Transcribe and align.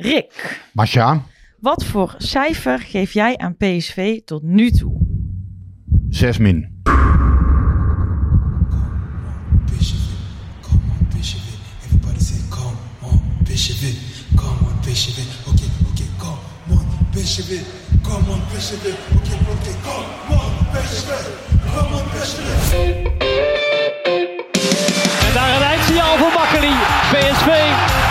Rick, 0.00 0.60
Masja, 0.72 1.22
wat 1.60 1.84
voor 1.84 2.14
cijfer 2.18 2.78
geef 2.78 3.12
jij 3.12 3.36
aan 3.36 3.56
PSV 3.56 4.20
tot 4.24 4.42
nu 4.42 4.70
toe? 4.70 5.00
6 6.08 6.38
min. 6.38 6.82
En 25.26 25.34
daar 25.34 25.56
een 25.56 25.62
eindsignaal 25.62 26.16
voor 26.16 26.32
Makkeli. 26.32 26.72
PSV, 27.12 27.97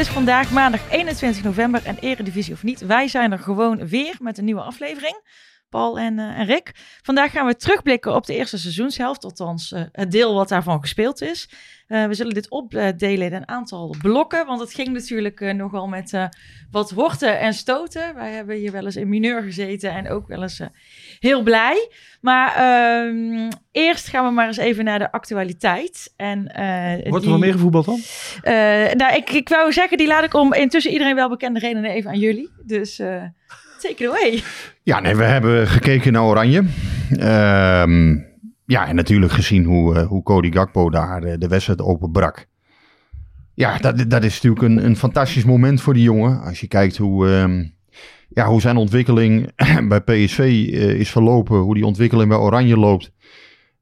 Is 0.00 0.08
vandaag 0.08 0.50
maandag 0.50 0.90
21 0.90 1.42
november 1.42 1.84
en 1.84 1.98
Eredivisie 1.98 2.52
of 2.52 2.62
niet, 2.62 2.80
wij 2.80 3.08
zijn 3.08 3.32
er 3.32 3.38
gewoon 3.38 3.88
weer 3.88 4.16
met 4.18 4.38
een 4.38 4.44
nieuwe 4.44 4.60
aflevering. 4.60 5.22
Paul 5.68 5.98
en, 5.98 6.18
eh, 6.18 6.46
Rick. 6.46 6.72
Vandaag 7.02 7.30
gaan 7.30 7.46
we 7.46 7.56
terugblikken 7.56 8.14
op 8.14 8.26
de 8.26 8.34
eerste 8.34 8.58
seizoenshelft, 8.58 9.24
althans 9.24 9.72
eh, 9.72 9.82
het 9.92 10.10
deel 10.10 10.34
wat 10.34 10.48
daarvan 10.48 10.80
gespeeld 10.80 11.22
is. 11.22 11.50
Eh, 11.86 12.06
we 12.06 12.14
zullen 12.14 12.34
dit 12.34 12.50
opdelen 12.50 13.26
in 13.26 13.32
een 13.32 13.48
aantal 13.48 13.94
blokken, 14.02 14.46
want 14.46 14.60
het 14.60 14.74
ging 14.74 14.88
natuurlijk 14.88 15.40
nogal 15.54 15.86
met 15.86 16.28
wat 16.70 16.90
horten 16.90 17.40
en 17.40 17.54
stoten. 17.54 18.14
Wij 18.14 18.32
hebben 18.32 18.56
hier 18.56 18.72
wel 18.72 18.84
eens 18.84 18.96
in 18.96 19.08
mineur 19.08 19.42
gezeten 19.42 19.90
en 19.90 20.08
ook 20.08 20.26
wel 20.26 20.42
eens 20.42 20.60
heel 21.18 21.42
blij. 21.42 21.90
Maar 22.20 22.54
ehm, 22.54 23.50
eerst 23.72 24.08
gaan 24.08 24.24
we 24.24 24.30
maar 24.30 24.46
eens 24.46 24.56
even 24.56 24.84
naar 24.84 24.98
de 24.98 25.12
actualiteit. 25.12 26.12
En, 26.16 26.46
eh, 26.54 26.92
Wordt 26.94 27.14
er 27.14 27.20
die- 27.20 27.30
wel 27.30 27.38
meer 27.38 27.52
gevoetbald 27.52 27.84
dan? 27.84 28.00
eh, 28.42 28.52
nou, 28.94 29.14
ik, 29.16 29.30
ik 29.30 29.48
wou 29.48 29.72
zeggen, 29.72 29.98
die 29.98 30.06
laat 30.06 30.24
ik 30.24 30.34
om 30.34 30.54
intussen 30.54 30.92
iedereen 30.92 31.14
wel 31.14 31.28
bekende 31.28 31.58
redenen 31.60 31.90
even 31.90 32.10
aan 32.10 32.18
jullie. 32.18 32.50
Dus 32.66 32.98
eh 32.98 33.22
take 33.80 34.04
it 34.04 34.08
away. 34.10 34.42
Ja, 34.82 35.00
nee, 35.00 35.16
we 35.16 35.24
hebben 35.24 35.66
gekeken 35.66 36.12
naar 36.12 36.22
Oranje. 36.22 36.64
Ehm, 37.18 38.16
ja, 38.66 38.86
en 38.88 38.94
natuurlijk 38.94 39.32
gezien 39.32 39.64
hoe, 39.64 39.94
eh, 39.96 40.06
hoe 40.06 40.22
Cody 40.22 40.52
Gakpo 40.52 40.90
daar 40.90 41.38
de 41.38 41.48
wedstrijd 41.48 41.80
openbrak. 41.82 42.46
Ja, 43.54 43.78
dat, 43.78 44.10
dat 44.10 44.24
is 44.24 44.34
natuurlijk 44.42 44.62
een, 44.62 44.84
een 44.84 44.96
fantastisch 44.96 45.44
moment 45.44 45.80
voor 45.82 45.94
die 45.94 46.02
jongen. 46.02 46.40
Als 46.42 46.60
je 46.60 46.68
kijkt 46.68 46.96
hoe, 46.96 47.28
ehm, 47.28 47.64
ja, 48.34 48.46
hoe 48.46 48.60
zijn 48.60 48.76
ontwikkeling 48.76 49.50
bij 49.88 50.00
PSV 50.00 50.38
eh, 50.38 50.94
is 50.94 51.10
verlopen, 51.10 51.58
hoe 51.58 51.74
die 51.74 51.86
ontwikkeling 51.86 52.28
bij 52.28 52.38
Oranje 52.38 52.76
loopt. 52.76 53.12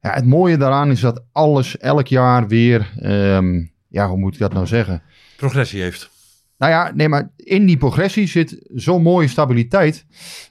Ja, 0.01 0.13
het 0.13 0.25
mooie 0.25 0.57
daaraan 0.57 0.91
is 0.91 0.99
dat 0.99 1.23
alles 1.31 1.77
elk 1.77 2.07
jaar 2.07 2.47
weer, 2.47 2.91
ehm, 2.99 3.65
ja, 3.87 4.07
hoe 4.07 4.17
moet 4.17 4.33
ik 4.33 4.39
dat 4.39 4.53
nou 4.53 4.67
zeggen? 4.67 5.01
Progressie 5.37 5.81
heeft. 5.81 6.09
Nou 6.57 6.71
ja, 6.71 6.91
nee, 6.95 7.09
maar 7.09 7.31
in 7.35 7.65
die 7.65 7.77
progressie 7.77 8.27
zit 8.27 8.61
zo'n 8.73 9.01
mooie 9.01 9.27
stabiliteit. 9.27 10.05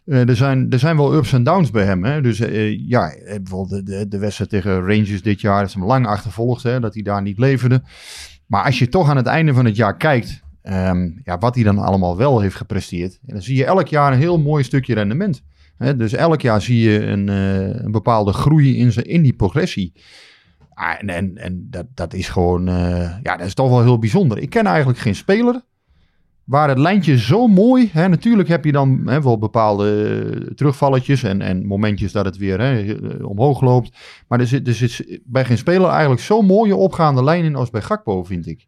Eh, 0.04 0.28
er, 0.28 0.36
zijn, 0.36 0.70
er 0.70 0.78
zijn 0.78 0.96
wel 0.96 1.14
ups 1.14 1.32
en 1.32 1.42
downs 1.42 1.70
bij 1.70 1.84
hem. 1.84 2.04
Hè? 2.04 2.20
Dus 2.20 2.40
eh, 2.40 2.88
ja, 2.88 3.14
bijvoorbeeld 3.24 3.86
de, 3.86 3.98
de, 3.98 4.08
de 4.08 4.18
wedstrijd 4.18 4.50
tegen 4.50 4.80
Rangers 4.80 5.22
dit 5.22 5.40
jaar 5.40 5.64
is 5.64 5.74
hem 5.74 5.84
lang 5.84 6.06
achtervolgd, 6.06 6.62
hè, 6.62 6.80
dat 6.80 6.94
hij 6.94 7.02
daar 7.02 7.22
niet 7.22 7.38
leverde. 7.38 7.82
Maar 8.46 8.64
als 8.64 8.78
je 8.78 8.88
toch 8.88 9.08
aan 9.08 9.16
het 9.16 9.26
einde 9.26 9.54
van 9.54 9.64
het 9.64 9.76
jaar 9.76 9.96
kijkt, 9.96 10.42
ehm, 10.68 11.10
ja, 11.24 11.38
wat 11.38 11.54
hij 11.54 11.64
dan 11.64 11.78
allemaal 11.78 12.16
wel 12.16 12.40
heeft 12.40 12.54
gepresteerd, 12.56 13.18
en 13.26 13.32
dan 13.32 13.42
zie 13.42 13.56
je 13.56 13.64
elk 13.64 13.88
jaar 13.88 14.12
een 14.12 14.18
heel 14.18 14.38
mooi 14.38 14.64
stukje 14.64 14.94
rendement. 14.94 15.42
Dus 15.96 16.12
elk 16.12 16.40
jaar 16.40 16.60
zie 16.60 16.90
je 16.90 17.06
een, 17.06 17.28
eh, 17.28 17.84
een 17.84 17.90
bepaalde 17.90 18.32
groei 18.32 18.76
in, 18.76 18.92
zijn, 18.92 19.06
in 19.06 19.22
die 19.22 19.32
progressie. 19.32 19.92
Ah, 20.74 20.94
en 20.98 21.08
en, 21.08 21.36
en 21.36 21.66
dat, 21.70 21.86
dat 21.94 22.14
is 22.14 22.28
gewoon, 22.28 22.68
eh, 22.68 23.16
ja, 23.22 23.36
dat 23.36 23.46
is 23.46 23.54
toch 23.54 23.68
wel 23.68 23.82
heel 23.82 23.98
bijzonder. 23.98 24.38
Ik 24.38 24.50
ken 24.50 24.66
eigenlijk 24.66 24.98
geen 24.98 25.14
speler 25.14 25.60
waar 26.44 26.68
het 26.68 26.78
lijntje 26.78 27.18
zo 27.18 27.46
mooi... 27.46 27.90
Hè, 27.92 28.08
natuurlijk 28.08 28.48
heb 28.48 28.64
je 28.64 28.72
dan 28.72 29.02
hè, 29.04 29.22
wel 29.22 29.38
bepaalde 29.38 30.18
eh, 30.32 30.54
terugvalletjes 30.54 31.22
en, 31.22 31.40
en 31.40 31.66
momentjes 31.66 32.12
dat 32.12 32.24
het 32.24 32.36
weer 32.36 32.60
hè, 32.60 32.94
omhoog 33.22 33.60
loopt. 33.60 33.96
Maar 34.28 34.40
er 34.40 34.46
zit, 34.46 34.66
er 34.66 34.74
zit 34.74 35.20
bij 35.24 35.44
geen 35.44 35.58
speler 35.58 35.88
eigenlijk 35.88 36.20
zo'n 36.20 36.46
mooie 36.46 36.76
opgaande 36.76 37.24
lijn 37.24 37.44
in 37.44 37.56
als 37.56 37.70
bij 37.70 37.82
Gakpo, 37.82 38.24
vind 38.24 38.46
ik. 38.46 38.66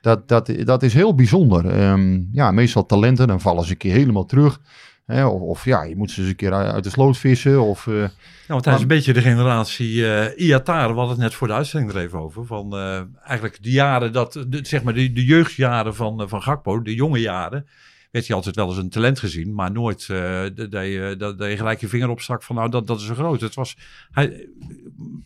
Dat, 0.00 0.28
dat, 0.28 0.52
dat 0.64 0.82
is 0.82 0.94
heel 0.94 1.14
bijzonder. 1.14 1.66
Ehm, 1.70 2.22
ja, 2.32 2.50
meestal 2.50 2.86
talenten, 2.86 3.26
dan 3.26 3.40
vallen 3.40 3.64
ze 3.64 3.70
een 3.70 3.76
keer 3.76 3.92
helemaal 3.92 4.26
terug. 4.26 4.60
Hè, 5.06 5.26
of, 5.26 5.40
of 5.40 5.64
ja, 5.64 5.82
je 5.82 5.96
moet 5.96 6.10
ze 6.10 6.20
eens 6.20 6.30
een 6.30 6.36
keer 6.36 6.52
uit 6.52 6.84
de 6.84 6.90
sloot 6.90 7.18
vissen. 7.18 7.62
Of, 7.62 7.86
eh, 7.86 7.94
Ja, 7.94 8.08
want 8.46 8.64
hij 8.64 8.74
is 8.74 8.80
een 8.80 8.86
beetje 8.86 9.12
de 9.12 9.20
generatie 9.20 10.06
eh 10.06 10.46
Iatar. 10.46 10.88
We 10.88 10.98
hadden 10.98 11.08
het 11.08 11.18
net 11.18 11.34
voor 11.34 11.46
de 11.46 11.52
uitzending 11.52 11.92
er 11.92 12.00
even 12.00 12.18
over. 12.18 12.46
Van 12.46 12.76
eh, 12.76 13.00
eigenlijk 13.24 13.62
de 13.62 13.70
jaren 13.70 14.12
dat, 14.12 14.44
de, 14.48 14.58
zeg 14.62 14.82
maar 14.82 14.94
de, 14.94 15.12
de 15.12 15.24
jeugdjaren 15.24 15.94
van, 15.94 16.28
van 16.28 16.42
Gakpo, 16.42 16.82
de 16.82 16.94
jonge 16.94 17.20
jaren, 17.20 17.66
werd 18.10 18.26
hij 18.26 18.36
altijd 18.36 18.56
wel 18.56 18.68
eens 18.68 18.76
een 18.76 18.90
talent 18.90 19.18
gezien. 19.18 19.54
Maar 19.54 19.72
nooit 19.72 20.06
eh, 20.10 20.40
dat, 20.54 20.70
dat, 20.70 20.84
je, 20.84 21.14
dat, 21.18 21.38
dat 21.38 21.50
je 21.50 21.56
gelijk 21.56 21.80
je 21.80 21.88
vinger 21.88 22.08
opstak 22.08 22.42
van 22.42 22.56
nou, 22.56 22.70
dat, 22.70 22.86
dat 22.86 23.00
is 23.00 23.08
een 23.08 23.14
groot. 23.14 23.40
Het 23.40 23.54
was, 23.54 23.76
hij 24.10 24.48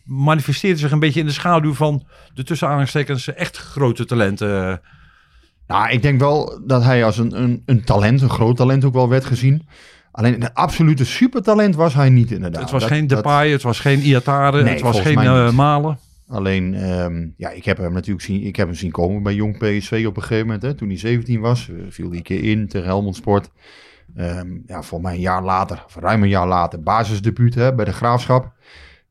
manifesteerde 0.03 0.79
zich 0.79 0.91
een 0.91 0.99
beetje 0.99 1.19
in 1.19 1.25
de 1.25 1.31
schaduw 1.31 1.73
van 1.73 2.03
de 2.33 2.43
tussen 2.43 2.65
aanhalingstekens 2.67 3.33
echt 3.33 3.57
grote 3.57 4.05
talenten. 4.05 4.81
Nou, 5.67 5.89
ik 5.89 6.01
denk 6.01 6.19
wel 6.19 6.61
dat 6.65 6.83
hij 6.83 7.05
als 7.05 7.17
een, 7.17 7.41
een, 7.41 7.61
een 7.65 7.83
talent, 7.83 8.21
een 8.21 8.29
groot 8.29 8.55
talent 8.57 8.85
ook 8.85 8.93
wel 8.93 9.09
werd 9.09 9.25
gezien. 9.25 9.67
Alleen 10.11 10.33
een 10.43 10.53
absolute 10.53 11.05
supertalent 11.05 11.75
was 11.75 11.93
hij 11.93 12.09
niet 12.09 12.31
inderdaad. 12.31 12.61
het 12.61 12.71
was 12.71 12.81
Dat- 12.81 12.91
geen 12.91 13.07
dat- 13.07 13.17
Depay, 13.23 13.51
het 13.51 13.61
was 13.61 13.79
geen 13.79 13.99
Iatare, 13.99 14.63
Nee, 14.63 14.73
het 14.73 14.81
was 14.81 14.99
geen 14.99 15.17
eh. 15.19 15.51
Malen. 15.51 15.99
Alleen, 16.27 16.73
ehm, 16.73 17.27
ja, 17.37 17.49
ik 17.49 17.65
heb 17.65 17.77
hem 17.77 17.93
natuurlijk 17.93 18.25
zien, 18.25 18.43
ik 18.43 18.55
heb 18.55 18.67
hem 18.67 18.75
zien 18.75 18.91
komen 18.91 19.23
bij 19.23 19.33
Jong 19.33 19.57
PSV 19.57 20.03
op 20.07 20.15
een 20.15 20.21
gegeven 20.21 20.45
moment. 20.45 20.63
Hè, 20.63 20.73
toen 20.73 20.87
hij 20.87 20.97
17 20.97 21.39
was, 21.39 21.69
eh, 21.69 21.75
viel 21.89 22.07
hij 22.07 22.17
een 22.17 22.23
keer 22.23 22.43
in 22.43 22.67
tegen 22.67 22.87
Helmond 22.87 23.15
Sport. 23.15 23.49
Ehm, 24.15 24.57
ja, 24.65 24.83
voor 24.83 25.01
mij 25.01 25.13
een 25.13 25.19
jaar 25.19 25.43
later, 25.43 25.85
ruim 25.99 26.23
een 26.23 26.29
jaar 26.29 26.47
later, 26.47 26.83
basisdebuut 26.83 27.55
hè, 27.55 27.75
bij 27.75 27.85
de 27.85 27.93
Graafschap. 27.93 28.53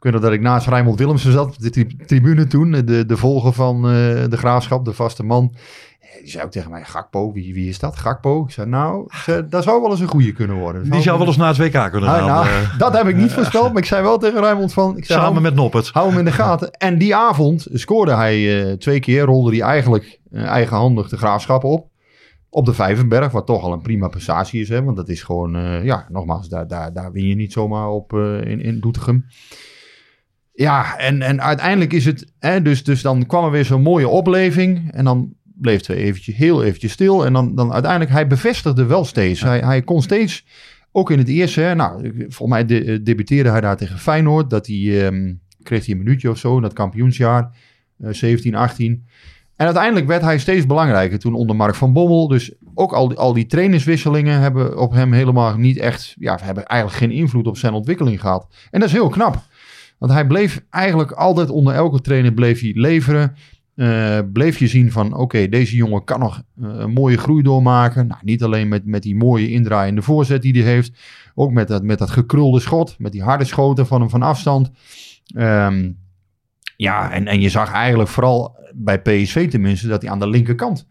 Weet 0.05 0.13
nog 0.13 0.23
dat 0.23 0.33
ik 0.33 0.41
naast 0.41 0.67
Rijnmond 0.67 0.99
Willemsen 0.99 1.33
zat 1.33 1.47
op 1.47 1.59
de 1.59 1.71
tri- 1.71 1.97
tribune 2.07 2.47
toen. 2.47 2.71
De, 2.71 3.07
de 3.07 3.17
volger 3.17 3.53
van 3.53 3.77
eh, 3.77 3.91
de 4.29 4.37
Graafschap, 4.37 4.85
de 4.85 4.93
vaste 4.93 5.23
man. 5.25 5.55
Eh, 6.01 6.21
Die 6.21 6.31
zei 6.31 6.45
ook 6.45 6.51
tegen 6.51 6.71
mij, 6.71 6.85
Gakpo, 6.85 7.33
wie, 7.33 7.55
wie 7.55 7.69
is 7.69 7.79
dat? 7.79 7.97
Gakpo? 7.97 8.45
Ik 8.45 8.51
zei, 8.51 8.69
nou, 8.69 9.07
zei, 9.25 9.47
dat 9.49 9.63
zou 9.63 9.81
wel 9.81 9.91
eens 9.91 10.01
een 10.01 10.07
goede 10.09 10.33
kunnen 10.33 10.57
worden. 10.57 10.91
Die 10.91 11.01
zou 11.03 11.19
wel 11.19 11.27
eens 11.27 11.37
naar 11.37 11.49
het 11.49 11.57
WK 11.57 11.91
kunnen 11.91 12.11
gaan. 12.11 12.27
nou, 12.27 12.47
eh, 12.47 12.79
dat 12.79 12.93
heb 12.97 13.07
ik 13.07 13.17
niet 13.17 13.33
voorspeld, 13.33 13.69
maar 13.73 13.83
ik 13.83 13.89
zei 13.89 14.03
wel 14.03 14.19
tegen 14.19 14.41
Rijnmond 14.41 14.73
van... 14.73 14.97
Ik 14.97 15.05
zei, 15.05 15.19
samen 15.19 15.33
hou- 15.33 15.43
met 15.43 15.55
Noppert. 15.55 15.91
Hou 15.93 16.09
hem 16.09 16.19
in 16.19 16.25
de 16.25 16.33
gaten. 16.33 16.71
En 16.71 16.99
die 16.99 17.15
avond 17.17 17.67
scoorde 17.73 18.15
hij 18.15 18.67
eh, 18.67 18.73
twee 18.73 19.01
keer. 19.01 19.23
Rolde 19.25 19.51
hij 19.57 19.61
eigenlijk 19.67 20.21
eh, 20.33 20.45
eigenhandig 20.45 21.09
de 21.09 21.17
graafschap 21.17 21.65
op. 21.65 21.89
Op 22.51 22.65
de 22.65 22.75
Vijverberg, 22.75 23.33
wat 23.33 23.47
toch 23.47 23.63
al 23.63 23.73
een 23.73 23.83
prima 23.83 24.09
prestatie 24.09 24.61
is. 24.61 24.69
Hè? 24.69 24.83
Want 24.85 24.97
dat 24.97 25.09
is 25.09 25.23
gewoon, 25.23 25.57
eh, 25.57 25.85
ja, 25.85 26.07
nogmaals, 26.11 26.49
daar, 26.49 26.67
daar, 26.69 26.93
daar 26.93 27.13
win 27.13 27.27
je 27.27 27.35
niet 27.35 27.53
zomaar 27.53 27.89
op 27.89 28.13
eh, 28.13 28.41
in, 28.41 28.61
in 28.61 28.81
Doetinchem. 28.81 29.25
Ja, 30.55 30.97
en, 30.99 31.23
en 31.23 31.43
uiteindelijk 31.43 31.93
is 31.93 32.05
het... 32.05 32.33
Hè, 32.39 32.63
dus, 32.63 32.85
dus 32.85 33.03
dan 33.03 33.27
kwam 33.27 33.45
er 33.45 33.51
weer 33.51 33.65
zo'n 33.65 33.83
mooie 33.83 34.09
opleving. 34.09 34.93
En 34.93 35.05
dan 35.05 35.35
bleef 35.43 35.77
het 35.77 35.87
weer 35.87 35.97
eventjes, 35.97 36.37
heel 36.37 36.65
eventjes 36.65 36.93
stil. 36.93 37.27
En 37.27 37.33
dan, 37.33 37.55
dan 37.55 37.73
uiteindelijk, 37.73 38.11
hij 38.11 38.27
bevestigde 38.27 38.85
wel 38.85 39.05
steeds. 39.05 39.41
Hij, 39.41 39.59
hij 39.59 39.83
kon 39.83 40.03
steeds, 40.03 40.45
ook 40.93 41.11
in 41.11 41.19
het 41.19 41.29
eerste... 41.29 41.61
Hè, 41.61 41.75
nou, 41.75 42.13
volgens 42.19 42.49
mij 42.49 42.65
de, 42.65 42.85
eh, 42.85 42.99
debuteerde 43.03 43.51
hij 43.51 43.61
daar 43.61 43.77
tegen 43.77 43.99
Feyenoord. 43.99 44.51
Dat 44.51 44.67
hij... 44.67 45.07
ehm, 45.07 45.33
kreeg 45.65 45.87
hij 45.87 45.95
een 45.95 46.03
minuutje 46.03 46.31
of 46.31 46.39
zo 46.39 46.57
in 46.57 46.63
dat 46.63 46.73
kampioensjaar, 46.73 47.51
eh 47.99 48.13
17, 48.13 48.55
18. 48.55 49.07
En 49.57 49.67
uiteindelijk 49.67 50.07
werd 50.07 50.23
hij 50.23 50.39
steeds 50.39 50.67
belangrijker 50.67 51.19
toen 51.19 51.35
onder 51.35 51.57
Mark 51.57 51.75
van 51.75 51.93
Bommel. 51.93 52.29
Dus 52.29 52.53
ook 52.75 52.93
al 52.93 53.09
die, 53.09 53.19
al 53.19 53.33
die 53.33 53.47
trainerswisselingen 53.47 54.41
hebben 54.41 54.79
op 54.79 54.93
hem 54.93 55.13
helemaal 55.13 55.57
niet 55.57 55.77
echt, 55.77 56.15
ja, 56.19 56.39
hebben 56.43 56.65
eigenlijk 56.65 57.01
geen 57.01 57.11
invloed 57.11 57.47
op 57.47 57.57
zijn 57.57 57.73
ontwikkeling 57.73 58.21
gehad. 58.21 58.47
En 58.71 58.81
dat 58.81 58.89
is 58.89 58.95
heel 58.95 59.09
knap. 59.09 59.43
Want 59.99 60.13
hij 60.13 60.27
bleef 60.27 60.65
eigenlijk 60.71 61.13
altijd 61.13 61.51
onder 61.51 61.75
elke 61.75 62.01
trainer 62.01 62.33
bleef 62.33 62.61
hij 62.61 62.73
leveren. 62.75 63.37
Eh, 63.75 64.19
bleef 64.33 64.59
je 64.59 64.67
zien 64.67 64.93
van, 64.93 65.17
oké, 65.17 65.49
deze 65.49 65.77
jongen 65.77 66.05
kan 66.05 66.21
nog 66.21 66.43
eh, 66.63 66.69
een 66.75 66.93
mooie 66.93 67.19
groei 67.19 67.43
doormaken. 67.43 68.07
Nou, 68.07 68.21
niet 68.25 68.43
alleen 68.43 68.69
met, 68.69 68.87
met 68.87 69.03
die 69.03 69.17
mooie 69.17 69.51
indraaiende 69.51 70.03
voorzet 70.03 70.43
die 70.43 70.63
hij 70.63 70.73
heeft. 70.73 70.93
Ook 71.35 71.53
met 71.53 71.69
dat, 71.69 71.83
met 71.83 71.99
dat 71.99 72.11
gekrulde 72.11 72.61
schot, 72.61 72.95
met 72.99 73.13
die 73.13 73.23
harde 73.23 73.45
schoten 73.45 73.87
van 73.87 74.01
hem 74.01 74.11
van 74.11 74.23
afstand. 74.23 74.71
Ehm, 75.35 75.91
Ja, 76.77 77.11
en, 77.13 77.27
en 77.27 77.41
je 77.41 77.49
zag 77.49 77.73
eigenlijk 77.73 78.09
vooral 78.11 78.57
bij 78.75 79.03
PSV 79.03 79.51
tenminste 79.51 79.89
dat 79.89 80.03
hij 80.03 80.11
aan 80.11 80.19
de 80.19 80.29
linkerkant 80.29 80.87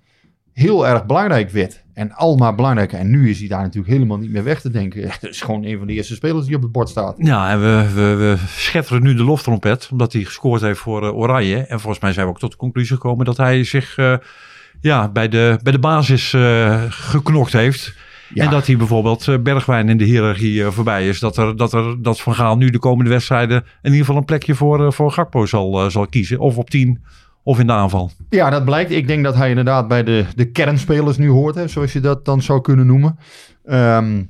heel 0.54 0.88
erg 0.88 1.06
belangrijk 1.06 1.50
werd. 1.50 1.84
En 1.94 2.12
al 2.12 2.36
maar 2.36 2.56
belangrijker. 2.56 3.00
En 3.00 3.10
nu 3.10 3.30
is 3.30 3.40
hij 3.40 3.48
daar 3.48 3.62
natuurlijk 3.62 3.94
helemaal 3.94 4.18
niet 4.18 4.32
meer 4.32 4.44
weg 4.44 4.62
te 4.62 4.70
denken. 4.70 5.02
Het 5.10 5.24
is 5.24 5.42
gewoon 5.42 5.64
een 5.64 5.78
van 5.78 5.88
de 5.88 5.94
eerste 5.94 6.14
spelers 6.14 6.46
die 6.46 6.56
op 6.56 6.62
het 6.62 6.72
bord 6.72 6.90
staat. 6.90 7.16
Ja, 7.18 7.52
en 7.52 7.60
we, 7.60 7.94
we, 7.94 8.16
we 8.16 8.38
schetteren 8.48 9.04
nu 9.04 9.16
de 9.16 9.24
loftrompet, 9.24 9.90
omdat 9.92 10.14
hij 10.14 10.24
gescoord 10.24 10.62
heeft 10.62 10.80
voor 10.80 11.04
eh, 11.04 11.18
Oranje. 11.18 11.58
En 11.58 11.80
volgens 11.80 12.02
mij 12.02 12.14
zijn 12.14 12.26
we 12.26 12.32
ook 12.32 12.40
tot 12.40 12.52
de 12.52 12.58
conclusie 12.58 12.96
gekomen 12.96 13.26
dat 13.26 13.38
hij 13.38 13.64
zich 13.64 13.98
eh, 13.98 14.16
ja, 14.82 15.10
bij, 15.10 15.30
de, 15.30 15.60
bij 15.64 15.72
de 15.72 15.80
basis 15.80 16.34
eh, 16.34 16.84
geknokt 16.90 17.54
heeft. 17.54 17.96
Ja. 18.34 18.44
En 18.44 18.50
dat 18.50 18.68
hij 18.68 18.78
bijvoorbeeld 18.78 19.44
Bergwijn 19.44 19.90
in 19.90 19.98
de 19.98 20.04
hiërarchie 20.04 20.64
voorbij 20.64 21.08
is. 21.08 21.20
Dat, 21.20 21.38
er, 21.38 21.58
dat, 21.58 21.74
er, 21.74 22.02
dat 22.02 22.22
Van 22.22 22.36
Gaal 22.36 22.58
nu 22.58 22.70
de 22.70 22.80
komende 22.80 23.10
wedstrijden 23.10 23.58
in 23.58 23.92
ieder 23.92 24.00
geval 24.00 24.16
een 24.16 24.26
plekje 24.26 24.56
voor, 24.56 24.94
voor 24.94 25.12
Gakpo 25.12 25.46
zal, 25.46 25.92
zal 25.92 26.08
kiezen. 26.08 26.40
Of 26.40 26.58
op 26.58 26.70
10 26.70 27.04
of 27.44 27.60
in 27.60 27.68
de 27.68 27.74
aanval. 27.74 28.12
Ja, 28.30 28.50
dat 28.50 28.66
blijkt. 28.66 28.92
Ik 28.92 29.07
denk 29.07 29.24
dat 29.24 29.36
hij 29.36 29.50
inderdaad 29.50 29.88
bij 29.88 30.04
de, 30.04 30.25
de 30.36 30.51
kernspelers 30.51 31.18
nu 31.18 31.30
hoort, 31.30 31.56
hè, 31.56 31.68
zoals 31.68 31.94
je 31.94 32.00
dat 32.00 32.25
dan 32.25 32.42
zou 32.42 32.62
kunnen 32.62 32.86
noemen. 32.86 33.18
Ehm, 33.66 34.24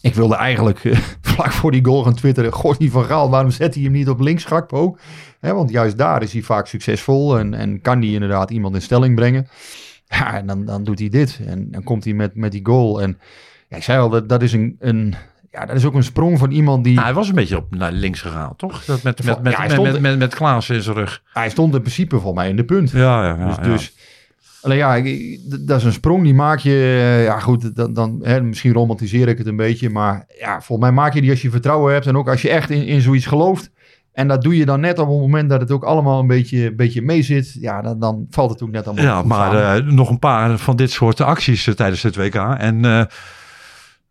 ik 0.00 0.14
wilde 0.14 0.36
eigenlijk 0.36 0.84
eh, 0.84 0.98
vlak 1.32 1.52
voor 1.52 1.70
die 1.70 1.84
goal 1.84 2.02
gaan 2.02 2.14
twitteren. 2.14 2.52
Goh, 2.52 2.78
die 2.78 2.90
van 2.90 3.04
Gaal, 3.04 3.30
waarom 3.30 3.50
zet 3.50 3.74
hij 3.74 3.82
hem 3.82 3.92
niet 3.92 4.08
op 4.08 4.20
links, 4.20 4.44
Gakpo? 4.44 4.96
Hè, 5.40 5.54
want 5.54 5.70
juist 5.70 5.98
daar 5.98 6.22
is 6.22 6.32
hij 6.32 6.42
vaak 6.42 6.66
succesvol 6.66 7.38
en, 7.38 7.54
en 7.54 7.80
kan 7.80 7.98
hij 7.98 8.10
inderdaad 8.10 8.50
iemand 8.50 8.74
in 8.74 8.82
stelling 8.82 9.14
brengen. 9.14 9.48
Ja, 10.06 10.36
en 10.36 10.46
dan, 10.46 10.64
dan 10.64 10.84
doet 10.84 10.98
hij 10.98 11.08
dit. 11.08 11.40
En 11.46 11.70
dan 11.70 11.82
komt 11.82 12.04
hij 12.04 12.12
met, 12.12 12.34
met 12.34 12.52
die 12.52 12.66
goal. 12.66 13.02
En 13.02 13.18
ja, 13.68 13.76
ik 13.76 13.82
zei 13.82 14.00
al, 14.00 14.08
dat, 14.08 14.28
dat 14.28 14.42
is 14.42 14.52
een, 14.52 14.76
een, 14.78 15.14
ja, 15.60 15.66
dat 15.66 15.76
is 15.76 15.84
ook 15.84 15.94
een 15.94 16.02
sprong 16.02 16.38
van 16.38 16.50
iemand 16.50 16.84
die... 16.84 16.92
Nou, 16.94 17.04
hij 17.06 17.14
was 17.14 17.28
een 17.28 17.34
beetje 17.34 17.56
op 17.56 17.74
naar 17.74 17.92
links 17.92 18.20
gegaan, 18.20 18.56
toch? 18.56 18.84
Dat 18.84 19.02
met, 19.02 19.24
met, 19.24 19.42
met, 19.42 19.52
Ja, 19.52 19.60
met, 19.62 19.70
stond- 19.72 19.90
met, 19.92 20.00
met, 20.00 20.18
met 20.18 20.34
Klaas 20.34 20.70
in 20.70 20.82
zijn 20.82 20.96
rug. 20.96 21.22
Hij 21.32 21.50
stond 21.50 21.74
in 21.74 21.80
principe 21.80 22.14
volgens 22.14 22.34
mij 22.34 22.48
in 22.48 22.56
de 22.56 22.64
punt. 22.64 22.90
Ja, 22.90 23.26
ja, 23.26 23.36
ja. 23.38 23.46
dus, 23.46 23.56
ja. 23.56 23.62
dus 23.62 23.92
alleen 24.62 24.76
ja, 24.78 24.94
dat 25.58 25.78
is 25.78 25.84
een 25.84 25.92
sprong 25.92 26.22
die 26.22 26.34
maak 26.34 26.58
je. 26.58 26.70
eh, 27.18 27.24
Ja, 27.24 27.38
goed, 27.38 27.76
dan, 27.76 27.92
dan 27.92 28.18
hè, 28.22 28.42
misschien 28.42 28.72
romantiseer 28.72 29.28
ik 29.28 29.38
het 29.38 29.46
een 29.46 29.56
beetje, 29.56 29.90
maar 29.90 30.26
ja, 30.38 30.52
volgens 30.60 30.88
mij 30.88 30.96
maak 30.96 31.14
je 31.14 31.20
die 31.20 31.30
als 31.30 31.42
je 31.42 31.50
vertrouwen 31.50 31.92
hebt 31.92 32.06
en 32.06 32.16
ook 32.16 32.28
als 32.28 32.42
je 32.42 32.50
echt 32.50 32.70
in, 32.70 32.86
in 32.86 33.00
zoiets 33.00 33.26
gelooft. 33.26 33.70
En 34.12 34.28
dat 34.28 34.42
doe 34.42 34.56
je 34.56 34.64
dan 34.64 34.80
net 34.80 34.98
op 34.98 35.08
het 35.08 35.18
moment 35.18 35.50
dat 35.50 35.60
het 35.60 35.70
ook 35.70 35.84
allemaal 35.84 36.20
een 36.20 36.26
beetje, 36.26 36.74
beetje 36.74 37.02
mee 37.02 37.22
zit. 37.22 37.56
Ja, 37.60 37.82
dan, 37.82 37.98
dan 37.98 38.26
valt 38.30 38.50
het 38.50 38.62
ook 38.62 38.70
net 38.70 38.86
allemaal 38.86 39.04
Ja, 39.04 39.22
maar 39.22 39.76
eh, 39.76 39.84
nog 39.84 40.10
een 40.10 40.18
paar 40.18 40.58
van 40.58 40.76
dit 40.76 40.90
soort 40.90 41.20
acties 41.20 41.66
eh, 41.66 41.74
tijdens 41.74 42.02
het 42.02 42.16
WK. 42.16 42.34
En 42.34 42.84
eh 42.84 43.02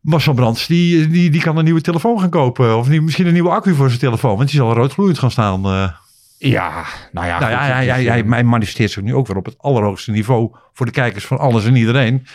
Marcel 0.07 0.33
Brands, 0.33 0.67
die, 0.67 1.07
die, 1.07 1.29
die 1.29 1.41
kan 1.41 1.57
een 1.57 1.63
nieuwe 1.63 1.81
telefoon 1.81 2.19
gaan 2.19 2.29
kopen. 2.29 2.77
Of 2.77 2.87
die, 2.87 3.01
misschien 3.01 3.27
een 3.27 3.33
nieuwe 3.33 3.49
accu 3.49 3.73
voor 3.75 3.87
zijn 3.87 3.99
telefoon. 3.99 4.37
Want 4.37 4.49
die 4.49 4.59
zal 4.59 4.73
roodgloeiend 4.73 5.19
gaan 5.19 5.31
staan. 5.31 5.65
eh. 5.65 5.89
ja, 6.37 6.85
nou 7.11 7.27
ja. 7.27 7.39
nou 7.39 7.51
ja, 7.51 7.57
hij, 7.59 7.69
hij, 7.71 7.85
hij, 8.03 8.21
eh, 8.23 8.29
hij 8.29 8.43
manifesteert 8.43 8.91
zich 8.91 9.03
nu 9.03 9.13
ook 9.15 9.27
weer 9.27 9.37
op 9.37 9.45
het 9.45 9.55
allerhoogste 9.57 10.11
niveau. 10.11 10.51
Voor 10.73 10.85
de 10.85 10.91
kijkers 10.91 11.25
van 11.25 11.37
alles 11.37 11.65
en 11.65 11.75
iedereen. 11.75 12.25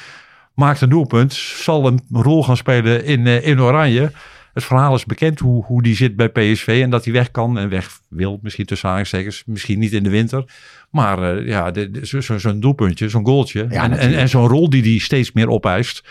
Maakt 0.55 0.81
een 0.81 0.89
doelpunt. 0.89 1.33
Zal 1.35 1.87
een 1.87 2.01
rol 2.13 2.45
gaan 2.45 2.57
spelen 2.57 3.05
in, 3.05 3.27
eh, 3.27 3.47
in 3.47 3.61
Oranje. 3.61 4.13
Het 4.55 4.65
verhaal 4.65 4.95
is 4.95 5.05
bekend 5.05 5.39
hoe, 5.39 5.65
hoe 5.65 5.83
die 5.83 5.95
zit 5.97 6.17
bij 6.17 6.29
PSV. 6.29 6.81
En 6.83 6.91
dat 6.91 7.05
hij 7.05 7.13
weg 7.13 7.31
kan 7.31 7.59
en 7.59 7.69
weg 7.69 7.99
wil. 8.09 8.39
Misschien 8.43 8.67
tussen 8.67 8.89
aanstekers. 8.91 9.43
Misschien 9.47 9.79
niet 9.79 9.93
in 9.93 10.03
de 10.03 10.11
winter. 10.11 10.45
Maar 10.91 11.37
eh, 11.37 11.47
ja, 11.47 11.71
de- 11.71 12.01
zo- 12.03 12.21
zo- 12.21 12.39
zo'n 12.39 12.61
doelpuntje, 12.61 13.09
zo'n 13.09 13.25
goaltje. 13.27 13.67
Ja, 13.71 13.91
en, 13.91 14.15
en, 14.15 14.29
zo'n 14.29 14.49
rol 14.49 14.71
die 14.71 14.83
hij 14.83 14.99
steeds 14.99 15.33
meer 15.33 15.49
opeist. 15.49 16.03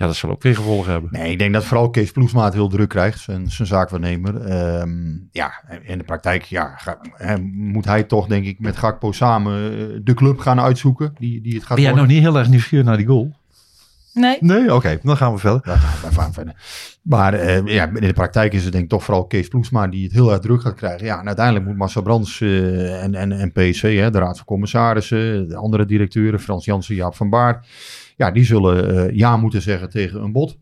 Ja, 0.00 0.06
dat 0.06 0.16
zal 0.16 0.30
ook 0.30 0.42
weer 0.42 0.54
gevolgen 0.54 0.92
hebben. 0.92 1.10
Nee, 1.12 1.30
ik 1.32 1.38
denk 1.38 1.52
dat 1.52 1.64
vooral 1.64 1.90
Kees 1.90 2.10
Ploesma 2.10 2.44
het 2.44 2.52
heel 2.54 2.68
druk 2.68 2.88
krijgt, 2.88 3.18
zijn, 3.20 3.50
zijn 3.50 3.68
zaakwaarnemer. 3.68 4.40
Ehm, 4.40 5.16
ja, 5.30 5.52
in 5.82 5.98
de 5.98 6.04
praktijk 6.04 6.42
ja, 6.42 6.74
ga- 6.76 7.00
moet 7.52 7.84
hij 7.84 8.02
toch, 8.02 8.26
denk 8.26 8.44
ik, 8.44 8.60
met 8.60 8.76
Gakpo 8.76 9.12
samen 9.12 9.72
eh, 9.72 10.00
de 10.02 10.14
club 10.14 10.38
gaan 10.38 10.60
uitzoeken 10.60 11.12
die, 11.18 11.40
die 11.40 11.54
het 11.54 11.64
gaat 11.64 11.74
Ben 11.76 11.84
jij 11.84 11.92
worden. 11.94 12.08
nog 12.08 12.16
niet 12.18 12.26
heel 12.32 12.38
erg 12.38 12.48
nieuwsgierig 12.48 12.86
naar 12.86 12.96
die 12.96 13.06
goal? 13.06 13.32
Nee. 14.12 14.36
Nee? 14.40 14.74
Oké, 14.74 14.98
dan 15.02 15.16
gaan 15.16 15.32
we 15.32 15.38
verder. 15.38 15.60
Ja, 15.64 15.70
daar 16.02 16.12
gaan 16.12 16.26
we 16.26 16.32
verder. 16.32 16.54
Maar 17.02 17.34
eh, 17.34 17.66
ja, 17.66 17.88
in 17.88 18.06
de 18.06 18.12
praktijk 18.12 18.52
is 18.52 18.62
het 18.62 18.72
denk 18.72 18.84
ik 18.84 18.90
toch 18.90 19.04
vooral 19.04 19.26
Kees 19.26 19.48
Ploesma 19.48 19.88
die 19.88 20.04
het 20.04 20.12
heel 20.12 20.30
erg 20.30 20.40
druk 20.40 20.60
gaat 20.60 20.74
krijgen. 20.74 21.06
Ja, 21.06 21.20
en 21.20 21.26
uiteindelijk 21.26 21.66
moet 21.66 21.76
Marcel 21.76 22.02
Brands 22.02 22.40
eh, 22.40 23.02
en, 23.02 23.14
en, 23.14 23.32
en 23.32 23.52
PSV, 23.52 23.98
hè, 23.98 24.10
de 24.10 24.18
Raad 24.18 24.36
van 24.36 24.46
Commissarissen, 24.46 25.48
de 25.48 25.56
andere 25.56 25.84
directeuren, 25.84 26.40
Frans 26.40 26.64
Jansen, 26.64 26.94
Jaap 26.94 27.14
van 27.14 27.30
Baar. 27.30 27.66
Ja, 28.16 28.30
die 28.30 28.44
zullen 28.44 29.08
eh, 29.08 29.16
ja 29.16 29.36
moeten 29.36 29.62
zeggen 29.62 29.90
tegen 29.90 30.22
een 30.22 30.32
bod. 30.32 30.58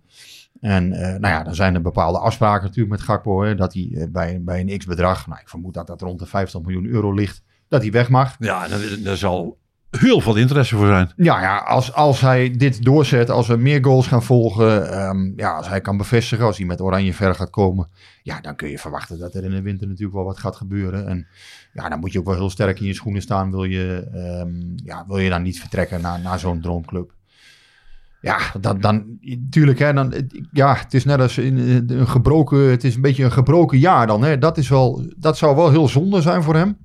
En 0.61 0.93
eh, 0.93 1.01
nou 1.01 1.35
ja, 1.35 1.43
dan 1.43 1.55
zijn 1.55 1.75
er 1.75 1.83
bepaalde 1.83 2.19
afspraken 2.19 2.65
natuurlijk 2.65 2.91
met 2.91 3.01
Gakpo. 3.01 3.43
Hè, 3.43 3.55
dat 3.55 3.75
hij 3.75 4.09
bij, 4.11 4.43
bij 4.43 4.61
een 4.61 4.79
x-bedrag, 4.79 5.27
nou 5.27 5.41
ik 5.41 5.49
vermoed 5.49 5.75
dat 5.75 5.87
dat 5.87 6.01
rond 6.01 6.19
de 6.19 6.27
50 6.27 6.61
miljoen 6.61 6.87
euro 6.87 7.13
ligt, 7.13 7.43
dat 7.69 7.83
hij 7.83 7.91
weg 7.91 8.09
mag. 8.09 8.37
Ja, 8.39 8.69
daar, 8.69 8.81
daar 9.03 9.17
zal 9.17 9.59
heel 9.91 10.21
veel 10.21 10.37
interesse 10.37 10.77
voor 10.77 10.87
zijn. 10.87 11.13
Ja, 11.17 11.41
ja 11.41 11.57
als, 11.57 11.93
als 11.93 12.21
hij 12.21 12.51
dit 12.51 12.85
doorzet, 12.85 13.31
als 13.31 13.49
er 13.49 13.59
meer 13.59 13.85
goals 13.85 14.07
gaan 14.07 14.23
volgen, 14.23 14.93
ehm, 14.93 15.33
ja, 15.37 15.57
als 15.57 15.69
hij 15.69 15.81
kan 15.81 15.97
bevestigen, 15.97 16.45
als 16.45 16.57
hij 16.57 16.67
met 16.67 16.81
Oranje 16.81 17.15
ver 17.15 17.35
gaat 17.35 17.51
komen, 17.51 17.89
ja, 18.23 18.41
dan 18.41 18.57
kun 18.57 18.69
je 18.69 18.79
verwachten 18.79 19.19
dat 19.19 19.35
er 19.35 19.45
in 19.45 19.51
de 19.51 19.63
winter 19.63 19.87
natuurlijk 19.87 20.15
wel 20.17 20.25
wat 20.25 20.39
gaat 20.39 20.57
gebeuren. 20.57 21.07
En 21.07 21.27
ja, 21.73 21.89
dan 21.89 22.01
moet 22.01 22.13
je 22.13 22.19
ook 22.19 22.25
wel 22.25 22.35
heel 22.35 22.51
sterk 22.51 22.81
in 22.81 22.87
je 22.87 22.95
schoenen 22.95 23.23
staan, 23.23 23.51
wil 23.51 23.65
je, 23.65 24.09
ehm, 24.13 24.53
ja, 24.85 25.05
wil 25.07 25.19
je 25.19 25.31
dan 25.31 25.43
niet 25.43 25.61
vertrekken 25.61 26.01
naar, 26.01 26.21
naar 26.21 26.39
zo'n 26.39 26.61
droomclub. 26.61 27.17
Ja, 28.21 28.39
dan, 28.61 28.81
dan 28.81 29.19
tuurlijk, 29.51 29.79
hè, 29.79 29.93
dan, 29.93 30.15
ja, 30.53 30.75
het 30.75 30.95
is 30.95 31.05
net 31.05 31.21
als 31.21 31.39
in, 31.39 31.85
een 31.89 32.09
gebroken, 32.09 32.59
het 32.59 32.85
is 32.85 32.95
een 32.95 33.01
beetje 33.01 33.25
een 33.25 33.33
gebroken 33.33 33.79
jaar 33.79 34.07
dan, 34.07 34.23
hè. 34.23 34.39
Dat 34.39 34.59
is 34.59 34.69
wel, 34.69 35.13
dat 35.17 35.39
zou 35.39 35.57
wel 35.57 35.71
heel 35.71 35.89
zonde 35.89 36.21
zijn 36.21 36.43
voor 36.43 36.55
hem. 36.55 36.77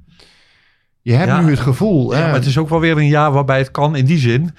Je 1.03 1.13
hebt 1.13 1.29
Ja, 1.29 1.41
nu 1.41 1.49
het 1.49 1.59
gevoel, 1.59 2.11
Ja, 2.13 2.17
hè, 2.19 2.25
maar 2.25 2.33
het 2.33 2.45
is 2.45 2.57
ook 2.57 2.69
wel 2.69 2.79
weer 2.79 2.97
een 2.97 3.07
jaar 3.07 3.31
waarbij 3.31 3.57
het 3.57 3.71
kan 3.71 3.95
in 3.95 4.05
die 4.05 4.17
zin 4.17 4.51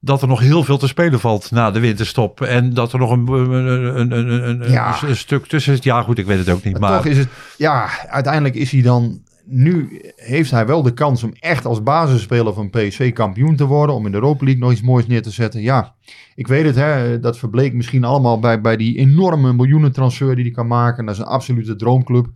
dat 0.00 0.22
er 0.22 0.28
nog 0.28 0.40
heel 0.40 0.64
veel 0.64 0.78
te 0.78 0.86
spelen 0.86 1.20
valt 1.20 1.50
na 1.50 1.70
de 1.70 1.80
winterstop. 1.80 2.40
En 2.40 2.74
dat 2.74 2.92
er 2.92 2.98
nog 2.98 3.10
een, 3.10 3.28
een, 3.28 3.52
een, 4.00 4.12
een, 4.12 4.62
een, 4.62 4.70
Ja. 4.70 5.02
een 5.02 5.16
stuk 5.16 5.46
tussen 5.46 5.74
zit. 5.74 5.84
Ja, 5.84 6.02
goed, 6.02 6.18
ik 6.18 6.26
weet 6.26 6.38
het 6.38 6.48
ook 6.50 6.64
niet. 6.64 6.78
Maar, 6.78 6.90
Maar, 6.90 7.02
toch 7.02 7.10
is 7.12 7.18
het, 7.18 7.28
ja, 7.56 7.88
uiteindelijk 8.08 8.54
is 8.54 8.70
hij 8.72 8.82
dan, 8.82 9.20
nu 9.44 10.00
heeft 10.16 10.50
hij 10.50 10.66
wel 10.66 10.82
de 10.82 10.92
kans 10.92 11.22
om 11.22 11.32
echt 11.38 11.64
als 11.66 11.82
basisspeler 11.82 12.54
van 12.54 12.70
PSV 12.70 13.12
kampioen 13.12 13.56
te 13.56 13.64
worden, 13.66 13.94
om 13.94 14.04
in 14.06 14.10
de 14.12 14.18
Europa 14.18 14.44
League 14.44 14.62
nog 14.62 14.72
iets 14.72 14.82
moois 14.82 15.06
neer 15.06 15.22
te 15.22 15.30
zetten. 15.30 15.60
Ja, 15.60 15.94
ik 16.34 16.46
weet 16.46 16.64
het, 16.64 16.74
hè, 16.76 17.20
dat 17.20 17.38
verbleek 17.38 17.72
misschien 17.74 18.04
allemaal 18.04 18.38
bij, 18.38 18.60
bij 18.60 18.76
die 18.76 18.96
enorme 18.98 19.52
miljoenentransfer 19.52 20.34
die 20.34 20.44
hij 20.44 20.54
kan 20.54 20.66
maken. 20.66 21.04
Dat 21.06 21.14
is 21.14 21.20
een 21.20 21.26
absolute 21.26 21.76
droomclub. 21.76 22.26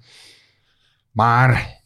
Maar 1.11 1.81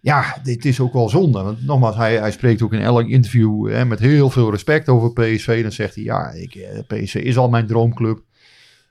ja, 0.00 0.36
dit 0.42 0.64
is 0.64 0.80
ook 0.80 0.92
wel 0.92 1.08
zonde. 1.08 1.42
Want 1.42 1.64
nogmaals, 1.66 1.96
hij, 1.96 2.16
hij 2.18 2.30
spreekt 2.30 2.62
ook 2.62 2.72
in 2.72 2.80
elk 2.80 3.08
interview 3.08 3.68
hè, 3.70 3.84
met 3.84 3.98
heel 3.98 4.30
veel 4.30 4.50
respect 4.50 4.88
over 4.88 5.12
PSV. 5.12 5.62
Dan 5.62 5.72
zegt 5.72 5.94
hij, 5.94 6.04
ja, 6.04 6.30
ik, 6.30 6.54
eh, 6.54 6.78
PSV 6.86 7.14
is 7.14 7.36
al 7.36 7.48
mijn 7.48 7.66
droomclub. 7.66 8.20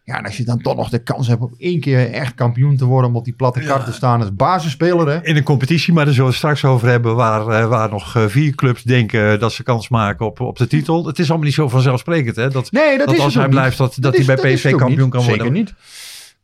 Ja, 0.04 0.18
en 0.18 0.26
als 0.26 0.38
je 0.38 0.44
dan 0.44 0.62
toch 0.62 0.76
nog 0.76 0.90
de 0.90 1.04
kans 1.04 1.28
hebt 1.28 1.42
om 1.42 1.54
één 1.58 1.80
keer 1.80 2.12
echt 2.12 2.34
kampioen 2.36 2.76
te 2.78 2.86
worden, 2.86 3.10
om 3.10 3.16
op 3.16 3.24
die 3.26 3.34
platte 3.34 3.60
te 3.86 3.94
staan 3.94 4.20
als 4.22 4.34
basisspeler, 4.36 5.08
hè? 5.08 5.24
in 5.24 5.36
een 5.36 5.44
competitie, 5.44 5.94
maar 5.94 6.06
daar 6.06 6.14
zullen 6.14 6.30
we 6.30 6.36
het 6.38 6.44
straks 6.46 6.66
over 6.74 6.88
hebben, 6.88 7.16
waar, 7.16 7.48
eh, 7.48 7.68
waar 7.68 7.90
nog 7.90 8.16
eh, 8.16 8.26
vier 8.26 8.56
clubs 8.56 8.84
denken 8.84 9.40
dat 9.40 9.54
ze 9.54 9.64
kans 9.64 9.90
maken 9.90 10.26
op, 10.26 10.40
op 10.40 10.58
de 10.58 10.68
titel. 10.68 11.06
Het 11.06 11.20
is 11.20 11.28
allemaal 11.30 11.46
niet 11.46 11.56
zo 11.56 11.70
vanzelfsprekend, 11.70 12.36
hè? 12.36 12.50
Dat, 12.50 12.72
Nee, 12.72 12.98
dat, 12.98 13.08
dat 13.08 13.16
is 13.16 13.22
als 13.22 13.34
hij 13.36 13.50
blijft, 13.50 13.78
dat, 13.78 13.98
dat, 14.00 14.16
is- 14.16 14.28
hij 14.28 14.36
bij 14.36 14.54
PSV 14.54 14.70
kampioen 14.76 15.00
niet. 15.00 15.10
kan 15.10 15.24
worden. 15.26 15.38
Zeker 15.38 15.52
niet. 15.52 15.74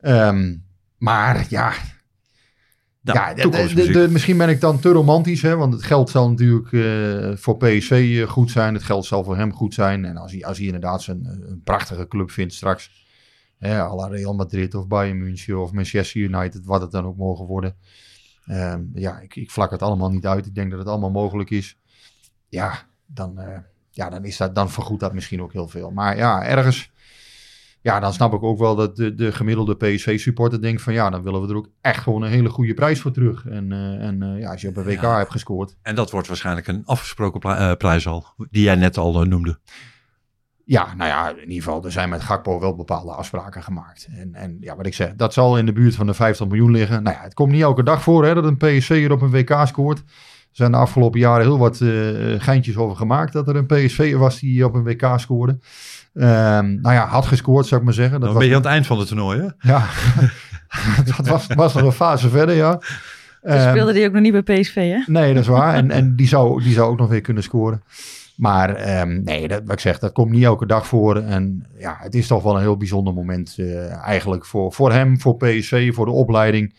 Ehm, 0.02 0.56
maar 0.98 1.46
ja, 1.50 1.72
Nou, 3.02 3.18
ja 3.20 3.30
de- 3.30 3.36
de, 3.36 3.42
toekomstmuziek. 3.42 3.94
de- 3.94 4.00
de- 4.06 4.12
misschien 4.12 4.38
ben 4.38 4.50
ik 4.50 4.60
dan 4.62 4.80
te 4.80 4.90
romantisch, 4.90 5.42
hè, 5.42 5.56
want 5.56 5.74
het 5.74 5.84
geld 5.84 6.10
zal 6.10 6.30
natuurlijk 6.30 6.72
eh, 6.74 7.38
voor 7.38 7.58
PSV 7.58 8.20
eh, 8.22 8.30
goed 8.30 8.52
zijn. 8.52 8.74
Het 8.74 8.84
geld 8.84 9.06
zal 9.06 9.24
voor 9.24 9.38
hem 9.38 9.54
goed 9.54 9.74
zijn. 9.74 10.06
En 10.06 10.18
als 10.18 10.32
hij, 10.32 10.46
als 10.46 10.58
hij 10.58 10.66
inderdaad 10.66 11.02
zijn, 11.02 11.26
eh, 11.26 11.50
een 11.50 11.62
prachtige 11.64 12.08
club 12.08 12.32
vindt 12.32 12.54
straks, 12.54 13.06
hè, 13.58 13.80
à 13.82 13.96
la 13.96 14.08
Real 14.08 14.34
Madrid 14.36 14.76
of 14.76 14.88
Bayern 14.88 15.18
München 15.18 15.62
of 15.62 15.72
Manchester 15.72 16.22
United, 16.22 16.66
wat 16.66 16.82
het 16.82 16.92
dan 16.92 17.06
ook 17.06 17.18
mogen 17.18 17.46
worden. 17.46 17.76
Ehm, 18.46 18.82
ja, 18.94 19.20
ik, 19.20 19.36
ik 19.36 19.52
vlak 19.52 19.72
het 19.72 19.82
allemaal 19.82 20.10
niet 20.10 20.26
uit. 20.28 20.46
Ik 20.46 20.56
denk 20.56 20.70
dat 20.70 20.80
het 20.80 20.88
allemaal 20.88 21.12
mogelijk 21.12 21.50
is. 21.50 21.78
Ja, 22.50 22.74
dan, 23.06 23.40
eh, 23.40 23.58
ja, 23.92 24.10
dan, 24.10 24.26
is 24.26 24.38
dat, 24.38 24.56
dan 24.56 24.70
vergoedt 24.70 25.00
dat 25.00 25.14
misschien 25.14 25.42
ook 25.42 25.54
heel 25.54 25.68
veel. 25.68 25.92
Maar 25.92 26.18
ja, 26.18 26.44
ergens 26.44 26.92
ja, 27.82 28.00
dan 28.00 28.14
snap 28.14 28.34
ik 28.34 28.44
ook 28.44 28.60
wel 28.60 28.76
dat 28.76 28.96
de, 28.96 29.16
de 29.16 29.32
gemiddelde 29.32 29.76
PSV-supporter 29.76 30.62
denkt 30.62 30.82
van 30.82 30.94
ja, 30.94 31.10
dan 31.10 31.24
willen 31.24 31.42
we 31.42 31.48
er 31.48 31.56
ook 31.56 31.70
echt 31.82 32.04
gewoon 32.04 32.22
een 32.22 32.30
hele 32.30 32.50
goede 32.50 32.74
prijs 32.74 33.02
voor 33.02 33.12
terug. 33.12 33.46
En, 33.48 33.72
eh, 33.72 34.08
en 34.08 34.22
eh, 34.24 34.40
ja, 34.40 34.52
als 34.52 34.62
je 34.62 34.68
op 34.68 34.78
een 34.78 34.84
WK 34.84 35.02
Ja. 35.02 35.18
hebt 35.18 35.32
gescoord. 35.32 35.78
En 35.82 35.96
dat 35.96 36.12
wordt 36.12 36.28
waarschijnlijk 36.28 36.68
een 36.68 36.82
afgesproken 36.86 37.58
eh, 37.58 37.72
prijs 37.78 38.08
al, 38.08 38.26
die 38.50 38.64
jij 38.64 38.76
net 38.76 38.98
al 38.98 39.24
noemde. 39.24 39.60
Ja, 40.66 40.94
nou 40.96 41.10
ja, 41.10 41.30
in 41.30 41.48
ieder 41.50 41.64
geval, 41.64 41.84
er 41.84 41.92
zijn 41.92 42.10
met 42.10 42.22
Gakpo 42.22 42.60
wel 42.60 42.76
bepaalde 42.76 43.12
afspraken 43.12 43.64
gemaakt. 43.64 44.08
En, 44.12 44.34
en 44.34 44.58
ja, 44.60 44.76
wat 44.76 44.86
ik 44.86 44.94
zeg, 44.94 45.14
dat 45.16 45.34
zal 45.34 45.58
in 45.58 45.66
de 45.66 45.72
buurt 45.74 45.96
van 45.96 46.06
de 46.06 46.14
50 46.14 46.48
miljoen 46.48 46.72
liggen. 46.72 47.04
Nou 47.04 47.16
ja, 47.16 47.22
het 47.24 47.34
komt 47.34 47.52
niet 47.52 47.62
elke 47.62 47.84
dag 47.84 48.02
voor 48.02 48.26
hè, 48.26 48.34
dat 48.34 48.44
een 48.44 48.58
PSV 48.58 49.08
op 49.12 49.22
een 49.22 49.32
WK 49.32 49.62
scoort. 49.68 50.00
Er 50.00 50.58
zijn 50.58 50.72
de 50.72 50.78
afgelopen 50.78 51.20
jaren 51.20 51.46
heel 51.46 51.58
wat 51.58 51.82
eh, 51.82 51.90
geintjes 52.38 52.78
over 52.78 52.98
gemaakt 52.98 53.34
dat 53.34 53.48
er 53.48 53.56
een 53.56 53.66
PSV 53.66 54.16
was 54.16 54.40
die 54.40 54.66
op 54.66 54.74
een 54.74 54.84
WK 54.84 55.14
scoorde. 55.16 55.60
Ehm, 56.14 56.82
nou 56.82 56.96
ja, 56.96 57.06
had 57.08 57.26
gescoord, 57.26 57.66
zou 57.66 57.80
ik 57.80 57.86
maar 57.86 57.96
zeggen. 57.96 58.20
Dat 58.20 58.22
Dan 58.22 58.30
was 58.34 58.40
ben 58.40 58.48
je 58.50 58.56
aan 58.56 58.62
het 58.62 58.72
eind 58.72 58.86
van 58.88 59.00
het 59.00 59.08
toernooi, 59.08 59.40
hè? 59.40 59.72
Ja, 59.72 59.86
dat 61.18 61.28
was, 61.28 61.48
was 61.48 61.74
nog 61.74 61.84
een 61.84 61.92
fase 61.92 62.30
verder, 62.30 62.56
ja. 62.56 62.72
Toen 62.78 63.52
Ehm, 63.52 63.70
speelde 63.70 63.94
die 63.94 64.06
ook 64.08 64.14
nog 64.14 64.22
niet 64.22 64.44
bij 64.44 64.60
PSV, 64.60 64.76
hè? 64.76 65.04
Nee, 65.12 65.34
dat 65.34 65.42
is 65.44 65.48
waar. 65.50 65.74
En, 65.74 65.92
en 65.92 66.16
die, 66.16 66.28
zou, 66.28 66.64
die 66.64 66.74
zou 66.74 66.92
ook 66.92 66.98
nog 66.98 67.10
weer 67.10 67.22
kunnen 67.22 67.44
scoren. 67.44 67.84
Maar 68.36 68.76
ehm, 68.76 69.24
nee, 69.24 69.48
dat, 69.48 69.62
wat 69.64 69.74
ik 69.74 69.80
zeg, 69.80 70.00
dat 70.00 70.12
komt 70.12 70.32
niet 70.32 70.44
elke 70.44 70.66
dag 70.66 70.88
voor. 70.88 71.16
En 71.16 71.66
ja, 71.78 71.98
het 72.00 72.16
is 72.16 72.28
toch 72.28 72.44
wel 72.44 72.56
een 72.56 72.62
heel 72.62 72.78
bijzonder 72.78 73.14
moment 73.14 73.56
eh, 73.58 73.92
eigenlijk 74.08 74.46
voor, 74.46 74.74
voor 74.74 74.92
hem, 74.92 75.20
voor 75.20 75.38
PSV, 75.38 75.94
voor 75.94 76.06
de 76.06 76.12
opleiding. 76.12 76.76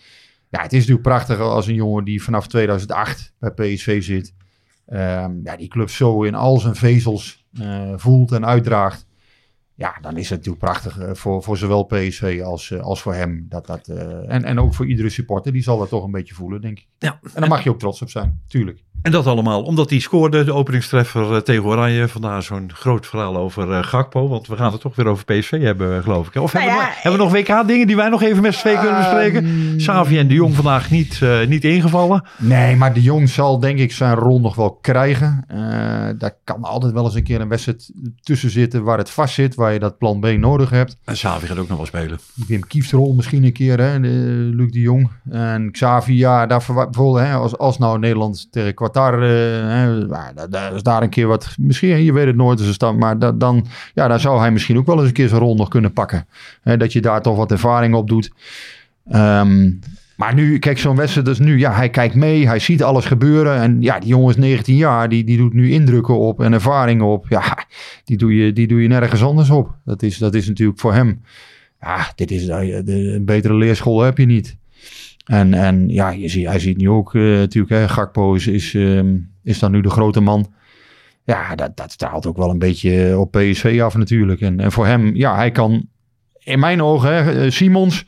Ja, 0.49 0.63
het 0.63 0.73
is 0.73 0.79
natuurlijk 0.79 1.07
prachtig 1.09 1.39
als 1.39 1.67
een 1.67 1.75
jongen 1.75 2.05
die 2.05 2.23
vanaf 2.23 2.47
2008 2.47 3.33
bij 3.39 3.51
PSV 3.51 4.03
zit. 4.03 4.35
ehm, 4.87 5.31
ja, 5.45 5.57
die 5.57 5.69
club 5.69 5.91
zo 5.91 6.23
in 6.23 6.35
al 6.35 6.59
zijn 6.59 6.75
vezels 6.75 7.45
eh, 7.61 7.93
voelt 7.97 8.33
en 8.33 8.47
uitdraagt. 8.47 9.07
Ja, 9.83 9.99
dan 10.01 10.17
is 10.17 10.31
het 10.31 10.39
natuurlijk 10.39 10.65
prachtig 10.65 10.99
eh, 10.99 11.15
voor, 11.15 11.43
voor 11.43 11.57
zowel 11.57 11.85
PSV 11.85 12.41
als, 12.45 12.71
eh, 12.71 12.81
als 12.81 13.03
voor 13.03 13.15
hem. 13.15 13.47
Dat, 13.49 13.67
dat, 13.67 13.89
eh, 13.89 14.31
en, 14.31 14.45
en 14.45 14.61
ook 14.61 14.75
voor 14.75 14.87
iedere 14.87 15.09
supporter, 15.09 15.53
die 15.53 15.63
zal 15.63 15.79
dat 15.79 15.89
toch 15.89 16.05
een 16.05 16.11
beetje 16.11 16.35
voelen, 16.35 16.61
denk 16.61 16.79
ik. 16.79 16.89
Ja. 16.99 17.21
En 17.35 17.41
daar 17.41 17.49
mag 17.49 17.65
je 17.65 17.71
ook 17.71 17.79
trots 17.79 18.03
op 18.03 18.11
zijn, 18.11 18.41
tuurlijk. 18.47 18.85
En 19.03 19.13
dat 19.13 19.27
allemaal 19.27 19.63
omdat 19.63 19.91
hij 19.91 19.99
scoorde, 19.99 20.45
de 20.45 20.53
openingstreffer 20.53 21.35
eh, 21.35 21.41
tegen 21.41 21.65
Oranje. 21.65 22.09
Vandaar 22.09 22.43
zo'n 22.43 22.71
groot 22.75 23.07
verhaal 23.07 23.37
over 23.37 23.73
eh, 23.73 23.83
Gakpo. 23.83 24.29
Want 24.29 24.47
we 24.47 24.57
gaan 24.57 24.73
het 24.73 24.81
toch 24.81 24.97
weer 24.97 25.07
over 25.07 25.25
PSV 25.25 25.61
hebben, 25.61 25.97
eh, 25.97 26.03
geloof 26.03 26.27
ik. 26.27 26.43
Of 26.43 26.53
Nou 26.53 26.65
hebben, 26.65 26.85
ja, 26.85 26.89
we, 26.89 26.99
hebben 27.01 27.21
we 27.21 27.25
nog 27.27 27.33
WK-dingen 27.33 27.87
die 27.87 27.97
wij 27.97 28.09
nog 28.09 28.23
even 28.23 28.43
met 28.43 28.55
z'n 28.55 28.61
tweeën 28.61 28.79
kunnen 28.79 28.99
bespreken? 28.99 29.77
Xavi 29.77 30.19
en 30.19 30.29
de 30.29 30.35
Jong 30.35 30.55
vandaag 30.55 30.91
niet, 30.91 31.19
eh, 31.23 31.47
niet 31.47 31.65
ingevallen. 31.65 32.25
Nee, 32.39 32.77
maar 32.77 32.95
de 32.95 33.03
Jong 33.03 33.29
zal 33.29 33.61
denk 33.61 33.79
ik 33.79 33.93
zijn 33.93 34.15
rol 34.15 34.41
nog 34.41 34.55
wel 34.55 34.71
krijgen. 34.71 35.45
Eh, 35.49 35.59
daar 36.19 36.35
kan 36.45 36.63
altijd 36.63 36.93
wel 36.93 37.05
eens 37.05 37.15
een 37.15 37.23
keer 37.23 37.41
een 37.41 37.49
wedstrijd 37.49 37.93
tussen 38.23 38.51
zitten 38.51 38.83
waar 38.83 38.99
het 38.99 39.11
vast 39.11 39.35
zit, 39.35 39.55
waar 39.55 39.73
je 39.73 39.79
dat 39.79 39.99
plan 39.99 40.21
B 40.21 40.27
nodig 40.27 40.71
hebt. 40.71 40.97
En 41.05 41.15
Xavi 41.15 41.47
gaat 41.47 41.59
ook 41.59 41.69
nog 41.69 41.77
wel 41.77 41.87
spelen. 41.87 42.19
Wim 42.47 42.67
Kieft 42.67 42.91
rol 42.91 43.15
misschien 43.15 43.45
een 43.45 43.53
keer, 43.53 43.81
hè, 43.81 44.01
de, 44.01 44.09
Luc 44.55 44.71
de 44.71 44.81
Jong. 44.81 45.11
En 45.31 45.71
Xavi, 45.71 46.17
ja, 46.17 46.47
daar 46.47 46.63
bijvoorbeeld, 46.67 47.27
hè, 47.27 47.35
als, 47.35 47.59
als 47.59 47.79
nou 47.79 47.99
Nederland 47.99 48.49
tegen 48.51 48.75
Qatar, 48.93 49.23
eh, 49.23 49.29
hè, 49.69 50.07
nou, 50.07 50.35
da- 50.35 50.47
da- 50.47 50.69
als 50.69 50.83
daar 50.83 51.03
een 51.03 51.09
keer 51.09 51.27
wat, 51.27 51.55
misschien, 51.59 52.03
je 52.05 52.13
weet 52.13 52.27
het 52.27 52.37
nooit, 52.37 52.59
dus 52.59 52.75
stand, 52.75 52.99
maar 52.99 53.19
da- 53.19 53.33
dan, 53.33 53.67
ja, 53.95 54.09
dan 54.09 54.21
zou 54.21 54.41
hij 54.41 54.51
misschien 54.51 54.79
ook 54.79 54.87
wel 54.87 54.99
eens 54.99 55.07
een 55.07 55.13
keer 55.13 55.29
zijn 55.29 55.41
rol 55.41 55.55
nog 55.55 55.69
kunnen 55.69 55.93
pakken. 55.93 56.27
Dat 56.63 56.93
je 56.93 57.01
daar 57.01 57.23
toch 57.23 57.37
wat 57.37 57.51
ervaring 57.53 57.95
op 57.95 58.09
doet. 58.09 58.31
Ehm, 59.11 59.71
maar 60.17 60.35
nu, 60.35 60.59
kijk, 60.59 60.79
zo'n 60.79 60.97
wedstrijd 60.97 61.27
dus 61.27 61.39
nu, 61.39 61.59
ja, 61.59 61.73
hij 61.73 61.89
kijkt 61.91 62.15
mee, 62.15 62.47
hij 62.47 62.59
ziet 62.59 62.83
alles 62.83 63.05
gebeuren. 63.05 63.57
En 63.57 63.83
ja, 63.83 63.99
die 63.99 64.09
jongen 64.09 64.31
is 64.31 64.37
19 64.37 64.77
jaar, 64.77 65.09
die, 65.09 65.25
die 65.25 65.37
doet 65.37 65.53
nu 65.53 65.71
indrukken 65.71 66.19
op 66.19 66.41
en 66.41 66.53
ervaringen 66.53 67.07
op. 67.07 67.27
Ja, 67.29 67.59
die 68.05 68.17
doe 68.17 68.35
je, 68.37 68.53
die 68.53 68.67
doe 68.67 68.83
je 68.83 68.89
nergens 68.89 69.23
anders 69.23 69.51
op. 69.51 69.75
Dat 69.85 70.03
is, 70.03 70.19
dat 70.19 70.35
is 70.35 70.49
natuurlijk 70.49 70.81
voor 70.81 70.95
hem, 70.95 71.23
ja, 71.81 72.13
dit 72.15 72.31
is, 72.31 72.47
eh, 72.49 72.77
een 72.87 73.25
betere 73.25 73.55
leerschool 73.55 74.01
heb 74.01 74.19
je 74.19 74.27
niet. 74.27 74.57
En, 75.25 75.55
en 75.55 75.89
ja, 75.89 76.11
je 76.11 76.29
ziet, 76.29 76.47
hij 76.47 76.59
ziet 76.59 76.77
nu 76.77 76.89
ook 76.91 77.15
eh, 77.15 77.23
natuurlijk, 77.23 77.73
hè, 77.73 77.89
Gakpo 77.89 78.35
is, 78.35 78.47
is, 78.47 78.75
ehm, 78.75 79.17
is 79.43 79.59
dan 79.59 79.71
nu 79.71 79.81
de 79.81 79.91
grote 79.91 80.21
man. 80.21 80.53
Ja, 81.25 81.55
dat, 81.55 81.95
dat 81.97 82.27
ook 82.27 82.37
wel 82.37 82.51
een 82.51 82.59
beetje 82.59 83.19
op 83.19 83.31
PSV 83.31 83.81
af 83.83 83.97
natuurlijk. 83.97 84.41
En, 84.41 84.61
en 84.61 84.73
voor 84.73 84.87
hem, 84.87 85.15
ja, 85.15 85.35
hij 85.35 85.51
kan 85.51 85.87
in 86.39 86.59
mijn 86.59 86.83
ogen, 86.83 87.15
hè, 87.15 87.45
eh, 87.45 87.51
Simons 87.51 88.07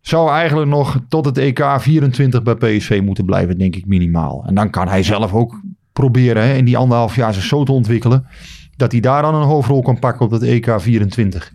zou 0.00 0.30
eigenlijk 0.30 0.68
nog 0.68 1.00
tot 1.08 1.24
het 1.24 1.38
EK 1.38 1.64
24 1.78 2.42
bij 2.42 2.54
PSV 2.54 3.00
moeten 3.04 3.24
blijven, 3.24 3.58
denk 3.58 3.76
ik 3.76 3.86
minimaal. 3.86 4.44
En 4.46 4.54
dan 4.54 4.70
kan 4.70 4.88
hij 4.88 5.02
zelf 5.02 5.34
ook 5.34 5.60
proberen 5.92 6.42
hè, 6.42 6.54
in 6.54 6.64
die 6.64 6.76
anderhalf 6.76 7.16
jaar 7.16 7.34
zich 7.34 7.42
zo 7.42 7.64
te 7.64 7.72
ontwikkelen, 7.72 8.26
dat 8.76 8.92
hij 8.92 9.00
daar 9.00 9.22
dan 9.22 9.34
een 9.34 9.46
hoofdrol 9.46 9.82
kan 9.82 9.98
pakken 9.98 10.24
op 10.24 10.30
dat 10.30 10.42
EK 10.42 10.74
24. 10.76 11.52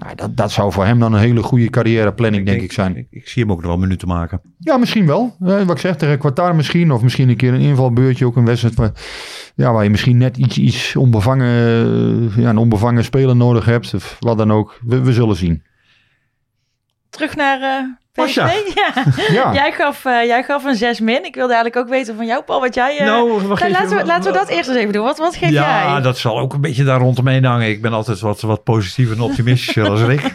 Nou, 0.00 0.14
dat, 0.14 0.36
dat 0.36 0.52
zou 0.52 0.72
voor 0.72 0.84
hem 0.84 0.98
dan 0.98 1.12
een 1.12 1.20
hele 1.20 1.42
goede 1.42 1.70
carrièreplanning, 1.70 2.46
denk 2.46 2.62
ik, 2.62 2.72
zijn. 2.72 2.96
Ik, 2.96 3.06
ik 3.10 3.28
zie 3.28 3.42
hem 3.42 3.52
ook 3.52 3.60
nog 3.60 3.70
wel 3.70 3.78
minuten 3.78 4.08
maken. 4.08 4.40
Ja, 4.58 4.76
misschien 4.76 5.06
wel. 5.06 5.36
Eh, 5.40 5.62
wat 5.62 5.70
ik 5.70 5.78
zeg, 5.78 5.96
tegen 5.96 6.18
Qatar 6.18 6.54
misschien. 6.54 6.92
Of 6.92 7.02
misschien 7.02 7.28
een 7.28 7.36
keer 7.36 7.54
een 7.54 7.60
invalbeurtje. 7.60 8.26
Ook 8.26 8.36
een 8.36 8.44
wedstrijd 8.44 8.74
waar, 8.74 8.92
ja, 9.54 9.72
waar 9.72 9.84
je 9.84 9.90
misschien 9.90 10.16
net 10.16 10.36
iets, 10.36 10.58
iets 10.58 10.96
onbevangen, 10.96 11.48
eh, 11.48 12.36
ja, 12.36 12.50
een 12.50 12.56
onbevangen 12.56 13.04
speler 13.04 13.36
nodig 13.36 13.64
hebt. 13.64 13.94
Of 13.94 14.16
wat 14.20 14.38
dan 14.38 14.52
ook. 14.52 14.80
We, 14.86 15.00
we 15.00 15.12
zullen 15.12 15.36
zien. 15.36 15.62
Terug 17.10 17.36
naar 17.36 17.60
eh. 17.60 17.99
Pasja. 18.12 18.50
Ja. 18.74 19.04
Ja. 19.32 19.54
Jij, 19.54 19.72
gaf, 19.72 20.04
eh, 20.04 20.24
jij 20.24 20.42
gaf 20.42 20.64
een 20.64 20.74
6 20.74 21.00
min. 21.00 21.24
Ik 21.24 21.34
wilde 21.34 21.52
eigenlijk 21.54 21.84
ook 21.84 21.92
weten 21.92 22.16
van 22.16 22.26
jou, 22.26 22.42
Paul, 22.42 22.60
wat 22.60 22.74
jij... 22.74 22.98
eh, 22.98 23.06
Nou, 23.06 23.42
nou, 23.42 23.70
laten, 23.70 23.96
we, 23.96 24.04
laten 24.04 24.32
we 24.32 24.38
dat 24.38 24.48
eerst 24.48 24.68
eens 24.68 24.78
even 24.78 24.92
doen. 24.92 25.04
Wat, 25.04 25.18
wat 25.18 25.36
geef 25.36 25.50
ja, 25.50 25.92
jij? 25.92 26.00
dat 26.02 26.18
zal 26.18 26.38
ook 26.38 26.52
een 26.52 26.60
beetje 26.60 26.84
daar 26.84 27.00
rondom 27.00 27.28
hangen. 27.44 27.68
Ik 27.68 27.82
ben 27.82 27.92
altijd 27.92 28.20
wat, 28.20 28.40
wat 28.40 28.64
positiever 28.64 29.16
en 29.16 29.22
optimistischer 29.22 29.88
als 29.90 30.00
Rick. 30.02 30.22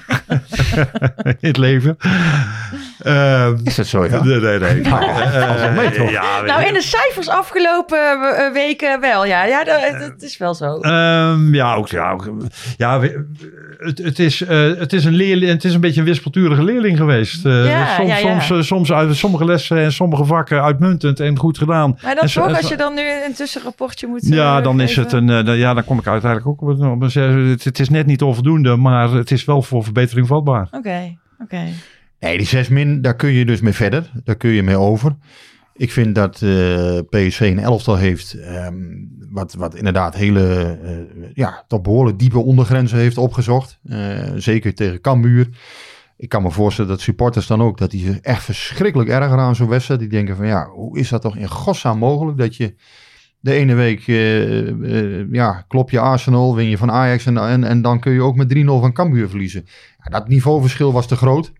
In 1.40 1.48
het 1.48 1.58
leven. 1.58 1.98
Ehm, 3.04 3.56
Is 3.64 3.76
dat 3.76 3.86
zo, 3.86 4.06
ja? 4.06 4.24
Nee, 4.24 4.40
nee, 4.40 4.60
nee. 4.60 4.82
Nou, 4.82 5.04
valt 5.32 5.60
wel 5.60 5.72
mee, 5.72 5.92
toch? 5.92 6.10
ja, 6.10 6.42
weet 6.42 6.50
Nou, 6.52 6.64
in 6.66 6.74
de 6.74 6.82
cijfers 6.82 7.30
afgelopen 7.30 7.98
eh, 8.38 8.52
weken 8.54 9.00
wel. 9.00 9.26
Ja, 9.26 9.44
ja 9.46 9.64
dat, 9.64 9.82
dat 10.00 10.22
is 10.22 10.38
wel 10.38 10.54
zo. 10.54 10.80
Ehm, 10.80 11.54
ja, 11.54 11.74
ook, 11.76 11.88
ja, 11.88 12.12
ook, 12.12 12.30
ja 12.78 13.02
het, 13.78 13.98
het, 13.98 14.20
is, 14.20 14.42
eh, 14.42 14.58
het, 14.78 14.94
is 14.94 15.06
een 15.06 15.14
leerling, 15.14 15.52
het 15.52 15.64
is 15.64 15.74
een 15.74 15.82
beetje 15.82 16.00
een 16.00 16.06
wispelturige 16.06 16.64
leerling 16.64 16.98
geweest. 16.98 17.46
Eh, 17.46 17.66
Ja, 17.66 17.96
soms, 17.96 18.10
ja, 18.10 18.18
ja. 18.18 18.40
Soms, 18.40 18.50
eh, 18.52 18.62
soms 18.68 18.92
uit 18.92 19.16
sommige 19.16 19.46
lessen 19.46 19.78
en 19.78 19.92
sommige 19.92 20.26
vakken 20.26 20.64
uitmuntend 20.64 21.20
en 21.20 21.38
goed 21.38 21.58
gedaan. 21.58 21.98
Maar 22.04 22.28
zo- 22.30 22.40
toch, 22.42 22.50
en 22.50 22.56
als 22.56 22.68
je 22.70 22.78
dan 22.78 22.94
nu 22.94 23.02
een 23.28 23.34
tussenrapportje 23.34 24.08
moet 24.08 24.28
Ja, 24.28 24.58
eh, 24.58 24.64
dan 24.64 24.82
is 24.82 24.96
het 24.96 25.12
een. 25.12 25.30
eh, 25.30 25.46
dan- 25.46 25.58
ja, 25.58 25.74
dan 25.74 25.84
kom 25.86 26.00
ik 26.00 26.08
uiteindelijk 26.08 26.50
ook 26.50 26.62
op 26.62 26.80
een. 26.80 27.50
het, 27.50 27.64
het 27.64 27.80
is 27.80 27.90
net 27.90 28.06
niet 28.06 28.22
onvoldoende, 28.22 28.76
maar 28.76 29.10
het 29.10 29.32
is 29.32 29.46
wel 29.46 29.62
voor 29.62 29.84
verbetering 29.84 30.28
vatbaar. 30.28 30.68
Oké, 30.72 31.18
oké. 31.44 31.60
Nee, 32.26 32.38
die 32.38 32.46
6 32.48 32.68
min, 32.68 33.02
daar 33.02 33.16
kun 33.16 33.32
je 33.32 33.46
dus 33.46 33.62
mee 33.62 33.74
verder. 33.74 34.12
Daar 34.24 34.36
kun 34.36 34.50
je 34.50 34.64
mee 34.64 34.78
over. 34.78 35.16
Ik 35.74 35.92
vind 35.92 36.16
dat 36.16 36.42
eh, 36.42 37.00
PSV 37.10 37.40
een 37.40 37.60
elftal 37.60 37.96
heeft. 37.96 38.34
ehm, 38.34 38.76
wat, 39.32 39.54
wat 39.54 39.76
inderdaad 39.76 40.16
hele. 40.16 40.78
eh, 40.84 41.30
ja, 41.34 41.64
toch 41.68 41.82
behoorlijk 41.82 42.20
diepe 42.20 42.40
ondergrenzen 42.40 42.98
heeft 42.98 43.18
opgezocht. 43.18 43.80
Eh, 43.84 44.32
zeker 44.36 44.74
tegen 44.74 45.02
Cambuur. 45.02 45.50
Ik 46.18 46.30
kan 46.30 46.42
me 46.42 46.52
voorstellen 46.52 46.90
dat 46.92 47.02
supporters 47.02 47.48
dan 47.48 47.62
ook. 47.62 47.78
dat 47.78 47.92
die 47.92 48.06
zich 48.06 48.20
echt 48.20 48.44
verschrikkelijk 48.44 49.10
erger 49.10 49.38
aan 49.38 49.56
zo'n 49.56 49.70
wedstrijd. 49.70 50.00
Die 50.00 50.10
denken 50.10 50.36
van 50.36 50.48
ja, 50.48 50.68
hoe 50.68 51.00
is 51.00 51.10
dat 51.10 51.22
toch 51.22 51.38
in 51.38 51.48
godsnaam 51.50 51.98
mogelijk. 51.98 52.38
dat 52.38 52.56
je. 52.56 52.76
De 53.40 53.54
ene 53.54 53.74
week 53.74 54.02
ja, 55.32 55.66
klop 55.68 55.90
je 55.90 56.00
Arsenal, 56.00 56.56
win 56.56 56.70
je 56.70 56.78
van 56.78 56.92
Ajax 56.92 57.26
en, 57.26 57.38
en, 57.38 57.64
en 57.64 57.82
dan 57.82 58.00
kun 58.00 58.12
je 58.12 58.22
ook 58.22 58.36
met 58.36 58.56
3-0 58.56 58.64
van 58.66 58.94
Cambuur 58.94 59.30
verliezen. 59.30 59.66
Ja, 60.04 60.10
dat 60.10 60.28
niveauverschil 60.28 60.92
was 60.94 61.08
te 61.08 61.16
groot. 61.16 61.54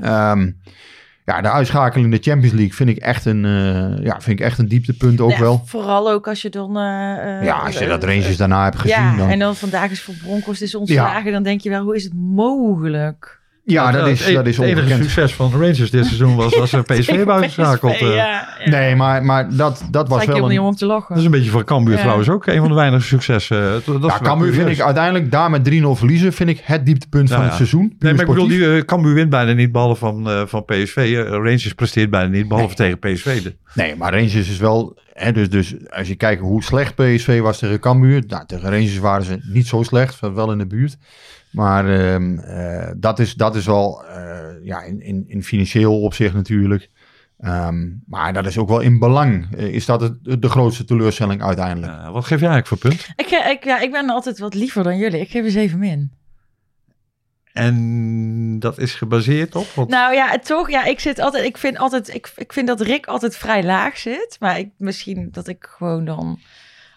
Ehm, 0.00 0.50
ja, 1.24 1.40
de 1.40 1.50
uitschakeling 1.50 2.04
in 2.12 2.20
de 2.20 2.30
Champions 2.30 2.54
League 2.54 2.74
vind 2.74 2.88
ik 2.88 2.96
echt 2.96 3.24
een, 3.24 3.44
eh, 3.44 4.04
ja, 4.04 4.20
vind 4.20 4.40
ik 4.40 4.44
echt 4.46 4.58
een 4.58 4.68
dieptepunt 4.68 5.20
ook 5.20 5.30
Ja, 5.30 5.38
wel. 5.40 5.62
Vooral 5.66 6.10
ook 6.10 6.28
als 6.28 6.42
je 6.42 6.48
dan... 6.50 6.68
eh, 6.76 7.44
Ja, 7.44 7.58
als 7.58 7.78
je 7.78 7.86
dat 7.86 8.04
Rangers 8.04 8.36
daarna 8.36 8.64
hebt 8.64 8.78
gezien. 8.78 8.96
Ja, 8.96 9.16
dan, 9.16 9.28
en 9.28 9.38
dan 9.38 9.56
vandaag 9.56 9.90
is 9.90 10.02
voor 10.02 10.14
Broncos 10.14 10.62
is 10.62 10.74
ontslagen. 10.74 11.32
Dan 11.32 11.42
denk 11.42 11.60
je 11.60 11.70
wel, 11.70 11.82
hoe 11.82 11.96
is 11.96 12.04
het 12.04 12.14
mogelijk? 12.14 13.40
Ja, 13.64 13.90
dat 13.90 14.06
is, 14.06 14.24
het, 14.24 14.34
dat 14.34 14.46
is 14.46 14.56
het 14.56 14.66
enige 14.66 15.02
succes 15.02 15.34
van 15.34 15.50
de 15.50 15.56
Rangers 15.56 15.90
dit 15.90 16.04
seizoen 16.06 16.36
was 16.36 16.56
als 16.60 16.70
ze 16.70 16.82
PSV 16.92 17.08
eh. 17.08 18.00
ja, 18.00 18.14
ja. 18.14 18.48
Nee, 18.64 18.96
maar, 18.96 19.24
maar 19.24 19.56
dat, 19.56 19.84
dat 19.90 20.08
was 20.08 20.18
wel 20.18 20.26
helemaal 20.26 20.48
niet 20.48 20.58
een... 20.58 20.64
om 20.64 20.74
te 20.74 20.86
lachen. 20.86 21.08
Dat 21.08 21.18
is 21.18 21.24
een 21.24 21.30
beetje 21.30 21.50
voor 21.50 21.64
Cambuur 21.64 21.94
Ja. 21.94 22.00
trouwens 22.00 22.28
ook. 22.28 22.46
Een 22.46 22.58
van 22.58 22.68
de 22.68 22.74
weinige 22.74 23.02
successen. 23.06 23.62
Eh, 23.62 23.72
Dat, 23.72 23.84
dat 23.84 23.94
is 23.94 24.00
Ja, 24.00 24.08
wel 24.08 24.18
Cambuur 24.20 24.52
vind 24.52 24.68
ik 24.68 24.80
uiteindelijk 24.80 25.30
daar 25.30 25.50
met 25.50 25.70
3-0 25.70 25.72
verliezen, 25.90 26.32
vind 26.32 26.48
ik 26.50 26.60
het 26.64 26.86
dieptepunt 26.86 27.28
Ja, 27.28 27.34
van 27.34 27.42
ja. 27.44 27.48
het 27.48 27.56
seizoen. 27.56 27.96
Nee, 27.98 28.12
maar 28.12 28.22
ik 28.22 28.28
bedoel, 28.28 28.46
die, 28.48 28.74
eh, 28.76 28.82
Cambuur 28.82 29.14
wint 29.14 29.30
bijna 29.30 29.52
niet, 29.52 29.72
behalve 29.72 29.98
van, 29.98 30.30
eh, 30.30 30.42
van 30.46 30.64
PSV. 30.64 31.22
Rangers 31.28 31.72
presteert 31.74 32.10
bijna 32.10 32.28
niet, 32.28 32.48
behalve 32.48 32.74
tegen 32.74 32.98
PSV. 32.98 33.42
De- 33.42 33.54
Nee, 33.74 33.96
maar 33.96 34.12
Rangers 34.12 34.34
is 34.34 34.56
wel... 34.58 35.00
Hè, 35.12 35.32
dus, 35.32 35.50
dus 35.50 35.74
als 35.90 36.08
je 36.08 36.14
kijkt 36.14 36.40
hoe 36.42 36.62
slecht 36.62 36.94
PSV 36.94 37.40
was 37.40 37.58
tegen 37.58 37.80
Cambuur... 37.80 38.22
Nou, 38.26 38.46
tegen 38.46 38.70
Rangers 38.70 38.98
waren 38.98 39.24
ze 39.24 39.38
niet 39.42 39.66
zo 39.66 39.82
slecht, 39.82 40.20
wel 40.20 40.52
in 40.52 40.58
de 40.58 40.66
buurt. 40.66 40.96
Maar 41.52 41.98
ehm, 41.98 42.38
eh, 42.38 42.90
dat, 42.96 43.18
is, 43.18 43.34
dat 43.34 43.56
is 43.56 43.66
wel 43.66 44.04
eh, 44.04 44.64
ja, 44.64 44.82
in, 44.82 45.00
in, 45.02 45.24
in 45.26 45.42
financieel 45.44 46.00
opzicht 46.00 46.34
natuurlijk. 46.34 46.90
Ehm, 47.38 47.88
maar 48.06 48.32
dat 48.32 48.46
is 48.46 48.58
ook 48.58 48.68
wel 48.68 48.80
in 48.80 48.98
belang. 48.98 49.56
eh, 49.56 49.66
is 49.66 49.86
dat 49.86 50.00
het, 50.00 50.42
de 50.42 50.48
grootste 50.48 50.84
teleurstelling 50.84 51.42
uiteindelijk. 51.42 51.92
Wat 52.12 52.24
geef 52.24 52.40
jij 52.40 52.48
eigenlijk 52.48 52.66
voor 52.66 52.78
punt? 52.78 53.08
Ik, 53.16 53.26
ik, 53.56 53.64
ja, 53.64 53.80
ik 53.80 53.90
ben 53.90 54.10
altijd 54.10 54.38
wat 54.38 54.54
liever 54.54 54.82
dan 54.82 54.96
jullie. 54.98 55.20
Ik 55.20 55.30
geef 55.30 55.44
een 55.44 55.50
7 55.50 55.78
min. 55.78 56.12
En 57.52 58.58
dat 58.58 58.78
is 58.78 58.94
gebaseerd 58.94 59.54
op? 59.54 59.66
Want, 59.74 59.88
Nou 59.88 60.14
ja, 60.14 60.38
toch. 60.38 60.70
Ja, 60.70 60.84
ik 60.84 61.00
zit 61.00 61.18
altijd. 61.18 61.44
Ik 61.44 61.58
vind 61.58 61.78
altijd. 61.78 62.14
Ik, 62.14 62.32
ik 62.36 62.52
vind 62.52 62.66
dat 62.66 62.80
Rick 62.80 63.06
altijd 63.06 63.36
vrij 63.36 63.64
laag 63.64 63.96
zit. 63.98 64.36
Maar 64.40 64.58
ik, 64.58 64.70
misschien 64.76 65.28
dat 65.32 65.48
ik 65.48 65.66
gewoon 65.78 66.04
dan 66.04 66.38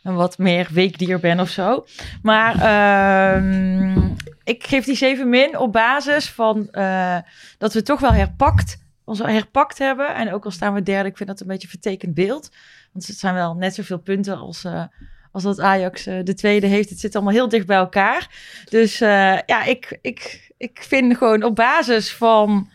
een 0.05 0.15
wat 0.15 0.37
meer 0.37 0.67
weekdier 0.71 1.19
ben 1.19 1.39
of 1.39 1.49
zo. 1.49 1.85
Maar 2.21 2.55
ehm, 2.61 4.09
ik 4.43 4.63
geef 4.67 4.85
die 4.85 4.95
7 4.95 5.29
min 5.29 5.57
op 5.57 5.71
basis 5.71 6.29
van 6.29 6.69
eh, 6.71 7.17
dat 7.57 7.73
we 7.73 7.81
toch 7.81 7.99
wel 7.99 8.13
herpakt. 8.13 8.83
Ons 9.03 9.19
herpakt 9.19 9.77
hebben. 9.77 10.15
En 10.15 10.33
ook 10.33 10.45
al 10.45 10.51
staan 10.51 10.73
we 10.73 10.83
derde, 10.83 11.09
ik 11.09 11.17
vind 11.17 11.29
dat 11.29 11.39
een 11.39 11.47
beetje 11.47 11.67
vertekend 11.67 12.13
beeld. 12.13 12.49
Want 12.93 13.07
het 13.07 13.17
zijn 13.17 13.33
wel 13.33 13.55
net 13.55 13.75
zoveel 13.75 13.99
punten 13.99 14.37
als, 14.37 14.63
eh, 14.63 14.83
als 15.31 15.43
dat 15.43 15.59
Ajax 15.59 16.05
eh, 16.05 16.23
de 16.23 16.33
tweede 16.33 16.67
heeft. 16.67 16.89
Het 16.89 16.99
zit 16.99 17.15
allemaal 17.15 17.33
heel 17.33 17.49
dicht 17.49 17.65
bij 17.65 17.77
elkaar. 17.77 18.29
Dus 18.69 18.97
ja, 18.97 19.63
ik, 19.63 19.97
ik, 20.01 20.51
ik 20.57 20.83
vind 20.87 21.17
gewoon 21.17 21.43
op 21.43 21.55
basis 21.55 22.13
van 22.13 22.69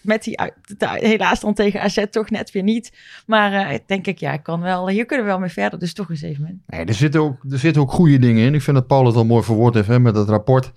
met 0.00 0.24
die 0.24 0.38
helaas 0.80 1.40
dan 1.40 1.54
tegen 1.54 1.80
AZ 1.80 2.04
toch 2.10 2.30
net 2.30 2.50
weer 2.50 2.62
niet. 2.62 2.92
Maar 3.26 3.52
eh, 3.52 3.78
denk 3.86 4.06
ik, 4.06 4.18
ja, 4.18 4.36
kan 4.36 4.60
wel, 4.60 4.88
hier 4.88 5.06
kunnen 5.06 5.26
we 5.26 5.32
wel 5.32 5.40
mee 5.40 5.50
verder. 5.50 5.78
Dus 5.78 5.92
toch 5.92 6.10
een 6.10 6.16
7 6.16 6.42
min. 6.42 6.62
Nee, 6.66 6.84
er 6.84 6.94
zitten, 6.94 7.20
ook, 7.20 7.36
er 7.50 7.58
zitten 7.58 7.82
ook 7.82 7.92
goede 7.92 8.18
dingen 8.18 8.46
in. 8.46 8.54
Ik 8.54 8.62
vind 8.62 8.76
dat 8.76 8.86
Paul 8.86 9.06
het 9.06 9.16
al 9.16 9.24
mooi 9.24 9.42
verwoord 9.42 9.74
heeft 9.74 9.88
hè, 9.88 10.00
met 10.00 10.16
het 10.16 10.28
rapport. 10.28 10.72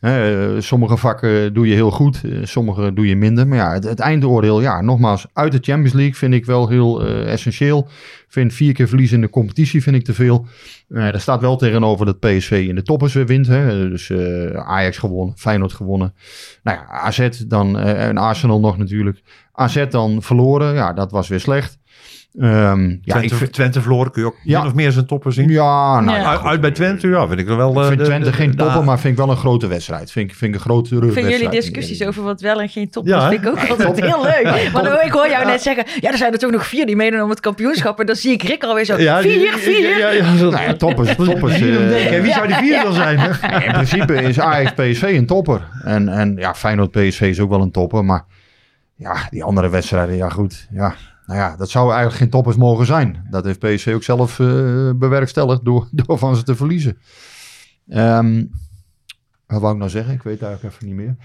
Eh, 0.00 0.48
sommige 0.58 0.96
vakken 0.96 1.54
doe 1.54 1.68
je 1.68 1.74
heel 1.74 1.90
goed, 1.90 2.24
eh, 2.24 2.38
sommige 2.42 2.92
doe 2.92 3.06
je 3.06 3.16
minder. 3.16 3.46
Maar 3.46 3.58
ja, 3.58 3.72
het, 3.72 4.00
eindoordeel, 4.00 4.60
ja, 4.60 4.80
nogmaals, 4.80 5.26
uit 5.32 5.52
de 5.52 5.58
Champions 5.60 5.92
League 5.92 6.14
vind 6.14 6.34
ik 6.34 6.44
wel 6.44 6.68
heel 6.68 7.04
essentieel. 7.06 7.88
Vind 8.34 8.54
vier 8.54 8.72
keer 8.72 8.88
verliezen 8.88 9.16
in 9.16 9.22
de 9.22 9.30
competitie 9.30 9.82
vind 9.82 9.96
ik 9.96 10.04
te 10.04 10.14
veel. 10.14 10.46
Eh 10.88 11.02
daar 11.02 11.20
staat 11.20 11.40
wel 11.40 11.56
tegenover 11.56 12.06
dat 12.06 12.20
PSV 12.20 12.64
in 12.68 12.74
de 12.74 12.82
toppers 12.82 13.14
weer 13.14 13.26
wint. 13.26 13.46
Hè. 13.46 13.88
Dus 13.88 14.10
eh, 14.10 14.50
Ajax 14.50 14.98
gewonnen, 14.98 15.36
Feyenoord 15.36 15.72
gewonnen. 15.72 16.14
Nou 16.62 16.78
ja, 16.78 16.86
AZ 16.86 17.28
dan, 17.46 17.78
eh, 17.78 18.06
en 18.06 18.16
Arsenal 18.16 18.60
nog 18.60 18.78
natuurlijk. 18.78 19.22
AZ 19.52 19.86
dan 19.88 20.22
verloren, 20.22 20.74
ja, 20.74 20.92
dat 20.92 21.10
was 21.10 21.28
weer 21.28 21.40
slecht. 21.40 21.78
Ehm, 22.40 22.88
ja, 22.88 22.96
Twente, 23.04 23.26
ik 23.26 23.34
vind, 23.34 23.52
Twente 23.52 23.80
verloren 23.80 24.12
kun 24.12 24.22
je 24.22 24.28
ook 24.28 24.36
Ja. 24.42 24.58
min 24.58 24.68
of 24.68 24.74
meer 24.74 24.92
zijn 24.92 25.06
toppen 25.06 25.32
zien. 25.32 25.48
ja, 25.48 26.00
nou, 26.00 26.18
Ja. 26.18 26.24
Uit, 26.30 26.40
uit 26.40 26.60
bij 26.60 26.70
Twente, 26.70 27.08
ja, 27.08 27.26
vind 27.26 27.40
ik 27.40 27.48
er 27.48 27.56
wel. 27.56 27.70
ik 27.70 27.76
eh, 27.78 27.86
vind 27.86 27.98
de- 27.98 28.04
Twente 28.04 28.26
de- 28.30 28.32
geen 28.36 28.50
de- 28.50 28.56
nou, 28.56 28.84
maar 28.84 28.98
vind 29.00 29.12
ik 29.18 29.24
wel 29.24 29.30
een 29.30 29.36
grote 29.40 29.66
wedstrijd. 29.66 30.10
Vind 30.12 30.30
ik, 30.30 30.36
vind 30.36 30.54
ik 30.54 30.56
een 30.60 30.64
grote 30.64 30.82
Ik 30.94 31.00
vind 31.00 31.04
wedstrijd. 31.14 31.40
jullie 31.42 31.60
discussies 31.60 32.02
over 32.06 32.22
wat 32.22 32.40
wel 32.40 32.60
en 32.60 32.68
geen 32.68 32.90
top 32.90 33.06
Ja, 33.06 33.28
vind 33.28 33.42
ik 33.44 33.48
ook 33.48 33.58
altijd 33.68 34.00
heel 34.00 34.22
leuk. 34.22 34.70
Maar 34.72 34.82
dan- 34.84 35.00
ik 35.02 35.10
hoor 35.12 35.28
jou 35.28 35.46
net 35.46 35.62
zeggen, 35.62 35.84
ja, 36.00 36.10
er 36.12 36.18
zijn 36.18 36.32
er 36.32 36.38
toch 36.38 36.50
nog 36.50 36.66
vier 36.66 36.86
die 36.86 36.96
meedoen 36.96 37.22
om 37.22 37.30
het 37.30 37.40
kampioenschap. 37.40 38.00
En 38.00 38.06
dan 38.06 38.16
zie 38.16 38.32
ik 38.32 38.42
Rick 38.42 38.62
alweer 38.64 38.84
zo, 38.84 38.96
Ja, 38.98 39.20
vier, 39.20 39.38
die- 39.38 39.50
vier. 39.52 39.98
Ja, 39.98 40.08
ja, 40.10 40.32
Nou 40.32 40.50
ja, 40.62 40.74
toppers. 40.74 41.14
toppers 41.24 41.52
eh, 41.54 42.20
Wie 42.22 42.32
zou 42.32 42.46
die 42.46 42.56
vier 42.56 42.82
dan 42.82 42.92
zijn? 42.94 43.18
in 43.66 43.72
principe 43.72 44.14
is 44.14 44.40
Ajax 44.40 44.72
PSV 44.72 45.02
een 45.02 45.26
topper. 45.26 45.68
En, 45.84 46.08
en 46.08 46.36
ja, 46.36 46.54
Feyenoord 46.54 46.90
PSV 46.90 47.20
is 47.20 47.40
ook 47.40 47.50
wel 47.50 47.60
een 47.60 47.70
topper. 47.70 48.04
Maar 48.04 48.24
ja, 48.96 49.16
die 49.30 49.44
andere 49.44 49.68
wedstrijden, 49.68 50.16
ja 50.16 50.28
goed. 50.28 50.66
Ja, 50.72 50.94
nou 51.26 51.38
ja, 51.38 51.56
dat 51.56 51.70
zou 51.70 51.86
eigenlijk 51.86 52.16
geen 52.16 52.30
toppers 52.30 52.56
mogen 52.56 52.86
zijn. 52.86 53.26
Dat 53.30 53.44
heeft 53.44 53.58
PSV 53.58 53.92
ook 53.94 54.02
zelf 54.02 54.40
eh, 54.40 54.90
bewerkstelligd 54.96 55.64
door, 55.64 55.88
door 56.04 56.18
van 56.18 56.36
ze 56.36 56.42
te 56.42 56.56
verliezen. 56.56 56.98
Ehm, 57.88 58.44
wat 59.54 59.62
wou 59.62 59.72
ik 59.72 59.78
nou 59.78 59.90
zeggen? 59.90 60.14
Ik 60.14 60.22
weet 60.22 60.40
het 60.40 60.48
eigenlijk 60.48 60.74
even 60.74 60.86
niet 60.86 60.96
meer. 60.96 61.16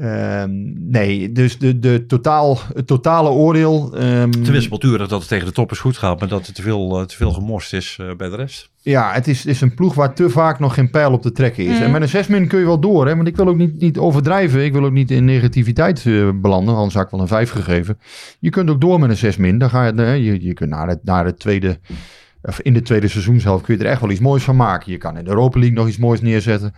Ehm, 0.00 0.50
nee, 0.90 1.32
dus 1.32 1.58
de, 1.58 1.78
de 1.78 2.04
totaal, 2.06 2.58
het 2.74 2.86
totale 2.86 3.28
oordeel. 3.28 3.96
ehm, 3.96 4.30
Het 4.30 4.48
is 4.48 4.68
natuurlijk 4.68 5.08
dat 5.08 5.18
het 5.20 5.28
tegen 5.28 5.46
de 5.46 5.52
toppers 5.52 5.80
goed 5.80 5.96
gaat, 5.96 6.18
maar 6.20 6.28
dat 6.28 6.46
er 6.46 6.52
te 6.52 6.62
veel, 6.62 6.98
eh, 7.00 7.04
te 7.06 7.16
veel 7.16 7.32
gemorst 7.32 7.72
is 7.72 7.96
eh, 8.00 8.16
bij 8.16 8.28
de 8.28 8.36
rest. 8.36 8.70
Ja, 8.80 9.12
het 9.12 9.28
is, 9.28 9.38
het 9.38 9.46
is 9.46 9.60
een 9.60 9.74
ploeg 9.74 9.94
waar 9.94 10.14
te 10.14 10.30
vaak 10.30 10.58
nog 10.58 10.74
geen 10.74 10.90
pijl 10.90 11.12
op 11.12 11.22
te 11.22 11.32
trekken 11.32 11.64
is. 11.64 11.76
Mm. 11.76 11.82
En 11.82 11.90
met 11.90 12.02
een 12.02 12.08
zesmin 12.08 12.48
kun 12.48 12.58
je 12.58 12.64
wel 12.64 12.80
door, 12.80 13.06
hè? 13.06 13.16
want 13.16 13.28
ik 13.28 13.36
wil 13.36 13.48
ook 13.48 13.56
niet, 13.56 13.80
niet 13.80 13.98
overdrijven. 13.98 14.64
Ik 14.64 14.72
wil 14.72 14.84
ook 14.84 14.92
niet 14.92 15.10
in 15.10 15.24
negativiteit 15.24 16.06
eh, 16.06 16.30
belanden, 16.34 16.74
anders 16.74 16.94
had 16.94 17.04
ik 17.04 17.10
wel 17.10 17.20
een 17.20 17.26
vijf 17.28 17.50
gegeven. 17.50 17.98
Je 18.38 18.50
kunt 18.50 18.70
ook 18.70 18.80
door 18.80 19.00
met 19.00 19.10
een 19.10 19.16
zesmin. 19.16 19.58
Dan 19.58 19.70
ga 19.70 19.86
je, 19.86 20.22
je, 20.22 20.44
je 20.44 20.52
kunt 20.52 20.70
naar 20.70 20.88
het, 20.88 21.04
naar 21.04 21.24
het 21.24 21.38
tweede, 21.38 21.78
of 22.46 22.60
in 22.60 22.72
de 22.72 22.82
tweede 22.82 23.08
seizoenshelft 23.08 23.64
kun 23.64 23.76
je 23.78 23.84
er 23.84 23.90
echt 23.90 24.00
wel 24.00 24.10
iets 24.10 24.20
moois 24.20 24.42
van 24.42 24.56
maken. 24.56 24.92
Je 24.92 24.98
kan 24.98 25.16
in 25.18 25.24
de 25.24 25.30
Europa 25.30 25.58
League 25.58 25.76
nog 25.76 25.88
iets 25.88 25.96
moois 25.98 26.20
neerzetten. 26.20 26.74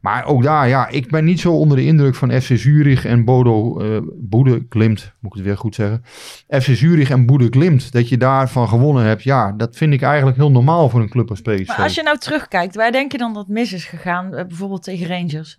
Maar 0.00 0.24
ook 0.26 0.42
daar, 0.42 0.68
ja, 0.68 0.88
ik 0.88 1.10
ben 1.10 1.24
niet 1.24 1.40
zo 1.40 1.52
onder 1.52 1.76
de 1.76 1.84
indruk 1.84 2.14
van 2.14 2.40
FC 2.40 2.50
Zurich 2.56 3.04
en 3.04 3.24
Bodo 3.24 3.80
eh 3.80 3.98
Boede 4.14 4.66
Klimt, 4.68 5.12
moet 5.20 5.30
ik 5.32 5.36
het 5.38 5.46
weer 5.46 5.56
goed 5.56 5.74
zeggen. 5.74 6.02
FC 6.48 6.76
Zurich 6.76 7.10
en 7.10 7.26
Boede 7.26 7.48
Klimt, 7.48 7.92
dat 7.92 8.08
je 8.08 8.16
daarvan 8.16 8.68
gewonnen 8.68 9.04
hebt, 9.04 9.22
ja, 9.22 9.52
dat 9.52 9.76
vind 9.76 9.92
ik 9.92 10.02
eigenlijk 10.02 10.36
heel 10.36 10.50
normaal 10.50 10.88
voor 10.88 11.00
een 11.00 11.08
club 11.10 11.30
als 11.30 11.40
PSV. 11.40 11.66
Maar 11.66 11.76
als 11.82 11.94
je 11.94 12.02
nou 12.02 12.18
terugkijkt, 12.18 12.74
waar 12.74 12.92
denk 12.92 13.12
je 13.12 13.18
dan 13.18 13.34
dat 13.34 13.48
mis 13.48 13.72
is 13.72 13.84
gegaan? 13.84 14.34
eh, 14.34 14.46
Bijvoorbeeld 14.46 14.82
tegen 14.82 15.06
Rangers. 15.06 15.58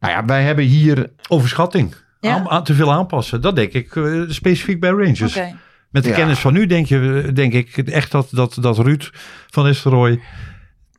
Nou 0.00 0.12
ja, 0.12 0.24
wij 0.24 0.42
hebben 0.42 0.64
hier. 0.64 1.10
Overschatting. 1.28 1.94
Ja? 2.20 2.34
Aan, 2.34 2.48
aan- 2.48 2.64
te 2.64 2.74
veel 2.74 2.92
aanpassen. 2.92 3.40
Dat 3.40 3.56
denk 3.56 3.72
ik 3.72 3.96
eh, 3.96 4.22
specifiek 4.28 4.80
bij 4.80 4.90
Rangers. 4.90 5.36
Oké. 5.36 5.54
Met 5.90 6.02
de 6.02 6.08
Ja. 6.08 6.14
kennis 6.14 6.38
van 6.38 6.52
nu 6.52 6.66
denk, 6.66 6.86
je, 6.86 7.30
denk 7.34 7.52
ik 7.52 7.76
echt 7.76 8.10
dat, 8.10 8.28
dat, 8.30 8.56
dat 8.60 8.78
Ruud 8.78 9.10
van 9.50 9.64
Nistelrooy 9.64 10.20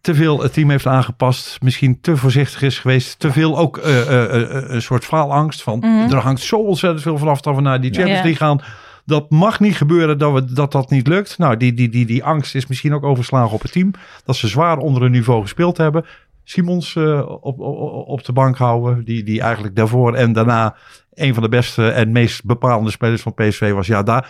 te 0.02 0.16
veel 0.16 0.42
het 0.42 0.54
team 0.54 0.70
heeft 0.70 0.88
aangepast. 0.88 1.58
Misschien 1.62 2.02
te 2.02 2.18
voorzichtig 2.18 2.62
is 2.62 2.80
geweest. 2.80 3.20
Te 3.20 3.32
veel 3.32 3.58
ook 3.58 3.78
eh, 3.78 4.02
eh, 4.02 4.42
eh, 4.42 4.64
een 4.70 4.82
soort 4.82 5.06
faalangst 5.06 5.62
van 5.64 5.80
Mhm. 5.80 6.12
er 6.14 6.18
hangt 6.18 6.42
zo 6.42 6.56
ontzettend 6.56 7.02
veel 7.02 7.18
vanaf 7.18 7.42
dat 7.42 7.56
we 7.56 7.62
naar 7.62 7.82
die 7.82 7.92
Champions 7.94 8.18
Ja. 8.20 8.24
League 8.26 8.48
gaan. 8.48 8.62
Dat 9.06 9.30
mag 9.30 9.60
niet 9.60 9.76
gebeuren 9.76 10.18
dat 10.18 10.34
we, 10.34 10.54
dat, 10.54 10.72
dat 10.72 10.90
niet 10.90 11.08
lukt. 11.08 11.38
Nou, 11.38 11.58
die, 11.58 11.74
die, 11.74 11.90
die, 11.90 12.06
die 12.06 12.24
angst 12.24 12.56
is 12.56 12.68
misschien 12.68 12.94
ook 12.94 13.04
overslagen 13.04 13.52
op 13.52 13.62
het 13.62 13.72
team. 13.72 13.92
Dat 14.26 14.36
ze 14.36 14.48
zwaar 14.48 14.78
onder 14.78 15.02
hun 15.02 15.12
niveau 15.12 15.42
gespeeld 15.42 15.78
hebben. 15.78 16.06
Simons 16.50 16.96
eh, 16.96 17.30
op, 17.42 17.60
op, 17.60 18.08
op 18.08 18.26
de 18.26 18.34
bank 18.34 18.58
houden. 18.58 19.06
Die, 19.06 19.24
die 19.24 19.42
eigenlijk 19.42 19.76
daarvoor 19.76 20.16
en 20.16 20.34
daarna 20.34 20.76
een 21.14 21.34
van 21.34 21.44
de 21.44 21.50
beste 21.50 21.90
en 21.90 22.12
meest 22.12 22.46
bepalende 22.46 22.92
spelers 22.92 23.22
van 23.22 23.34
PSV 23.34 23.72
was. 23.72 23.88
Ja, 23.88 24.04
daar, 24.04 24.30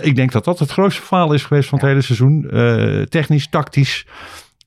ik 0.00 0.16
denk 0.16 0.32
dat 0.32 0.44
dat 0.44 0.58
het 0.58 0.70
grootste 0.70 1.02
faal 1.02 1.32
is 1.32 1.44
geweest 1.44 1.68
van 1.68 1.78
het 1.78 1.88
hele 1.88 2.00
seizoen. 2.00 2.50
Eh, 2.50 3.02
technisch, 3.02 3.48
tactisch. 3.48 4.06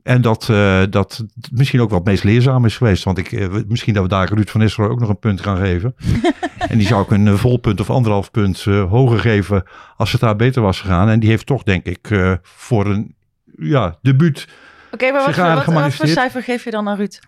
En 0.03 0.21
dat, 0.21 0.49
eh, 0.49 0.81
dat 0.89 1.25
misschien 1.51 1.81
ook 1.81 1.89
wel 1.89 1.97
het 1.97 2.07
meest 2.07 2.23
leerzaam 2.23 2.65
is 2.65 2.77
geweest. 2.77 3.03
Want 3.03 3.17
ik, 3.17 3.49
misschien 3.67 3.93
dat 3.93 4.03
we 4.03 4.09
daar 4.09 4.33
Ruud 4.33 4.49
van 4.49 4.61
Nistelrooy 4.61 4.93
ook 4.93 4.99
nog 4.99 5.09
een 5.09 5.19
punt 5.19 5.41
gaan 5.41 5.57
geven. 5.57 5.95
en 6.71 6.77
die 6.77 6.87
zou 6.87 7.03
ik 7.03 7.11
een 7.11 7.27
eh, 7.27 7.33
vol 7.33 7.57
punt 7.57 7.79
of 7.79 7.89
anderhalf 7.89 8.31
punt 8.31 8.63
hoger 8.63 9.19
geven 9.19 9.63
als 9.95 10.11
het 10.11 10.21
daar 10.21 10.35
beter 10.35 10.61
was 10.61 10.81
gegaan. 10.81 11.09
En 11.09 11.19
die 11.19 11.29
heeft 11.29 11.45
toch, 11.45 11.63
denk 11.63 11.85
ik, 11.85 12.37
voor 12.41 12.85
een 12.85 13.15
ja, 13.57 13.97
debuut. 14.01 14.47
Oké, 14.91 15.11
maar 15.11 15.25
wat, 15.25 15.33
voor- 15.35 15.43
wat, 15.43 15.53
wat 15.53 15.63
voor 15.63 15.73
gemanifesteerd. 15.73 16.17
cijfer 16.17 16.43
geef 16.43 16.63
je 16.63 16.71
dan 16.71 16.87
aan 16.87 16.97
Ruud? 16.97 17.19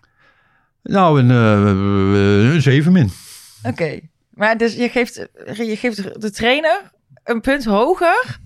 Nou, 0.82 1.20
een, 1.20 1.30
eh, 1.30 2.52
een 2.54 2.62
7 2.62 2.92
min. 2.92 3.10
Oké. 3.62 4.00
Maar 4.34 4.56
dus 4.56 4.74
je 4.74 4.88
geeft, 4.88 5.28
je 5.56 5.76
geeft 5.76 6.20
de 6.22 6.30
trainer 6.30 6.90
een 7.24 7.40
punt 7.40 7.64
hoger 7.64 8.38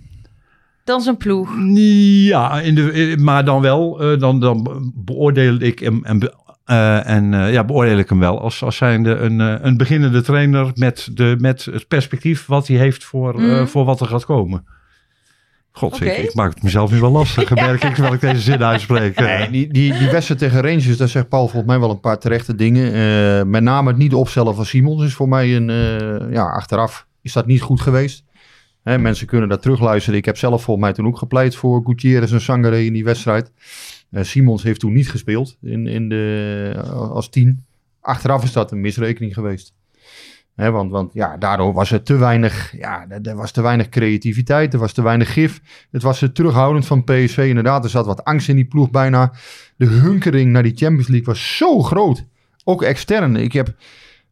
dan 0.85 1.01
zijn 1.01 1.17
ploeg. 1.17 1.51
Ja, 2.27 2.61
in 2.61 2.75
de, 2.75 2.93
in- 2.93 3.25
maar 3.25 3.45
dan 3.45 3.61
wel, 3.61 4.01
eh, 4.01 4.19
dan, 4.19 4.41
dan 4.41 4.93
beoordeel 4.95 5.57
ik 5.61 5.79
hem 5.79 6.05
en, 6.05 6.19
be- 6.19 6.35
eh, 6.65 7.09
en 7.09 7.35
eh, 7.35 7.53
ja, 7.53 7.65
beoordeel 7.65 7.99
ik 7.99 8.09
hem 8.09 8.19
wel 8.19 8.41
als, 8.41 8.63
als 8.63 8.77
zijnde 8.77 9.15
een, 9.17 9.41
eh, 9.41 9.55
een 9.61 9.77
beginnende 9.77 10.23
trainer 10.23 10.71
met, 10.75 11.09
de, 11.13 11.37
met 11.39 11.65
het 11.65 11.89
perspectief 11.89 12.47
wat 12.47 12.67
hij 12.67 12.77
heeft 12.77 13.05
voor, 13.05 13.35
eh, 13.41 13.45
Mhm. 13.47 13.67
voor 13.67 13.85
wat 13.85 14.01
er 14.01 14.07
gaat 14.07 14.25
komen. 14.25 14.67
God, 15.77 15.95
Oké. 15.95 16.05
ik, 16.05 16.17
ik 16.29 16.35
maak 16.35 16.55
het 16.55 16.63
mezelf 16.63 16.91
nu 16.91 17.01
wel 17.01 17.11
lastig, 17.11 17.51
merk 17.55 17.83
ik, 17.85 17.93
terwijl 17.95 18.15
ik 18.15 18.21
deze 18.21 18.41
zin 18.41 18.65
uitspreek. 18.65 19.15
Eh, 19.17 19.25
Nee, 19.25 19.51
die, 19.51 19.73
die, 19.73 19.99
die 19.99 20.11
wedstrijd 20.11 20.41
tegen 20.41 20.61
Rangers, 20.61 20.97
daar 20.97 21.09
zegt 21.09 21.29
Paul 21.29 21.49
volgens 21.49 21.67
mij 21.71 21.81
wel 21.81 21.91
een 21.91 22.01
paar 22.01 22.19
terechte 22.19 22.55
dingen. 22.55 22.93
Eh, 22.93 23.45
met 23.47 23.63
name 23.63 23.89
het 23.89 23.97
niet 23.99 24.15
opstellen 24.15 24.55
van 24.55 24.65
Simons 24.67 25.03
is 25.05 25.15
voor 25.15 25.29
mij 25.29 25.57
een. 25.57 25.71
eh, 25.71 26.33
ja, 26.33 26.45
achteraf 26.51 27.07
is 27.23 27.33
dat 27.33 27.47
niet 27.47 27.61
goed 27.63 27.81
geweest. 27.81 28.25
Hè, 28.83 28.99
mensen 28.99 29.27
kunnen 29.27 29.49
daar 29.49 29.59
terugluisteren. 29.59 30.19
Ik 30.19 30.25
heb 30.25 30.37
zelf 30.37 30.63
volgens 30.63 30.87
mij 30.87 30.95
toen 30.95 31.07
ook 31.07 31.19
gepleit 31.19 31.57
voor 31.57 31.83
Gutierrez 31.85 32.33
en 32.33 32.41
Sangare 32.41 32.85
in 32.85 32.93
die 32.93 33.05
wedstrijd. 33.05 33.53
Eh, 34.11 34.23
Simons 34.23 34.63
heeft 34.63 34.81
toen 34.81 34.93
niet 34.93 35.11
gespeeld 35.11 35.57
in, 35.63 35.87
in 35.87 36.09
de, 36.09 36.73
als 37.13 37.29
tien. 37.29 37.65
Achteraf 38.01 38.45
is 38.45 38.53
dat 38.53 38.73
een 38.73 38.81
misrekening 38.81 39.35
geweest. 39.35 39.73
Want, 40.55 40.91
want 40.91 41.15
ja, 41.15 41.37
daardoor 41.37 41.73
was 41.73 41.91
er 41.91 42.03
te 42.03 42.17
weinig, 42.17 42.73
ja, 42.79 43.07
er, 43.09 43.37
was 43.37 43.51
te 43.51 43.63
weinig 43.63 43.89
creativiteit, 43.89 44.73
er 44.73 44.79
was 44.79 44.93
te 44.93 45.03
weinig 45.03 45.33
gif. 45.33 45.61
Het 45.91 46.03
was 46.03 46.19
te 46.19 46.33
terughoudend 46.33 46.87
van 46.87 47.05
PSV 47.05 47.47
inderdaad. 47.49 47.85
Er 47.85 47.91
zat 47.91 48.07
wat 48.07 48.25
angst 48.25 48.49
in 48.49 48.57
die 48.57 48.65
ploeg 48.65 48.91
bijna. 48.91 49.33
De 49.77 49.87
hunkering 49.87 50.53
naar 50.53 50.63
die 50.63 50.77
Champions 50.77 51.09
League 51.09 51.27
was 51.27 51.57
zo 51.57 51.83
groot. 51.83 52.25
Ook 52.65 52.83
extern. 52.83 53.37
Ik 53.37 53.53
heb 53.53 53.75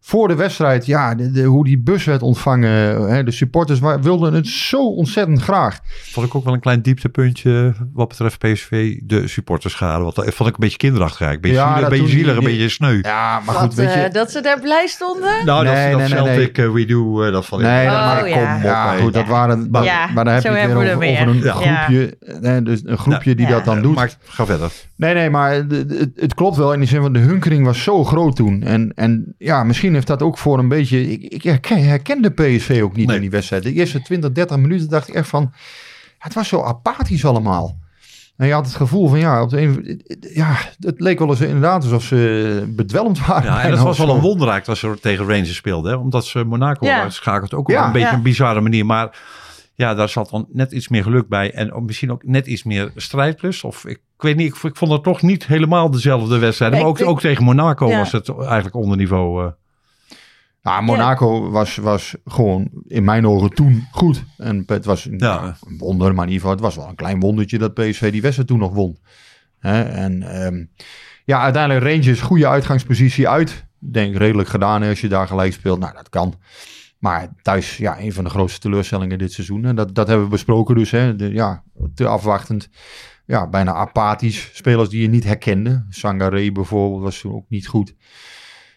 voor 0.04 0.28
de 0.28 0.34
wedstrijd, 0.34 0.86
ja, 0.86 1.14
de, 1.14 1.30
de- 1.30 1.42
hoe 1.42 1.64
die 1.64 1.78
bus 1.78 2.04
werd 2.04 2.22
ontvangen. 2.22 2.70
Hè, 3.08 3.24
de 3.24 3.30
supporters 3.30 3.80
wilden 4.00 4.34
het 4.34 4.46
zo 4.46 4.88
ontzettend 4.88 5.42
graag. 5.42 5.78
Vond 6.12 6.26
ik 6.26 6.34
ook 6.34 6.44
wel 6.44 6.54
een 6.54 6.60
klein 6.60 6.82
dieptepuntje 6.82 7.74
wat 7.92 8.08
betreft 8.08 8.38
PSV, 8.38 8.98
de 9.02 9.28
supporterschade. 9.28 10.02
Want 10.02 10.14
dat 10.14 10.24
vond 10.34 10.48
ik 10.48 10.54
een 10.54 10.60
beetje 10.60 10.76
kinderachtig 10.76 11.20
eigenlijk. 11.20 11.44
Een 11.54 11.60
beetje 11.60 11.70
Ja, 11.72 11.74
zielig, 11.74 11.92
een 11.92 11.98
beetje, 12.02 12.16
zielig, 12.18 12.34
een 12.34 12.40
die- 12.40 12.48
beetje 12.48 12.68
sneu. 12.68 12.98
Ja, 13.02 13.40
maar 13.46 13.54
Wat, 13.54 13.62
goed, 13.64 13.74
weet 13.74 13.92
je. 13.94 14.00
eh, 14.00 14.12
dat 14.12 14.30
ze 14.30 14.40
daar 14.40 14.60
blij 14.60 14.86
stonden? 14.86 15.30
Nou, 15.44 15.64
dat, 15.64 15.74
Nee, 15.74 15.90
dat 15.90 16.00
nee, 16.00 16.08
nee, 16.08 16.18
Celtic, 16.18 16.58
eh, 16.58 16.70
We 16.72 16.84
Do, 16.84 17.22
eh, 17.24 17.32
dat 17.32 17.46
vond 17.46 17.60
ik... 17.60 17.66
Nee, 17.66 17.86
Oh, 17.86 17.92
maar 17.92 18.28
ja. 18.28 18.34
kom 18.46 18.56
op. 18.56 18.62
Ja, 18.62 18.92
goed, 18.96 19.12
dat 19.12 19.26
waren. 19.26 19.68
Maar, 19.70 19.84
Ja, 19.84 20.06
maar 20.14 20.24
dan 20.24 20.34
heb 20.34 20.42
zo 20.42 20.48
je 20.52 20.56
het 20.58 20.66
weer 20.66 20.74
we 20.76 20.80
over, 20.80 20.88
er 20.90 20.94
over 20.96 21.28
een 21.28 21.42
groepje. 21.52 22.62
dus 22.64 22.80
een 22.84 22.98
groepje 22.98 23.34
die 23.34 23.46
Ja. 23.46 23.52
dat 23.52 23.64
dan 23.64 23.82
doet. 23.82 23.94
Maar 23.94 24.12
ga 24.24 24.46
verder. 24.46 24.72
Nee, 24.96 25.14
nee, 25.14 25.30
maar 25.30 25.68
de- 25.68 25.86
de- 25.86 25.96
het, 25.96 26.10
het 26.16 26.34
klopt 26.34 26.56
wel 26.56 26.72
in 26.72 26.78
die 26.78 26.88
zin 26.88 27.00
van 27.00 27.12
de 27.12 27.18
hunkering 27.18 27.64
was 27.64 27.82
zo 27.82 28.04
groot 28.04 28.36
toen. 28.36 28.62
En, 28.62 28.92
en 28.94 29.34
ja, 29.38 29.64
misschien 29.64 29.91
heeft 29.94 30.06
dat 30.06 30.22
ook 30.22 30.38
voor 30.38 30.58
een 30.58 30.68
beetje... 30.68 31.10
Ik, 31.10 31.22
ik 31.32 31.42
herken, 31.42 31.84
herkende 31.84 32.30
PSV 32.30 32.80
ook 32.82 32.96
niet 32.96 33.06
Nee. 33.06 33.16
in 33.16 33.22
die 33.22 33.30
wedstrijd. 33.30 33.62
De 33.62 33.72
eerste 33.72 34.02
20, 34.02 34.32
30 34.32 34.56
minuten 34.56 34.88
dacht 34.88 35.08
ik 35.08 35.14
echt 35.14 35.28
van... 35.28 35.52
het 36.18 36.34
was 36.34 36.48
zo 36.48 36.62
apathisch 36.62 37.24
allemaal. 37.24 37.80
En 38.36 38.46
je 38.46 38.52
had 38.52 38.66
het 38.66 38.74
gevoel 38.74 39.08
van 39.08 39.18
ja, 39.18 39.42
op 39.42 39.50
de 39.50 39.60
een, 39.60 40.02
ja 40.34 40.56
het 40.80 41.00
leek 41.00 41.18
wel 41.18 41.28
eens 41.28 41.40
inderdaad 41.40 41.82
alsof 41.82 42.02
ze 42.04 42.64
bedwelmd 42.68 43.26
waren. 43.26 43.50
Ja, 43.52 43.62
en 43.62 43.70
dat 43.74 43.78
was 43.80 43.98
wel 43.98 44.14
een 44.14 44.20
wonder 44.20 44.48
eigenlijk 44.48 44.80
dat 44.80 44.90
ze 44.92 45.00
tegen 45.00 45.24
Rangers 45.26 45.54
speelden. 45.56 45.92
Hè? 45.92 45.98
Omdat 45.98 46.24
ze 46.24 46.44
Monaco 46.44 46.86
Ja. 46.86 47.02
uitschakelt. 47.02 47.54
Ook 47.54 47.70
Ja. 47.70 47.80
op 47.80 47.86
een 47.86 47.92
beetje 47.92 48.08
Ja. 48.08 48.14
een 48.14 48.22
bizarre 48.22 48.60
manier. 48.60 48.86
Maar 48.86 49.18
ja, 49.74 49.94
daar 49.94 50.08
zat 50.08 50.30
dan 50.30 50.46
net 50.52 50.72
iets 50.72 50.88
meer 50.88 51.02
geluk 51.02 51.28
bij. 51.28 51.52
En 51.52 51.84
misschien 51.84 52.12
ook 52.12 52.22
net 52.26 52.46
iets 52.46 52.62
meer 52.62 52.92
strijdlust. 52.96 53.64
Of 53.64 53.84
ik, 53.84 53.90
ik 54.16 54.22
weet 54.22 54.36
niet, 54.36 54.56
ik, 54.56 54.62
ik 54.62 54.76
vond 54.76 54.92
het 54.92 55.02
toch 55.02 55.22
niet 55.22 55.46
helemaal 55.46 55.90
dezelfde 55.90 56.38
wedstrijd. 56.38 56.72
Maar 56.72 56.84
ook, 56.84 57.02
ook 57.02 57.20
tegen 57.20 57.44
Monaco 57.44 57.88
Ja. 57.88 57.98
was 57.98 58.12
het 58.12 58.28
eigenlijk 58.38 58.74
onder 58.74 58.96
niveau. 58.96 59.44
eh. 59.46 59.50
Nou, 60.62 60.82
Monaco 60.82 61.50
was, 61.50 61.76
was 61.76 62.14
gewoon 62.24 62.70
in 62.86 63.04
mijn 63.04 63.26
ogen 63.26 63.50
toen 63.50 63.86
goed. 63.90 64.24
En 64.36 64.62
het 64.66 64.84
was 64.84 65.04
een, 65.04 65.18
Ja. 65.18 65.56
een 65.66 65.78
wonder, 65.78 66.14
maar 66.14 66.24
in 66.26 66.32
ieder 66.32 66.40
geval, 66.40 66.50
het 66.50 66.60
was 66.60 66.76
wel 66.76 66.88
een 66.88 66.94
klein 66.94 67.20
wondertje 67.20 67.58
dat 67.58 67.74
PSV 67.74 68.12
die 68.12 68.22
wedstrijd 68.22 68.48
toen 68.48 68.58
nog 68.58 68.72
won. 68.72 68.98
Hè, 69.58 69.82
en 69.82 70.22
ehm, 70.22 70.64
ja, 71.24 71.40
uiteindelijk 71.42 71.84
Rangers, 71.86 72.20
goede 72.20 72.48
uitgangspositie 72.48 73.28
uit. 73.28 73.64
Denk 73.78 74.16
redelijk 74.16 74.48
gedaan 74.48 74.82
hè, 74.82 74.88
als 74.88 75.00
je 75.00 75.08
daar 75.08 75.26
gelijk 75.26 75.52
speelt. 75.52 75.78
Nou, 75.78 75.94
dat 75.94 76.08
kan. 76.08 76.34
Maar 76.98 77.28
thuis, 77.42 77.76
ja, 77.76 78.00
een 78.00 78.12
van 78.12 78.24
de 78.24 78.30
grootste 78.30 78.60
teleurstellingen 78.60 79.18
dit 79.18 79.32
seizoen. 79.32 79.64
En 79.64 79.76
dat, 79.76 79.94
dat 79.94 80.06
hebben 80.06 80.24
we 80.24 80.30
besproken 80.30 80.74
dus. 80.74 80.90
Hè, 80.90 81.16
de, 81.16 81.32
ja, 81.32 81.62
te 81.94 82.06
afwachtend. 82.06 82.68
Ja, 83.26 83.48
bijna 83.48 83.72
apathisch. 83.72 84.50
Spelers 84.52 84.88
die 84.88 85.02
je 85.02 85.08
niet 85.08 85.24
herkende. 85.24 85.86
Sangaré 85.88 86.52
bijvoorbeeld 86.52 87.02
was 87.02 87.20
toen 87.20 87.34
ook 87.34 87.46
niet 87.48 87.66
goed. 87.66 87.94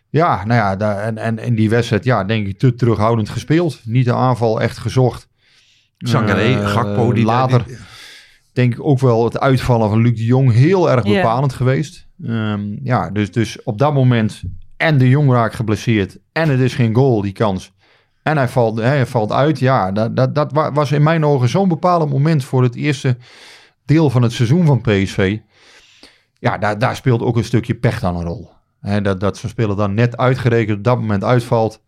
Ja, 0.10 0.36
nou 0.46 0.60
ja, 0.60 0.76
daar, 0.76 0.98
en, 0.98 1.18
en 1.18 1.40
in 1.40 1.56
die 1.56 1.70
wedstrijd, 1.70 2.04
ja, 2.04 2.24
denk 2.24 2.48
ik 2.48 2.60
te 2.60 2.76
terughoudend 2.76 3.30
gespeeld. 3.30 3.80
Niet 3.84 4.06
de 4.06 4.14
aanval 4.14 4.62
echt 4.62 4.78
gezocht. 4.78 5.28
Sangaré, 5.98 6.54
Eh, 6.60 6.68
Gakpo. 6.70 7.14
Die, 7.14 7.26
later 7.26 7.64
die- 7.66 7.78
denk 8.54 8.74
ik 8.74 8.84
ook 8.86 9.00
wel 9.00 9.24
het 9.24 9.40
uitvallen 9.40 9.90
van 9.90 10.02
Luc 10.02 10.16
de 10.16 10.26
Jong 10.26 10.52
heel 10.54 10.92
erg 10.92 11.06
bepalend 11.16 11.54
geweest. 11.54 12.08
Ehm, 12.24 12.62
ja, 12.84 13.10
dus, 13.10 13.32
dus 13.32 13.64
op 13.64 13.78
dat 13.78 13.94
moment 13.94 14.42
en 14.78 14.98
de 14.98 15.10
Jong 15.10 15.32
raakt 15.32 15.56
geblesseerd 15.56 16.18
en 16.32 16.50
het 16.50 16.60
is 16.60 16.74
geen 16.74 16.96
goal, 16.96 17.22
die 17.22 17.32
kans. 17.32 17.72
En 18.24 18.38
hij 18.38 18.48
valt, 18.48 18.78
hij 18.80 19.06
valt 19.06 19.32
uit. 19.32 19.60
Ja, 19.60 19.92
dat, 19.92 20.16
dat, 20.16 20.36
dat 20.36 20.52
wa- 20.52 20.72
was 20.72 20.92
in 20.92 21.04
mijn 21.04 21.26
ogen 21.26 21.50
zo'n 21.50 21.68
bepalend 21.68 22.10
moment 22.12 22.44
voor 22.44 22.64
het 22.64 22.76
eerste 22.76 23.18
deel 23.86 24.10
van 24.10 24.22
het 24.22 24.32
seizoen 24.32 24.66
van 24.66 24.82
PSV. 24.82 25.38
Ja, 26.40 26.58
daar, 26.58 26.80
daar 26.80 26.96
speelt 26.96 27.22
ook 27.22 27.38
een 27.38 27.44
stukje 27.44 27.76
pech 27.76 28.00
dan 28.00 28.16
een 28.16 28.26
rol. 28.26 28.50
Hè, 28.86 29.02
dat, 29.02 29.20
dat 29.20 29.38
zo'n 29.38 29.50
speler 29.50 29.76
dan 29.76 29.94
net 29.94 30.18
uitgerekend 30.18 30.78
op 30.78 30.84
dat 30.84 31.00
moment 31.00 31.24
uitvalt. 31.24 31.82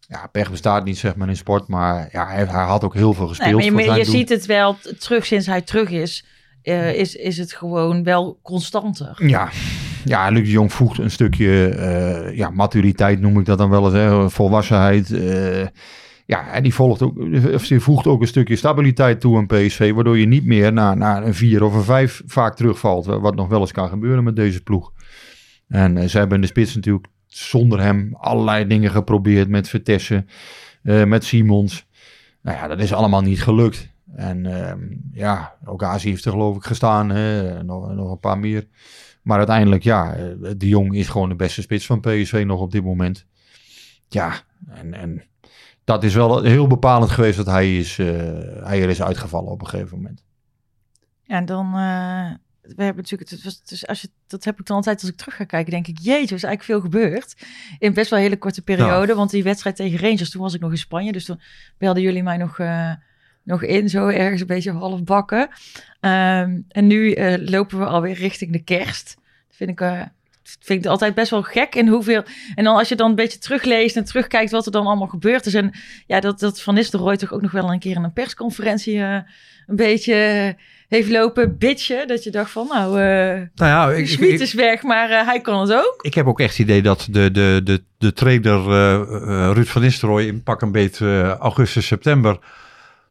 Ja, 0.00 0.26
pech 0.32 0.50
bestaat 0.50 0.84
niet, 0.84 0.98
zeg 0.98 1.16
maar, 1.16 1.28
in 1.28 1.36
sport. 1.36 1.68
Maar 1.68 2.08
ja, 2.12 2.26
hij, 2.26 2.44
hij 2.44 2.64
had 2.64 2.84
ook 2.84 2.94
heel 2.94 3.12
veel 3.12 3.28
gespeeld. 3.28 3.60
Nee, 3.60 3.70
maar 3.72 3.98
je, 3.98 4.04
ziet 4.04 4.28
het 4.28 4.46
wel 4.46 4.76
terug 4.98 5.26
sinds 5.26 5.46
hij 5.46 5.60
terug 5.60 5.90
is. 5.90 6.24
eh, 6.62 6.94
is, 6.94 7.14
is 7.14 7.38
het 7.38 7.52
gewoon 7.52 8.04
wel 8.04 8.38
constanter. 8.42 9.14
Ja, 9.26 9.48
ja 10.04 10.28
Luc 10.28 10.44
de 10.44 10.50
Jong 10.50 10.72
voegt 10.72 10.98
een 10.98 11.10
stukje 11.10 11.68
eh, 11.68 12.36
ja, 12.36 12.50
maturiteit, 12.50 13.20
noem 13.20 13.38
ik 13.38 13.44
dat 13.44 13.58
dan 13.58 13.70
wel 13.70 13.84
eens, 13.84 13.94
hè, 13.94 14.30
volwassenheid. 14.30 15.12
eh, 15.12 15.66
ja, 16.26 16.52
en 16.52 16.62
die, 16.62 16.74
volgt 16.74 17.02
ook, 17.02 17.18
of 17.54 17.66
die 17.66 17.80
voegt 17.80 18.06
ook 18.06 18.20
een 18.20 18.26
stukje 18.26 18.56
stabiliteit 18.56 19.20
toe 19.20 19.36
aan 19.36 19.46
PSV, 19.46 19.92
waardoor 19.92 20.18
je 20.18 20.26
niet 20.26 20.44
meer 20.44 20.72
naar, 20.72 20.96
naar 20.96 21.26
een 21.26 21.34
4 21.34 21.62
of 21.62 21.74
een 21.74 21.82
5 21.82 22.22
vaak 22.26 22.56
terugvalt, 22.56 23.06
wat 23.06 23.34
nog 23.34 23.48
wel 23.48 23.60
eens 23.60 23.72
kan 23.72 23.88
gebeuren 23.88 24.24
met 24.24 24.36
deze 24.36 24.62
ploeg. 24.62 24.92
En 25.70 25.96
eh, 25.96 26.08
ze 26.08 26.18
hebben 26.18 26.36
in 26.36 26.42
de 26.42 26.48
spits 26.48 26.74
natuurlijk 26.74 27.06
zonder 27.26 27.80
hem 27.80 28.14
allerlei 28.14 28.66
dingen 28.66 28.90
geprobeerd 28.90 29.48
met 29.48 29.68
Vertessen, 29.68 30.28
eh, 30.82 31.04
met 31.04 31.24
Simons. 31.24 31.86
Nou 32.42 32.56
ja, 32.56 32.66
dat 32.66 32.78
is 32.80 32.92
allemaal 32.92 33.20
niet 33.20 33.42
gelukt. 33.42 33.88
En 34.14 34.46
ehm, 34.46 34.80
ja, 35.12 35.54
Okazi 35.64 36.08
heeft 36.08 36.24
er 36.24 36.30
geloof 36.30 36.56
ik 36.56 36.64
gestaan, 36.64 37.10
hè, 37.10 37.62
nog, 37.62 37.94
nog 37.94 38.10
een 38.10 38.18
paar 38.18 38.38
meer. 38.38 38.66
Maar 39.22 39.38
uiteindelijk, 39.38 39.82
ja, 39.82 40.14
eh, 40.14 40.24
de 40.56 40.68
Jong 40.68 40.94
is 40.94 41.08
gewoon 41.08 41.28
de 41.28 41.34
beste 41.34 41.62
spits 41.62 41.86
van 41.86 42.00
PSV 42.00 42.42
nog 42.46 42.60
op 42.60 42.70
dit 42.70 42.84
moment. 42.84 43.26
Ja, 44.08 44.32
en, 44.68 44.94
en 44.94 45.24
dat 45.84 46.04
is 46.04 46.14
wel 46.14 46.42
heel 46.42 46.66
bepalend 46.66 47.10
geweest 47.10 47.36
dat 47.36 47.46
hij, 47.46 47.76
is, 47.76 47.96
hij 47.96 48.82
er 48.82 48.88
is 48.88 49.02
uitgevallen 49.02 49.52
op 49.52 49.60
een 49.60 49.68
gegeven 49.68 49.96
moment. 49.96 50.24
En 51.26 51.44
dan... 51.44 51.74
we 52.76 52.82
hebben 52.82 53.02
natuurlijk... 53.02 53.30
Het 53.30 53.42
was, 53.42 53.62
dus 53.64 53.86
als 53.86 54.00
je, 54.00 54.08
dat 54.26 54.44
heb 54.44 54.60
ik 54.60 54.66
dan 54.66 54.76
altijd 54.76 55.00
als 55.00 55.10
ik 55.10 55.16
terug 55.16 55.36
ga 55.36 55.44
kijken, 55.44 55.72
denk 55.72 55.86
ik... 55.86 55.98
Jeetje, 55.98 56.10
er 56.12 56.20
is 56.20 56.42
eigenlijk 56.42 56.62
veel 56.62 56.80
gebeurd. 56.80 57.34
In 57.78 57.94
best 57.94 58.10
wel 58.10 58.18
een 58.18 58.24
hele 58.24 58.38
korte 58.38 58.62
periode. 58.62 59.14
Want 59.14 59.30
die 59.30 59.42
wedstrijd 59.42 59.76
tegen 59.76 59.98
Rangers, 59.98 60.30
toen 60.30 60.42
was 60.42 60.54
ik 60.54 60.60
nog 60.60 60.70
in 60.70 60.78
Spanje. 60.78 61.12
Dus 61.12 61.24
toen 61.24 61.40
belden 61.78 62.02
jullie 62.02 62.22
mij 62.22 62.36
nog... 62.36 62.58
eh, 62.58 62.92
nog 63.42 63.62
in, 63.62 63.88
zo 63.88 64.08
ergens 64.08 64.40
een 64.40 64.46
beetje 64.46 64.72
half 64.72 65.04
bakken. 65.04 65.48
Ehm, 66.00 66.60
en 66.68 66.86
nu 66.86 67.12
eh, 67.12 67.48
lopen 67.48 67.78
we 67.78 67.84
alweer 67.84 68.14
richting 68.14 68.52
de 68.52 68.64
kerst. 68.64 69.14
Dat 69.48 69.56
vind 69.56 69.70
ik, 69.70 69.80
eh, 69.80 70.02
vind 70.42 70.84
ik 70.84 70.90
altijd 70.90 71.14
best 71.14 71.30
wel 71.30 71.42
gek. 71.42 71.74
En 71.74 71.88
hoeveel. 71.88 72.22
En 72.54 72.64
dan 72.64 72.76
als 72.76 72.88
je 72.88 72.96
dan 72.96 73.10
een 73.10 73.16
beetje 73.16 73.38
terugleest 73.38 73.96
en 73.96 74.04
terugkijkt 74.04 74.50
wat 74.50 74.66
er 74.66 74.72
dan 74.72 74.86
allemaal 74.86 75.06
gebeurd 75.06 75.46
is. 75.46 75.54
En 75.54 75.72
ja, 76.06 76.20
dat, 76.20 76.40
dat 76.40 76.62
Van 76.62 76.74
Nistelrooy 76.74 77.16
toch 77.16 77.32
ook 77.32 77.42
nog 77.42 77.50
wel 77.50 77.72
een 77.72 77.78
keer 77.78 77.96
in 77.96 78.04
een 78.04 78.12
persconferentie 78.12 78.98
een 78.98 79.26
beetje 79.76 80.56
heeft 80.90 81.10
lopen 81.10 81.58
bitchen. 81.58 82.08
Dat 82.08 82.24
je 82.24 82.30
dacht 82.30 82.50
van, 82.50 82.66
nou, 82.68 83.00
eh 83.00 83.40
nou 83.54 83.70
ja, 83.70 83.90
ik, 83.90 84.08
is 84.18 84.54
weg, 84.54 84.82
maar 84.82 85.10
eh, 85.10 85.26
hij 85.26 85.40
kan 85.40 85.60
het 85.60 85.72
ook. 85.72 85.98
ik 86.00 86.14
heb 86.14 86.26
ook 86.26 86.40
echt 86.40 86.50
het 86.50 86.58
idee 86.58 86.82
dat 86.82 87.08
de, 87.10 87.30
de, 87.30 87.60
de, 87.64 87.82
de 87.98 88.12
trainer 88.12 88.58
eh, 88.58 89.50
Ruud 89.52 89.66
van 89.66 89.82
Nistelrooy 89.82 90.26
in 90.26 90.42
pak 90.42 90.62
een 90.62 90.72
beet 90.72 91.00
eh, 91.00 91.28
augustus, 91.28 91.86
september 91.86 92.38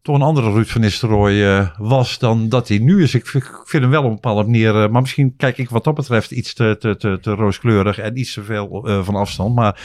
toch 0.02 0.16
een 0.16 0.22
andere 0.22 0.52
Ruud 0.52 0.68
van 0.68 0.82
Nistelrooy 0.82 1.70
was 1.78 2.20
dan 2.20 2.50
dat 2.50 2.68
hij 2.68 2.78
nu 2.78 3.04
is. 3.04 3.14
Ik 3.14 3.28
vind, 3.28 3.44
ik 3.44 3.62
vind 3.66 3.84
hem 3.84 3.92
wel 3.92 4.04
op 4.04 4.08
een 4.08 4.14
bepaalde 4.14 4.44
manier, 4.44 4.74
maar 4.74 5.02
misschien 5.02 5.36
kijk 5.38 5.58
ik 5.58 5.70
wat 5.70 5.84
dat 5.84 5.96
betreft 5.96 6.32
iets 6.32 6.54
te, 6.54 6.76
te, 6.80 6.98
te, 6.98 7.18
te 7.22 7.32
rooskleurig 7.32 8.00
en 8.00 8.18
iets 8.18 8.34
te 8.34 8.44
veel 8.44 8.88
van 9.04 9.16
afstand. 9.16 9.56
Maar 9.56 9.82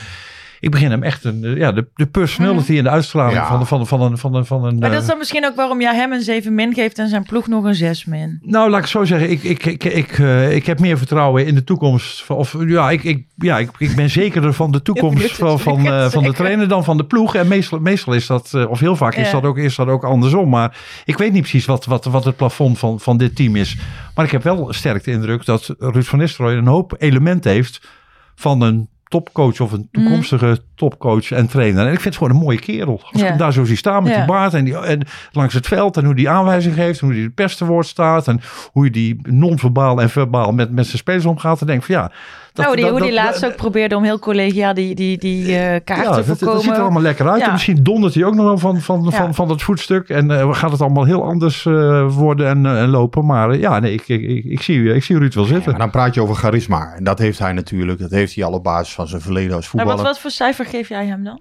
ik 0.64 0.70
begin 0.70 0.90
hem 0.90 1.02
echt 1.02 1.24
een, 1.24 1.44
eh, 1.44 1.56
ja, 1.56 1.72
de, 1.72 1.86
de 1.94 2.06
personality 2.06 2.76
en 2.78 2.84
de 2.84 2.90
uitstraling 2.90 3.38
Ja. 3.38 3.46
van, 3.46 3.66
van, 3.66 3.86
van, 3.86 4.00
een, 4.02 4.18
van, 4.18 4.34
een, 4.34 4.46
van 4.46 4.64
een. 4.64 4.78
Maar 4.78 4.88
dat 4.88 4.98
eh, 4.98 5.02
is 5.02 5.06
dan 5.06 5.18
misschien 5.18 5.46
ook 5.46 5.56
waarom 5.56 5.80
jij 5.80 5.94
hem 5.94 6.12
een 6.12 6.20
7 6.20 6.54
min 6.54 6.74
geeft 6.74 6.98
en 6.98 7.08
zijn 7.08 7.22
ploeg 7.22 7.48
nog 7.48 7.64
een 7.64 7.74
6 7.74 8.04
min. 8.04 8.38
Nou, 8.42 8.70
laat 8.70 8.80
ik 8.80 8.86
zo 8.86 9.04
zeggen. 9.04 9.30
Ik, 9.30 9.42
ik, 9.42 9.66
ik, 9.66 9.84
ik, 9.84 10.18
eh, 10.18 10.54
ik 10.54 10.66
heb 10.66 10.80
meer 10.80 10.98
vertrouwen 10.98 11.46
in 11.46 11.54
de 11.54 11.64
toekomst. 11.64 12.30
Of 12.30 12.56
ja, 12.66 12.90
ik, 12.90 13.04
ik, 13.04 13.26
ja, 13.36 13.58
ik, 13.58 13.70
ik 13.78 13.96
ben 13.96 14.10
zekerder 14.10 14.54
van 14.54 14.70
de 14.70 14.82
toekomst 14.88 15.36
van, 15.36 15.60
van, 15.60 15.86
eh, 15.86 16.10
van 16.10 16.22
de 16.22 16.32
trainer 16.32 16.68
dan 16.68 16.84
van 16.84 16.96
de 16.96 17.04
ploeg. 17.04 17.34
En 17.34 17.48
meestal, 17.48 17.78
meestal 17.78 18.12
is 18.12 18.26
dat, 18.26 18.54
eh, 18.54 18.70
of 18.70 18.80
heel 18.80 18.96
vaak 18.96 19.14
is, 19.14 19.30
dat 19.30 19.44
ook, 19.44 19.58
is 19.58 19.76
dat 19.76 19.88
ook 19.88 20.04
andersom. 20.04 20.48
Maar 20.48 20.76
ik 21.04 21.18
weet 21.18 21.32
niet 21.32 21.40
precies 21.40 21.66
wat, 21.66 21.84
wat, 21.84 22.04
wat 22.04 22.24
het 22.24 22.36
plafond 22.36 22.78
van, 22.78 23.00
van 23.00 23.16
dit 23.16 23.36
team 23.36 23.56
is. 23.56 23.76
Maar 24.14 24.24
ik 24.24 24.30
heb 24.30 24.42
wel 24.42 24.72
sterk 24.72 25.04
de 25.04 25.10
indruk 25.10 25.44
dat 25.44 25.74
Ruud 25.78 26.04
van 26.04 26.18
Nistelrooy 26.18 26.56
een 26.56 26.66
hoop 26.66 26.94
elementen 26.98 27.50
heeft 27.50 27.88
van 28.34 28.60
een 28.60 28.88
topcoach 29.18 29.60
of 29.60 29.72
een 29.72 29.88
toekomstige 29.92 30.58
topcoach 30.74 31.30
en 31.30 31.46
trainer. 31.48 31.86
En 31.86 31.92
ik 31.92 32.00
vind 32.00 32.14
het 32.14 32.16
gewoon 32.16 32.32
een 32.32 32.42
mooie 32.44 32.58
kerel. 32.58 33.00
Als 33.12 33.22
ik 33.22 33.28
hem 33.28 33.36
daar 33.38 33.52
zo 33.52 33.64
zie 33.64 33.76
staan 33.76 34.02
met 34.02 34.12
Ja. 34.12 34.18
die 34.18 34.26
baard 34.26 34.54
en, 34.54 34.64
die, 34.64 34.76
en 34.78 35.00
langs 35.32 35.54
het 35.54 35.66
veld 35.66 35.96
en 35.96 36.04
hoe 36.04 36.14
die 36.14 36.28
aanwijzing 36.28 36.74
geeft, 36.74 37.00
en 37.00 37.06
hoe 37.06 37.14
die 37.14 37.24
het 37.24 37.34
pers 37.34 37.56
te 37.56 37.64
woord 37.64 37.86
staat 37.86 38.28
en 38.28 38.40
hoe 38.72 38.84
je 38.84 38.90
die 38.90 39.18
non-verbaal 39.22 40.00
en 40.00 40.10
verbaal 40.10 40.52
met, 40.52 40.70
met 40.72 40.86
zijn 40.86 40.98
spelers 40.98 41.24
omgaat. 41.24 41.58
Dan 41.58 41.68
denk 41.68 41.80
ik 41.80 41.86
van 41.86 41.94
ja. 41.94 42.10
dat- 42.52 42.64
nou, 42.64 42.76
die, 42.76 42.84
dat- 42.84 42.92
hoe 42.94 43.02
die 43.06 43.14
dat- 43.14 43.24
laatst 43.24 43.46
ook 43.46 43.56
probeerde 43.56 43.96
om 43.96 44.02
heel 44.04 44.18
collegiaal 44.18 44.74
die, 44.74 44.94
die, 44.94 45.18
die 45.18 45.56
eh, 45.58 45.80
kaart 45.84 46.04
ja, 46.04 46.10
te 46.10 46.16
dat, 46.16 46.26
dat 46.26 46.38
voorkomen. 46.38 46.62
ziet 46.62 46.72
er 46.72 46.80
allemaal 46.80 47.02
lekker 47.02 47.28
uit. 47.30 47.40
Ja. 47.40 47.46
En 47.46 47.52
misschien 47.52 47.82
dondert 47.82 48.14
hij 48.14 48.24
ook 48.24 48.34
nog 48.34 48.44
wel 48.44 48.58
van, 48.58 48.80
van, 48.80 49.02
Ja. 49.04 49.10
van, 49.10 49.34
van 49.34 49.48
dat 49.48 49.62
voetstuk. 49.62 50.08
En 50.08 50.30
eh, 50.30 50.54
gaat 50.54 50.70
het 50.70 50.80
allemaal 50.80 51.04
heel 51.04 51.24
anders 51.24 51.66
eh, 51.66 52.06
worden 52.14 52.48
en, 52.48 52.66
eh, 52.66 52.82
en 52.82 52.88
lopen. 52.88 53.26
Maar 53.26 53.56
ja, 53.58 53.78
nee, 53.78 53.92
ik, 53.92 54.08
ik, 54.08 54.22
ik, 54.22 54.44
ik 54.44 54.62
zie, 54.62 54.94
ik 54.94 55.04
zie 55.04 55.18
Ruud 55.18 55.34
wel 55.34 55.44
Ja, 55.44 55.50
zitten. 55.50 55.70
maar 55.70 55.80
dan 55.80 55.90
praat 55.90 56.14
je 56.14 56.20
over 56.22 56.34
charisma. 56.34 56.92
En 56.96 57.04
dat 57.04 57.18
heeft 57.18 57.38
hij 57.38 57.52
natuurlijk. 57.52 57.98
Dat 57.98 58.10
heeft 58.10 58.34
hij 58.34 58.44
al 58.44 58.52
op 58.52 58.62
basis 58.64 58.94
van 58.94 59.03
zijn 59.08 59.20
verleden 59.20 59.56
als 59.56 59.60
Maar 59.60 59.70
voetballer. 59.70 59.96
wat, 59.96 60.06
wat 60.06 60.18
voor 60.18 60.30
cijfer 60.30 60.66
geef 60.66 60.88
jij 60.88 61.06
hem 61.06 61.24
dan? 61.24 61.40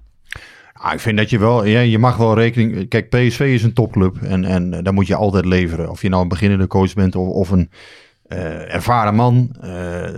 Ah, 0.73 0.93
ik 0.93 0.99
vind 0.99 1.17
dat 1.17 1.30
je 1.30 1.39
wel, 1.39 1.65
ja, 1.65 1.80
je 1.80 1.97
mag 1.97 2.17
wel 2.17 2.36
rekening. 2.36 2.89
Kijk, 2.89 3.10
PSV 3.10 3.39
is 3.39 3.63
een 3.63 3.73
topclub 3.73 4.21
en, 4.21 4.45
en 4.45 4.84
daar 4.84 4.93
moet 4.93 5.08
je 5.08 5.15
altijd 5.15 5.45
leveren. 5.45 5.89
Of 5.89 6.02
je 6.02 6.10
nou 6.10 6.21
een 6.21 6.28
beginnende 6.28 6.67
coach 6.67 6.93
bent 6.93 7.15
of, 7.15 7.28
of 7.28 7.49
een 7.49 7.69
eh, 8.23 8.73
ervaren 8.73 9.15
man. 9.15 9.56
Eh, 9.62 9.69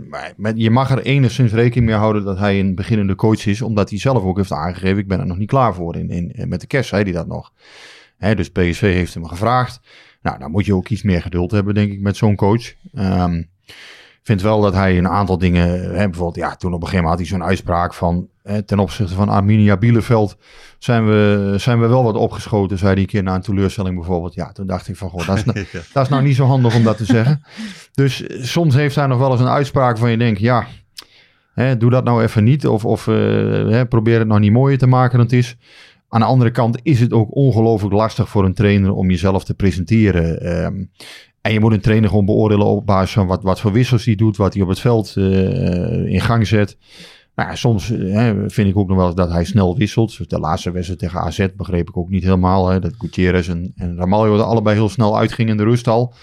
maar 0.10 0.34
met, 0.38 0.54
je 0.58 0.70
mag 0.70 0.92
er 0.92 1.02
enigszins 1.02 1.52
rekening 1.52 1.86
mee 1.86 1.96
houden 1.96 2.24
dat 2.24 2.38
hij 2.38 2.60
een 2.60 2.76
beginnende 2.76 3.16
coach 3.16 3.46
is, 3.46 3.62
omdat 3.62 3.90
hij 3.90 4.00
zelf 4.00 4.24
ook 4.24 4.38
heeft 4.38 4.52
aangegeven: 4.52 4.98
ik 4.98 5.08
ben 5.08 5.20
er 5.20 5.26
nog 5.26 5.38
niet 5.38 5.50
klaar 5.50 5.74
voor. 5.74 5.96
In, 5.96 6.10
in, 6.10 6.50
met 6.50 6.62
de 6.62 6.68
kerst 6.68 6.90
zei 6.90 7.04
hij 7.04 7.12
dat 7.12 7.28
nog. 7.28 7.52
Hè, 8.18 8.36
dus 8.36 8.50
PSV 8.50 8.82
heeft 8.94 9.14
hem 9.14 9.26
gevraagd. 9.26 9.80
Nou, 10.22 10.40
dan 10.40 10.52
moet 10.52 10.66
je 10.66 10.76
ook 10.76 10.90
iets 10.90 11.04
meer 11.04 11.22
geduld 11.22 11.52
hebben, 11.52 11.74
denk 11.74 11.92
ik, 11.92 12.02
met 12.02 12.18
zo'n 12.18 12.36
coach. 12.36 12.74
Ehm, 12.94 13.44
vind 14.26 14.42
wel 14.42 14.62
dat 14.62 14.74
hij 14.74 14.98
een 14.98 15.08
aantal 15.08 15.38
dingen, 15.38 15.70
hè, 15.70 16.10
bijvoorbeeld, 16.10 16.36
ja, 16.36 16.56
toen 16.56 16.74
op 16.74 16.82
een 16.82 16.88
gegeven 16.88 17.04
moment 17.04 17.20
had 17.20 17.30
hij 17.30 17.38
zo'n 17.38 17.48
uitspraak 17.48 17.94
van, 17.94 18.28
hè, 18.44 18.62
ten 18.62 18.80
opzichte 18.80 19.14
van 19.14 19.30
Arminia 19.30 19.78
Bielefeld, 19.78 20.38
zijn 20.80 21.06
we, 21.06 21.54
zijn 21.58 21.80
we 21.80 21.88
wel 21.88 22.04
wat 22.04 22.16
opgeschoten, 22.16 22.78
zei 22.78 22.92
hij 22.92 23.02
een 23.02 23.08
keer 23.08 23.24
na 23.24 23.36
een 23.36 23.42
teleurstelling 23.42 23.96
bijvoorbeeld. 23.96 24.34
Ja, 24.34 24.52
toen 24.52 24.68
dacht 24.68 24.88
ik 24.88 24.96
van, 24.96 25.10
goh, 25.10 25.28
dat 25.28 25.38
is, 25.38 25.44
nou, 25.46 25.66
dat 25.94 26.04
is 26.04 26.10
nou 26.10 26.24
niet 26.24 26.36
zo 26.36 26.46
handig 26.46 26.76
om 26.76 26.84
dat 26.84 26.98
te 26.98 27.06
zeggen. 27.06 27.44
Dus 27.94 28.28
eh, 28.28 28.44
soms 28.44 28.76
heeft 28.76 28.96
hij 28.96 29.08
nog 29.08 29.20
wel 29.20 29.32
eens 29.32 29.40
een 29.40 29.48
uitspraak 29.48 29.98
van 29.98 30.12
je 30.12 30.18
denkt, 30.18 30.40
ja, 30.40 30.68
hè, 31.54 31.78
doe 31.78 31.90
dat 31.90 32.04
nou 32.04 32.24
even 32.24 32.44
niet. 32.44 32.68
Of, 32.68 32.86
of 32.86 33.08
eh, 33.08 33.16
hè, 33.68 33.86
probeer 33.86 34.20
het 34.20 34.28
nog 34.28 34.40
niet 34.40 34.52
mooier 34.52 34.78
te 34.78 34.88
maken 34.88 35.18
dan 35.18 35.26
het 35.26 35.36
is. 35.36 35.58
Aan 36.10 36.20
de 36.20 36.28
andere 36.28 36.52
kant 36.52 36.80
is 36.84 37.00
het 37.00 37.14
ook 37.14 37.36
ongelooflijk 37.36 37.94
lastig 37.94 38.30
voor 38.30 38.46
een 38.46 38.54
trainer 38.54 38.94
om 38.94 39.10
jezelf 39.10 39.44
te 39.44 39.54
presenteren. 39.54 40.42
Ehm, 40.42 40.84
en 41.46 41.54
je 41.54 41.60
moet 41.60 41.72
een 41.72 41.82
trainer 41.82 42.10
gewoon 42.10 42.26
beoordelen 42.26 42.66
op 42.66 42.86
basis 42.86 43.14
van 43.14 43.28
wat, 43.28 43.44
wat 43.44 43.60
voor 43.60 43.72
wissels 43.72 44.06
hij 44.06 44.16
doet, 44.16 44.38
wat 44.38 44.54
hij 44.54 44.64
op 44.64 44.70
het 44.70 44.80
veld 44.80 45.14
eh, 45.16 46.06
in 46.06 46.22
gang 46.22 46.48
zet. 46.48 46.78
Nou 47.36 47.50
ja, 47.50 47.56
soms 47.56 47.92
eh, 47.92 48.14
hè, 48.14 48.50
vind 48.50 48.70
ik 48.70 48.78
ook 48.78 48.88
nog 48.88 48.98
wel 48.98 49.06
eens 49.06 49.16
dat 49.16 49.32
hij 49.32 49.44
snel 49.44 49.78
wisselt. 49.78 50.30
De 50.30 50.40
laatste 50.40 50.72
wedstrijd 50.72 51.00
tegen 51.00 51.20
AZ 51.20 51.48
begreep 51.58 51.90
ik 51.90 51.98
ook 51.98 52.10
niet 52.10 52.24
helemaal. 52.24 52.68
Hè, 52.68 52.80
dat 52.80 52.94
Gutierrez 52.98 53.50
en, 53.50 53.74
en 53.76 53.98
Ramaljo 53.98 54.38
er 54.38 54.42
allebei 54.42 54.76
heel 54.76 54.90
snel 54.90 55.18
uitgingen 55.18 55.52
in 55.52 55.58
de 55.58 55.64
rust 55.64 55.88
al. 55.88 56.14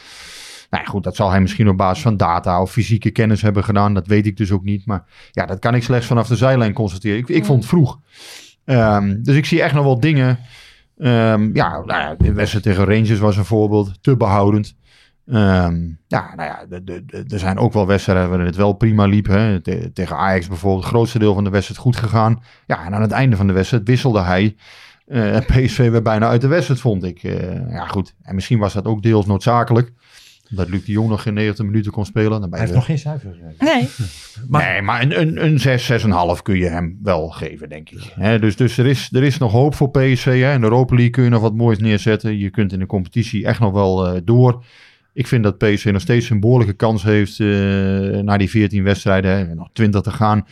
Nou 0.71 0.85
ja, 0.85 0.91
goed, 0.91 1.05
dat 1.05 1.17
zal 1.17 1.31
hij 1.31 1.41
misschien 1.41 1.69
op 1.69 1.77
basis 1.77 2.03
van 2.03 2.17
data 2.17 2.61
of 2.61 2.73
fysieke 2.73 3.11
kennis 3.11 3.43
hebben 3.43 3.65
gedaan. 3.65 3.95
Dat 3.95 4.07
weet 4.07 4.27
ik 4.27 4.37
dus 4.37 4.51
ook 4.51 4.65
niet. 4.65 4.87
Maar 4.87 5.05
ja, 5.31 5.47
dat 5.47 5.59
kan 5.59 5.75
ik 5.75 5.83
slechts 5.83 6.07
vanaf 6.07 6.29
de 6.29 6.37
zijlijn 6.37 6.73
constateren. 6.73 7.19
Ik, 7.19 7.29
ik 7.29 7.45
vond 7.45 7.59
het 7.59 7.69
vroeg. 7.69 7.99
Ehm, 8.65 9.23
dus 9.23 9.37
ik 9.37 9.45
zie 9.45 9.63
echt 9.63 9.75
nog 9.75 9.85
wel 9.85 10.01
dingen. 10.01 10.39
Ehm, 10.99 11.51
ja, 11.57 11.71
nou 11.71 12.01
ja, 12.01 12.15
de 12.15 12.33
wedstrijd 12.33 12.65
tegen 12.65 12.85
Rangers 12.85 13.19
was 13.19 13.37
een 13.37 13.45
voorbeeld. 13.45 14.03
Te 14.03 14.17
behoudend. 14.17 14.75
Ehm, 15.27 15.81
ja, 16.07 16.33
nou 16.37 16.49
ja, 16.49 16.65
de- 16.69 16.85
de- 16.85 17.05
de- 17.07 17.25
er 17.29 17.39
zijn 17.39 17.59
ook 17.59 17.73
wel 17.73 17.87
wedstrijden 17.87 18.29
waarin 18.29 18.47
het 18.47 18.57
wel 18.57 18.73
prima 18.73 19.05
liep. 19.07 19.27
Hè. 19.27 19.61
Te- 19.61 19.91
tegen 19.95 20.17
Ajax 20.17 20.49
bijvoorbeeld, 20.49 20.83
het 20.85 20.93
grootste 20.93 21.19
deel 21.19 21.35
van 21.35 21.45
de 21.45 21.51
wedstrijd 21.51 21.81
goed 21.81 21.97
gegaan. 21.97 22.43
Ja, 22.67 22.85
en 22.85 22.95
aan 22.95 23.03
het 23.03 23.11
einde 23.11 23.37
van 23.37 23.47
de 23.47 23.53
wedstrijd 23.53 23.87
wisselde 23.89 24.21
hij. 24.23 24.57
eh, 25.07 25.35
en 25.37 25.45
PSV 25.45 25.91
werd 25.91 26.03
bijna 26.03 26.29
uit 26.29 26.41
de 26.41 26.47
wedstrijd, 26.47 26.81
vond 26.81 27.05
ik. 27.05 27.23
Eh, 27.23 27.71
ja, 27.71 27.87
goed. 27.87 28.15
En 28.23 28.35
misschien 28.35 28.59
was 28.59 28.73
dat 28.73 28.85
ook 28.87 29.03
deels 29.03 29.27
noodzakelijk. 29.27 29.93
Dat 30.55 30.69
Luc 30.69 30.85
de 30.85 30.93
Jong 30.93 31.09
nog 31.09 31.23
geen 31.23 31.35
90 31.35 31.65
minuten 31.65 31.93
kon 31.93 32.05
spelen. 32.05 32.31
Dan 32.31 32.41
ben 32.41 32.51
Hij 32.51 32.61
heeft 32.61 32.75
nog 32.75 32.85
geen 32.85 32.99
cijfer. 32.99 33.37
Nee, 33.59 33.89
Maar- 34.49 34.73
nee, 34.73 34.83
maar 34.83 35.03
een, 35.03 35.21
een, 35.21 35.45
een 35.45 35.59
6, 35.59 35.91
6,5 36.37 36.43
kun 36.43 36.57
je 36.59 36.69
hem 36.69 36.99
wel 37.03 37.29
geven, 37.29 37.69
denk 37.69 37.91
ik. 37.91 38.13
Hè, 38.15 38.39
dus 38.39 38.57
dus 38.57 38.79
er, 38.79 38.87
is, 38.87 39.09
er 39.13 39.23
is 39.23 39.39
nog 39.39 39.53
hoop 39.53 39.75
voor 39.75 39.91
PSV. 39.91 40.25
Hè. 40.41 40.53
In 40.53 40.61
de 40.61 40.67
Europa 40.67 40.95
League 40.95 41.11
kun 41.13 41.25
je 41.25 41.31
nog 41.31 41.41
wat 41.41 41.55
moois 41.55 41.79
neerzetten. 41.79 42.39
Je 42.39 42.51
kunt 42.51 42.73
in 42.73 42.79
de 42.79 42.87
competitie 42.87 43.47
echt 43.47 43.61
nog 43.61 43.73
wel 43.73 44.07
eh, 44.07 44.21
door. 44.25 44.65
Ik 45.12 45.27
vind 45.27 45.42
dat 45.42 45.59
PSV 45.59 45.90
nog 45.92 46.01
steeds 46.01 46.31
een 46.31 46.40
behoorlijke 46.40 46.72
kans 46.72 47.03
heeft 47.03 47.40
eh 47.40 47.46
na 48.22 48.37
die 48.37 48.51
14 48.51 48.85
wedstrijden. 48.85 49.31
Hè. 49.31 49.55
Nog 49.55 49.68
20 49.72 50.01
te 50.01 50.11
gaan. 50.11 50.46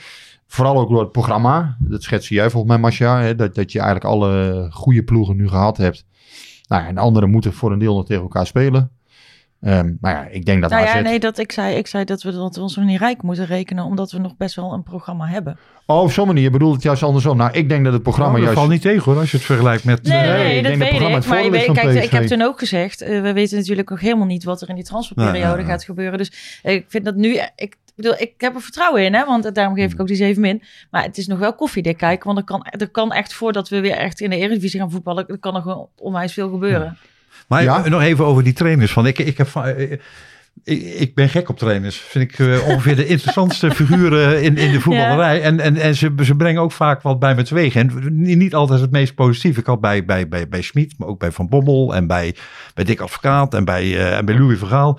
Vooral 0.46 0.78
ook 0.78 0.90
door 0.90 1.00
het 1.00 1.12
programma. 1.12 1.76
Dat 1.78 2.02
schetste 2.02 2.34
jij 2.34 2.50
volgens 2.50 2.72
mij, 2.72 2.80
Masja. 2.80 3.20
Hè, 3.20 3.34
dat, 3.34 3.54
dat 3.54 3.72
je 3.72 3.78
eigenlijk 3.78 4.10
alle 4.10 4.66
goede 4.70 5.02
ploegen 5.02 5.36
nu 5.36 5.48
gehad 5.48 5.76
hebt. 5.76 6.04
Nou 6.68 6.86
en 6.86 6.94
de 6.94 7.00
anderen 7.00 7.30
moeten 7.30 7.52
voor 7.52 7.72
een 7.72 7.78
deel 7.78 7.94
nog 7.94 8.06
tegen 8.06 8.22
elkaar 8.22 8.46
spelen. 8.46 8.90
Ehm 9.60 9.92
nou 10.00 10.16
ja, 10.16 10.26
ik 10.30 10.44
denk 10.44 10.60
dat 10.60 10.70
nou 10.70 10.84
ja, 10.84 11.00
nee, 11.00 11.18
dat 11.18 11.38
ik 11.38 11.52
zei, 11.52 11.76
ik 11.76 11.86
zei 11.86 12.04
dat 12.04 12.22
we, 12.22 12.32
dat 12.32 12.56
we 12.56 12.62
ons 12.62 12.76
nog 12.76 12.84
niet 12.84 12.98
rijk 12.98 13.22
moeten 13.22 13.46
rekenen, 13.46 13.84
omdat 13.84 14.12
we 14.12 14.18
nog 14.18 14.36
best 14.36 14.54
wel 14.54 14.72
een 14.72 14.82
programma 14.82 15.26
hebben. 15.26 15.58
Oh, 15.86 16.02
op 16.02 16.12
zo'n 16.12 16.26
manier. 16.26 16.42
Je 16.42 16.50
bedoelt 16.50 16.74
het 16.74 16.82
juist 16.82 17.02
andersom. 17.02 17.36
Nou, 17.36 17.52
ik 17.52 17.68
denk 17.68 17.84
dat 17.84 17.92
het 17.92 18.02
programma 18.02 18.32
Nou, 18.32 18.44
dat 18.44 18.54
juist... 18.54 18.68
valt 18.68 18.82
niet 18.82 18.92
tegen 18.94 19.12
hoor, 19.12 19.20
als 19.20 19.30
je 19.30 19.36
het 19.36 19.46
vergelijkt 19.46 19.84
met... 19.84 20.02
Nee, 20.02 20.18
eh, 20.18 20.26
nee, 20.26 20.36
nee, 20.36 20.44
nee, 20.44 20.56
ik 20.56 20.62
dat 20.62 20.76
weet 20.76 20.88
programma 20.88 21.16
ik. 21.16 21.22
het 21.22 21.32
Maar 21.32 21.44
je 21.44 21.50
weet, 21.50 21.64
van 21.64 21.74
kijk, 21.74 22.02
ik 22.02 22.10
heb 22.10 22.26
toen 22.26 22.42
ook 22.42 22.58
gezegd, 22.58 23.00
eh, 23.00 23.20
we 23.20 23.32
weten 23.32 23.58
natuurlijk 23.58 23.90
nog 23.90 24.00
helemaal 24.00 24.26
niet 24.26 24.44
wat 24.44 24.62
er 24.62 24.68
in 24.68 24.74
die 24.74 24.84
transferperiode 24.84 25.64
gaat 25.64 25.84
gebeuren. 25.84 26.18
Dus 26.18 26.60
eh, 26.62 26.74
ik 26.74 26.84
vind 26.88 27.04
dat 27.04 27.16
nu, 27.16 27.40
ik 27.56 27.76
bedoel, 27.94 28.14
ik 28.18 28.34
heb 28.38 28.54
er 28.54 28.60
vertrouwen 28.60 29.04
in, 29.04 29.14
hè, 29.14 29.24
want 29.24 29.54
daarom 29.54 29.74
geef 29.74 29.92
ik 29.92 30.00
ook 30.00 30.06
die 30.06 30.16
7 30.16 30.40
min. 30.40 30.62
Maar 30.90 31.02
het 31.02 31.18
is 31.18 31.26
nog 31.26 31.38
wel 31.38 31.54
koffiedik 31.54 31.96
kijken, 31.96 32.26
want 32.26 32.38
er 32.38 32.44
kan, 32.44 32.64
er 32.64 32.88
kan 32.88 33.12
echt 33.12 33.32
voordat 33.32 33.68
we 33.68 33.80
weer 33.80 33.96
echt 33.96 34.20
in 34.20 34.30
de 34.30 34.36
Eredivisie 34.36 34.80
gaan 34.80 34.90
voetballen, 34.90 35.28
er 35.28 35.38
kan 35.38 35.52
nog 35.52 35.86
onwijs 35.96 36.32
veel 36.32 36.50
gebeuren. 36.50 36.98
Maar 37.50 37.62
Ja? 37.62 37.88
nog 37.88 38.02
even 38.02 38.24
over 38.24 38.42
die 38.42 38.52
trainers. 38.52 38.92
Van, 38.92 39.06
ik, 39.06 39.18
ik, 39.18 39.38
heb, 39.38 39.48
eh, 39.54 39.90
ik, 40.64 40.82
ik 40.82 41.14
ben 41.14 41.28
gek 41.28 41.48
op 41.48 41.58
trainers. 41.58 41.96
Vind 41.96 42.32
ik 42.32 42.38
eh, 42.38 42.68
ongeveer 42.68 42.96
de 42.96 43.06
interessantste 43.06 43.70
figuren 43.80 44.42
in, 44.42 44.56
in 44.56 44.72
de 44.72 44.80
voetballerij. 44.80 45.42
En, 45.42 45.60
en, 45.60 45.76
en 45.76 45.94
ze, 45.94 46.12
ze 46.22 46.34
brengen 46.34 46.62
ook 46.62 46.72
vaak 46.72 47.02
wat 47.02 47.18
bij 47.18 47.34
me 47.34 47.42
teweeg. 47.42 47.74
En 47.74 47.90
niet 48.10 48.36
niet 48.36 48.54
altijd 48.54 48.80
het 48.80 48.90
meest 48.90 49.14
positief. 49.14 49.58
Ik 49.58 49.66
had 49.66 49.80
bij, 49.80 50.04
bij, 50.04 50.28
bij, 50.28 50.48
bij 50.48 50.62
Schmid, 50.62 50.94
maar 50.98 51.08
ook 51.08 51.18
bij 51.18 51.32
Van 51.32 51.48
Bommel 51.48 51.94
en 51.94 52.06
bij, 52.06 52.34
bij 52.74 52.84
Dick 52.84 53.00
Advocaat 53.00 53.54
en 53.54 53.64
bij, 53.64 53.82
eh, 53.82 54.16
en 54.16 54.24
bij 54.24 54.38
Louis 54.38 54.58
Vergaal. 54.58 54.98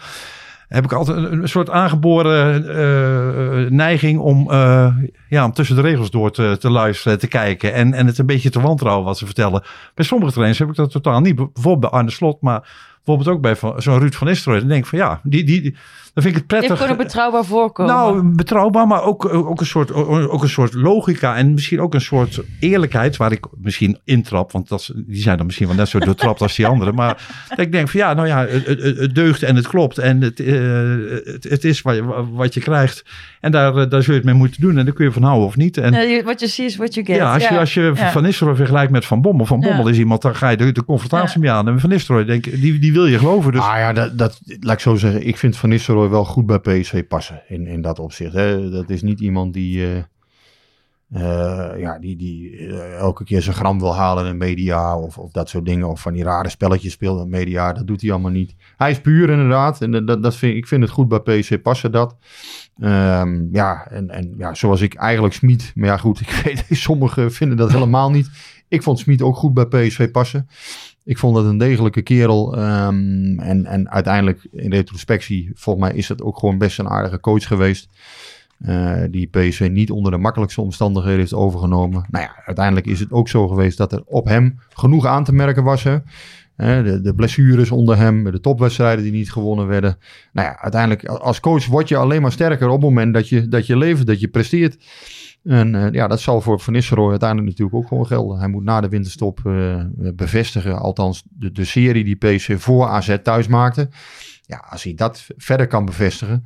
Heb 0.72 0.84
ik 0.84 0.94
altijd 0.94 1.18
een, 1.18 1.42
een 1.42 1.50
soort 1.50 1.70
aangeboren 1.70 2.68
eh, 2.76 3.72
neiging 3.72 4.20
om, 4.20 4.52
eh, 4.52 4.96
ja, 5.30 5.46
om 5.46 5.54
tussen 5.54 5.76
de 5.76 5.82
regels 5.82 6.12
door 6.12 6.32
te, 6.32 6.58
te 6.60 6.70
luisteren, 6.70 7.20
te 7.20 7.28
kijken. 7.28 7.74
En, 7.74 7.94
en 7.94 8.06
het 8.08 8.18
een 8.18 8.26
beetje 8.26 8.50
te 8.50 8.62
wantrouwen 8.62 9.06
wat 9.06 9.18
ze 9.18 9.26
vertellen. 9.26 9.64
Bij 9.96 10.06
sommige 10.06 10.32
trainers 10.32 10.60
heb 10.60 10.70
ik 10.70 10.76
dat 10.76 10.92
totaal 10.92 11.20
niet. 11.20 11.36
Bijvoorbeeld 11.36 11.80
bij 11.80 11.90
Arne 11.90 12.12
Slot, 12.12 12.42
maar 12.42 12.70
bijvoorbeeld 13.04 13.36
ook 13.36 13.42
bij 13.42 13.56
zo'n 13.82 14.00
Ruud 14.00 14.14
van 14.14 14.28
Nistelrooy. 14.28 14.60
Dan 14.60 14.70
denk 14.70 14.84
ik 14.84 14.90
van 14.90 15.00
ja, 15.00 15.20
die, 15.24 15.44
die- 15.44 15.76
dan 16.14 16.24
vind 16.24 16.36
ik 16.36 16.42
het 16.42 16.52
Het 16.52 16.60
prettig. 16.60 16.78
gewoon 16.78 16.92
een 17.00 17.04
betrouwbaar 17.06 17.46
voorkomen. 17.46 17.94
Nou, 17.96 18.24
betrouwbaar, 18.36 18.88
maar 18.88 19.04
ook, 19.04 19.34
ook, 19.34 19.60
een 19.60 19.66
soort, 19.66 19.94
ook 19.94 20.42
een 20.44 20.50
soort 20.50 20.74
logica 20.74 21.36
en 21.36 21.54
misschien 21.54 21.82
ook 21.82 21.94
een 21.94 22.02
soort 22.02 22.42
eerlijkheid 22.60 23.18
waar 23.18 23.32
ik 23.32 23.46
misschien 23.58 23.98
intrap. 24.04 24.52
Want 24.52 24.68
dat, 24.70 24.92
die 24.96 25.22
zijn 25.22 25.38
dan 25.38 25.46
misschien 25.46 25.68
wel 25.68 25.76
net 25.76 25.88
zo 25.90 26.00
doortrapt 26.00 26.42
als 26.42 26.56
die 26.56 26.66
anderen. 26.68 26.96
Maar 26.96 27.46
dat 27.50 27.60
ik 27.60 27.72
denk 27.72 27.90
van 27.90 28.00
ja, 28.00 28.14
nou 28.14 28.28
ja, 28.28 28.46
het, 28.46 28.66
het, 28.66 28.98
het 28.98 29.16
deugt 29.16 29.44
en 29.44 29.56
het 29.56 29.68
klopt 29.68 29.98
en 29.98 30.22
het, 30.22 30.40
eh, 30.40 30.54
het, 31.34 31.44
het 31.50 31.64
is 31.64 31.82
wat 31.82 31.96
je, 31.96 32.26
wat 32.34 32.54
je 32.54 32.60
krijgt. 32.60 33.06
En 33.40 33.52
daar, 33.52 33.76
eh, 33.78 33.90
daar 33.90 34.04
zul 34.04 34.14
je 34.14 34.20
het 34.20 34.28
mee 34.30 34.38
moeten 34.38 34.62
doen 34.62 34.78
en 34.78 34.86
daar 34.86 34.94
kun 34.94 35.06
je 35.06 35.12
van 35.12 35.24
houden 35.24 35.48
of 35.48 35.56
niet. 35.56 35.78
En, 35.78 36.24
Wat 36.26 36.40
je 36.40 36.48
ziet 36.48 36.66
is 36.66 36.76
wat 36.76 36.94
je 36.94 37.06
get. 37.06 37.16
ja, 37.16 37.34
als 37.34 37.48
je, 37.48 37.60
als 37.60 37.74
je 37.74 37.92
Ja. 37.96 38.12
Van 38.12 38.24
Nistelrooy 38.24 38.56
vergelijkt 38.58 38.92
met 38.92 39.06
Van 39.06 39.22
Bommel. 39.22 39.46
Van 39.46 39.60
Bommel 39.60 39.86
Ja. 39.86 39.92
is 39.92 39.98
iemand, 39.98 40.22
daar 40.22 40.36
ga 40.36 40.50
je 40.50 40.58
de, 40.58 40.72
de 40.72 40.86
confrontatie 40.86 41.42
Ja. 41.42 41.46
mee 41.46 41.52
aan. 41.52 41.68
En 41.68 41.80
Van 41.80 41.90
Nistelrooy, 41.90 42.26
denk, 42.26 42.46
ik, 42.46 42.62
die, 42.62 42.80
die 42.80 42.94
wil 42.94 43.06
je 43.06 43.18
geloven. 43.18 43.52
Dus 43.52 43.62
Ah 43.62 43.78
ja, 43.78 43.94
dat, 43.94 44.18
dat, 44.18 44.40
laat 44.60 44.74
ik 44.74 44.80
zo 44.80 44.96
zeggen. 44.96 45.28
Ik 45.28 45.38
vind 45.38 45.58
Van 45.58 45.70
Nistelrooy 45.70 46.01
wel 46.10 46.26
goed 46.26 46.46
bij 46.46 46.60
PSV 46.60 47.08
passen 47.08 47.44
in, 47.48 47.68
in 47.68 47.82
dat 47.82 48.00
opzicht. 48.00 48.34
Hè. 48.34 48.70
Dat 48.70 48.90
is 48.90 49.02
niet 49.02 49.20
iemand 49.20 49.54
die, 49.54 49.86
eh, 49.86 50.04
eh, 51.12 51.80
ja, 51.80 52.00
die, 52.00 52.16
die 52.16 52.58
eh, 52.58 52.98
elke 52.98 53.24
keer 53.24 53.42
zijn 53.42 53.56
gram 53.56 53.80
wil 53.80 53.96
halen 53.96 54.26
in 54.26 54.38
media 54.38 54.98
of, 54.98 55.18
of 55.18 55.32
dat 55.32 55.50
soort 55.50 55.66
dingen. 55.66 55.90
Of 55.90 56.02
van 56.02 56.14
die 56.14 56.24
rare 56.24 56.50
spelletjes 56.50 56.92
speelt 56.92 57.22
in 57.22 57.30
media. 57.30 57.74
Dat 57.74 57.88
doet 57.88 58.02
hij 58.02 58.12
allemaal 58.12 58.32
niet. 58.32 58.56
Hij 58.78 58.92
is 58.92 59.02
puur 59.02 59.30
inderdaad. 59.30 59.82
En 59.82 60.06
dat, 60.06 60.24
dat 60.24 60.36
vind, 60.36 60.56
ik 60.56 60.68
vind 60.68 60.82
het 60.82 60.92
goed 60.92 61.08
bij 61.08 61.20
PSV 61.20 61.62
passen 61.62 61.92
dat. 61.92 62.16
Ehm, 62.80 63.48
ja, 63.52 63.88
en, 63.88 64.10
en 64.10 64.34
ja, 64.38 64.54
zoals 64.54 64.82
ik 64.82 64.94
eigenlijk 64.94 65.34
Smit. 65.34 65.72
Maar 65.76 65.88
ja, 65.88 65.98
goed, 65.98 66.22
ik 66.28 66.42
weet, 66.44 66.66
sommigen 66.70 67.32
vinden 67.32 67.58
dat 67.58 67.72
helemaal 67.72 68.12
niet. 68.12 68.30
Ik 68.68 68.84
vond 68.84 69.00
Smit 69.00 69.22
ook 69.22 69.36
goed 69.36 69.54
bij 69.54 69.66
PSV 69.66 70.12
passen. 70.12 70.48
Ik 71.04 71.18
vond 71.18 71.36
dat 71.36 71.46
een 71.46 71.58
degelijke 71.58 72.02
kerel. 72.02 72.56
ehm, 72.58 73.40
en, 73.40 73.66
en 73.66 73.90
uiteindelijk 73.90 74.48
in 74.52 74.72
retrospectie, 74.72 75.52
volgens 75.54 75.86
mij 75.86 75.96
is 75.98 76.08
het 76.08 76.22
ook 76.22 76.38
gewoon 76.40 76.58
best 76.58 76.80
een 76.80 76.90
aardige 76.90 77.20
coach 77.20 77.48
geweest. 77.48 77.90
eh, 78.60 79.02
die 79.10 79.28
PSV 79.28 79.70
niet 79.72 79.92
onder 79.92 80.12
de 80.12 80.18
makkelijkste 80.18 80.62
omstandigheden 80.62 81.20
heeft 81.20 81.34
overgenomen. 81.34 82.06
Nou 82.10 82.24
ja, 82.26 82.36
uiteindelijk 82.46 82.86
is 82.88 83.00
het 83.00 83.12
ook 83.12 83.30
zo 83.30 83.48
geweest 83.48 83.78
dat 83.78 83.92
er 83.92 84.04
op 84.06 84.26
hem 84.26 84.60
genoeg 84.74 85.06
aan 85.06 85.24
te 85.24 85.34
merken 85.34 85.64
was. 85.64 85.84
Hè. 85.84 85.98
Eh, 86.56 86.84
de, 86.84 87.02
de 87.02 87.16
blessures 87.16 87.72
onder 87.72 87.98
hem, 87.98 88.32
de 88.32 88.40
topwedstrijden 88.40 89.04
die 89.04 89.12
niet 89.12 89.32
gewonnen 89.32 89.68
werden. 89.68 89.98
Nou 90.34 90.48
ja, 90.48 90.60
uiteindelijk 90.60 91.06
als 91.06 91.40
coach 91.40 91.66
word 91.66 91.88
je 91.88 91.96
alleen 91.98 92.22
maar 92.22 92.32
sterker 92.32 92.68
op 92.68 92.74
het 92.74 92.82
moment 92.82 93.14
dat 93.14 93.30
je, 93.30 93.48
dat 93.48 93.66
je 93.68 93.78
levert, 93.78 94.08
dat 94.08 94.20
je 94.20 94.28
presteert. 94.28 94.78
En 95.44 95.76
eh, 95.76 95.92
ja, 95.92 96.08
dat 96.08 96.20
zal 96.20 96.42
voor 96.42 96.60
Van 96.60 96.74
Nistelrooy 96.74 97.10
uiteindelijk 97.10 97.50
natuurlijk 97.50 97.78
ook 97.78 97.88
gewoon 97.88 98.06
gelden. 98.08 98.40
Hij 98.40 98.48
moet 98.48 98.64
na 98.64 98.82
de 98.82 98.90
winterstop 98.90 99.40
eh, 99.46 99.76
bevestigen, 100.14 100.80
althans 100.80 101.24
de, 101.30 101.52
de 101.52 101.66
serie 101.66 102.04
die 102.04 102.16
PSV 102.16 102.60
voor 102.62 102.88
AZ 102.88 103.16
thuis 103.24 103.48
maakte. 103.48 103.90
Ja, 104.42 104.66
als 104.70 104.84
hij 104.84 104.94
dat 104.94 105.28
verder 105.38 105.68
kan 105.68 105.86
bevestigen, 105.86 106.46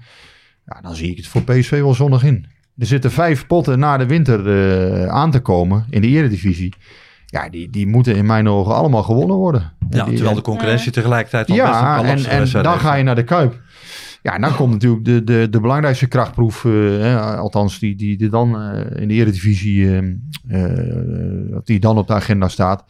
ja, 0.66 0.82
dan 0.82 0.96
zie 0.96 1.12
ik 1.12 1.18
het 1.18 1.28
voor 1.28 1.42
PSV 1.44 1.80
wel 1.80 1.94
zonnig 1.94 2.24
in. 2.24 2.46
Er 2.78 2.86
zitten 2.86 3.12
vijf 3.12 3.48
potten 3.48 3.80
na 3.80 3.98
de 3.98 4.06
winter 4.06 4.48
eh, 5.02 5.08
aan 5.08 5.32
te 5.32 5.40
komen 5.40 5.86
in 5.90 6.02
de 6.02 6.08
eredivisie. 6.08 6.74
Ja, 7.26 7.50
die, 7.50 7.70
die 7.70 7.88
moeten 7.88 8.16
in 8.16 8.26
mijn 8.26 8.48
ogen 8.50 8.76
allemaal 8.76 9.04
gewonnen 9.04 9.36
worden. 9.36 9.74
ja, 9.90 10.04
Die- 10.06 10.14
terwijl 10.16 10.36
de 10.36 10.42
concurrentie 10.42 10.92
tegelijkertijd 10.92 11.50
al 11.50 11.56
best 11.56 11.68
een 11.68 11.74
ja, 11.74 12.04
en, 12.04 12.26
en 12.56 12.64
dan 12.64 12.80
ga 12.80 12.94
je 12.96 13.04
naar 13.04 13.16
de 13.16 13.24
Kuip. 13.24 13.62
Ja, 14.26 14.34
en 14.36 14.42
dan 14.42 14.56
komt 14.56 14.72
natuurlijk 14.72 15.06
de, 15.06 15.24
de, 15.24 15.48
de 15.50 15.60
belangrijkste 15.60 16.08
krachtproef, 16.08 16.66
eh, 16.66 16.72
hè, 16.72 17.20
althans 17.20 17.80
die, 17.80 17.96
die, 17.96 18.18
die 18.18 18.30
dan 18.30 18.62
eh, 18.62 19.02
in 19.02 19.08
de 19.08 19.14
Eredivisie, 19.14 19.88
eh, 19.88 19.98
eh, 20.48 21.58
die 21.64 21.80
dan 21.80 21.98
op 21.98 22.08
de 22.08 22.14
agenda 22.14 22.48
staat. 22.48 22.84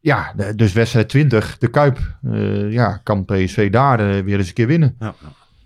Ja, 0.00 0.32
de- 0.36 0.54
dus 0.54 0.72
wedstrijd 0.72 1.08
20, 1.08 1.58
de 1.58 1.68
Kuip. 1.68 1.98
eh, 2.22 2.72
ja, 2.72 3.00
kan 3.02 3.24
PSV 3.24 3.70
daar 3.70 4.24
weer 4.24 4.38
eens 4.38 4.48
een 4.48 4.54
keer 4.54 4.66
winnen. 4.66 4.94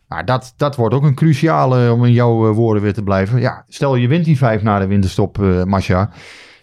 Ja, 0.09 0.23
dat, 0.23 0.55
dat 0.57 0.77
wordt 0.77 0.95
ook 0.95 1.05
een 1.05 1.15
cruciale, 1.15 1.93
om 1.93 2.05
in 2.05 2.13
jouw 2.13 2.53
woorden 2.53 2.83
weer 2.83 2.95
te 2.95 3.03
blijven. 3.03 3.41
Ja, 3.41 3.65
stel 3.69 3.95
je 3.97 4.09
wint 4.09 4.25
die 4.25 4.37
vijf 4.39 4.63
na 4.63 4.79
de 4.79 4.87
winterstop, 4.87 5.43
eh 5.43 5.65
Masja. 5.65 6.11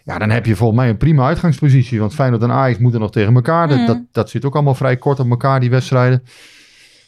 Ja, 0.04 0.18
dan 0.18 0.30
heb 0.30 0.46
je 0.46 0.56
volgens 0.56 0.78
mij 0.78 0.88
een 0.88 0.96
prima 0.96 1.26
uitgangspositie. 1.26 2.00
Want 2.00 2.14
Feyenoord 2.14 2.42
en 2.42 2.50
Ajax 2.50 2.78
moeten 2.78 3.00
nog 3.00 3.10
tegen 3.12 3.34
elkaar. 3.34 3.68
Dat, 3.68 3.86
dat, 3.86 4.00
dat 4.12 4.30
zit 4.30 4.44
ook 4.44 4.54
allemaal 4.54 4.74
vrij 4.74 4.96
kort 4.96 5.20
op 5.20 5.30
elkaar, 5.30 5.60
die 5.60 5.70
wedstrijden. 5.70 6.22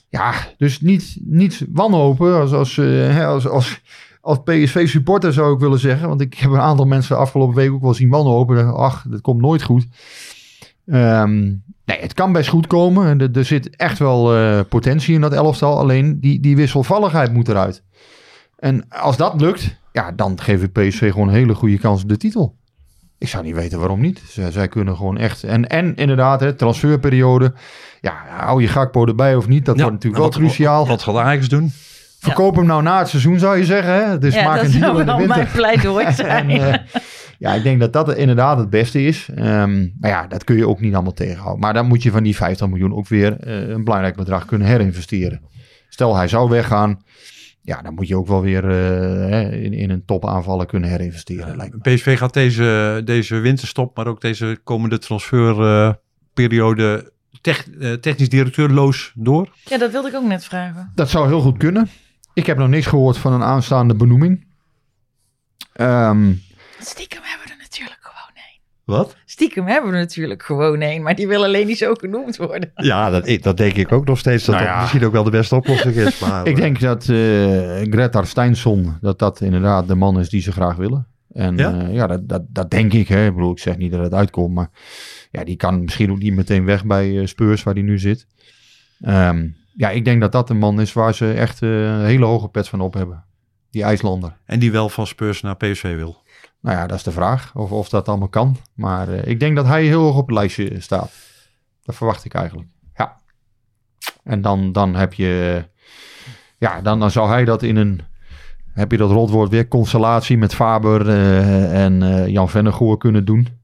Ja, 0.08 0.34
dus 0.56 0.80
niet, 0.80 1.16
niet 1.20 1.66
wanhopen 1.68 2.34
als, 2.34 2.52
als, 2.52 2.78
eh, 2.78 2.84
hè, 2.86 3.26
als, 3.26 3.48
als, 3.48 3.80
als 4.20 4.38
PSV-supporter 4.44 5.32
zou 5.32 5.54
ik 5.54 5.60
willen 5.60 5.78
zeggen. 5.78 6.08
Want 6.08 6.20
ik 6.20 6.34
heb 6.34 6.50
een 6.50 6.60
aantal 6.60 6.86
mensen 6.86 7.18
afgelopen 7.18 7.54
week 7.54 7.72
ook 7.72 7.82
wel 7.82 7.94
zien 7.94 8.08
wanhopen. 8.08 8.74
Ach, 8.74 9.04
dat 9.08 9.20
komt 9.20 9.40
nooit 9.40 9.62
goed. 9.62 9.86
Ehm, 10.86 11.40
nee, 11.84 12.00
het 12.00 12.14
kan 12.14 12.32
best 12.32 12.48
goed 12.48 12.66
komen. 12.66 13.06
En 13.06 13.20
Er, 13.20 13.36
er 13.36 13.44
zit 13.44 13.76
echt 13.76 13.98
wel 13.98 14.34
eh, 14.34 14.60
potentie 14.68 15.14
in 15.14 15.20
dat 15.20 15.32
elftal. 15.32 15.78
Alleen 15.78 16.20
die, 16.20 16.40
die 16.40 16.56
wisselvalligheid 16.56 17.32
moet 17.32 17.48
eruit. 17.48 17.82
En 18.58 18.88
als 18.88 19.16
dat 19.16 19.40
lukt, 19.40 19.76
ja, 19.92 20.12
dan 20.12 20.40
geef 20.40 20.62
ik 20.62 20.72
PSV 20.72 21.12
gewoon 21.12 21.28
een 21.28 21.34
hele 21.34 21.54
goede 21.54 21.78
kans 21.78 22.02
op 22.02 22.08
de 22.08 22.16
titel. 22.16 22.57
Ik 23.18 23.28
zou 23.28 23.44
niet 23.44 23.54
weten 23.54 23.78
waarom 23.78 24.00
niet. 24.00 24.22
Zij, 24.28 24.50
zij 24.50 24.68
kunnen 24.68 24.96
gewoon 24.96 25.18
echt. 25.18 25.42
En, 25.44 25.66
en 25.68 25.94
inderdaad, 25.96 26.40
hè, 26.40 26.52
transferperiode. 26.54 27.52
Ja, 28.00 28.14
hou 28.28 28.62
je 28.62 28.68
Gakpo 28.68 29.06
erbij 29.06 29.34
of 29.36 29.48
niet? 29.48 29.64
Dat 29.64 29.76
Ja, 29.76 29.82
wordt 29.82 29.94
natuurlijk 29.96 30.22
wel 30.22 30.30
wat- 30.32 30.40
cruciaal. 30.40 30.86
Wat 30.86 31.02
gaat 31.02 31.16
Ajax 31.16 31.48
doen? 31.48 31.72
Verkoop 32.20 32.56
hem 32.56 32.66
nou 32.66 32.82
na 32.82 32.98
het 32.98 33.08
seizoen, 33.08 33.38
zou 33.38 33.56
je 33.58 33.64
zeggen. 33.64 33.94
Hè? 34.08 34.18
Dus 34.18 34.34
ja, 34.34 34.44
maak 34.44 34.56
dat 34.56 34.64
een 34.64 34.70
deal 34.70 34.82
zou 34.82 35.00
in 35.00 35.06
de 35.06 35.12
mijn 35.14 35.28
winter. 35.28 35.46
pleidooi 35.56 36.12
zijn. 36.24 36.50
En, 36.50 36.72
eh, 36.72 36.78
Ja, 37.38 37.54
ik 37.54 37.62
denk 37.62 37.80
dat 37.80 37.92
dat 37.92 38.14
inderdaad 38.16 38.58
het 38.58 38.70
beste 38.70 39.02
is. 39.02 39.28
Ehm, 39.34 39.86
maar 40.00 40.10
ja, 40.10 40.26
dat 40.26 40.44
kun 40.44 40.56
je 40.56 40.68
ook 40.68 40.80
niet 40.80 40.94
allemaal 40.94 41.12
tegenhouden. 41.12 41.60
Maar 41.60 41.74
dan 41.74 41.86
moet 41.86 42.02
je 42.02 42.10
van 42.10 42.22
die 42.22 42.36
50 42.36 42.68
miljoen 42.68 42.94
ook 42.94 43.08
weer 43.08 43.36
eh, 43.40 43.68
een 43.68 43.84
belangrijk 43.84 44.16
bedrag 44.16 44.44
kunnen 44.44 44.66
herinvesteren. 44.68 45.40
Stel 45.88 46.16
hij 46.16 46.28
zou 46.28 46.50
weggaan, 46.50 47.02
ja, 47.68 47.82
dan 47.82 47.94
moet 47.94 48.08
je 48.08 48.16
ook 48.16 48.26
wel 48.26 48.40
weer 48.42 48.64
eh, 48.64 48.70
hè, 49.30 49.50
in, 49.50 49.72
in 49.72 49.90
een 49.90 50.04
topaanvallen 50.04 50.66
kunnen 50.66 50.90
herinvesteren. 50.90 51.56
lijkt 51.56 51.74
me. 51.84 51.94
PSV 51.94 52.18
gaat 52.18 52.32
deze, 52.32 53.00
deze 53.04 53.38
winterstop, 53.38 53.96
maar 53.96 54.06
ook 54.06 54.20
deze 54.20 54.58
komende 54.64 54.98
transferperiode 54.98 57.12
tech- 57.40 57.70
eh, 57.70 57.92
technisch 57.92 58.28
directeurloos 58.28 59.12
door. 59.14 59.48
Ja, 59.64 59.78
dat 59.78 59.90
wilde 59.92 60.08
ik 60.08 60.14
ook 60.14 60.24
net 60.26 60.44
vragen. 60.44 60.92
Dat 60.94 61.10
zou 61.10 61.26
heel 61.28 61.40
goed 61.40 61.58
kunnen. 61.58 61.88
Ik 62.34 62.46
heb 62.46 62.58
nog 62.58 62.68
niks 62.68 62.86
gehoord 62.86 63.18
van 63.18 63.32
een 63.32 63.42
aanstaande 63.42 63.94
benoeming. 63.94 64.46
Ehm, 65.72 66.32
Stiekem 66.80 67.20
hebben 67.22 67.46
we 67.46 67.52
er 67.52 67.58
natuurlijk 67.60 67.98
gewoon 68.00 68.34
één. 68.34 68.60
Wat? 68.88 69.16
Stiekem 69.24 69.66
hebben 69.66 69.90
we 69.90 69.96
natuurlijk 69.96 70.42
gewoon 70.42 70.80
één, 70.80 71.02
maar 71.02 71.14
die 71.14 71.28
wil 71.28 71.44
alleen 71.44 71.66
niet 71.66 71.78
zo 71.78 71.94
genoemd 71.94 72.36
worden. 72.36 72.70
Ja, 72.74 73.10
dat, 73.10 73.38
dat 73.42 73.56
denk 73.56 73.74
ik 73.74 73.92
ook 73.92 74.06
nog 74.06 74.18
steeds. 74.18 74.44
Dat 74.44 74.54
Nou 74.54 74.66
dat 74.66 74.74
ja. 74.74 74.80
misschien 74.80 75.04
ook 75.04 75.12
wel 75.12 75.24
de 75.24 75.30
beste 75.30 75.54
oplossing 75.54 75.94
is. 75.94 76.18
Maar, 76.28 76.46
ik 76.46 76.56
denk 76.56 76.80
dat 76.80 77.08
eh 77.08 77.80
Greta 77.82 78.24
Steinsson, 78.24 78.96
dat 79.00 79.18
dat 79.18 79.40
inderdaad 79.40 79.88
de 79.88 79.94
man 79.94 80.20
is 80.20 80.28
die 80.28 80.40
ze 80.40 80.52
graag 80.52 80.76
willen. 80.76 81.06
En 81.32 81.56
Ja? 81.56 81.70
ja, 81.70 81.88
ja 81.88 82.06
dat, 82.06 82.28
dat, 82.28 82.42
dat 82.48 82.70
denk 82.70 82.92
ik. 82.92 83.08
Hè. 83.08 83.26
Ik 83.26 83.34
bedoel, 83.34 83.50
ik 83.50 83.58
zeg 83.58 83.76
niet 83.76 83.92
dat 83.92 84.00
het 84.00 84.14
uitkomt, 84.14 84.54
maar 84.54 84.70
ja, 85.30 85.44
die 85.44 85.56
kan 85.56 85.82
misschien 85.82 86.10
ook 86.10 86.18
niet 86.18 86.34
meteen 86.34 86.64
weg 86.64 86.84
bij 86.84 87.18
eh, 87.18 87.26
Spurs, 87.26 87.62
waar 87.62 87.74
die 87.74 87.84
nu 87.84 87.98
zit. 87.98 88.26
Ehm, 89.00 89.48
ja, 89.74 89.90
ik 89.90 90.04
denk 90.04 90.20
dat 90.20 90.32
dat 90.32 90.48
de 90.48 90.54
man 90.54 90.80
is 90.80 90.92
waar 90.92 91.14
ze 91.14 91.32
echt 91.32 91.62
eh, 91.62 91.82
een 91.82 92.04
hele 92.04 92.24
hoge 92.24 92.48
pet 92.48 92.68
van 92.68 92.80
op 92.80 92.94
hebben. 92.94 93.24
Die 93.70 93.82
IJslander. 93.82 94.36
En 94.44 94.58
die 94.58 94.72
wel 94.72 94.88
van 94.88 95.06
Spurs 95.06 95.40
naar 95.40 95.56
PSV 95.56 95.96
wil. 95.96 96.22
Nou 96.60 96.76
ja, 96.76 96.86
dat 96.86 96.96
is 96.96 97.02
de 97.02 97.10
vraag 97.10 97.54
of, 97.54 97.72
of 97.72 97.88
dat 97.88 98.08
allemaal 98.08 98.28
kan. 98.28 98.56
Maar 98.74 99.08
eh, 99.08 99.30
ik 99.30 99.40
denk 99.40 99.56
dat 99.56 99.66
hij 99.66 99.84
heel 99.84 100.02
hoog 100.02 100.16
op 100.16 100.26
het 100.26 100.36
lijstje 100.36 100.80
staat. 100.80 101.12
Dat 101.84 101.94
verwacht 101.94 102.24
ik 102.24 102.34
eigenlijk. 102.34 102.68
Ja. 102.96 103.16
En 104.22 104.40
dan, 104.40 104.72
dan 104.72 104.94
heb 104.94 105.14
je... 105.14 105.64
Ja, 106.58 106.80
dan, 106.80 107.00
dan 107.00 107.10
zou 107.10 107.28
hij 107.28 107.44
dat 107.44 107.62
in 107.62 107.76
een... 107.76 108.00
Heb 108.72 108.90
je 108.90 108.96
dat 108.96 109.10
rotwoord 109.10 109.50
weer 109.50 109.68
constellatie 109.68 110.38
met 110.38 110.54
Faber 110.54 111.08
eh, 111.08 111.84
en 111.84 112.02
eh, 112.02 112.26
Jan 112.26 112.48
Vennegoor 112.48 112.98
kunnen 112.98 113.24
doen. 113.24 113.57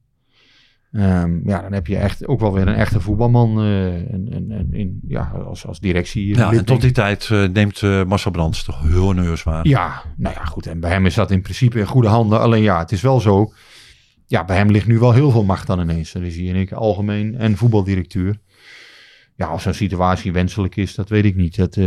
Ehm, 0.95 1.49
ja, 1.49 1.61
dan 1.61 1.73
heb 1.73 1.87
je 1.87 1.97
echt 1.97 2.27
ook 2.27 2.41
wel 2.41 2.53
weer 2.53 2.69
een 2.69 2.75
echte 2.75 3.01
voetbalman 3.01 3.61
eh, 3.61 3.95
en, 3.95 4.29
en, 4.31 4.51
en 4.51 4.69
in, 4.71 5.01
ja, 5.09 5.33
als, 5.47 5.67
als 5.67 5.81
directie. 5.81 6.37
Ja, 6.37 6.53
en 6.53 6.65
tot 6.65 6.81
die 6.81 6.93
tijd 6.93 7.29
eh, 7.31 7.49
neemt 7.49 7.83
eh, 7.83 8.05
Marcel 8.05 8.31
Brands 8.31 8.65
toch 8.65 8.83
heel 8.83 9.13
nerveus 9.13 9.43
waar. 9.43 9.69
Ja, 9.69 10.03
nou 10.17 10.35
ja, 10.35 10.45
goed. 10.45 10.67
En 10.67 10.81
bij 10.81 10.91
hem 10.91 11.07
is 11.07 11.15
dat 11.15 11.31
in 11.31 11.43
principe 11.43 11.79
in 11.79 11.87
goede 11.87 12.09
handen. 12.09 12.41
Alleen 12.41 12.63
ja, 12.63 12.79
het 12.79 12.93
is 12.93 13.01
wel 13.01 13.21
zo. 13.21 13.53
Ja, 14.27 14.45
bij 14.45 14.57
hem 14.57 14.71
ligt 14.71 14.87
nu 14.87 14.99
wel 14.99 15.13
heel 15.13 15.31
veel 15.31 15.45
macht 15.45 15.67
dan 15.67 15.81
ineens. 15.81 16.13
Dan 16.13 16.23
is 16.23 16.37
hij 16.37 16.45
in 16.45 16.55
één 16.55 16.73
algemeen 16.73 17.37
en 17.37 17.57
voetbaldirecteur. 17.57 18.39
Ja, 19.37 19.53
of 19.53 19.63
zo'n 19.63 19.73
situatie 19.75 20.33
wenselijk 20.33 20.77
is, 20.77 20.95
dat 20.95 21.09
weet 21.09 21.25
ik 21.25 21.37
niet. 21.37 21.57
Dat 21.57 21.77
eh, 21.77 21.85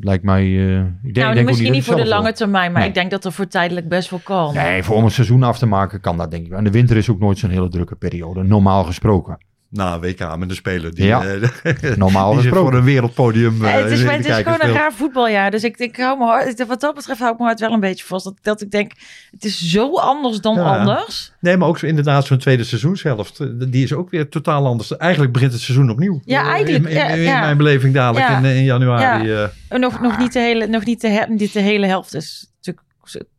lijkt 0.00 0.24
mij... 0.24 0.42
eh, 0.42 0.78
ik 0.78 1.14
denk, 1.14 1.16
nou, 1.16 1.34
denk 1.34 1.46
misschien 1.46 1.72
niet 1.72 1.84
voor 1.84 1.96
de 1.96 2.06
lange 2.06 2.32
termijn, 2.32 2.70
maar 2.72 2.80
Nee. 2.80 2.88
ik 2.88 2.94
denk 2.94 3.10
dat 3.10 3.24
er 3.24 3.32
voor 3.32 3.46
tijdelijk 3.46 3.88
best 3.88 4.10
wel 4.10 4.20
kan. 4.24 4.54
Nee, 4.54 4.82
voor 4.82 4.96
om 4.96 5.04
een 5.04 5.10
seizoen 5.10 5.42
af 5.42 5.58
te 5.58 5.66
maken 5.66 6.00
kan 6.00 6.16
dat 6.16 6.30
denk 6.30 6.42
ik 6.44 6.48
wel. 6.48 6.58
En 6.58 6.64
de 6.64 6.70
winter 6.70 6.96
is 6.96 7.10
ook 7.10 7.18
nooit 7.18 7.38
zo'n 7.38 7.50
hele 7.50 7.68
drukke 7.68 7.94
periode, 7.96 8.42
normaal 8.42 8.84
gesproken. 8.84 9.38
Na 9.70 9.98
WK 10.00 10.36
met 10.36 10.50
een 10.50 10.56
speler 10.56 10.94
die, 10.94 11.06
Ja. 11.06 11.24
eh, 11.24 11.96
Normaal 11.96 12.34
die 12.40 12.48
voor 12.52 12.74
een 12.74 12.84
wereldpodium 12.84 13.64
eh, 13.64 13.74
Eh, 13.76 13.82
het 13.82 13.92
is, 13.92 14.02
het 14.02 14.26
gewoon 14.26 14.58
een 14.62 14.72
raar 14.72 14.92
voetbaljaar. 14.92 15.50
Dus 15.50 15.64
ik, 15.64 15.76
ik 15.76 15.96
hou 15.96 16.18
me 16.18 16.24
hard, 16.24 16.66
wat 16.66 16.80
dat 16.80 16.94
betreft 16.94 17.20
hou 17.20 17.32
ik 17.32 17.38
me 17.38 17.44
hard 17.44 17.60
wel 17.60 17.72
een 17.72 17.80
beetje 17.80 18.04
vast. 18.04 18.24
Dat, 18.24 18.34
dat 18.42 18.60
ik 18.60 18.70
denk, 18.70 18.92
het 19.30 19.44
is 19.44 19.58
zo 19.70 19.94
anders 19.98 20.40
dan 20.40 20.54
Ja. 20.54 20.78
anders. 20.78 21.32
Nee, 21.40 21.56
maar 21.56 21.68
ook 21.68 21.78
zo 21.78 21.86
inderdaad 21.86 22.26
zo'n 22.26 22.38
tweede 22.38 22.64
seizoenshelft. 22.64 23.40
eh, 23.40 23.46
Die 23.68 23.82
is 23.84 23.92
ook 23.92 24.10
weer 24.10 24.28
totaal 24.28 24.66
anders. 24.66 24.96
Eigenlijk 24.96 25.32
begint 25.32 25.52
het 25.52 25.60
seizoen 25.60 25.90
opnieuw. 25.90 26.20
Ja, 26.24 26.42
eigenlijk, 26.48 26.84
In, 26.84 26.90
in, 26.90 26.96
ja, 26.96 27.06
in 27.06 27.20
ja. 27.20 27.40
mijn 27.40 27.56
beleving 27.56 27.94
dadelijk 27.94 28.28
Ja. 28.28 28.38
in, 28.38 28.44
in 28.44 28.64
januari. 28.64 29.32
eh. 29.32 29.42
En 29.68 29.80
Nog, 29.80 30.00
nog 30.00 30.18
niet 30.18 30.32
de 30.32 30.38
hele, 30.40 30.66
nog 30.66 30.84
niet 30.84 31.00
de, 31.00 31.08
he- 31.08 31.26
niet 31.32 31.52
de 31.52 31.60
hele 31.60 31.86
helft 31.86 32.14
is 32.14 32.50
natuurlijk, 32.56 32.86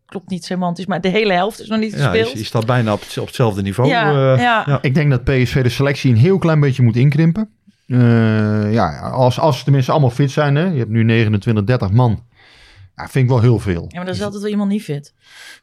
klopt 0.07 0.29
niet 0.29 0.45
semantisch, 0.45 0.85
maar 0.85 1.01
de 1.01 1.09
hele 1.09 1.33
helft 1.33 1.61
is 1.61 1.67
nog 1.67 1.79
niet 1.79 1.91
ja, 1.91 1.97
gespeeld. 1.97 2.31
je, 2.31 2.37
je 2.37 2.43
staat 2.43 2.65
bijna 2.65 2.93
op, 2.93 2.99
het- 2.99 3.17
op 3.17 3.25
hetzelfde 3.25 3.61
niveau. 3.61 3.89
Ja, 3.89 4.09
eh. 4.11 4.41
ja. 4.41 4.63
ja. 4.65 4.79
Ik 4.81 4.93
denk 4.93 5.09
dat 5.09 5.23
PSV 5.23 5.63
de 5.63 5.69
selectie 5.69 6.11
een 6.11 6.17
heel 6.17 6.37
klein 6.37 6.59
beetje 6.59 6.83
moet 6.83 6.95
inkrimpen. 6.95 7.49
Eh, 7.87 8.73
ja, 8.73 8.99
als, 8.99 9.39
als 9.39 9.57
ze 9.57 9.63
tenminste 9.63 9.91
allemaal 9.91 10.09
fit 10.09 10.31
zijn. 10.31 10.55
Hè? 10.55 10.63
Je 10.65 10.77
hebt 10.77 10.89
nu 10.89 11.03
29, 11.03 11.63
30 11.63 11.91
man. 11.91 12.23
Ja, 12.95 13.07
vind 13.07 13.23
ik 13.23 13.29
wel 13.29 13.41
heel 13.41 13.59
veel. 13.59 13.85
Ja, 13.87 13.95
maar 13.95 14.05
dan 14.05 14.13
is 14.13 14.21
altijd 14.21 14.41
wel 14.41 14.51
iemand 14.51 14.69
niet 14.69 14.83
fit. 14.83 15.13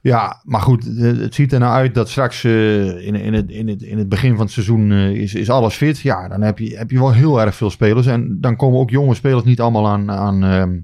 Ja, 0.01 0.41
maar 0.45 0.61
goed, 0.61 0.97
eh, 0.99 1.03
het 1.19 1.35
ziet 1.35 1.53
er 1.53 1.59
nou 1.59 1.73
uit 1.75 1.95
dat 1.95 2.09
straks 2.09 2.45
eh, 2.45 3.07
in, 3.07 3.15
in, 3.15 3.33
het, 3.35 3.51
in, 3.51 3.69
het, 3.69 3.83
in 3.83 3.99
het 3.99 4.09
begin 4.09 4.31
van 4.37 4.45
het 4.45 4.51
seizoen 4.55 4.93
eh, 4.93 5.11
is, 5.11 5.35
is 5.35 5.51
alles 5.51 5.75
fit. 5.75 6.01
Ja, 6.01 6.29
dan 6.29 6.43
heb 6.43 6.59
je, 6.59 6.77
heb 6.77 6.91
je 6.91 6.99
wel 6.99 7.13
heel 7.13 7.41
erg 7.41 7.55
veel 7.55 7.71
spelers. 7.71 8.07
En 8.07 8.39
dan 8.41 8.57
komen 8.57 8.81
ook 8.81 8.91
jonge 8.91 9.15
spelers 9.15 9.45
niet 9.45 9.61
allemaal 9.61 9.89
aan, 9.89 10.11
aan, 10.11 10.45
ehm, 10.45 10.79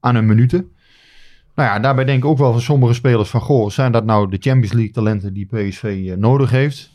aan 0.00 0.14
hun 0.14 0.26
minuten. 0.26 0.70
Nou 1.56 1.68
ja, 1.68 1.78
daarbij 1.78 2.04
denk 2.04 2.18
ik 2.18 2.24
ook 2.24 2.38
wel 2.38 2.52
van 2.52 2.60
sommige 2.60 2.94
spelers 2.94 3.30
van... 3.30 3.40
Goh, 3.40 3.70
zijn 3.70 3.92
dat 3.92 4.04
nou 4.04 4.30
de 4.30 4.38
Champions 4.40 4.72
League 4.72 4.92
talenten 4.92 5.32
die 5.32 5.46
PSV 5.46 6.06
eh, 6.08 6.16
nodig 6.16 6.50
heeft? 6.50 6.90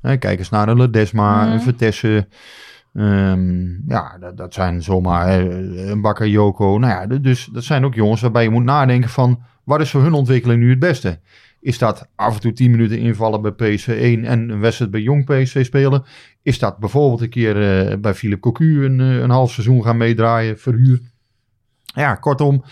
Hè, 0.00 0.16
kijk 0.16 0.38
eens 0.38 0.48
naar 0.48 0.68
een 0.68 0.76
Ledesma, 0.76 1.52
een 1.52 1.60
Vertessen. 1.60 2.28
Ehm, 2.94 3.88
ja, 3.88 4.18
dat, 4.20 4.36
dat 4.36 4.54
zijn 4.54 4.82
zomaar 4.82 5.28
hè, 5.28 5.50
een 5.90 6.00
Bakker 6.00 6.28
Joko. 6.28 6.78
Nou 6.78 6.92
ja, 6.92 7.18
dus 7.18 7.48
dat 7.52 7.64
zijn 7.64 7.84
ook 7.84 7.94
jongens 7.94 8.20
waarbij 8.20 8.42
je 8.42 8.50
moet 8.50 8.64
nadenken 8.64 9.10
van... 9.10 9.42
Wat 9.64 9.80
is 9.80 9.90
voor 9.90 10.02
hun 10.02 10.12
ontwikkeling 10.12 10.60
nu 10.60 10.70
het 10.70 10.78
beste? 10.78 11.20
Is 11.60 11.78
dat 11.78 12.08
af 12.14 12.34
en 12.34 12.40
toe 12.40 12.52
10 12.52 12.70
minuten 12.70 12.98
invallen 12.98 13.42
bij 13.42 13.50
PSV 13.50 13.88
1 13.88 14.24
en 14.24 14.48
een 14.50 14.60
wedstrijd 14.60 14.90
bij 14.90 15.00
jong 15.00 15.24
PSV 15.24 15.64
spelen? 15.64 16.04
Is 16.42 16.58
dat 16.58 16.78
bijvoorbeeld 16.78 17.20
een 17.20 17.28
keer 17.28 17.86
eh, 17.88 17.96
bij 17.98 18.14
Philip 18.14 18.40
Cocu 18.40 18.84
een, 18.84 18.98
een 18.98 19.30
half 19.30 19.52
seizoen 19.52 19.82
gaan 19.82 19.96
meedraaien, 19.96 20.58
verhuur? 20.58 21.00
Ja, 21.84 22.14
kortom, 22.14 22.64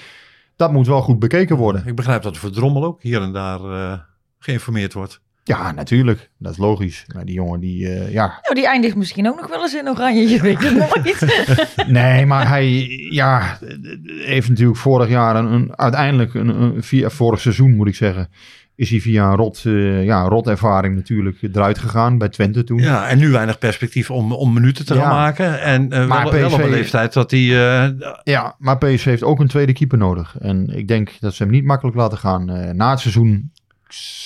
dat 0.62 0.72
moet 0.72 0.86
wel 0.86 1.02
goed 1.02 1.18
bekeken 1.18 1.56
worden. 1.56 1.86
Ik 1.86 1.94
begrijp 1.94 2.22
dat 2.22 2.34
er 2.34 2.40
voor 2.40 2.50
Drommel 2.50 2.84
ook 2.84 3.02
hier 3.02 3.22
en 3.22 3.32
daar 3.32 3.60
eh, 3.60 3.98
geïnformeerd 4.38 4.92
wordt. 4.92 5.20
Ja, 5.44 5.72
natuurlijk. 5.72 6.30
Dat 6.38 6.52
is 6.52 6.58
logisch. 6.58 7.04
Maar 7.14 7.24
die 7.24 7.34
jongen 7.34 7.60
die, 7.60 7.88
eh, 7.88 8.12
ja... 8.12 8.26
Nou, 8.42 8.54
die 8.54 8.66
eindigt 8.66 8.96
misschien 8.96 9.28
ook 9.28 9.40
nog 9.40 9.48
wel 9.48 9.62
eens 9.62 9.74
in 9.74 9.88
oranje, 9.88 10.28
je 10.28 10.40
weet 10.40 10.62
het 10.62 10.76
nooit. 10.76 11.86
Nee, 11.98 12.26
maar 12.26 12.48
hij 12.48 12.86
ja, 13.10 13.58
heeft 14.06 14.48
natuurlijk 14.48 14.78
vorig 14.78 15.08
jaar 15.08 15.36
een, 15.36 15.52
een 15.52 15.78
uiteindelijk 15.78 16.34
een, 16.34 16.48
een, 16.48 16.82
via 16.82 17.10
vorig 17.10 17.40
seizoen 17.40 17.74
moet 17.76 17.88
ik 17.88 17.94
zeggen, 17.94 18.28
is 18.74 18.90
hij 18.90 19.00
via 19.00 19.28
een 19.30 19.36
rot, 19.36 19.62
eh, 19.64 20.04
ja, 20.04 20.22
rot 20.22 20.46
ervaring 20.46 20.94
natuurlijk 20.94 21.38
eruit 21.42 21.78
gegaan 21.78 22.18
bij 22.18 22.28
Twente 22.28 22.64
toen. 22.64 22.78
Ja, 22.78 23.08
en 23.08 23.18
nu 23.18 23.30
weinig 23.30 23.58
perspectief 23.58 24.10
om, 24.10 24.32
om 24.32 24.52
minuten 24.52 24.86
te 24.86 24.94
gaan 24.94 25.02
Ja. 25.02 25.08
maken. 25.08 25.60
En 25.60 25.90
eh, 25.92 26.06
Maar 26.06 26.22
wel, 26.24 26.32
wel 26.32 26.52
op 26.52 26.60
een 26.60 26.70
leeftijd 26.70 27.12
dat 27.12 27.30
hij... 27.30 27.40
eh, 27.40 27.90
Ja, 28.22 28.54
maar 28.58 28.78
PSV 28.78 29.04
heeft 29.04 29.22
ook 29.22 29.40
een 29.40 29.46
tweede 29.48 29.72
keeper 29.72 29.98
nodig. 29.98 30.36
En 30.40 30.68
ik 30.76 30.88
denk 30.88 31.10
dat 31.20 31.34
ze 31.34 31.42
hem 31.42 31.52
niet 31.52 31.64
makkelijk 31.64 31.96
laten 31.96 32.18
gaan. 32.18 32.44
Na 32.76 32.90
het 32.90 33.00
seizoen 33.00 33.50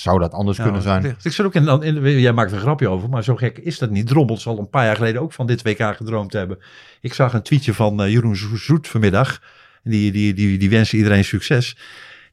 zou 0.01 0.19
dat 0.19 0.31
anders 0.31 0.57
Ja, 0.57 0.63
kunnen 0.63 0.81
zijn. 0.81 1.05
Ik, 1.05 1.15
ik 1.21 1.31
zit 1.31 1.45
ook 1.45 1.55
in, 1.55 1.67
in, 1.83 2.19
jij 2.19 2.33
maakt 2.33 2.51
een 2.51 2.59
grapje 2.59 2.87
over, 2.89 3.09
maar 3.09 3.23
zo 3.23 3.35
gek 3.35 3.57
is 3.57 3.77
dat 3.79 3.89
niet. 3.89 4.07
Drommel 4.07 4.37
zal 4.37 4.59
een 4.59 4.69
paar 4.69 4.85
jaar 4.85 4.95
geleden 4.95 5.21
ook 5.21 5.33
van 5.33 5.47
dit 5.47 5.61
WK 5.61 5.95
gedroomd 5.95 6.33
hebben. 6.33 6.57
Ik 7.01 7.13
zag 7.13 7.33
een 7.33 7.41
tweetje 7.41 7.73
van 7.73 8.11
Jeroen 8.11 8.35
Zo- 8.35 8.55
Zoet 8.55 8.87
vanmiddag. 8.87 9.41
Die, 9.83 10.11
die, 10.11 10.33
die, 10.33 10.57
die 10.57 10.69
wensen 10.69 10.97
iedereen 10.97 11.23
succes. 11.25 11.77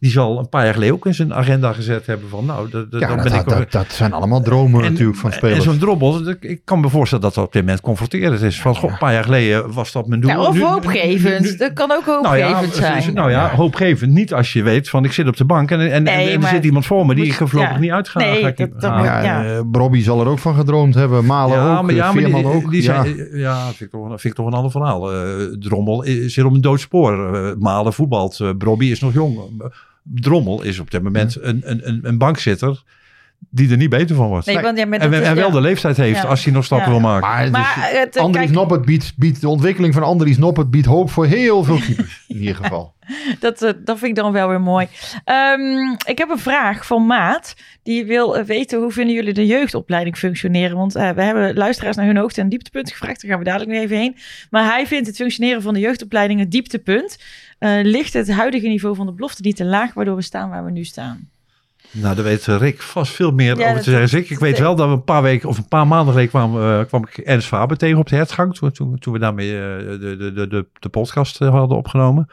Die 0.00 0.11
zal 0.11 0.38
een 0.38 0.48
paar 0.48 0.64
jaar 0.64 0.72
geleden 0.74 0.94
ook 0.94 1.07
in 1.07 1.14
zijn 1.14 1.35
agenda 1.35 1.72
gezet 1.72 2.07
hebben 2.07 2.28
van 2.28 2.44
nou, 2.44 2.70
dat, 2.70 2.90
dat- 2.90 3.00
Ja, 3.00 3.07
dan 3.09 3.16
dat, 3.16 3.28
ben 3.30 3.38
ik 3.40 3.44
dat, 3.48 3.59
dat, 3.59 3.72
dat 3.72 3.92
zijn 3.92 4.12
allemaal 4.12 4.42
dromen 4.42 4.85
En- 4.85 4.90
natuurlijk 4.90 5.18
van 5.18 5.30
En 5.30 5.37
spelers. 5.37 5.64
zo'n 5.64 5.78
drobbel, 5.78 6.28
ik- 6.40 6.61
kan 6.64 6.80
me 6.80 6.88
voorstellen 6.88 7.24
dat 7.24 7.35
dat 7.35 7.44
op 7.44 7.52
dit 7.52 7.62
moment 7.62 7.80
confronterend 7.80 8.40
is. 8.42 8.61
Van, 8.61 8.76
goh, 8.76 8.90
een 8.90 8.98
paar 8.98 9.12
jaar 9.12 9.24
geleden 9.24 9.72
was 9.72 9.92
dat 9.92 10.07
mijn 10.07 10.20
doel. 10.20 10.30
Ja, 10.30 10.40
of 10.40 10.54
Nu- 10.54 10.62
hoopgevend. 10.64 11.40
nu- 11.40 11.50
nu- 11.50 11.57
dat 11.57 11.72
kan 11.72 11.90
ook 11.92 12.07
nou 12.07 12.37
ja, 12.37 12.46
hoopgevend 12.46 12.74
zijn. 12.74 13.14
Nou 13.14 13.30
ja, 13.30 13.50
hoopgevend. 13.54 14.12
Niet 14.12 14.35
als 14.35 14.52
je 14.52 14.62
weet 14.62 14.88
van 14.88 15.04
ik 15.04 15.12
zit 15.12 15.26
op 15.28 15.37
de 15.37 15.44
bank 15.44 15.70
en, 15.70 15.80
en, 15.80 15.90
en- 15.90 16.02
Nee, 16.02 16.26
en 16.26 16.33
er 16.33 16.40
maar- 16.40 16.50
zit 16.50 16.64
iemand 16.64 16.87
voor 16.87 17.07
me 17.07 17.14
die 17.14 17.24
ik 17.24 17.33
voorlopig 17.35 17.72
ja. 17.74 17.78
niet 17.78 17.90
uitga. 17.90 18.18
Nee, 18.18 18.42
ga 18.42 18.48
ik 18.48 18.59
ja, 18.80 19.22
ja. 19.22 19.44
eh, 19.44 19.61
Bobby 19.66 20.02
zal 20.02 20.20
er 20.20 20.26
ook 20.26 20.38
van 20.38 20.54
gedroomd 20.54 20.94
hebben. 20.94 21.24
Malen 21.26 21.57
Ja, 21.59 21.76
ook, 21.76 21.83
maar, 21.83 21.94
ja, 21.94 22.09
eh, 22.09 22.14
maar 22.14 22.22
die, 22.24 22.33
Veerman 22.33 22.52
ook. 22.52 22.70
die 22.70 22.83
ja. 22.83 23.02
zijn, 23.04 23.28
ja, 23.33 23.64
vind 23.66 23.80
ik, 23.80 23.90
toch, 23.90 24.09
vind 24.09 24.24
ik 24.24 24.35
toch 24.35 24.46
een 24.46 24.52
ander 24.52 24.70
verhaal. 24.70 25.12
Eh, 25.12 25.18
Drommel 25.59 26.02
is- 26.02 26.35
zit 26.35 26.44
op 26.44 26.52
een 26.54 26.61
dood 26.61 26.80
spoor. 26.80 27.12
Malen 27.59 27.92
voetbalt. 27.92 28.40
Brobby 28.59 28.87
is 28.87 29.00
nog 29.00 29.12
jong. 29.12 29.38
Drommel 30.04 30.62
is 30.62 30.78
op 30.78 30.90
dit 30.90 31.02
moment 31.02 31.36
een, 31.40 31.70
een, 31.70 32.08
een 32.08 32.18
bankzitter 32.18 32.82
die 33.50 33.70
er 33.70 33.76
niet 33.76 33.88
beter 33.88 34.16
van 34.16 34.28
wordt. 34.28 34.47
Nee, 34.47 34.61
want 34.61 34.78
ja, 34.78 34.84
en, 34.84 34.90
dat 34.90 35.12
is- 35.12 35.20
en 35.20 35.34
wel 35.34 35.47
ja. 35.47 35.53
de 35.53 35.61
leeftijd 35.61 35.97
heeft 35.97 36.22
Ja. 36.22 36.28
als 36.28 36.45
hij 36.45 36.53
nog 36.53 36.64
stappen 36.64 36.86
Ja. 36.86 36.92
wil 36.92 37.09
maken. 37.09 37.51
Maar, 37.51 37.74
het, 37.92 38.16
eh, 38.16 38.22
Andries 38.22 38.45
kijk, 38.45 38.57
Noppert 38.57 38.84
biedt, 38.84 39.12
biedt 39.16 39.40
de 39.40 39.49
ontwikkeling 39.49 39.95
van 39.95 40.03
Andries 40.03 40.38
Noppert 40.38 40.70
biedt 40.70 40.86
hoop 40.86 41.11
voor 41.11 41.26
heel 41.26 41.64
veel 41.64 41.78
keepers 41.78 42.24
in 42.28 42.36
ieder 42.36 42.55
geval. 42.55 42.92
dat, 43.40 43.62
eh, 43.62 43.70
dat 43.84 43.99
vind 43.99 44.11
ik 44.11 44.22
dan 44.22 44.32
wel 44.32 44.49
weer 44.49 44.61
mooi. 44.61 44.86
Ehm, 45.24 45.92
ik 46.07 46.18
heb 46.18 46.28
een 46.30 46.38
vraag 46.38 46.86
van 46.86 47.07
Maat. 47.07 47.55
Die 47.82 48.05
wil 48.05 48.36
eh, 48.36 48.45
weten 48.45 48.78
hoe 48.80 48.92
vinden 48.92 49.14
jullie 49.14 49.32
de 49.32 49.47
jeugdopleiding 49.47 50.16
functioneren? 50.18 50.76
Want 50.76 50.95
eh, 50.95 51.11
we 51.11 51.22
hebben 51.22 51.55
luisteraars 51.55 51.97
naar 51.97 52.07
hun 52.07 52.16
hoogte- 52.16 52.40
en 52.40 52.49
dieptepunt 52.49 52.90
gevraagd. 52.90 53.20
Daar 53.20 53.30
gaan 53.30 53.38
we 53.38 53.45
dadelijk 53.45 53.70
nog 53.70 53.80
even 53.80 53.97
heen. 53.97 54.16
Maar 54.51 54.64
hij 54.64 54.86
vindt 54.86 55.07
het 55.07 55.16
functioneren 55.16 55.62
van 55.62 55.74
de 55.74 55.80
jeugdopleiding 55.80 56.40
het 56.40 56.51
dieptepunt. 56.51 57.18
Eh, 57.59 57.70
ligt 57.82 58.12
het 58.12 58.30
huidige 58.30 58.66
niveau 58.66 58.97
van 58.97 59.07
de 59.07 59.12
belofte 59.12 59.42
niet 59.42 59.57
te 59.57 59.64
laag, 59.64 59.95
waardoor 59.95 60.16
we 60.16 60.22
staan 60.22 60.51
waar 60.51 60.64
we 60.64 60.70
nu 60.70 60.84
staan? 60.84 61.28
Nou, 61.97 62.14
daar 62.14 62.24
weet 62.24 62.45
Rick 62.47 62.82
vast 62.82 63.12
veel 63.12 63.30
meer 63.30 63.59
Ja, 63.59 63.68
over 63.70 63.82
te 63.82 63.90
zeggen. 63.90 64.18
Rick, 64.18 64.30
ik 64.30 64.38
weet 64.38 64.59
wel 64.59 64.74
dat 64.74 64.86
we 64.88 64.92
een 64.95 65.05
paar 65.05 65.22
weken 65.22 65.49
of 65.49 65.59
een 65.59 65.68
paar 65.68 65.86
maanden 65.86 66.09
geleden 66.09 66.30
kwam, 66.30 66.61
eh, 66.62 66.80
kwam 66.86 67.03
ik 67.03 67.18
Ernst 67.18 67.47
Faber 67.49 67.76
tegen 67.76 67.99
op 67.99 68.09
de 68.09 68.16
hertgang. 68.16 68.55
Toen, 68.57 68.70
toen, 68.72 68.99
toen 68.99 69.12
we 69.12 69.18
daarmee 69.18 69.53
eh, 69.53 69.78
de, 70.01 70.16
de, 70.18 70.32
de, 70.32 70.47
de, 70.49 70.66
de 70.78 70.88
podcast 70.88 71.40
eh, 71.40 71.49
hadden 71.51 71.76
opgenomen. 71.76 72.28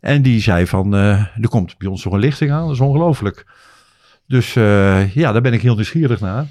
En 0.00 0.22
die 0.22 0.40
zei 0.40 0.66
van, 0.66 0.94
eh, 0.94 1.10
er 1.40 1.48
komt 1.48 1.78
bij 1.78 1.88
ons 1.88 2.04
nog 2.04 2.12
een 2.12 2.20
lichting 2.20 2.50
aan. 2.50 2.62
Dat 2.66 2.74
is 2.74 2.80
ongelooflijk. 2.80 3.46
Dus 4.26 4.56
eh, 4.56 5.14
ja, 5.14 5.32
daar 5.32 5.42
ben 5.42 5.52
ik 5.52 5.62
heel 5.62 5.74
nieuwsgierig 5.74 6.20
naar. 6.20 6.46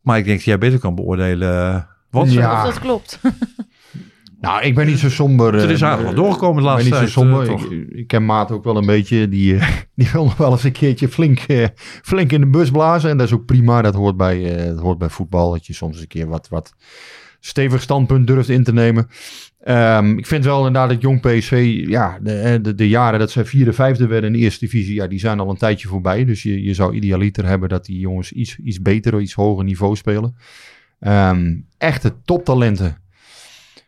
Maar 0.00 0.18
ik 0.18 0.24
denk 0.24 0.36
dat 0.36 0.46
jij 0.46 0.58
beter 0.58 0.78
kan 0.78 0.94
beoordelen 0.94 1.86
wat 2.10 2.28
ze- 2.28 2.34
Ja. 2.38 2.58
Of 2.66 2.72
dat 2.72 2.80
klopt. 2.80 3.20
Nou, 4.40 4.62
ik 4.62 4.74
ben 4.74 4.86
niet 4.86 4.98
zo 4.98 5.10
somber. 5.10 5.54
Er 5.54 5.70
is 5.70 5.80
eh, 5.80 5.88
aardig 5.88 6.06
wat 6.06 6.16
doorgekomen 6.16 6.62
de 6.62 6.68
ik 6.68 6.76
ben 6.76 6.88
laatste 6.90 7.00
niet 7.00 7.10
zo 7.10 7.22
tijd, 7.22 7.46
somber. 7.46 7.72
eh, 7.72 7.78
ik, 7.80 7.88
ik 7.90 8.06
ken 8.06 8.24
Maat 8.24 8.50
ook 8.50 8.64
wel 8.64 8.76
een 8.76 8.86
beetje. 8.86 9.28
Die, 9.28 9.56
eh, 9.56 9.68
die 9.94 10.08
wil 10.12 10.24
nog 10.24 10.36
wel 10.36 10.50
eens 10.50 10.64
een 10.64 10.72
keertje 10.72 11.08
flink, 11.08 11.38
eh, 11.38 11.66
flink 12.02 12.32
in 12.32 12.40
de 12.40 12.46
bus 12.46 12.70
blazen. 12.70 13.10
En 13.10 13.16
dat 13.16 13.26
is 13.26 13.32
ook 13.32 13.44
prima. 13.44 13.82
Dat 13.82 13.94
hoort 13.94 14.16
bij, 14.16 14.56
eh, 14.56 14.66
dat 14.66 14.78
hoort 14.78 14.98
bij 14.98 15.08
voetbal. 15.08 15.50
Dat 15.50 15.66
je 15.66 15.72
soms 15.72 16.00
een 16.00 16.06
keer 16.06 16.26
wat, 16.26 16.48
wat 16.48 16.74
stevig 17.40 17.82
standpunt 17.82 18.26
durft 18.26 18.48
in 18.48 18.64
te 18.64 18.72
nemen. 18.72 19.08
Ehm, 19.60 20.18
ik 20.18 20.26
vind 20.26 20.44
wel 20.44 20.56
inderdaad 20.56 20.88
dat 20.88 21.00
jong 21.00 21.20
PSV, 21.20 21.84
ja, 21.88 22.18
de, 22.22 22.32
eh, 22.32 22.62
de, 22.62 22.74
de 22.74 22.88
jaren 22.88 23.18
dat 23.18 23.30
zij 23.30 23.44
vierde, 23.44 23.72
vijfde 23.72 24.06
werden 24.06 24.32
in 24.32 24.36
de 24.38 24.42
eerste 24.44 24.64
divisie, 24.64 24.94
ja, 24.94 25.06
die 25.06 25.18
zijn 25.18 25.40
al 25.40 25.50
een 25.50 25.56
tijdje 25.56 25.88
voorbij. 25.88 26.24
Dus 26.24 26.42
je, 26.42 26.62
je 26.62 26.74
zou 26.74 26.94
idealiter 26.94 27.46
hebben 27.46 27.68
dat 27.68 27.84
die 27.84 27.98
jongens 27.98 28.32
iets, 28.32 28.58
iets 28.58 28.82
beter, 28.82 29.14
of 29.14 29.20
iets 29.20 29.34
hoger 29.34 29.64
niveau 29.64 29.96
spelen. 29.96 30.36
Ehm, 31.00 31.54
echte 31.78 32.14
toptalenten. 32.24 32.96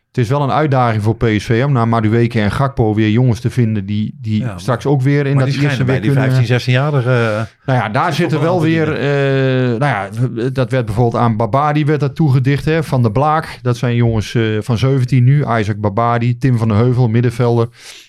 Het 0.09 0.17
is 0.17 0.29
wel 0.29 0.41
een 0.41 0.51
uitdaging 0.51 1.03
voor 1.03 1.15
PSV 1.15 1.63
om 1.65 1.71
na 1.71 1.85
Madueke 1.85 2.39
en 2.41 2.51
Gakpo 2.51 2.93
weer 2.95 3.09
jongens 3.09 3.39
te 3.39 3.49
vinden 3.49 3.85
die, 3.85 4.17
die 4.21 4.41
Ja, 4.41 4.57
straks 4.57 4.85
ook 4.85 5.01
weer 5.01 5.25
in 5.25 5.35
maar 5.35 5.45
dat 5.45 5.53
die 5.53 5.63
eerste 5.63 5.83
bij 5.83 5.99
die 5.99 6.11
kunnen... 6.11 6.31
15, 6.31 6.73
16-jarige... 6.73 7.47
Nou 7.65 7.79
ja, 7.79 7.89
daar 7.89 8.05
Zit 8.05 8.15
zitten 8.15 8.41
wel 8.41 8.55
een 8.55 8.61
weer. 8.61 8.93
eh, 8.93 9.79
nou 9.79 9.79
ja, 9.79 10.09
dat 10.49 10.71
werd 10.71 10.85
bijvoorbeeld 10.85 11.23
aan 11.23 11.37
Babadi 11.37 11.85
werd 11.85 11.99
dat 11.99 12.15
toegedicht. 12.15 12.65
Hè, 12.65 12.83
van 12.83 13.01
de 13.03 13.11
Blaak. 13.11 13.59
Dat 13.61 13.77
zijn 13.77 13.95
jongens 13.95 14.35
eh, 14.35 14.43
van 14.61 14.77
17 14.77 15.23
nu. 15.23 15.45
Isaac 15.45 15.79
Babadi, 15.79 16.37
Tim 16.37 16.57
van 16.57 16.67
der 16.67 16.77
Heuvel, 16.77 17.07
middenvelder. 17.09 17.67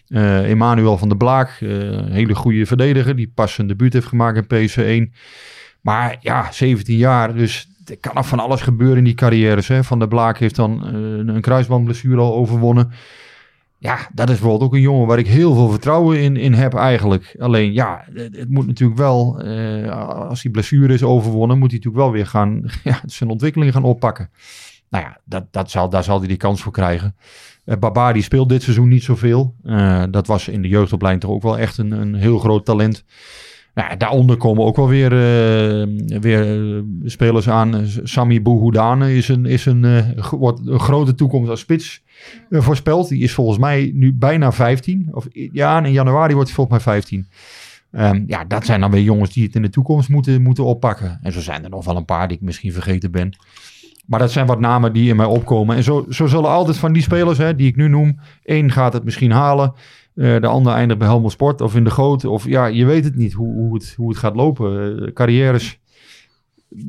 eh 0.09 0.51
Emmanuel 0.51 0.98
van 0.98 1.09
der 1.09 1.16
Blaak, 1.16 1.57
eh, 1.61 1.68
een 1.70 2.12
hele 2.12 2.34
goede 2.34 2.66
verdediger. 2.66 3.16
Die 3.16 3.32
pas 3.34 3.55
zijn 3.55 3.66
debuut 3.66 3.92
heeft 3.92 4.07
gemaakt 4.07 4.36
in 4.36 4.46
PSV 4.66 4.76
1. 4.76 5.12
Maar 5.80 6.16
ja, 6.20 6.48
17 6.53 6.96
jaar. 6.96 7.34
Dus 7.34 7.68
er 7.91 7.99
kan 8.01 8.14
nog 8.14 8.28
van 8.28 8.38
alles 8.38 8.61
gebeuren 8.61 8.99
in 8.99 9.05
die 9.05 9.14
carrières. 9.14 9.68
Hè. 9.68 9.84
Van 9.84 9.99
der 9.99 10.09
Blaak 10.09 10.38
heeft 10.38 10.57
dan 10.57 10.86
eh, 10.86 11.34
een 11.34 11.41
kruisbandblessure 11.41 12.20
al 12.20 12.34
overwonnen. 12.34 12.93
Ja, 13.78 14.09
dat 14.14 14.28
is 14.28 14.38
bijvoorbeeld 14.38 14.62
ook 14.62 14.74
een 14.74 14.80
jongen 14.80 15.07
waar 15.07 15.18
ik 15.18 15.26
heel 15.26 15.55
veel 15.55 15.68
vertrouwen 15.68 16.20
in, 16.20 16.36
in 16.36 16.53
heb 16.53 16.74
eigenlijk. 16.74 17.36
Alleen 17.38 17.72
ja, 17.72 18.05
het, 18.14 18.49
moet 18.49 18.66
natuurlijk 18.66 18.99
wel, 18.99 19.41
eh, 19.41 20.28
als 20.28 20.43
die 20.43 20.51
blessure 20.51 20.95
is 20.95 21.03
overwonnen, 21.03 21.59
moet 21.59 21.70
hij 21.70 21.78
natuurlijk 21.78 22.05
wel 22.05 22.12
weer 22.12 22.26
gaan, 22.26 22.62
ja, 22.84 23.01
zijn 23.07 23.30
ontwikkeling 23.30 23.72
gaan 23.72 23.84
oppakken. 23.84 24.30
Nou 24.91 25.05
ja, 25.05 25.20
dat, 25.24 25.45
dat 25.51 25.70
zal, 25.70 25.88
daar 25.88 26.05
zal 26.05 26.18
hij 26.18 26.28
die 26.28 26.36
kans 26.36 26.62
voor 26.62 26.72
krijgen. 26.72 27.14
Uh, 27.64 27.76
Babadi 27.76 28.22
speelt 28.22 28.49
dit 28.49 28.62
seizoen 28.62 28.88
niet 28.88 29.03
zoveel. 29.03 29.55
Eh, 29.62 30.05
dat 30.11 30.26
was 30.26 30.49
in 30.49 30.62
de 30.62 30.68
jeugdopleiding 30.68 31.24
toch 31.24 31.34
ook 31.34 31.43
wel 31.43 31.59
echt 31.59 31.78
een, 31.78 31.91
een 31.91 32.14
heel 32.14 32.38
groot 32.38 32.64
talent. 32.64 33.05
Nou, 33.74 33.96
daaronder 33.96 34.36
komen 34.36 34.64
ook 34.64 34.76
wel 34.76 34.88
weer, 34.88 35.12
eh, 35.12 35.86
weer 36.20 36.74
eh, 36.76 36.82
spelers 37.04 37.48
aan. 37.48 37.86
Sami 38.02 38.42
Bouhoudane 38.42 39.14
is 39.14 39.28
een, 39.28 39.46
is 39.46 39.66
een, 39.66 39.84
eh, 39.84 40.28
wordt 40.30 40.66
een 40.66 40.80
grote 40.80 41.14
toekomst 41.14 41.50
als 41.50 41.60
spits 41.60 42.02
voorspeld. 42.50 43.08
Die 43.08 43.22
is 43.22 43.32
volgens 43.32 43.58
mij 43.58 43.90
nu 43.94 44.12
bijna 44.12 44.52
15. 44.52 45.08
Of, 45.10 45.26
ja, 45.32 45.84
in 45.84 45.92
januari 45.92 46.34
wordt 46.34 46.48
hij 46.48 46.56
volgens 46.56 46.84
mij 46.84 46.94
15. 46.94 47.26
Ehm, 47.90 48.24
ja, 48.26 48.44
dat 48.44 48.64
zijn 48.66 48.80
dan 48.80 48.90
weer 48.90 49.02
jongens 49.02 49.32
die 49.32 49.44
het 49.44 49.54
in 49.54 49.62
de 49.62 49.70
toekomst 49.70 50.08
moeten, 50.08 50.42
moeten 50.42 50.64
oppakken. 50.64 51.18
En 51.22 51.32
zo 51.32 51.40
zijn 51.40 51.64
er 51.64 51.70
nog 51.70 51.84
wel 51.84 51.96
een 51.96 52.04
paar 52.04 52.28
die 52.28 52.36
ik 52.36 52.42
misschien 52.42 52.72
vergeten 52.72 53.10
ben. 53.10 53.36
Maar 54.06 54.18
dat 54.18 54.32
zijn 54.32 54.46
wat 54.46 54.60
namen 54.60 54.92
die 54.92 55.08
in 55.08 55.16
mij 55.16 55.26
opkomen. 55.26 55.76
En 55.76 55.82
zo, 55.82 56.06
zo 56.08 56.26
zullen 56.26 56.50
altijd 56.50 56.76
van 56.76 56.92
die 56.92 57.02
spelers 57.02 57.38
hè, 57.38 57.54
die 57.54 57.66
ik 57.66 57.76
nu 57.76 57.88
noem. 57.88 58.20
één 58.42 58.72
gaat 58.72 58.92
het 58.92 59.04
misschien 59.04 59.30
halen. 59.30 59.72
Eh, 60.20 60.40
de 60.40 60.46
ander 60.46 60.72
eindigt 60.72 60.98
bij 60.98 61.08
Helmond 61.08 61.32
Sport 61.32 61.60
of 61.60 61.76
in 61.76 61.84
de 61.84 61.90
Goot. 61.90 62.24
Of 62.24 62.44
ja, 62.44 62.66
je 62.66 62.84
weet 62.84 63.04
het 63.04 63.16
niet 63.16 63.32
hoe, 63.32 63.54
hoe, 63.54 63.74
het, 63.74 63.94
hoe 63.96 64.08
het 64.08 64.18
gaat 64.18 64.34
lopen. 64.34 65.00
Eh, 65.02 65.12
carrières, 65.12 65.78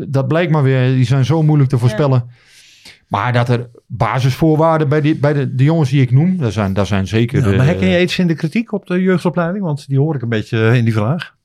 dat 0.08 0.28
blijkt 0.28 0.52
maar 0.52 0.64
weer. 0.64 0.96
Die 0.96 1.06
zijn 1.06 1.26
zo 1.26 1.44
moeilijk 1.44 1.70
te 1.70 1.78
voorspellen. 1.78 2.30
Maar 3.08 3.34
dat 3.34 3.50
er 3.50 3.70
basisvoorwaarden 3.88 4.90
bij, 4.90 5.02
die, 5.02 5.16
bij 5.16 5.34
de, 5.34 5.56
de 5.56 5.64
jongens 5.64 5.90
die 5.90 6.02
ik 6.02 6.12
noem. 6.12 6.38
Daar 6.38 6.52
zijn, 6.52 6.74
daar 6.74 6.86
zijn 6.86 7.08
zeker... 7.08 7.40
Ja, 7.40 7.46
maar 7.46 7.54
eh, 7.54 7.66
herken 7.66 7.88
je 7.88 8.02
iets 8.02 8.20
in 8.20 8.28
de 8.28 8.36
kritiek 8.36 8.72
op 8.72 8.88
de 8.88 9.02
jeugdopleiding? 9.02 9.64
Want 9.64 9.88
die 9.88 10.00
hoor 10.00 10.16
ik 10.16 10.22
een 10.22 10.30
beetje 10.30 10.78
in 10.78 10.84
die 10.84 10.94
vraag. 10.94 11.36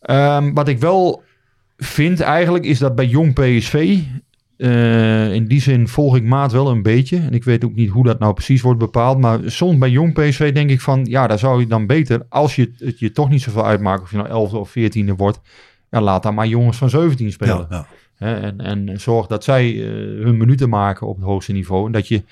Ehm, 0.00 0.52
wat 0.52 0.68
ik 0.68 0.78
wel 0.78 1.22
vind 1.76 2.20
eigenlijk 2.20 2.64
is 2.64 2.78
dat 2.78 2.94
bij 2.94 3.06
jong 3.06 3.32
PSV, 3.32 3.98
eh, 4.60 5.32
in 5.32 5.46
die 5.46 5.60
zin 5.60 5.88
volg 5.88 6.16
ik 6.16 6.24
Maat 6.24 6.52
wel 6.52 6.70
een 6.70 6.82
beetje. 6.82 7.16
En 7.16 7.32
ik 7.32 7.44
weet 7.44 7.64
ook 7.64 7.74
niet 7.74 7.90
hoe 7.90 8.04
dat 8.04 8.18
nou 8.18 8.34
precies 8.34 8.62
wordt 8.62 8.78
bepaald. 8.78 9.18
Maar 9.18 9.38
soms 9.44 9.78
bij 9.78 9.90
jong 9.90 10.14
PSV 10.14 10.52
denk 10.52 10.70
ik 10.70 10.80
van, 10.80 11.04
ja, 11.04 11.26
daar 11.26 11.38
zou 11.38 11.60
je 11.60 11.66
dan 11.66 11.86
beter, 11.86 12.26
als 12.28 12.56
je 12.56 12.72
het 12.78 12.98
je 12.98 13.12
toch 13.12 13.28
niet 13.28 13.42
zoveel 13.42 13.66
uitmaakt, 13.66 14.02
of 14.02 14.10
je 14.10 14.16
nou 14.16 14.28
11 14.28 14.52
of 14.52 14.74
14e 14.78 15.14
wordt, 15.16 15.40
ja, 15.90 16.00
laat 16.00 16.22
dan 16.22 16.34
maar 16.34 16.46
jongens 16.46 16.76
van 16.76 16.90
17 16.90 17.32
spelen. 17.32 17.66
Ja, 17.70 17.76
ja. 17.76 17.86
Hè, 18.14 18.40
en, 18.40 18.60
en 18.60 19.00
zorg 19.00 19.26
dat 19.26 19.44
zij 19.44 19.70
eh, 19.70 20.24
hun 20.24 20.36
minuten 20.36 20.68
maken 20.68 21.06
op 21.06 21.16
het 21.16 21.24
hoogste 21.24 21.52
niveau. 21.52 21.86
En 21.86 21.92
dat 21.92 22.08
je 22.08 22.22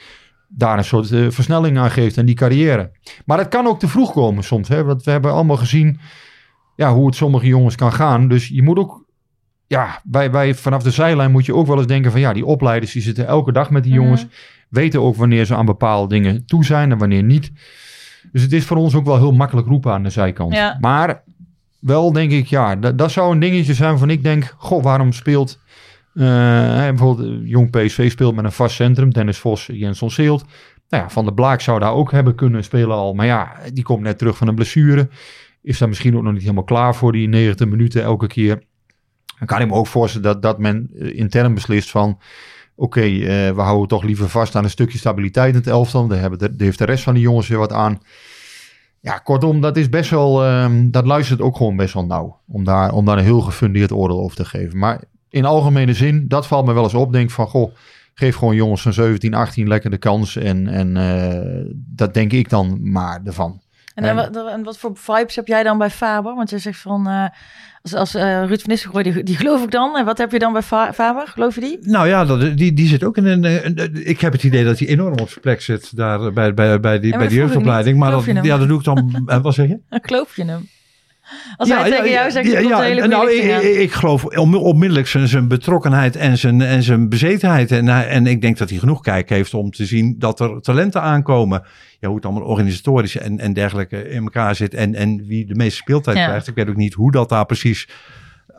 daar 0.49 0.79
een 0.79 0.85
soort 0.85 1.13
eh, 1.13 1.27
versnelling 1.29 1.79
aan 1.79 1.91
geeft 1.91 2.19
aan 2.19 2.25
die 2.25 2.35
carrière. 2.35 2.91
Maar 3.25 3.37
dat 3.37 3.49
kan 3.49 3.67
ook 3.67 3.79
te 3.79 3.89
vroeg 3.89 4.13
komen 4.13 4.45
soms. 4.45 4.69
Hè? 4.69 4.85
Want 4.85 5.03
we 5.03 5.11
hebben 5.11 5.33
allemaal 5.33 5.57
gezien 5.57 5.99
ja, 6.77 6.95
hoe 6.95 7.07
het 7.07 7.15
sommige 7.15 7.47
jongens 7.47 7.75
kan 7.75 7.93
gaan. 7.93 8.29
Dus 8.29 8.49
je 8.49 8.63
moet 8.63 8.79
ook, 8.79 9.05
ja, 9.69 10.01
bij, 10.05 10.31
bij, 10.31 10.55
vanaf 10.55 10.83
de 10.83 10.91
zijlijn 10.91 11.31
moet 11.31 11.47
je 11.47 11.55
ook 11.55 11.67
wel 11.67 11.77
eens 11.77 11.87
denken 11.87 12.11
van 12.11 12.21
ja, 12.21 12.33
die 12.33 12.45
opleiders 12.45 12.93
die 12.93 13.03
zitten 13.03 13.27
elke 13.27 13.53
dag 13.53 13.71
met 13.71 13.83
die 13.83 13.93
Mhm. 13.93 14.03
jongens. 14.03 14.27
Weten 14.69 15.03
ook 15.03 15.17
wanneer 15.17 15.45
ze 15.45 15.55
aan 15.55 15.67
bepaalde 15.67 16.15
dingen 16.15 16.45
toe 16.47 16.65
zijn 16.65 16.91
en 16.93 16.99
wanneer 16.99 17.23
niet. 17.23 17.53
Dus 18.33 18.43
het 18.43 18.53
is 18.53 18.65
voor 18.65 18.77
ons 18.77 18.95
ook 18.95 19.05
wel 19.05 19.17
heel 19.17 19.33
makkelijk 19.33 19.67
roepen 19.67 19.93
aan 19.93 20.03
de 20.03 20.11
zijkant. 20.11 20.55
Ja. 20.55 20.79
Maar 20.81 21.23
wel 21.81 22.13
denk 22.13 22.31
ik, 22.33 22.47
ja, 22.47 22.77
dat, 22.77 22.99
dat 22.99 23.11
zou 23.11 23.33
een 23.33 23.39
dingetje 23.41 23.75
zijn 23.75 23.99
van 23.99 24.11
ik 24.11 24.23
denk, 24.23 24.55
goh, 24.57 24.83
waarom 24.83 25.13
speelt 25.13 25.59
hè, 26.15 26.89
bijvoorbeeld 26.89 27.29
eh, 27.43 27.49
Jong 27.49 27.71
PSV 27.71 28.11
speelt 28.11 28.35
met 28.35 28.45
een 28.45 28.53
vast 28.53 28.75
centrum, 28.75 29.13
Dennis 29.13 29.39
Vos, 29.39 29.69
Jens 29.73 30.03
Seelt. 30.07 30.45
Nou 30.89 31.03
ja, 31.03 31.11
Van 31.11 31.25
der 31.25 31.35
Blaak 31.35 31.61
zou 31.61 31.79
daar 31.79 31.93
ook 31.93 32.13
hebben 32.13 32.35
kunnen 32.35 32.65
spelen 32.65 32.97
al. 32.97 33.15
Maar 33.15 33.27
ja, 33.27 33.53
die 33.73 33.85
komt 33.85 34.03
net 34.03 34.19
terug 34.19 34.37
van 34.37 34.49
een 34.49 34.55
blessure. 34.55 35.09
Is 35.63 35.79
daar 35.79 35.89
misschien 35.89 36.17
ook 36.17 36.23
nog 36.23 36.33
niet 36.33 36.43
helemaal 36.43 36.65
klaar 36.65 36.95
voor 36.95 37.13
die 37.13 37.29
90 37.29 37.69
minuten 37.69 38.03
elke 38.03 38.27
keer. 38.27 38.63
Dan 39.39 39.47
kan 39.47 39.61
ik 39.61 39.69
me 39.69 39.75
ook 39.75 39.87
voorstellen 39.87 40.33
dat, 40.33 40.43
dat 40.43 40.59
men 40.59 40.91
eh, 40.99 41.19
intern 41.19 41.55
beslist 41.55 41.91
van... 41.91 42.19
Oké, 42.75 43.01
eh, 43.01 43.51
we 43.51 43.61
houden 43.61 43.89
toch 43.89 44.03
liever 44.03 44.29
vast 44.29 44.55
aan 44.55 44.65
een 44.65 44.71
stukje 44.71 44.99
stabiliteit 44.99 45.53
in 45.53 45.59
het 45.59 45.67
elftal. 45.67 46.07
Daar, 46.07 46.19
hebben 46.19 46.39
de, 46.39 46.57
daar 46.57 46.67
heeft 46.67 46.79
de 46.79 46.85
rest 46.85 47.03
van 47.03 47.15
de 47.15 47.21
jongens 47.21 47.49
weer 47.49 47.59
wat 47.59 47.73
aan. 47.73 48.01
Ja, 49.01 49.19
kortom, 49.19 49.61
dat 49.61 49.77
is 49.77 49.89
best 49.89 50.11
wel... 50.11 50.45
ehm, 50.45 50.91
dat 50.91 51.07
luistert 51.07 51.41
ook 51.41 51.57
gewoon 51.57 51.77
best 51.77 51.95
wel 51.95 52.05
nauw. 52.05 52.41
Om 52.47 52.65
daar, 52.65 52.93
om 52.93 53.05
daar 53.05 53.19
een 53.19 53.25
heel 53.25 53.41
gefundeerd 53.41 53.93
oordeel 53.93 54.21
over 54.21 54.37
te 54.37 54.45
geven. 54.45 54.79
Maar 54.79 55.01
in 55.29 55.45
algemene 55.45 55.95
zin, 55.95 56.29
dat 56.29 56.47
valt 56.47 56.67
me 56.67 56.73
wel 56.73 56.83
eens 56.83 56.95
op. 56.95 57.13
Denk 57.13 57.31
van, 57.31 57.47
goh, 57.47 57.75
geef 58.15 58.37
gewoon 58.37 58.55
jongens 58.55 58.83
van 58.83 58.93
17, 58.93 59.35
18 59.35 59.69
lekker 59.69 59.91
de 59.91 59.99
kans. 59.99 60.37
En, 60.37 60.69
en 60.69 60.97
eh, 60.97 61.73
dat 61.75 62.15
denk 62.15 62.33
ik 62.33 62.49
dan 62.49 62.91
maar 62.91 63.21
ervan. 63.25 63.61
En, 63.95 64.17
wat, 64.17 64.37
en 64.51 64.63
wat 64.63 64.79
voor 64.79 64.91
vibes 64.95 65.37
heb 65.37 65.47
jij 65.47 65.63
dan 65.63 65.79
bij 65.79 65.91
Faber? 65.91 66.35
Want 66.35 66.51
je 66.51 66.59
zegt 66.59 66.81
van, 66.81 67.31
als, 67.83 67.95
als 67.95 68.15
eh, 68.15 68.23
Ruud 68.45 68.61
van 68.61 68.71
Nistelrooy, 68.71 69.03
die, 69.03 69.23
die 69.23 69.37
geloof 69.37 69.63
ik 69.65 69.71
dan. 69.71 69.97
En 69.97 70.05
wat 70.05 70.19
heb 70.19 70.33
je 70.33 70.39
dan 70.39 70.53
bij 70.53 70.63
Fa- 70.63 70.93
Faber? 70.93 71.27
Geloof 71.27 71.55
je 71.55 71.61
die? 71.61 71.79
Nou 71.81 72.09
ja, 72.09 72.25
dat, 72.25 72.57
die, 72.57 72.73
die 72.73 72.89
zit 72.89 73.05
ook 73.05 73.17
in 73.17 73.27
een, 73.27 73.45
eh, 73.45 73.65
een- 73.65 74.07
Ik 74.09 74.21
heb 74.21 74.33
het 74.33 74.43
idee 74.43 74.65
dat 74.65 74.79
hij 74.79 74.89
enorm 74.89 75.19
op 75.19 75.29
zijn 75.29 75.41
plek 75.41 75.61
zit 75.61 75.97
daar 75.97 76.33
bij, 76.33 76.55
bij, 76.55 76.81
bij 76.81 77.01
die, 77.01 77.13
Ja, 77.13 77.19
bij 77.19 77.29
die 77.29 77.37
jeugdopleiding. 77.39 77.99
Maar 77.99 78.11
dat, 78.11 78.25
je 78.25 78.39
ja, 78.43 78.59
dat 78.59 78.69
doe 78.69 78.79
ik 78.79 78.85
dan. 78.85 79.23
eh, 79.27 79.39
Wat 79.43 79.55
zeg 79.55 79.69
je? 79.69 79.79
Geloof 79.91 80.37
je 80.37 80.45
hem? 80.45 80.69
Als 81.57 81.69
hij 81.69 81.91
tegen 81.91 82.11
jou 82.11 82.31
zegt, 82.31 82.51
ja, 82.51 82.59
ja, 82.59 82.81
hele 82.81 83.07
nou, 83.07 83.31
ik, 83.33 83.63
ik, 83.63 83.77
ik 83.77 83.93
geloof 83.93 84.25
on- 84.25 84.55
onmiddellijk 84.55 85.07
zijn, 85.07 85.29
zijn 85.29 85.49
betrokkenheid 85.49 86.17
en 86.17 86.39
zijn, 86.39 86.61
en 86.61 86.83
zijn 86.83 87.09
bezetenheid. 87.09 87.71
En, 87.73 87.89
en 87.89 88.27
ik 88.27 88.41
denk 88.41 88.59
dat 88.59 88.71
hij 88.71 88.79
genoeg 88.79 89.01
kijk 89.03 89.29
heeft 89.29 89.55
om 89.55 89.71
te 89.71 89.85
zien 89.87 90.15
dat 90.19 90.41
er 90.41 90.61
talenten 90.61 91.03
aankomen. 91.03 91.63
Ja, 92.01 92.07
hoe 92.09 92.17
het 92.17 92.25
allemaal 92.27 92.43
organisatorisch 92.49 93.17
en, 93.17 93.39
en 93.39 93.53
dergelijke 93.53 94.09
in 94.09 94.23
elkaar 94.23 94.55
zit. 94.55 94.75
En, 94.75 94.95
en 94.95 95.27
wie 95.27 95.47
de 95.47 95.55
meeste 95.55 95.77
speeltijd 95.77 96.17
Ja. 96.17 96.27
krijgt. 96.27 96.47
Ik 96.49 96.55
weet 96.55 96.69
ook 96.69 96.77
niet 96.77 96.95
hoe 96.95 97.11
dat 97.13 97.29
daar 97.29 97.47
precies 97.47 97.89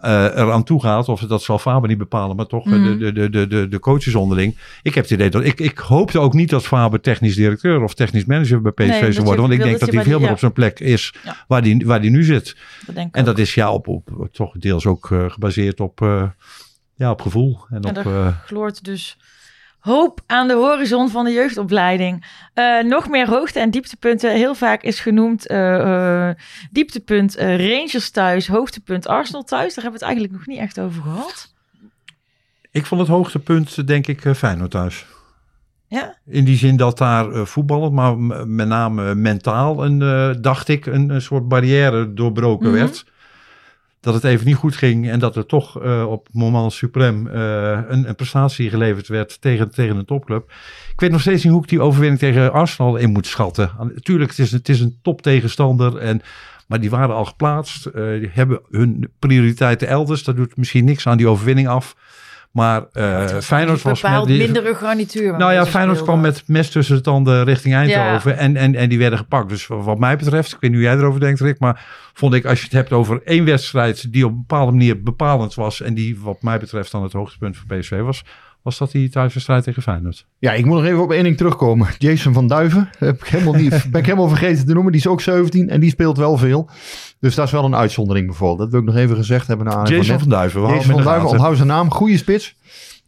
eh 0.02 0.12
eraan 0.24 0.64
toe 0.64 0.82
gaat. 0.82 1.10
Of 1.10 1.22
dat 1.22 1.42
zal 1.44 1.60
Faber 1.60 1.90
niet 1.90 1.98
bepalen, 1.98 2.36
maar 2.36 2.46
toch 2.46 2.66
eh, 2.66 2.72
Mhm. 2.72 2.98
de, 2.98 3.12
de, 3.12 3.30
de, 3.30 3.48
de, 3.48 3.68
de 3.68 3.80
coaches 3.80 4.16
onderling. 4.16 4.58
Ik 4.82 4.94
heb 4.96 5.04
het 5.04 5.14
idee 5.14 5.30
dat 5.30 5.44
ik, 5.44 5.60
ik 5.60 5.78
hoopte 5.78 6.20
ook 6.20 6.34
niet 6.34 6.50
dat 6.50 6.66
Faber 6.68 7.02
technisch 7.02 7.36
directeur 7.36 7.84
of 7.84 7.94
technisch 7.94 8.26
manager 8.26 8.62
bij 8.62 8.72
PSV 8.72 9.02
Nee, 9.02 9.12
zou 9.12 9.26
worden. 9.26 9.42
Want 9.42 9.54
ik 9.54 9.64
denk 9.64 9.80
dat 9.80 9.92
hij 9.94 10.04
veel 10.04 10.18
meer 10.20 10.28
ja. 10.28 10.34
op 10.34 10.40
zijn 10.40 10.54
plek 10.54 10.80
is 10.80 11.14
Ja. 11.24 11.36
waar 11.48 11.62
die, 11.62 11.86
waar 11.86 12.02
die 12.02 12.12
nu 12.12 12.24
zit. 12.24 12.58
Dat 12.86 12.96
En 12.96 13.10
ook. 13.14 13.26
dat 13.26 13.38
is 13.38 13.54
ja, 13.54 13.72
op, 13.72 13.88
op, 13.88 14.28
toch 14.32 14.54
deels 14.58 14.86
ook 14.86 15.12
eh, 15.12 15.30
gebaseerd 15.30 15.80
op, 15.80 16.02
eh, 16.02 16.24
ja, 16.96 17.12
op 17.12 17.22
gevoel. 17.22 17.60
En 17.70 17.82
En 17.82 17.98
op, 18.08 18.34
gloort 18.46 18.84
dus 18.84 19.18
hoop 19.80 20.22
aan 20.26 20.48
de 20.48 20.54
horizon 20.54 21.10
van 21.10 21.26
de 21.26 21.32
jeugdopleiding. 21.32 22.26
Eh, 22.54 22.80
nog 22.84 23.10
meer 23.10 23.28
hoogte- 23.30 23.60
en 23.60 23.70
dieptepunten. 23.72 24.32
Heel 24.32 24.56
vaak 24.56 24.84
is 24.84 25.00
genoemd 25.00 25.48
eh, 25.48 26.28
eh, 26.30 26.36
dieptepunt 26.72 27.36
Rangers 27.38 28.10
thuis, 28.10 28.48
hoogtepunt 28.48 29.08
Arsenal 29.08 29.44
thuis. 29.44 29.74
Daar 29.74 29.84
hebben 29.84 30.00
we 30.00 30.06
het 30.06 30.16
eigenlijk 30.16 30.34
nog 30.34 30.48
niet 30.48 30.60
echt 30.60 30.80
over 30.80 31.02
gehad. 31.02 31.54
Ik 32.72 32.86
vond 32.86 33.02
het 33.02 33.10
hoogtepunt, 33.10 33.88
denk 33.88 34.08
ik, 34.08 34.22
Feyenoord 34.36 34.72
thuis. 34.72 35.06
Ja? 35.88 36.18
In 36.26 36.44
die 36.44 36.58
zin 36.58 36.76
dat 36.78 36.98
daar 36.98 37.48
voetballen, 37.48 37.94
maar 37.94 38.18
met 38.48 38.68
name 38.68 39.16
mentaal, 39.16 39.86
een, 39.86 40.00
dacht 40.42 40.68
ik, 40.68 40.86
een, 40.86 41.10
een 41.10 41.22
soort 41.22 41.48
barrière 41.48 42.14
doorbroken 42.14 42.70
Mhm. 42.70 42.80
werd. 42.80 43.06
Dat 44.02 44.14
het 44.14 44.24
even 44.24 44.46
niet 44.46 44.56
goed 44.56 44.76
ging 44.76 45.10
en 45.10 45.20
dat 45.20 45.36
er 45.36 45.46
toch 45.46 45.82
eh, 45.82 46.06
op 46.10 46.28
moment 46.32 46.74
suprem 46.74 47.28
eh, 47.28 47.80
een, 47.88 48.08
een 48.08 48.16
prestatie 48.16 48.70
geleverd 48.70 49.08
werd 49.08 49.42
tegen, 49.42 49.72
tegen 49.72 49.98
een 49.98 50.06
topclub. 50.06 50.52
Ik 50.94 51.00
weet 51.00 51.12
nog 51.12 51.22
steeds 51.22 51.44
niet 51.44 51.54
hoe 51.54 51.62
ik 51.62 51.70
die 51.70 51.82
overwinning 51.82 52.20
tegen 52.20 52.54
Arsenal 52.54 52.96
in 52.96 53.12
moet 53.12 53.28
schatten. 53.28 53.72
Natuurlijk, 53.94 54.30
het 54.30 54.40
is, 54.40 54.52
het 54.52 54.70
is 54.70 54.80
een 54.80 55.00
top 55.02 55.22
tegenstander, 55.22 55.98
en, 55.98 56.22
maar 56.68 56.80
die 56.80 56.90
waren 56.90 57.16
al 57.16 57.26
geplaatst. 57.26 57.86
eh, 57.86 58.20
die 58.20 58.30
hebben 58.32 58.62
hun 58.70 59.12
prioriteiten 59.20 59.88
elders. 59.88 60.24
Dat 60.24 60.36
doet 60.36 60.58
misschien 60.58 60.86
niks 60.86 61.08
aan 61.08 61.18
die 61.18 61.28
overwinning 61.28 61.68
af. 61.68 61.96
Maar 62.60 62.84
eh 62.94 63.38
Feyenoord 63.42 63.82
was 63.82 64.02
met 64.02 64.26
die- 64.26 64.38
mindere 64.38 64.76
garnituur. 64.76 65.38
nou 65.38 65.54
ja, 65.54 65.66
Feyenoord 65.66 66.04
kwam 66.04 66.20
met 66.22 66.44
mes 66.48 66.70
tussen 66.72 66.96
de 66.96 67.02
tanden 67.02 67.44
richting 67.44 67.74
Eindhoven. 67.76 68.38
En, 68.38 68.56
en, 68.58 68.76
en 68.76 68.90
die 68.90 68.98
werden 68.98 69.20
gepakt. 69.20 69.50
Dus 69.50 69.68
wat 69.68 70.00
mij 70.00 70.18
betreft, 70.18 70.52
ik 70.54 70.58
weet 70.60 70.72
niet 70.72 70.80
hoe 70.80 70.90
jij 70.90 70.98
erover 70.98 71.20
denkt, 71.20 71.40
Rick. 71.40 71.60
Maar 71.60 71.86
vond 72.14 72.34
ik, 72.34 72.46
als 72.46 72.58
je 72.60 72.64
het 72.64 72.74
hebt 72.74 72.92
over 72.92 73.22
één 73.26 73.46
wedstrijd 73.46 74.14
die 74.14 74.26
op 74.26 74.32
een 74.32 74.38
bepaalde 74.38 74.72
manier 74.72 75.02
bepalend 75.04 75.54
was. 75.54 75.82
En 75.82 75.94
die 75.94 76.20
wat 76.20 76.42
mij 76.42 76.60
betreft 76.60 76.92
dan 76.92 77.04
het 77.04 77.14
hoogtepunt 77.14 77.58
voor 77.58 77.78
PSV 77.78 78.00
was. 78.00 78.24
Was 78.62 78.78
dat 78.78 78.92
die 78.92 79.10
thuiswedstrijd 79.10 79.64
tegen 79.64 79.82
Feyenoord? 79.82 80.26
Ja, 80.40 80.54
ik 80.54 80.66
moet 80.66 80.76
nog 80.76 80.86
even 80.86 81.02
op 81.02 81.12
één 81.12 81.24
ding 81.24 81.38
terugkomen. 81.38 81.88
Jason 81.98 82.34
van 82.34 82.48
Duiven, 82.48 82.90
heb 82.98 83.22
ik 83.22 83.28
helemaal 83.28 83.54
niet, 83.54 83.70
ben 83.92 84.00
ik 84.00 84.06
helemaal 84.06 84.28
vergeten 84.28 84.66
te 84.66 84.74
noemen. 84.74 84.92
Die 84.92 85.02
is 85.02 85.08
ook 85.08 85.22
17 85.22 85.70
en 85.70 85.80
die 85.80 85.90
speelt 85.90 86.18
wel 86.18 86.38
veel. 86.38 86.70
Dus 87.20 87.36
dat 87.36 87.46
is 87.46 87.52
wel 87.52 87.66
een 87.66 87.76
uitzondering 87.76 88.28
bijvoorbeeld. 88.28 88.60
Dat 88.60 88.70
wil 88.70 88.80
ik 88.80 88.86
nog 88.86 88.96
even 88.96 89.16
gezegd 89.16 89.48
hebben. 89.48 89.66
Naar 89.66 89.90
Jason 89.90 90.06
van 90.06 90.20
van 90.20 90.30
Duiven. 90.30 90.62
Jason 90.62 90.94
van 90.94 91.04
Duiven, 91.04 91.30
onthoud 91.30 91.56
zijn 91.56 91.68
naam. 91.68 91.92
Goede 91.92 92.18
spits. 92.18 92.56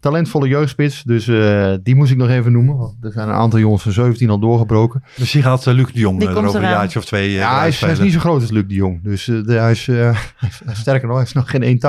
Talentvolle 0.01 0.47
jeugdspits. 0.47 1.03
Dus 1.03 1.27
eh, 1.27 1.73
die 1.83 1.95
moest 1.95 2.11
ik 2.11 2.17
nog 2.17 2.29
even 2.29 2.51
noemen. 2.51 2.77
Want 2.77 2.93
er 3.01 3.11
zijn 3.11 3.27
een 3.27 3.33
aantal 3.33 3.59
jongens 3.59 3.83
van 3.83 3.91
17 3.91 4.29
al 4.29 4.39
doorgebroken. 4.39 5.03
Dus 5.15 5.31
die 5.31 5.41
gaat 5.41 5.67
eh, 5.67 5.73
Luc 5.73 5.91
de 5.93 5.99
Jong 5.99 6.19
Die 6.19 6.27
eh, 6.29 6.35
er 6.37 6.45
over 6.47 6.63
een 6.63 6.69
jaartje 6.69 6.99
of 6.99 7.05
twee 7.05 7.31
ja, 7.31 7.59
hij 7.59 7.67
is, 7.67 7.79
hij 7.79 7.89
is 7.89 7.95
spelen. 7.95 8.03
niet 8.03 8.13
zo 8.13 8.19
groot 8.19 8.41
als 8.41 8.51
Luc 8.51 8.63
de 8.67 8.73
Jong. 8.73 9.03
Dus 9.03 9.27
eh, 9.27 9.43
de- 9.43 9.53
hij 9.53 9.71
is, 9.71 9.87
eh, 9.87 10.17
sterker 10.81 11.07
nog, 11.07 11.15
hij 11.17 11.25
is 11.25 11.33
nog 11.33 11.49
geen 11.49 11.61
1,80. 11.63 11.69
Is 11.71 11.79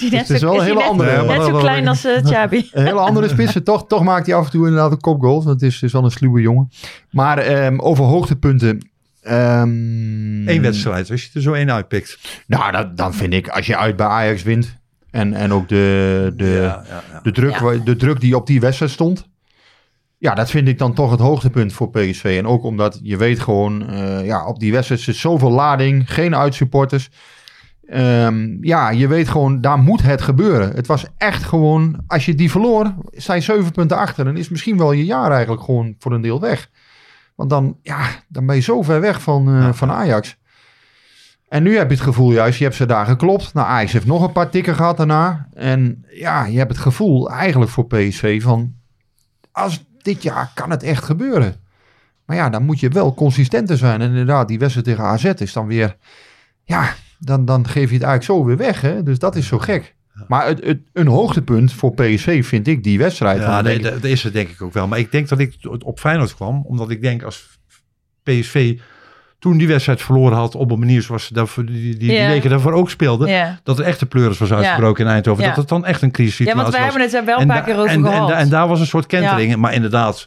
hij 0.00 0.10
net 0.10 0.20
het 0.28 0.30
is 0.30 0.40
wel 0.42 0.52
een 0.54 0.56
is 0.60 0.62
hele 0.66 0.78
net- 0.78 0.88
andere- 0.88 1.26
Net 1.26 1.42
zo 1.42 1.58
klein 1.58 1.88
als 1.88 2.04
uh, 2.06 2.16
Chabi. 2.24 2.68
Een 2.72 2.84
hele 2.84 2.98
andere 2.98 3.28
spits. 3.28 3.56
Toch, 3.64 3.86
toch 3.86 4.02
maakt 4.02 4.26
hij 4.26 4.34
af 4.34 4.44
en 4.44 4.50
toe 4.50 4.64
inderdaad 4.66 4.90
een 4.92 5.00
kopgoal. 5.00 5.44
Want 5.44 5.60
het 5.60 5.62
is, 5.72 5.82
is 5.82 5.92
wel 5.92 6.04
een 6.04 6.10
sluwe 6.10 6.40
jongen. 6.40 6.70
Maar 7.10 7.38
ehm, 7.38 7.78
over 7.78 8.04
hoogtepunten. 8.04 8.88
ehm, 9.22 10.48
Eén 10.48 10.62
wedstrijd, 10.62 11.10
als 11.10 11.22
je 11.22 11.28
er 11.34 11.40
zo 11.42 11.52
één 11.52 11.72
uitpikt. 11.72 12.18
Nou, 12.46 12.72
dat, 12.72 12.96
dan 12.96 13.14
vind 13.14 13.32
ik, 13.32 13.48
als 13.48 13.66
je 13.66 13.76
uit 13.76 13.96
bij 13.96 14.06
Ajax 14.06 14.42
wint. 14.42 14.80
En, 15.12 15.34
en 15.34 15.52
ook 15.52 15.68
de, 15.68 16.32
de, 16.36 16.44
ja, 16.44 16.84
ja, 16.88 17.02
ja. 17.12 17.20
de, 17.22 17.32
druk, 17.32 17.84
de 17.84 17.96
druk 17.96 18.20
die 18.20 18.36
op 18.36 18.46
die 18.46 18.60
wedstrijd 18.60 18.92
stond. 18.92 19.28
Ja, 20.18 20.34
dat 20.34 20.50
vind 20.50 20.68
ik 20.68 20.78
dan 20.78 20.94
toch 20.94 21.10
het 21.10 21.20
hoogtepunt 21.20 21.72
voor 21.72 21.90
PSV. 21.90 22.36
En 22.38 22.46
ook 22.46 22.64
omdat 22.64 23.00
je 23.02 23.16
weet 23.16 23.40
gewoon, 23.40 23.88
eh, 23.88 24.24
ja, 24.24 24.46
op 24.46 24.58
die 24.58 24.72
wedstrijd 24.72 25.00
zit 25.00 25.16
zoveel 25.16 25.50
lading. 25.50 26.12
Geen 26.12 26.36
uitsupporters. 26.36 27.10
Ehm, 27.86 28.56
ja, 28.60 28.90
je 28.90 29.08
weet 29.08 29.28
gewoon, 29.28 29.60
daar 29.60 29.78
moet 29.78 30.02
het 30.02 30.22
gebeuren. 30.22 30.72
Het 30.74 30.86
was 30.86 31.04
echt 31.16 31.42
gewoon, 31.44 32.00
als 32.06 32.24
je 32.26 32.34
die 32.34 32.50
verloor, 32.50 32.94
zijn 33.10 33.42
zeven 33.42 33.72
punten 33.72 33.96
achter. 33.96 34.24
Dan 34.24 34.36
is 34.36 34.48
misschien 34.48 34.78
wel 34.78 34.92
je 34.92 35.04
jaar 35.04 35.30
eigenlijk 35.30 35.62
gewoon 35.62 35.94
voor 35.98 36.12
een 36.12 36.20
deel 36.20 36.40
weg. 36.40 36.68
Want 37.34 37.50
dan, 37.50 37.76
ja, 37.82 38.06
dan 38.28 38.46
ben 38.46 38.54
je 38.56 38.62
zo 38.62 38.82
ver 38.82 39.00
weg 39.00 39.22
van, 39.22 39.48
eh, 39.48 39.54
Ja. 39.54 39.74
van 39.74 39.90
Ajax. 39.90 40.36
En 41.52 41.62
nu 41.62 41.76
heb 41.76 41.88
je 41.88 41.94
het 41.94 42.04
gevoel 42.04 42.32
juist, 42.32 42.58
je 42.58 42.64
hebt 42.64 42.76
ze 42.76 42.86
daar 42.86 43.06
geklopt. 43.06 43.54
Nou, 43.54 43.66
Ajax 43.66 43.92
heeft 43.92 44.06
nog 44.06 44.22
een 44.22 44.32
paar 44.32 44.50
tikken 44.50 44.74
gehad 44.74 44.96
daarna. 44.96 45.48
En 45.54 46.04
ja, 46.10 46.44
je 46.44 46.58
hebt 46.58 46.70
het 46.70 46.80
gevoel 46.80 47.30
eigenlijk 47.30 47.70
voor 47.70 47.86
PSV 47.86 48.42
van... 48.42 48.74
Als 49.50 49.84
dit 50.02 50.22
jaar 50.22 50.50
kan 50.54 50.70
het 50.70 50.82
echt 50.82 51.04
gebeuren. 51.04 51.54
Maar 52.24 52.36
ja, 52.36 52.50
dan 52.50 52.64
moet 52.64 52.80
je 52.80 52.88
wel 52.88 53.14
consistenter 53.14 53.76
zijn. 53.76 54.00
En 54.00 54.08
inderdaad, 54.08 54.48
die 54.48 54.58
wedstrijd 54.58 54.86
tegen 54.86 55.04
AZ 55.04 55.24
is 55.24 55.52
dan 55.52 55.66
weer... 55.66 55.96
Ja, 56.64 56.94
dan, 57.18 57.44
dan 57.44 57.68
geef 57.68 57.88
je 57.88 57.94
het 57.94 58.04
eigenlijk 58.04 58.24
zo 58.24 58.44
weer 58.44 58.56
weg. 58.56 58.80
Hè? 58.80 59.02
Dus 59.02 59.18
dat 59.18 59.36
is 59.36 59.46
zo 59.46 59.58
gek. 59.58 59.94
Maar 60.28 60.46
het, 60.46 60.64
het, 60.64 60.80
een 60.92 61.06
hoogtepunt 61.06 61.72
voor 61.72 61.94
PSV 61.94 62.44
vind 62.44 62.66
ik 62.66 62.84
die 62.84 62.98
wedstrijd. 62.98 63.40
Ja, 63.40 63.60
nee, 63.60 63.78
dat 63.78 63.92
dat 63.92 64.04
is 64.04 64.22
het 64.22 64.32
denk 64.32 64.48
ik 64.48 64.62
ook 64.62 64.72
wel. 64.72 64.88
Maar 64.88 64.98
ik 64.98 65.12
denk 65.12 65.28
dat 65.28 65.38
ik 65.38 65.56
op 65.84 66.00
Feyenoord 66.00 66.34
kwam, 66.34 66.62
omdat 66.66 66.90
ik 66.90 67.02
denk 67.02 67.22
als 67.22 67.58
PSV 68.22 68.78
toen 69.42 69.58
die 69.58 69.68
wedstrijd 69.68 70.02
verloren 70.02 70.36
had 70.36 70.54
op 70.54 70.70
een 70.70 70.78
manier 70.78 71.02
zoals 71.02 71.24
ze 71.24 71.34
daarvoor, 71.34 71.64
die, 71.66 71.80
die, 71.80 71.96
die 71.96 72.12
Ja. 72.12 72.26
weken 72.26 72.50
daarvoor 72.50 72.72
ook 72.72 72.90
speelden, 72.90 73.28
Ja. 73.28 73.58
dat 73.62 73.78
er 73.78 73.84
echt 73.84 74.00
de 74.00 74.06
pleuris 74.06 74.38
was 74.38 74.52
uitgebroken 74.52 75.04
in 75.04 75.10
Eindhoven. 75.10 75.42
Ja. 75.42 75.48
Dat 75.48 75.58
het 75.58 75.68
dan 75.68 75.84
echt 75.84 76.02
een 76.02 76.08
ja, 76.08 76.14
crisissituatie 76.14 76.62
want 76.62 76.74
wij 76.74 76.84
was. 76.84 76.90
hebben 76.90 77.08
het 77.10 77.20
er 77.20 77.24
wel 77.24 77.34
een 77.36 77.42
En 77.42 77.48
paar 77.48 77.62
keer 77.64 77.76
over 77.78 77.88
en, 77.90 78.02
gehad. 78.04 78.30
En, 78.30 78.36
en 78.36 78.48
daar 78.48 78.68
was 78.68 78.80
een 78.80 78.86
soort 78.86 79.06
kentering. 79.06 79.56
Maar 79.56 79.74
inderdaad, 79.74 80.24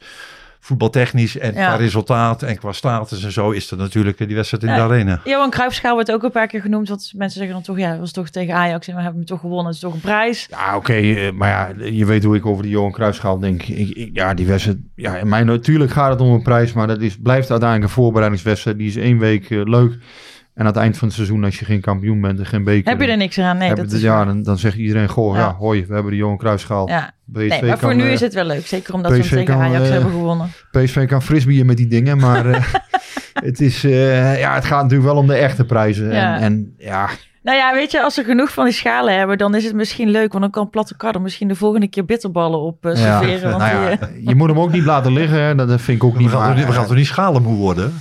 voetbaltechnisch 0.66 1.38
en 1.38 1.54
Ja. 1.54 1.66
qua 1.68 1.76
resultaat 1.76 2.42
en 2.44 2.58
qua 2.58 2.72
status 2.72 3.24
en 3.24 3.32
zo 3.32 3.52
is 3.52 3.68
dat 3.68 3.80
natuurlijk 3.80 4.20
eh, 4.20 4.28
die 4.28 4.36
wedstrijd 4.36 4.64
in 4.64 4.70
Ja. 4.70 4.76
de 4.76 4.82
arena. 4.82 5.22
Johan 5.24 5.50
Cruijffschaal 5.50 5.94
wordt 5.94 6.12
ook 6.12 6.24
een 6.24 6.32
paar 6.32 6.48
keer 6.48 6.62
genoemd. 6.62 6.90
Want 6.90 7.12
mensen 7.16 7.38
zeggen 7.38 7.54
dan 7.56 7.64
toch, 7.66 7.78
ja, 7.78 7.90
dat 7.92 8.00
was 8.00 8.12
toch 8.12 8.30
tegen 8.30 8.54
Ajax. 8.54 8.88
En 8.88 8.96
we 8.96 9.02
hebben 9.02 9.20
hem 9.20 9.30
toch 9.30 9.40
gewonnen. 9.40 9.66
Het 9.66 9.76
is 9.76 9.82
toch 9.82 9.94
een 9.94 10.00
prijs. 10.00 10.48
Ja, 10.50 10.76
oké, 10.76 10.94
eh, 10.94 11.32
maar 11.32 11.50
ja, 11.50 11.86
je 11.90 12.06
weet 12.06 12.24
hoe 12.24 12.36
ik 12.36 12.46
over 12.46 12.64
die 12.64 12.72
Johan 12.72 12.92
Cruijffschaal 12.92 13.40
denk. 13.40 13.64
Ik, 13.64 13.90
ik- 13.90 14.10
ja, 14.14 14.34
die 14.34 14.46
wedstrijd, 14.46 14.78
ja, 14.96 15.18
in 15.18 15.30
mijn, 15.30 15.46
natuurlijk 15.46 15.92
gaat 15.92 16.10
het 16.12 16.22
om 16.22 16.34
een 16.34 16.42
prijs, 16.44 16.74
maar 16.74 16.88
dat 16.88 17.02
is, 17.02 17.18
blijft 17.18 17.50
uiteindelijk 17.52 17.90
een 17.90 17.96
voorbereidingswedstrijd. 18.04 18.78
Die 18.78 18.88
is 18.88 18.96
één 18.96 19.18
week 19.20 19.50
eh, 19.50 19.62
leuk. 19.64 19.94
En 20.56 20.62
aan 20.62 20.66
het 20.68 20.76
eind 20.76 20.98
van 20.98 21.08
het 21.08 21.16
seizoen, 21.18 21.44
als 21.44 21.60
je 21.60 21.66
geen 21.66 21.82
kampioen 21.82 22.22
bent 22.22 22.40
en 22.40 22.46
geen 22.46 22.64
beker... 22.64 22.92
Heb 22.92 23.02
je 23.02 23.08
er 23.08 23.18
niks 23.18 23.40
aan? 23.40 23.58
Nee, 23.58 23.68
heb 23.68 23.78
dat 23.78 23.90
je- 23.90 23.96
is 23.96 24.02
ja, 24.02 24.26
dan, 24.26 24.44
dan 24.44 24.58
zegt 24.58 24.78
iedereen, 24.78 25.08
goh, 25.10 25.36
ja. 25.36 25.42
Ja. 25.42 25.56
hoi, 25.60 25.86
we 25.86 25.94
hebben 25.94 26.12
de 26.12 26.18
Johan 26.18 26.38
Cruijffschaal. 26.38 26.90
Ja. 26.90 27.12
PSV 27.32 27.38
Nee, 27.50 27.64
maar 27.64 27.78
voor 27.80 27.96
nu 27.96 28.04
eh, 28.04 28.12
is 28.12 28.20
het 28.20 28.34
wel 28.34 28.46
leuk. 28.46 28.68
Zeker 28.68 28.94
omdat 28.94 29.12
we 29.12 29.20
PSV 29.20 29.30
hem 29.30 29.46
tegen 29.46 29.62
Ajax 29.62 29.86
eh, 29.86 29.92
hebben 29.92 30.12
gewonnen. 30.12 30.48
PSV 30.72 31.08
kan 31.08 31.22
frisbeeën 31.22 31.66
met 31.66 31.78
die 31.78 31.88
dingen, 31.88 32.18
maar 32.18 32.46
eh, 32.46 32.64
het, 33.50 33.60
is, 33.62 33.84
eh, 33.84 34.40
ja, 34.40 34.54
het 34.56 34.66
gaat 34.66 34.82
natuurlijk 34.84 35.10
wel 35.10 35.18
om 35.18 35.28
de 35.28 35.34
echte 35.36 35.66
prijzen. 35.66 36.12
Ja. 36.14 36.36
En, 36.36 36.42
en 36.42 36.74
ja, 36.78 37.10
Nou 37.44 37.58
ja, 37.58 37.74
weet 37.74 37.92
je, 37.92 38.02
als 38.04 38.14
ze 38.14 38.24
genoeg 38.24 38.52
van 38.54 38.66
die 38.66 38.74
schalen 38.74 39.18
hebben, 39.18 39.38
dan 39.38 39.56
is 39.56 39.64
het 39.64 39.76
misschien 39.76 40.10
leuk. 40.10 40.30
Want 40.32 40.44
dan 40.44 40.52
kan 40.52 40.70
Platte 40.70 40.96
Karder 40.98 41.22
misschien 41.22 41.48
de 41.48 41.56
volgende 41.56 41.88
keer 41.88 42.06
bitterballen 42.06 42.60
op 42.60 42.78
ja, 42.84 42.96
serveren. 42.96 43.50
want 43.58 43.64
nou 43.64 43.90
die, 43.90 43.98
ja, 44.00 44.30
je 44.30 44.36
moet 44.36 44.50
hem 44.50 44.60
ook 44.60 44.72
niet 44.72 44.84
laten 44.86 45.14
liggen, 45.14 45.42
hè. 45.42 45.56
dat, 45.56 45.82
vind 45.82 45.98
ik 45.98 46.04
ook 46.04 46.14
We 46.16 46.20
niet 46.20 46.30
gaan, 46.30 46.56
niet- 46.56 46.66
we 46.66 46.72
gaan 46.72 46.86
toch 46.86 46.96
niet 46.96 47.06
schalenmoe 47.06 47.56
worden? 47.56 47.94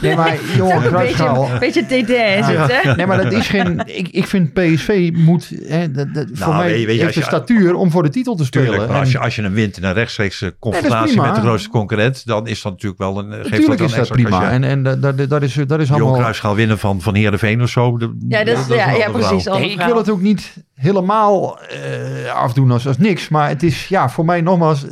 Nee, 0.00 0.16
maar 0.16 0.36
Johan 0.56 0.72
een 0.72 0.80
beetje, 0.82 0.88
Cruijffschaal... 0.90 1.50
een 1.50 1.58
beetje 1.58 1.82
DD 1.82 2.08
is 2.10 2.46
het, 2.46 2.72
hè? 2.82 2.94
Nee, 2.94 3.06
maar 3.06 3.22
dat 3.22 3.32
is 3.32 3.48
geen. 3.48 3.82
Ik, 3.84 4.08
ik 4.08 4.26
vind 4.26 4.52
PSV 4.52 5.10
moet. 5.14 5.52
Hè, 5.66 5.90
dat, 5.90 6.14
dat, 6.14 6.26
voor 6.32 6.54
mij 6.54 6.66
weet 6.68 6.80
je, 6.80 6.86
weet 6.86 6.96
je, 6.96 7.02
heeft 7.02 7.14
de 7.14 7.22
statuur 7.22 7.74
om 7.74 7.90
voor 7.90 8.02
de 8.02 8.08
titel 8.08 8.34
te 8.36 8.44
spelen. 8.44 8.66
Tuurlijk, 8.68 8.86
maar 8.88 8.96
En 8.96 9.02
als 9.02 9.12
je, 9.12 9.18
als 9.18 9.36
je 9.36 9.42
een 9.42 9.52
wint 9.52 9.76
in 9.76 9.84
een 9.84 9.92
rechtstreekse 9.92 10.56
confrontatie 10.58 11.20
met 11.20 11.34
de 11.34 11.40
grootste 11.40 11.68
concurrent, 11.68 12.26
dan 12.26 12.46
is 12.46 12.62
dat 12.62 12.72
natuurlijk 12.72 13.00
wel 13.00 13.18
een. 13.18 13.32
Geeft 13.32 13.42
dat 13.42 13.50
natuurlijk 13.50 13.80
een 13.80 14.00
is 14.00 14.08
dat 14.08 14.10
prima. 14.16 14.50
En, 14.50 14.64
en 14.64 14.82
dat, 14.82 15.02
dat, 15.02 15.28
dat 15.28 15.42
is, 15.42 15.54
dat 15.66 15.80
is 15.80 15.86
Johan 15.88 16.00
allemaal. 16.02 16.18
Cruijffschaal 16.18 16.54
winnen 16.54 16.78
van, 16.78 17.00
van 17.00 17.14
Heerenveen 17.14 17.62
of 17.62 17.68
zo. 17.68 17.96
de- 17.96 18.16
Ja, 18.28 18.44
dat 18.44 18.58
is, 18.58 18.66
ja, 18.76 18.90
ja, 18.90 19.10
precies. 19.10 19.44
Nee, 19.44 19.70
ik 19.70 19.80
wil 19.80 19.96
het 19.96 20.10
ook 20.10 20.20
niet 20.20 20.52
helemaal 20.74 21.58
eh, 21.60 22.34
afdoen 22.34 22.70
als, 22.70 22.86
als 22.86 22.98
niks. 22.98 23.28
Maar 23.28 23.48
het 23.48 23.62
is 23.62 23.88
ja, 23.88 24.08
voor 24.08 24.24
mij 24.24 24.40
nogmaals. 24.40 24.84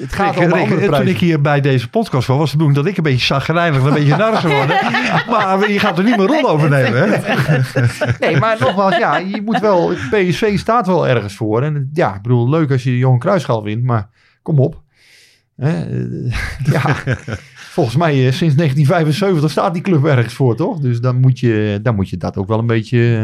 Het 0.00 0.12
gaat 0.12 0.36
om 0.36 0.52
andere 0.52 0.90
toen 0.90 1.06
ik 1.06 1.18
hier 1.18 1.40
bij 1.40 1.60
deze 1.60 1.90
podcast 1.90 2.26
was, 2.26 2.38
was 2.38 2.50
de 2.50 2.56
bedoeling 2.56 2.82
dat 2.82 2.90
ik 2.90 2.96
een 2.96 3.02
beetje 3.02 3.34
chagrijnig 3.34 3.80
en 3.80 3.86
een 3.86 3.94
beetje 3.94 4.16
nar 4.16 4.40
zou 4.40 4.54
worden. 4.54 4.76
maar 5.30 5.70
je 5.72 5.78
gaat 5.78 5.98
er 5.98 6.04
niet 6.04 6.16
meer 6.16 6.26
rol 6.26 6.48
over 6.48 6.70
nemen, 6.70 7.10
hè? 7.10 7.18
Nee, 8.20 8.36
maar 8.36 8.56
nogmaals, 8.60 8.96
ja, 8.96 9.16
je 9.16 9.42
moet 9.42 9.60
wel. 9.60 9.92
PSV 10.10 10.58
staat 10.58 10.86
wel 10.86 11.08
ergens 11.08 11.34
voor. 11.34 11.62
En 11.62 11.90
ja, 11.92 12.14
ik 12.14 12.22
bedoel, 12.22 12.48
leuk 12.48 12.70
als 12.70 12.82
je 12.82 12.98
Johan 12.98 13.18
Cruijffschaal 13.18 13.62
wint, 13.62 13.82
maar 13.84 14.08
kom 14.42 14.58
op. 14.58 14.82
Eh, 15.56 15.90
ja, 16.74 16.96
volgens 17.54 17.96
mij 17.96 18.12
eh, 18.12 18.32
sinds 18.32 18.54
1975 18.54 19.50
staat 19.50 19.72
die 19.72 19.82
club 19.82 20.04
ergens 20.04 20.34
voor, 20.34 20.56
toch? 20.56 20.78
Dus 20.78 21.00
dan 21.00 21.20
moet 21.20 21.38
je, 21.38 21.78
dan 21.82 21.94
moet 21.94 22.08
je 22.08 22.16
dat 22.16 22.36
ook 22.36 22.48
wel 22.48 22.58
een 22.58 22.66
beetje, 22.66 23.16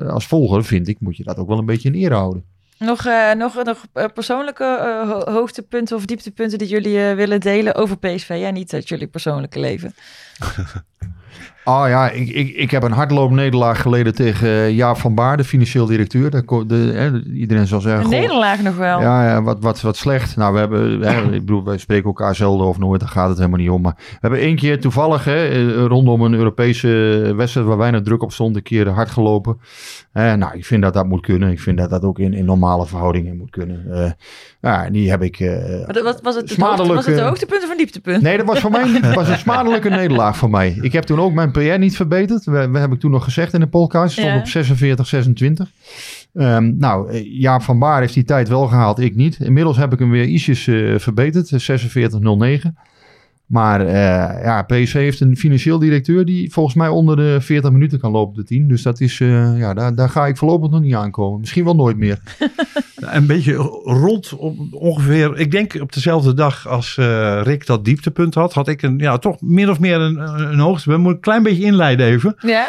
eh, 0.00 0.08
als 0.08 0.26
volger 0.26 0.64
vind 0.64 0.88
ik, 0.88 1.00
moet 1.00 1.16
je 1.16 1.24
dat 1.24 1.38
ook 1.38 1.48
wel 1.48 1.58
een 1.58 1.66
beetje 1.66 1.88
in 1.88 1.94
ere 1.94 2.14
houden. 2.14 2.44
Nog, 2.84 3.06
eh, 3.06 3.32
nog, 3.32 3.62
nog 3.64 3.84
eh, 3.92 4.04
persoonlijke 4.14 4.64
ho- 5.06 5.32
hoogtepunten 5.32 5.96
of 5.96 6.04
dieptepunten 6.04 6.58
die 6.58 6.68
jullie 6.68 7.14
willen 7.14 7.40
delen 7.40 7.74
over 7.74 7.98
PSV? 7.98 8.36
Ja, 8.38 8.50
niet 8.50 8.72
uit 8.74 8.88
jullie 8.88 9.06
persoonlijke 9.06 9.60
leven. 9.60 9.94
Oh 11.64 11.84
ja, 11.88 12.10
ik, 12.10 12.28
ik, 12.28 12.56
ik 12.56 12.70
heb 12.70 12.82
een 12.82 12.92
hardloopnederlaag 12.92 13.80
geleden 13.80 14.14
tegen 14.14 14.48
eh, 14.48 14.70
Jaap 14.70 14.96
van 14.96 15.14
Baar, 15.14 15.36
de 15.36 15.44
financieel 15.44 15.86
directeur. 15.86 16.30
De, 16.66 16.74
hè, 16.94 17.22
iedereen 17.32 17.66
zal 17.66 17.80
zeggen... 17.80 18.00
Een 18.04 18.10
goh, 18.10 18.20
nederlaag 18.20 18.62
nog 18.62 18.76
wel. 18.76 19.00
Ja, 19.00 19.28
ja 19.28 19.42
wat, 19.42 19.56
wat, 19.60 19.80
wat 19.80 19.96
slecht. 19.96 20.36
Nou, 20.36 20.52
we 20.52 20.58
hebben, 20.58 21.00
hè, 21.00 21.22
ik 21.22 21.30
bedoel, 21.40 21.64
wij 21.64 21.78
spreken 21.78 22.04
elkaar 22.04 22.34
zelden 22.34 22.66
of 22.66 22.78
nooit, 22.78 23.00
daar 23.00 23.08
gaat 23.08 23.28
het 23.28 23.38
helemaal 23.38 23.58
niet 23.58 23.70
om. 23.70 23.82
Maar 23.82 23.94
we 23.96 24.16
hebben 24.20 24.38
één 24.38 24.56
keer 24.56 24.80
toevallig, 24.80 25.24
hè, 25.24 25.46
eh, 25.48 25.84
rondom 25.86 26.20
een 26.22 26.34
Europese 26.34 26.88
wedstrijd 27.36 27.66
waar 27.66 27.76
weinig 27.76 28.02
druk 28.02 28.22
op 28.22 28.32
stond, 28.32 28.56
een 28.56 28.62
keer 28.62 28.88
hard 28.88 29.10
gelopen. 29.10 29.58
Eh, 30.12 30.32
nou, 30.32 30.56
ik 30.56 30.64
vind 30.64 30.82
dat 30.82 30.94
dat 30.94 31.06
moet 31.06 31.20
kunnen. 31.22 31.50
Ik 31.50 31.60
vind 31.60 31.78
dat 31.78 31.90
dat 31.90 32.02
ook 32.02 32.18
in, 32.18 32.32
in 32.34 32.44
normale 32.44 32.86
verhoudingen 32.86 33.36
moet 33.36 33.50
kunnen. 33.50 33.84
Eh, 33.92 34.10
ja, 34.60 34.90
die 34.90 35.10
heb 35.10 35.22
ik... 35.22 35.40
Maar 35.40 35.92
dat- 35.92 36.02
wat 36.02 36.20
was 36.22 36.34
het, 36.34 36.56
hoogte, 36.56 36.86
was 36.94 37.06
het 37.06 37.14
de 37.16 37.20
hoogtepunt 37.22 37.62
of 37.62 37.70
een 37.70 37.76
dieptepunt? 37.76 38.22
Nee, 38.22 38.36
dat 38.36 38.46
was 38.46 38.60
voor 38.60 38.70
mij 38.70 39.00
was 39.14 39.28
een 39.28 39.38
smadelijke 39.38 39.88
nederlaag 39.88 40.36
voor 40.36 40.50
mij. 40.50 40.78
Ik 40.80 40.92
heb 40.92 41.04
toen 41.04 41.20
ook 41.20 41.32
mijn 41.32 41.52
PR 41.54 41.78
niet 41.78 41.96
verbeterd. 41.96 42.44
We, 42.44 42.68
we 42.70 42.78
heb 42.78 42.92
ik 42.92 43.00
toen 43.00 43.10
nog 43.10 43.24
gezegd 43.24 43.52
in 43.52 43.60
de 43.60 43.66
podcast. 43.66 44.12
Stond 44.12 44.28
Ja. 44.28 44.38
op 44.38 44.46
46, 44.46 45.06
26. 45.06 45.70
Ehm, 46.34 46.76
nou, 46.78 47.10
eh, 47.10 47.40
Jaap 47.40 47.62
van 47.62 47.78
Baar 47.78 48.00
heeft 48.00 48.14
die 48.14 48.24
tijd 48.24 48.48
wel 48.48 48.66
gehaald, 48.66 48.98
ik 48.98 49.14
niet. 49.14 49.38
Inmiddels 49.40 49.76
heb 49.76 49.92
ik 49.92 49.98
hem 49.98 50.10
weer 50.10 50.24
ietsjes 50.24 50.66
eh, 50.66 50.98
verbeterd, 50.98 51.50
46,09. 51.62 52.74
Maar 53.46 53.80
eh, 53.80 54.44
ja, 54.44 54.62
PSV 54.62 54.92
heeft 54.92 55.20
een 55.20 55.36
financieel 55.36 55.78
directeur 55.78 56.24
die 56.24 56.52
volgens 56.52 56.74
mij 56.74 56.88
onder 56.88 57.16
de 57.16 57.36
40 57.40 57.70
minuten 57.70 58.00
kan 58.00 58.10
lopen, 58.12 58.34
de 58.36 58.44
10. 58.44 58.68
Dus 58.68 58.82
dat 58.82 59.00
is, 59.00 59.20
eh, 59.20 59.58
ja, 59.58 59.74
daar, 59.74 59.94
daar 59.94 60.08
ga 60.08 60.26
ik 60.26 60.36
voorlopig 60.36 60.70
nog 60.70 60.80
niet 60.80 60.94
aankomen. 60.94 61.40
Misschien 61.40 61.64
wel 61.64 61.74
nooit 61.74 61.96
meer. 61.96 62.18
Een 62.96 63.26
beetje 63.26 63.54
rond 63.84 64.32
om- 64.36 64.68
ongeveer, 64.70 65.38
ik 65.38 65.50
denk 65.50 65.74
op 65.80 65.92
dezelfde 65.92 66.34
dag 66.34 66.68
als 66.68 66.96
eh, 66.98 67.40
Rick 67.42 67.66
dat 67.66 67.84
dieptepunt 67.84 68.34
had, 68.34 68.52
had 68.52 68.68
ik 68.68 68.82
een, 68.82 68.98
ja, 68.98 69.18
toch 69.18 69.40
min 69.40 69.70
of 69.70 69.80
meer 69.80 70.00
een, 70.00 70.18
een 70.52 70.58
hoogtepunt. 70.58 70.98
Moet 71.02 71.10
ik 71.10 71.16
een 71.16 71.22
klein 71.22 71.42
beetje 71.42 71.64
inleiden 71.64 72.06
even. 72.06 72.34
Ja? 72.40 72.68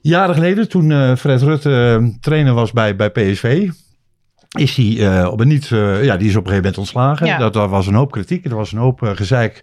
Jaren 0.00 0.34
geleden, 0.34 0.68
toen 0.68 0.90
eh, 0.92 1.16
Fred 1.16 1.42
Rutte 1.42 2.16
trainer 2.20 2.54
was 2.54 2.72
bij, 2.72 2.96
bij 2.96 3.10
PSV, 3.10 3.68
is 4.58 4.76
hij 4.76 5.18
eh, 5.20 5.28
op 5.30 5.40
een 5.40 5.48
niet, 5.48 5.70
eh, 5.72 6.04
ja, 6.04 6.16
die 6.16 6.28
is 6.28 6.36
op 6.36 6.44
een 6.46 6.50
gegeven 6.50 6.54
moment 6.54 6.78
ontslagen. 6.78 7.26
Ja. 7.26 7.38
Dat, 7.38 7.54
was 7.54 7.86
een 7.86 7.94
hoop 7.94 8.10
kritiek, 8.10 8.44
er 8.44 8.54
was 8.56 8.72
een 8.72 8.78
hoop 8.78 9.02
eh, 9.02 9.10
gezeik. 9.14 9.60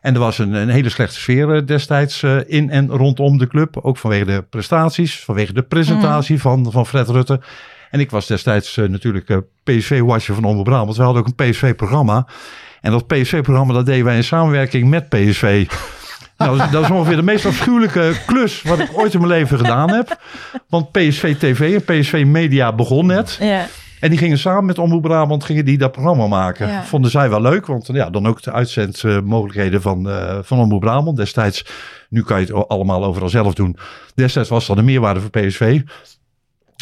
En 0.00 0.14
er 0.14 0.20
was 0.20 0.38
een, 0.38 0.52
een 0.54 0.68
hele 0.68 0.88
slechte 0.88 1.14
sfeer 1.20 1.66
destijds 1.66 2.22
in 2.46 2.70
en 2.70 2.88
rondom 2.88 3.38
de 3.38 3.46
club. 3.46 3.76
Ook 3.82 3.96
vanwege 3.96 4.24
de 4.24 4.44
prestaties, 4.50 5.20
vanwege 5.20 5.52
de 5.52 5.62
presentatie 5.62 6.40
van, 6.40 6.72
van 6.72 6.86
Fred 6.86 7.08
Rutte. 7.08 7.40
En 7.90 8.00
ik 8.00 8.10
was 8.10 8.26
destijds 8.26 8.76
natuurlijk 8.76 9.40
PSV-watcher 9.64 10.34
van 10.34 10.44
Omroep 10.44 10.64
Brabant. 10.64 10.96
We 10.96 11.02
hadden 11.02 11.22
ook 11.22 11.28
een 11.38 11.50
PSV-programma. 11.50 12.26
En 12.80 12.90
dat 12.90 13.06
PSV-programma 13.06 13.72
dat 13.72 13.86
deden 13.86 14.04
wij 14.04 14.16
in 14.16 14.24
samenwerking 14.24 14.88
met 14.88 15.08
PSV. 15.08 15.66
Nou, 16.36 16.56
dat 16.56 16.66
is- 16.66 16.72
dat 16.72 16.82
is 16.84 16.90
ongeveer 16.90 17.16
de 17.16 17.22
meest 17.22 17.46
afschuwelijke 17.46 18.12
klus 18.26 18.62
wat 18.62 18.78
ik 18.78 18.88
ooit 18.92 19.14
in 19.14 19.20
mijn 19.20 19.32
leven 19.32 19.58
gedaan 19.58 19.90
heb. 19.90 20.20
Want 20.68 20.92
PSV 20.92 21.36
TV 21.36 21.74
en 21.86 22.00
PSV 22.00 22.24
Media 22.26 22.72
begon 22.74 23.06
net. 23.06 23.36
Ja. 23.40 23.66
En 24.00 24.10
die 24.10 24.18
gingen 24.18 24.38
samen 24.38 24.64
met 24.64 24.78
Omroep 24.78 25.02
Brabant 25.02 25.44
gingen 25.44 25.64
die 25.64 25.78
dat 25.78 25.92
programma 25.92 26.26
maken. 26.26 26.68
Ja. 26.68 26.84
Vonden 26.84 27.10
zij 27.10 27.30
wel 27.30 27.40
leuk, 27.40 27.66
want 27.66 27.86
ja, 27.86 28.10
dan 28.10 28.26
ook 28.26 28.42
de 28.42 28.52
uitzendmogelijkheden 28.52 29.82
van, 29.82 30.10
eh 30.10 30.38
van 30.42 30.58
Omroep 30.58 30.80
Brabant. 30.80 31.16
Destijds, 31.16 31.64
nu 32.08 32.22
kan 32.22 32.40
je 32.40 32.46
het 32.46 32.68
allemaal 32.68 33.04
overal 33.04 33.28
zelf 33.28 33.54
doen. 33.54 33.76
Destijds 34.14 34.48
was 34.48 34.66
dat 34.66 34.78
een 34.78 34.84
meerwaarde 34.84 35.20
voor 35.20 35.30
PSV. 35.30 35.80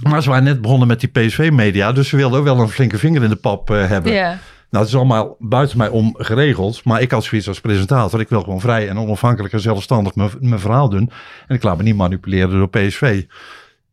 Maar 0.08 0.22
ze 0.22 0.28
waren 0.28 0.44
net 0.44 0.60
begonnen 0.60 0.88
met 0.88 1.00
die 1.00 1.08
PSV-media, 1.08 1.92
dus 1.92 2.08
ze 2.08 2.16
wilden 2.16 2.38
ook 2.38 2.44
wel 2.44 2.60
een 2.60 2.68
flinke 2.68 2.98
vinger 2.98 3.22
in 3.22 3.28
de 3.28 3.36
pap 3.36 3.70
eh, 3.70 3.88
hebben. 3.88 4.12
Ja. 4.12 4.38
Nou, 4.70 4.84
het 4.84 4.92
is 4.92 4.98
allemaal 4.98 5.36
buiten 5.38 5.78
mij 5.78 5.88
om 5.88 6.14
geregeld. 6.18 6.84
Maar 6.84 7.00
ik 7.00 7.10
had 7.10 7.24
zoiets 7.24 7.48
als 7.48 7.60
presentator. 7.60 8.20
Ik 8.20 8.28
wil 8.28 8.42
gewoon 8.42 8.60
vrij 8.60 8.88
en 8.88 8.98
onafhankelijk 8.98 9.54
en 9.54 9.60
zelfstandig 9.60 10.14
mijn, 10.14 10.30
mijn 10.40 10.60
verhaal 10.60 10.88
doen. 10.88 11.10
En 11.46 11.54
ik 11.54 11.62
laat 11.62 11.76
me 11.76 11.82
niet 11.82 11.96
manipuleren 11.96 12.50
door 12.50 12.68
PSV. 12.68 13.24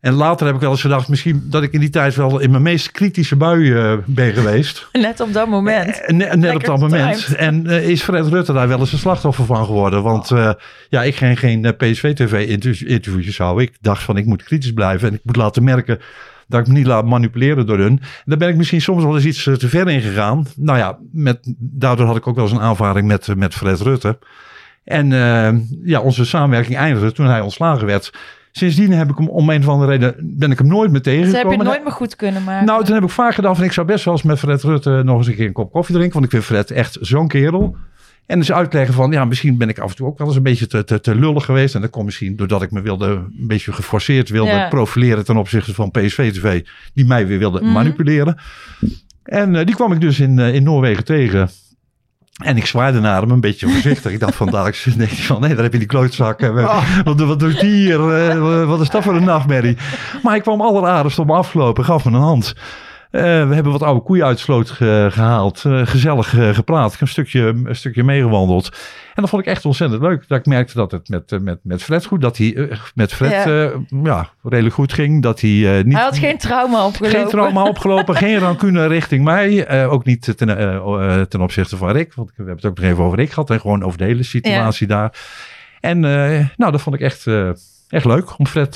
En 0.06 0.14
later 0.14 0.46
heb 0.46 0.56
ik 0.56 0.62
wel 0.62 0.72
eens 0.72 0.82
gedacht, 0.82 1.08
misschien 1.08 1.44
dat 1.46 1.64
ik 1.64 1.74
in 1.74 1.80
die 1.80 1.90
tijd 1.90 2.16
wel 2.16 2.40
in 2.40 2.52
mijn 2.52 2.64
meest 2.64 2.92
kritische 2.92 3.36
bui 3.36 3.74
eh, 3.74 3.94
ben 4.06 4.34
geweest. 4.34 4.88
Net 4.92 5.20
op 5.20 5.34
dat 5.34 5.48
moment. 5.48 6.02
Eh, 6.02 6.16
ne- 6.16 6.36
net 6.36 6.56
op 6.56 6.64
dat 6.64 6.80
moment. 6.80 7.26
En 7.36 7.68
eh, 7.68 7.90
is 7.90 8.02
Fred 8.02 8.28
Rutte 8.28 8.54
daar 8.54 8.68
wel 8.68 8.80
eens 8.80 8.92
een 8.92 8.98
slachtoffer 8.98 9.46
van 9.46 9.66
geworden? 9.66 10.04
Want 10.04 10.32
ja, 10.90 11.04
ik 11.04 11.16
ging 11.16 11.40
geen 11.40 11.66
eh, 11.66 11.72
PSV-TV-interviewjes 11.78 13.38
houden. 13.38 13.64
Ik 13.64 13.78
dacht 13.82 14.04
van, 14.04 14.18
ik 14.18 14.26
moet 14.26 14.44
kritisch 14.44 14.74
blijven. 14.74 15.08
En 15.08 15.14
ik 15.14 15.22
moet 15.24 15.36
laten 15.36 15.64
merken 15.64 16.00
dat 16.48 16.60
ik 16.60 16.68
me 16.68 16.74
niet 16.74 16.88
laat 16.88 17.06
manipuleren 17.06 17.66
door 17.66 17.80
hun. 17.80 18.02
Daar 18.26 18.38
ben 18.38 18.50
ik 18.50 18.56
misschien 18.56 18.82
soms 18.82 19.04
wel 19.04 19.16
eens 19.16 19.26
iets 19.26 19.44
te 19.44 19.70
ver 19.70 19.90
in 19.90 20.02
gegaan. 20.02 20.46
Nou 20.56 20.78
ja, 20.78 20.98
met, 21.12 21.54
daardoor 21.58 22.06
had 22.06 22.16
ik 22.16 22.28
ook 22.28 22.36
wel 22.36 22.44
eens 22.44 22.54
een 22.54 22.62
aanvaring 22.62 23.08
met, 23.08 23.36
met 23.36 23.54
Fred 23.54 23.80
Rutte. 23.80 24.18
En 24.84 25.10
ja, 25.84 26.00
onze 26.00 26.26
samenwerking 26.26 26.78
eindigde 26.78 27.12
toen 27.12 27.26
hij 27.26 27.42
ontslagen 27.42 27.86
werd. 27.86 28.12
Sindsdien 28.58 28.92
heb 28.92 29.10
ik 29.10 29.18
hem 29.18 29.30
om 29.30 29.50
een 29.50 29.60
of 29.62 29.68
andere 29.68 29.92
reden, 29.92 30.16
ben 30.22 30.52
ik 30.52 30.58
hem 30.58 30.68
nooit 30.68 30.92
meer 30.92 31.02
Dus 31.02 31.14
heb 31.14 31.22
tegengekomen. 31.24 31.58
je 31.58 31.64
nooit 31.64 31.84
meer 31.84 31.92
goed 31.92 32.16
kunnen 32.16 32.44
maken. 32.44 32.66
Nou, 32.66 32.84
toen 32.84 32.94
heb 32.94 33.04
ik 33.04 33.10
vaak 33.10 33.34
gedaan 33.36 33.56
van 33.56 33.66
ik 33.66 33.72
zou 33.72 33.88
best 33.88 34.06
wel 34.06 34.14
eens 34.14 34.24
met 34.24 34.40
Fred 34.40 34.64
Rutte 34.64 35.02
nog 35.06 35.18
eens 35.18 35.28
een 35.28 35.36
keer 35.36 35.46
een 35.46 35.52
kop 35.54 35.72
koffie 35.72 35.96
drinken. 35.96 36.14
Want 36.14 36.26
ik 36.26 36.32
vind 36.32 36.44
Fred 36.44 36.72
echt 36.72 36.98
zo'n 37.02 37.28
kerel. 37.28 37.76
En 38.26 38.40
dus 38.40 38.52
uitleggen 38.52 38.94
van, 38.94 39.12
ja, 39.12 39.26
misschien 39.26 39.58
ben 39.58 39.70
ik 39.70 39.80
af 39.80 39.90
en 39.90 39.96
toe 39.96 40.08
ook 40.08 40.18
wel 40.18 40.28
eens 40.28 40.36
een 40.36 40.44
beetje 40.44 40.68
te, 40.68 40.84
te, 40.84 41.00
te 41.02 41.16
lullig 41.16 41.46
geweest. 41.46 41.76
En 41.76 41.82
dat 41.82 41.90
komt 41.90 42.06
misschien 42.06 42.36
doordat 42.36 42.62
ik 42.62 42.72
me 42.72 42.82
wilde, 42.82 43.06
een 43.08 43.48
beetje 43.48 43.72
geforceerd 43.74 44.30
wilde 44.30 44.52
Ja. 44.52 44.68
profileren 44.68 45.26
ten 45.26 45.38
opzichte 45.38 45.74
van 45.74 45.92
PSV 45.92 46.32
TV. 46.34 46.62
Die 46.94 47.06
mij 47.06 47.28
weer 47.28 47.40
wilde 47.40 47.62
Mhm. 47.62 47.72
manipuleren. 47.72 48.38
En 49.24 49.56
eh, 49.56 49.66
die 49.66 49.76
kwam 49.76 49.92
ik 49.92 50.02
dus 50.02 50.20
in, 50.20 50.40
eh, 50.40 50.54
in 50.54 50.64
Noorwegen 50.64 51.04
tegen. 51.06 51.50
En 52.44 52.58
ik 52.58 52.66
zwaaide 52.66 53.00
naar 53.00 53.22
hem 53.22 53.32
een 53.32 53.40
beetje 53.40 53.70
voorzichtig. 53.70 54.12
ik 54.12 54.20
dacht 54.20 54.36
vandaag, 54.36 54.84
denk 54.84 55.12
ik 55.12 55.18
van, 55.24 55.42
nee, 55.42 55.54
daar 55.54 55.64
heb 55.64 55.72
je 55.74 55.78
die 55.80 55.88
klootzak. 55.88 56.42
Eh, 56.42 56.82
Wat, 57.04 57.20
wat 57.20 57.40
doet 57.40 57.60
die 57.60 57.76
hier? 57.76 58.14
Eh, 58.30 58.68
wat 58.68 58.82
is 58.82 58.90
dat 58.90 59.04
voor 59.04 59.16
een 59.16 59.24
nachtmerrie? 59.24 59.78
Maar 60.24 60.32
hij 60.34 60.42
kwam 60.42 60.62
alleraardigst 60.62 61.20
op 61.20 61.26
me 61.28 61.34
afgelopen, 61.34 61.86
gaf 61.86 62.06
me 62.06 62.12
een 62.12 62.18
hand. 62.22 62.54
Eh, 63.16 63.22
we 63.48 63.54
hebben 63.54 63.72
wat 63.72 63.84
oude 63.84 64.02
koeien 64.02 64.26
uit 64.26 64.36
de 64.38 64.44
sloot 64.44 64.70
ge- 64.70 65.08
gehaald. 65.12 65.64
eh, 65.66 65.82
gezellig 65.86 66.38
eh, 66.38 66.50
gepraat. 66.50 66.98
Een 67.00 67.08
stukje, 67.08 67.42
een 67.66 67.76
stukje 67.76 68.04
meegewandeld. 68.04 68.66
En 69.14 69.22
dat 69.22 69.30
vond 69.30 69.42
ik 69.42 69.48
echt 69.48 69.66
ontzettend 69.66 70.02
leuk. 70.02 70.28
Dat 70.28 70.40
ik 70.40 70.46
merkte 70.46 70.74
dat 70.74 70.92
het 70.92 71.10
met, 71.10 71.38
met, 71.42 71.60
met 71.64 71.84
Fred 71.84 72.06
goed, 72.06 72.22
dat 72.22 72.38
hij 72.38 72.70
met 72.96 73.14
Fred 73.14 73.32
Ja. 73.32 73.72
ja. 74.04 74.30
redelijk 74.44 74.76
goed 74.76 74.94
ging. 74.94 75.22
Dat 75.22 75.42
hij 75.42 75.50
niet... 75.84 75.94
Hij 75.94 76.04
had 76.04 76.18
geen 76.18 76.38
trauma 76.38 76.86
opgelopen. 76.86 77.20
Geen 77.20 77.28
trauma 77.30 77.64
opgelopen, 77.64 78.16
geen 78.16 78.38
rancune 78.40 78.88
richting 78.88 79.24
mij. 79.24 79.86
ook 79.88 80.06
niet 80.06 80.38
ten, 80.38 80.48
ten 81.30 81.42
opzichte 81.42 81.78
van 81.78 81.90
Rick. 81.92 82.14
Want 82.14 82.30
we 82.30 82.34
hebben 82.36 82.56
het 82.56 82.66
ook 82.66 82.78
nog 82.80 82.86
even 82.86 83.04
over 83.04 83.18
Rick 83.18 83.30
gehad. 83.30 83.50
En 83.50 83.60
gewoon 83.60 83.84
over 83.84 83.98
de 83.98 84.04
hele 84.04 84.24
situatie 84.24 84.88
daar. 84.88 85.12
En 85.80 86.00
nou, 86.58 86.72
dat 86.72 86.82
vond 86.82 86.96
ik 86.96 87.02
echt, 87.02 87.26
echt 87.90 88.06
leuk. 88.06 88.40
Om 88.40 88.48
Fred 88.48 88.76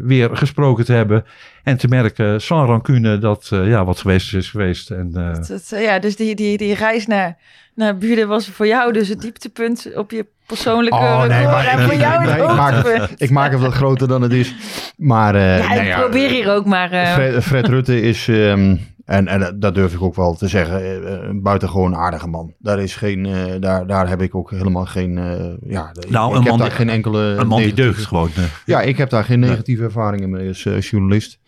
weer 0.00 0.36
gesproken 0.36 0.84
te 0.84 0.92
hebben. 0.92 1.24
En 1.64 1.76
te 1.76 1.88
merken, 1.88 2.40
sans 2.40 2.68
rancune, 2.68 3.18
dat 3.18 3.48
eh, 3.52 3.68
ja, 3.68 3.84
wat 3.84 3.98
geweest 3.98 4.26
is, 4.26 4.32
is 4.34 4.50
geweest. 4.50 4.90
En, 4.90 5.10
eh, 5.14 5.34
Dat- 5.34 5.46
dat- 5.48 5.80
ja, 5.82 5.98
dus 5.98 6.16
die, 6.16 6.34
die, 6.34 6.56
die 6.56 6.74
reis 6.74 7.06
naar, 7.06 7.36
naar 7.74 7.98
Buren 7.98 8.28
was 8.28 8.48
voor 8.48 8.66
jou 8.66 8.92
dus 8.92 9.08
het 9.08 9.20
dieptepunt 9.20 9.86
op 9.94 10.10
je 10.10 10.26
persoonlijke 10.46 10.96
Oh, 10.98 11.18
nee, 11.20 11.28
record. 11.38 11.52
maar 11.54 11.66
en 11.66 11.78
ik- 11.78 11.84
voor 11.84 11.94
jou 12.00 12.24
nee, 12.24 12.32
het 12.32 12.50
ik, 12.50 12.56
maak 12.56 12.86
het, 12.86 13.10
ik 13.20 13.30
maak 13.30 13.50
het 13.52 13.60
wat 13.60 13.72
groter 13.72 14.08
dan 14.08 14.22
het 14.22 14.32
is. 14.32 14.54
Maar 14.96 15.34
eh, 15.34 15.58
Ja, 15.58 15.68
nou 15.74 15.80
ik 15.86 15.94
probeer 15.94 16.30
hier 16.30 16.50
ook 16.52 16.64
maar... 16.66 16.90
eh, 16.92 17.12
Fred, 17.12 17.42
Fred 17.44 17.68
Rutte 17.68 18.00
is, 18.00 18.28
ehm, 18.28 18.76
en, 19.10 19.28
en 19.28 19.56
dat 19.58 19.74
durf 19.74 19.94
ik 19.94 20.02
ook 20.02 20.14
wel 20.14 20.34
te 20.34 20.48
zeggen, 20.48 20.80
eh, 21.06 21.28
een 21.28 21.42
buitengewoon 21.42 21.96
aardige 21.96 22.28
man. 22.28 22.54
Daar, 22.58 22.80
is 22.82 22.96
geen, 22.96 23.26
eh, 23.26 23.34
daar, 23.60 23.86
daar 23.86 24.08
heb 24.08 24.22
ik 24.22 24.34
ook 24.34 24.50
helemaal 24.50 24.86
geen, 24.86 25.18
eh, 25.18 25.24
ja, 25.70 25.92
Nou, 26.08 26.30
ik, 26.30 26.36
een 26.36 26.42
heb 26.42 26.50
man 26.50 26.58
daar 26.58 26.68
die- 26.68 26.76
geen 26.76 26.88
enkele 26.88 27.20
een 27.22 27.46
man 27.46 27.62
die 27.62 27.72
deugt 27.74 28.04
gewoon. 28.04 28.28
eh. 28.36 28.42
Ja, 28.66 28.80
ik 28.80 28.96
heb 28.96 29.10
daar 29.10 29.24
geen 29.24 29.40
negatieve 29.40 29.82
ervaringen 29.82 30.30
mee 30.30 30.48
als 30.48 30.66
eh, 30.66 30.80
journalist. 30.80 31.38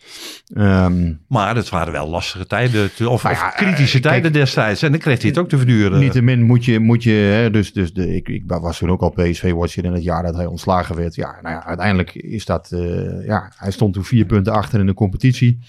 Ehm, 0.53 1.13
Maar 1.27 1.55
het 1.55 1.69
waren 1.69 1.93
wel 1.93 2.09
lastige 2.09 2.45
tijden. 2.47 2.93
te- 2.93 3.09
Of, 3.09 3.23
Nou 3.23 3.35
of 3.35 3.53
kritische 3.55 3.97
eh, 3.97 4.01
kijk, 4.03 4.13
tijden 4.13 4.33
destijds. 4.33 4.81
En 4.81 4.91
dan 4.91 4.99
kreeg 4.99 5.19
hij 5.21 5.29
het 5.29 5.37
ook 5.39 5.49
te 5.49 5.57
verduren. 5.57 5.99
Niettemin 5.99 6.41
moet 6.43 6.65
je, 6.65 6.79
moet 6.79 7.03
je 7.03 7.11
hè, 7.11 7.51
dus, 7.51 7.73
dus 7.73 7.93
de, 7.93 8.15
ik, 8.15 8.27
ik 8.29 8.43
was 8.45 8.77
toen 8.77 8.89
ook 8.91 9.01
al 9.01 9.09
PSV-watcher 9.09 9.83
in 9.85 9.93
het 9.93 10.03
jaar 10.03 10.23
dat 10.23 10.35
hij 10.35 10.45
ontslagen 10.45 10.95
werd. 10.95 11.15
Ja, 11.15 11.35
nou 11.41 11.55
ja, 11.55 11.65
uiteindelijk 11.65 12.15
is 12.15 12.45
dat, 12.45 12.71
eh, 12.71 13.25
ja, 13.25 13.51
hij 13.55 13.71
stond 13.71 13.93
toen 13.93 14.03
vier 14.05 14.25
punten 14.25 14.53
achter 14.53 14.79
in 14.79 14.85
de 14.85 14.93
competitie. 14.93 15.59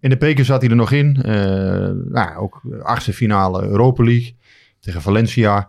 In 0.00 0.10
de 0.10 0.16
beker 0.16 0.44
zat 0.44 0.60
hij 0.60 0.70
er 0.70 0.76
nog 0.76 0.90
in. 0.92 1.22
Eh, 1.34 1.90
nou, 2.12 2.36
ook 2.36 2.60
achtste 2.82 3.12
finale 3.12 3.62
Europa 3.62 4.04
League 4.04 4.36
tegen 4.80 5.02
Valencia. 5.02 5.68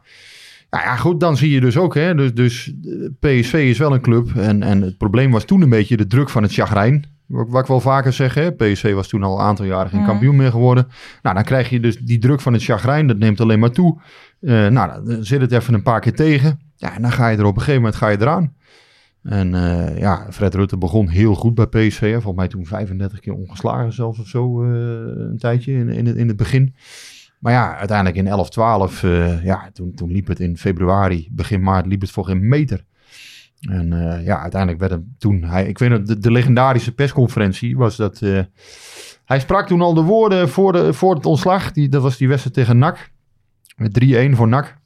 Nou 0.69 0.83
ja, 0.83 0.95
goed, 0.95 1.19
dan 1.19 1.37
zie 1.37 1.51
je 1.51 1.59
dus 1.61 1.77
ook, 1.77 1.95
hè, 1.95 2.15
dus, 2.15 2.33
dus 2.33 2.73
eh, 2.83 3.09
PSV 3.19 3.53
is 3.53 3.77
wel 3.77 3.93
een 3.93 4.01
club. 4.01 4.35
En, 4.35 4.63
en 4.63 4.81
het 4.81 4.97
probleem 4.97 5.31
was 5.31 5.45
toen 5.45 5.61
een 5.61 5.69
beetje 5.69 5.97
de 5.97 6.07
druk 6.07 6.29
van 6.29 6.43
het 6.43 6.53
chagrijn. 6.53 7.05
Wat 7.25 7.49
wat 7.49 7.61
ik 7.61 7.67
wel 7.67 7.79
vaker 7.81 8.13
zeg, 8.13 8.33
hè, 8.33 8.51
PSV 8.51 8.93
was 8.93 9.07
toen 9.07 9.23
al 9.23 9.39
een 9.39 9.45
aantal 9.45 9.65
jaren 9.65 9.89
geen 9.89 9.99
Mhm. 9.99 10.09
kampioen 10.09 10.35
meer 10.35 10.51
geworden. 10.51 10.87
Nou, 11.21 11.35
dan 11.35 11.43
krijg 11.43 11.69
je 11.69 11.79
dus 11.79 11.97
die 11.97 12.17
druk 12.19 12.41
van 12.41 12.53
het 12.53 12.63
chagrijn, 12.63 13.07
dat 13.07 13.17
neemt 13.17 13.41
alleen 13.41 13.59
maar 13.59 13.71
toe. 13.71 14.01
Eh, 14.41 14.67
nou, 14.67 15.05
dan 15.05 15.23
zit 15.23 15.41
het 15.41 15.51
even 15.51 15.73
een 15.73 15.83
paar 15.83 15.99
keer 15.99 16.13
tegen. 16.15 16.59
Ja, 16.75 16.95
en 16.95 17.01
dan 17.01 17.11
ga 17.11 17.27
je 17.27 17.37
er 17.37 17.45
op 17.45 17.53
een 17.55 17.59
gegeven 17.59 17.81
moment 17.81 17.95
ga 17.99 18.07
je 18.09 18.21
eraan. 18.21 18.53
En 19.25 19.53
eh, 19.53 19.97
ja, 19.97 20.27
Fred 20.31 20.55
Rutte 20.55 20.77
begon 20.77 21.07
heel 21.07 21.35
goed 21.35 21.55
bij 21.55 21.67
PSV. 21.67 21.99
Hè. 21.99 22.21
Volgens 22.21 22.35
mij 22.35 22.47
toen 22.47 22.65
35 22.65 23.19
keer 23.19 23.33
ongeslagen 23.33 23.93
zelfs 23.93 24.19
of 24.19 24.27
zo 24.27 24.63
eh, 24.63 24.69
een 25.29 25.37
tijdje 25.37 25.73
in, 25.73 25.89
in, 25.89 26.05
het, 26.05 26.15
in 26.15 26.27
het 26.27 26.37
begin. 26.37 26.75
Maar 27.39 27.53
ja, 27.53 27.77
uiteindelijk 27.77 28.17
in 28.17 28.27
11, 28.27 28.49
12, 28.49 29.03
eh, 29.03 29.43
ja, 29.43 29.69
toen, 29.73 29.93
toen 29.93 30.11
liep 30.11 30.27
het 30.27 30.39
in 30.39 30.57
februari, 30.57 31.27
begin 31.31 31.61
maart, 31.61 31.85
liep 31.85 32.01
het 32.01 32.11
voor 32.11 32.25
geen 32.25 32.47
meter. 32.47 32.85
En 33.59 33.89
ja, 34.23 34.41
uiteindelijk 34.41 34.79
werd 34.79 34.91
hem 34.91 35.15
toen 35.17 35.43
hij, 35.43 35.67
ik 35.67 35.77
weet 35.77 35.89
nog, 35.89 36.01
de, 36.01 36.19
de 36.19 36.31
legendarische 36.31 36.93
persconferentie 36.93 37.77
was 37.77 37.95
dat. 37.95 38.19
hij 39.25 39.39
sprak 39.39 39.67
toen 39.67 39.81
al 39.81 39.93
de 39.93 40.01
woorden 40.01 40.49
voor, 40.49 40.71
de, 40.71 40.93
voor 40.93 41.15
het 41.15 41.25
ontslag. 41.25 41.71
Die, 41.71 41.89
dat 41.89 42.01
was 42.01 42.17
die 42.17 42.27
wedstrijd 42.27 42.55
tegen 42.55 42.77
NAC. 42.77 43.11
Met 43.75 44.03
3-1 44.03 44.35
voor 44.35 44.47
NAC. 44.47 44.77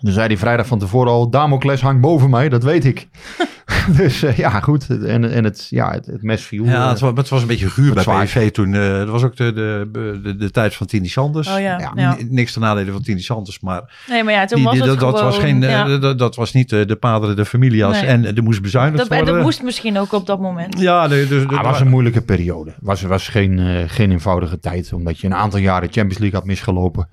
Dan 0.00 0.12
zei 0.12 0.26
hij 0.26 0.36
vrijdag 0.36 0.66
van 0.66 0.78
tevoren 0.78 1.12
al: 1.12 1.30
Damocles 1.30 1.80
hangt 1.80 2.00
boven 2.00 2.30
mij, 2.30 2.48
dat 2.48 2.62
weet 2.62 2.84
ik. 2.84 3.08
dus 3.96 4.22
eh, 4.22 4.36
ja, 4.36 4.60
goed. 4.60 4.86
En, 5.04 5.32
en 5.32 5.44
het, 5.44 5.66
ja, 5.70 5.90
het, 5.92 6.06
het 6.06 6.22
mes 6.22 6.42
viel. 6.42 6.64
Ja, 6.64 6.82
eh, 6.82 6.88
het 6.88 7.00
was, 7.00 7.12
het 7.14 7.28
was 7.28 7.40
een 7.40 7.46
beetje 7.46 7.70
guur 7.70 7.94
bij 7.94 8.02
zwaar. 8.02 8.24
PSV 8.24 8.50
toen. 8.50 8.74
eh 8.74 8.96
dat 8.98 9.08
was 9.08 9.22
ook 9.22 9.36
de, 9.36 9.52
de, 9.52 9.88
de, 10.22 10.36
de 10.36 10.50
tijd 10.50 10.74
van 10.74 10.86
Tini 10.86 11.08
Sanders. 11.08 11.48
Oh 11.48 11.60
ja, 11.60 11.78
Ja, 11.78 11.92
ja. 11.94 12.14
N- 12.20 12.26
Niks 12.30 12.52
ten 12.52 12.60
nadele 12.62 12.92
van 12.92 13.02
Tini 13.02 13.20
Sanders, 13.20 13.60
maar 13.60 14.04
Nee, 14.08 14.24
maar 14.24 14.32
ja, 14.32 14.44
toen 14.44 14.56
die, 14.56 14.66
was 14.66 14.74
die- 14.78 14.82
het 14.90 15.00
dat, 15.00 15.08
gewoon... 15.08 15.24
was 15.24 15.38
geen, 15.38 15.60
dat, 16.00 16.18
dat 16.18 16.36
was 16.36 16.52
niet 16.52 16.68
de 16.68 16.96
padere 17.00 17.34
de 17.34 17.44
familias 17.44 18.00
Nee. 18.00 18.10
en 18.10 18.36
er 18.36 18.42
moest 18.42 18.62
bezuinigd 18.62 18.96
dat, 18.98 19.08
en 19.08 19.16
worden. 19.16 19.34
dat 19.34 19.42
moest 19.42 19.62
misschien 19.62 19.98
ook 19.98 20.12
op 20.12 20.26
dat 20.26 20.40
moment. 20.40 20.80
Ja, 20.80 21.06
nee, 21.06 21.26
dus, 21.26 21.44
Ah, 21.46 21.50
het 21.56 21.66
was 21.66 21.80
een 21.80 21.88
moeilijke 21.88 22.22
periode. 22.22 22.70
Het 22.70 22.78
was, 22.82 23.02
was 23.02 23.28
geen, 23.28 23.84
geen 23.88 24.10
eenvoudige 24.10 24.58
tijd, 24.58 24.92
omdat 24.92 25.20
je 25.20 25.26
een 25.26 25.34
aantal 25.34 25.58
jaren 25.60 25.88
Champions 25.92 26.18
League 26.18 26.38
had 26.38 26.46
misgelopen. 26.48 27.08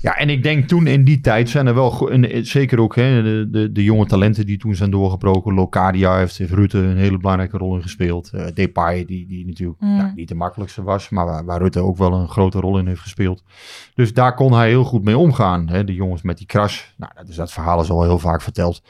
Ja, 0.00 0.16
en 0.16 0.30
ik 0.30 0.42
denk 0.42 0.68
toen 0.68 0.86
in 0.86 1.04
die 1.04 1.20
tijd 1.20 1.48
zijn 1.48 1.66
er 1.66 1.74
wel, 1.74 2.10
en, 2.10 2.30
eh, 2.30 2.44
zeker 2.44 2.80
ook 2.80 2.96
hè, 2.96 3.22
de, 3.22 3.48
de, 3.50 3.72
de 3.72 3.84
jonge 3.84 4.06
talenten 4.06 4.46
die 4.46 4.58
toen 4.58 4.74
zijn 4.74 4.90
doorgebroken. 4.90 5.54
Locadia 5.54 6.16
heeft, 6.16 6.38
heeft 6.38 6.52
Rutte 6.52 6.78
een 6.78 6.96
hele 6.96 7.18
belangrijke 7.18 7.58
rol 7.58 7.76
in 7.76 7.82
gespeeld. 7.82 8.30
Eh 8.32 8.46
Depay, 8.54 9.04
die, 9.04 9.26
die 9.26 9.46
natuurlijk 9.46 9.80
Mm. 9.80 9.96
ja, 9.96 10.12
niet 10.14 10.28
de 10.28 10.34
makkelijkste 10.34 10.82
was, 10.82 11.08
maar 11.08 11.26
waar, 11.26 11.44
waar 11.44 11.60
Rutte 11.60 11.80
ook 11.80 11.96
wel 11.96 12.12
een 12.12 12.28
grote 12.28 12.60
rol 12.60 12.78
in 12.78 12.86
heeft 12.86 13.00
gespeeld. 13.00 13.42
Dus 13.94 14.12
daar 14.12 14.34
kon 14.34 14.52
hij 14.52 14.68
heel 14.68 14.84
goed 14.84 15.04
mee 15.04 15.18
omgaan. 15.18 15.68
Hè. 15.68 15.84
De 15.84 15.94
jongens 15.94 16.22
met 16.22 16.38
die 16.38 16.46
crash, 16.46 16.82
nou, 16.96 17.12
dat, 17.14 17.28
is, 17.28 17.36
dat 17.36 17.52
verhaal 17.52 17.80
is 17.80 17.90
al 17.90 18.02
heel 18.02 18.18
vaak 18.18 18.42
verteld. 18.42 18.82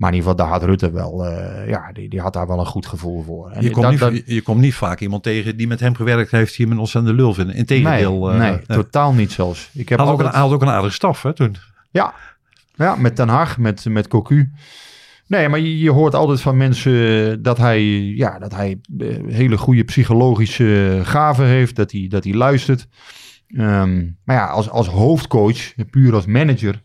Maar 0.00 0.10
in 0.10 0.16
ieder 0.16 0.30
geval, 0.30 0.46
daar 0.46 0.58
had 0.58 0.68
Rutte 0.68 0.90
wel, 0.90 1.26
eh, 1.26 1.68
ja, 1.68 1.92
die, 1.92 2.08
die 2.08 2.20
had 2.20 2.32
daar 2.32 2.46
wel 2.46 2.58
een 2.58 2.66
goed 2.66 2.86
gevoel 2.86 3.22
voor. 3.22 3.50
En 3.50 3.62
je, 3.62 3.70
komt 3.70 3.82
dat- 3.82 3.90
niet, 3.90 4.00
dat- 4.00 4.12
je, 4.26 4.34
je 4.34 4.42
komt 4.42 4.60
niet 4.60 4.74
vaak 4.74 5.00
iemand 5.00 5.22
tegen 5.22 5.56
die 5.56 5.66
met 5.66 5.80
hem 5.80 5.94
gewerkt 5.94 6.30
heeft, 6.30 6.56
die 6.56 6.64
hem 6.66 6.74
een 6.74 6.80
ontzettende 6.80 7.16
lul 7.16 7.34
vinden. 7.34 7.54
Integendeel. 7.54 8.26
nee, 8.26 8.32
eh, 8.32 8.38
nee, 8.38 8.60
eh, 8.66 8.76
totaal 8.76 9.12
niet 9.12 9.32
zelfs. 9.32 9.70
Ik 9.72 9.88
heb 9.88 9.98
hij 9.98 10.06
had, 10.06 10.16
ook 10.20 10.20
een, 10.26 10.34
had 10.40 10.52
ook 10.52 10.62
een 10.62 10.68
aardige 10.68 10.92
staf 10.94 11.22
hè, 11.22 11.32
toen. 11.34 11.56
ja, 11.90 12.14
ja, 12.74 12.94
met 12.96 13.16
Den 13.16 13.28
Haag, 13.28 13.58
met, 13.58 13.84
met 13.84 14.08
Cocu. 14.08 14.50
Nee, 15.26 15.48
maar 15.48 15.58
je, 15.60 15.78
je 15.78 15.90
hoort 15.90 16.14
altijd 16.14 16.40
van 16.40 16.56
mensen 16.56 17.42
dat 17.42 17.58
hij, 17.58 17.82
ja, 18.04 18.38
dat 18.38 18.54
hij 18.54 18.80
hele 19.26 19.58
goede 19.58 19.84
psychologische 19.84 21.00
gaven 21.02 21.46
heeft, 21.46 21.76
dat 21.76 21.92
hij, 21.92 22.06
dat 22.08 22.24
hij 22.24 22.32
luistert. 22.34 22.86
Ehm, 23.48 24.06
maar 24.24 24.36
ja, 24.36 24.46
als, 24.46 24.70
als 24.70 24.86
hoofdcoach, 24.88 25.74
puur 25.90 26.14
als 26.14 26.26
manager, 26.26 26.82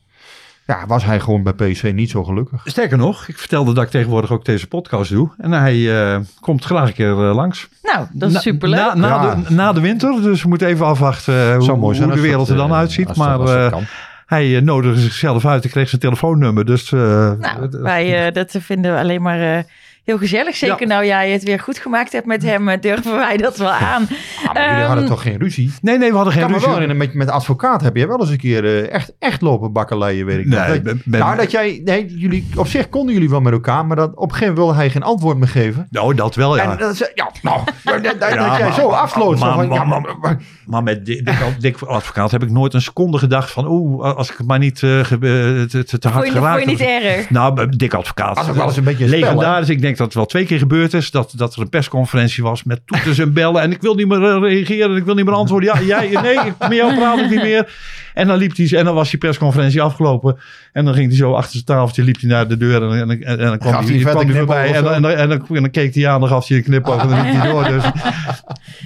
ja, 0.66 0.86
was 0.88 1.04
hij 1.06 1.20
gewoon 1.20 1.44
bij 1.44 1.54
PSV 1.54 1.92
niet 1.96 2.10
zo 2.10 2.24
gelukkig. 2.24 2.62
Sterker 2.66 2.98
nog, 2.98 3.28
ik 3.28 3.38
vertelde 3.38 3.74
dat 3.74 3.84
ik 3.84 3.90
tegenwoordig 3.90 4.32
ook 4.32 4.46
deze 4.46 4.68
podcast 4.68 5.12
doe. 5.12 5.30
En 5.38 5.52
hij 5.52 6.02
eh, 6.14 6.20
komt 6.40 6.64
graag 6.66 6.88
een 6.88 6.94
keer 6.94 7.12
eh, 7.30 7.36
langs. 7.36 7.68
Nou, 7.84 8.06
dat 8.14 8.28
is 8.30 8.36
Na- 8.36 8.42
superleuk. 8.42 8.80
Na, 8.80 8.94
na, 8.96 9.08
Ja. 9.08 9.36
de, 9.36 9.54
na 9.54 9.74
de 9.74 9.80
winter, 9.82 10.22
dus 10.22 10.42
we 10.44 10.48
moeten 10.50 10.68
even 10.68 10.86
afwachten 10.86 11.34
eh, 11.50 11.54
hoe, 11.56 11.64
Zou 11.64 11.78
mooi 11.78 11.96
zijn 11.96 12.08
hoe 12.08 12.18
de 12.18 12.24
wereld 12.24 12.48
dat, 12.48 12.58
er 12.58 12.68
dan 12.68 12.74
uitziet. 12.78 13.16
maar 13.16 13.38
als 13.38 13.50
dat 13.50 13.60
eh, 13.66 13.70
kan. 13.72 13.84
hij 14.26 14.60
nodigde 14.64 15.00
zichzelf 15.02 15.46
uit. 15.46 15.64
Ik 15.66 15.72
kreeg 15.72 15.90
zijn 15.90 16.02
telefoonnummer. 16.02 16.66
Dus, 16.66 16.92
eh, 16.92 17.00
Nou, 17.40 17.68
wij, 17.72 18.32
dat 18.32 18.56
vinden 18.60 18.94
we 18.94 19.00
alleen 19.00 19.22
maar 19.22 19.40
eh, 19.58 19.64
heel 20.06 20.18
gezellig. 20.18 20.56
Zeker 20.56 20.80
Ja. 20.82 20.88
nou 20.88 21.06
jij 21.06 21.32
het 21.32 21.44
weer 21.44 21.60
goed 21.60 21.78
gemaakt 21.80 22.12
hebt 22.12 22.26
met 22.26 22.44
hem, 22.44 22.70
eh, 22.70 22.82
durven 22.82 23.16
wij 23.16 23.38
dat 23.38 23.58
wel 23.58 23.72
aan. 23.72 24.08
Ah, 24.46 24.54
maar 24.54 24.64
jullie 24.64 24.78
Ehm, 24.80 24.88
hadden 24.88 25.06
toch 25.06 25.22
geen 25.22 25.38
ruzie? 25.38 25.72
nee, 25.82 25.98
nee, 25.98 26.10
we 26.10 26.16
hadden 26.16 26.34
Ik 26.34 26.40
geen 26.40 26.48
wel 26.50 26.58
ruzie. 26.60 26.74
herinneren, 26.74 27.06
met, 27.06 27.14
met 27.14 27.30
advocaat 27.30 27.82
heb 27.82 27.96
je 27.96 28.08
wel 28.08 28.20
eens 28.20 28.30
een 28.30 28.38
keer 28.38 28.66
eh, 28.66 28.92
echt, 28.94 29.14
echt 29.20 29.42
lopen 29.42 29.72
bakkeleien, 29.74 30.26
weet 30.26 30.40
ik. 30.40 30.46
Nee, 30.46 30.68
Dat- 30.68 30.84
ben- 30.84 31.02
ben- 31.06 31.20
nou, 31.20 31.36
dat 31.38 31.52
jij, 31.52 31.82
nee, 31.84 32.06
jullie, 32.08 32.48
op 32.56 32.68
zich 32.68 32.90
konden 32.90 33.14
jullie 33.14 33.30
wel 33.30 33.42
met 33.42 33.54
elkaar, 33.54 33.86
maar 33.86 33.96
dat, 33.96 34.10
op 34.10 34.16
een 34.16 34.22
gegeven 34.30 34.48
moment 34.48 34.58
wilde 34.66 34.74
hij 34.74 34.90
geen 34.90 35.04
antwoord 35.04 35.38
meer 35.38 35.48
geven. 35.48 35.88
Nou, 35.90 36.16
dat 36.16 36.36
wel, 36.36 36.56
ja. 36.56 36.72
En 36.72 36.78
dat, 36.78 36.98
ja, 37.16 37.32
nou, 37.42 37.60
dat, 37.84 38.04
dat, 38.04 38.20
dat 38.20 38.30
Ja, 38.34 38.58
jij 38.58 38.68
maar- 38.68 38.74
zo 38.74 38.88
afsloot. 38.88 39.40
maar- 39.40 39.54
van, 39.54 39.70
ja, 39.74 39.84
maar- 39.84 40.02
maar- 40.02 40.16
maar- 40.22 40.40
Maar 40.66 40.84
met 40.84 41.06
Dick, 41.06 41.30
Dick 41.60 41.82
Advocaat 41.82 42.32
heb 42.32 42.44
ik 42.44 42.50
nooit 42.52 42.74
een 42.74 42.82
seconde 42.82 43.18
gedacht 43.18 43.52
van... 43.52 43.68
oeh, 43.68 44.16
als 44.16 44.32
ik 44.32 44.38
het 44.38 44.48
maar 44.48 44.60
niet 44.60 44.84
eh, 44.84 45.00
ge- 45.04 45.66
te, 45.70 45.84
te, 46.00 46.08
hard 46.08 46.30
geraakt 46.30 46.64
vond 46.64 46.80
je 46.80 46.86
niet 46.86 47.04
erg? 47.04 47.30
Nou, 47.30 47.70
Dick 47.70 47.94
Advocaat. 47.94 48.36
Was 48.38 48.50
ook 48.50 48.56
wel 48.56 48.66
eens 48.66 48.78
een 48.78 48.84
beetje 48.84 49.04
een 49.04 49.10
spel, 49.10 49.22
hè? 49.22 49.26
Legendarisch. 49.28 49.70
Ik 49.70 49.82
denk 49.82 49.95
dat 49.98 50.06
het 50.06 50.16
wel 50.16 50.26
twee 50.26 50.46
keer 50.46 50.58
gebeurd 50.58 50.94
is. 50.94 51.12
Dat, 51.12 51.34
dat 51.36 51.56
er 51.56 51.62
een 51.62 51.70
persconferentie 51.70 52.44
was 52.44 52.64
met 52.64 52.82
toeters 52.86 53.18
en 53.20 53.34
bellen. 53.34 53.62
En 53.62 53.72
ik 53.72 53.82
wil 53.82 53.96
niet 53.96 54.08
meer 54.08 54.24
eh, 54.24 54.40
reageren. 54.42 54.96
Ik 54.98 55.04
wil 55.06 55.16
niet 55.16 55.26
meer 55.26 55.34
antwoorden. 55.34 55.70
Ja, 55.76 55.82
jij, 55.82 56.22
nee, 56.22 56.34
ik, 56.34 56.54
met 56.60 56.74
jou 56.74 56.96
praat 56.96 57.20
ik 57.20 57.30
niet 57.30 57.42
meer. 57.42 57.74
En 58.14 58.28
dan, 58.28 58.38
liep 58.38 58.56
hij, 58.58 58.70
en 58.80 58.86
dan 58.86 58.96
was 58.96 59.10
die 59.10 59.20
persconferentie 59.20 59.82
afgelopen. 59.82 60.38
En 60.74 60.86
dan 60.86 60.94
ging 60.94 61.08
hij 61.08 61.18
zo 61.18 61.34
achter 61.34 61.52
zijn 61.52 61.64
tafeltje, 61.64 62.04
liep 62.04 62.20
hij 62.20 62.30
naar 62.30 62.48
de 62.48 62.58
deur. 62.58 62.84
En, 62.84 63.00
en, 63.00 63.10
en, 63.10 63.40
en 63.40 63.46
dan 63.46 63.58
kwam 63.58 63.86
hij, 63.86 63.98
kwam 64.00 64.26
hij 64.30 64.36
voorbij. 64.38 64.68
En, 64.68 64.76
en, 64.76 64.84
dan- 64.84 65.12
en, 65.12 65.30
dan, 65.30 65.46
en 65.50 65.62
dan 65.62 65.72
keek 65.72 65.96
hij 65.96 66.08
aan. 66.08 66.20
Dan 66.20 66.30
gaf 66.30 66.48
hij 66.48 66.58
een 66.58 66.64
knipoog. 66.64 67.02
En 67.02 67.10
dan 67.10 67.22
liep 67.22 67.34
hij 67.42 67.52
door. 67.52 67.64
Dus 67.64 67.84
dat 67.84 67.92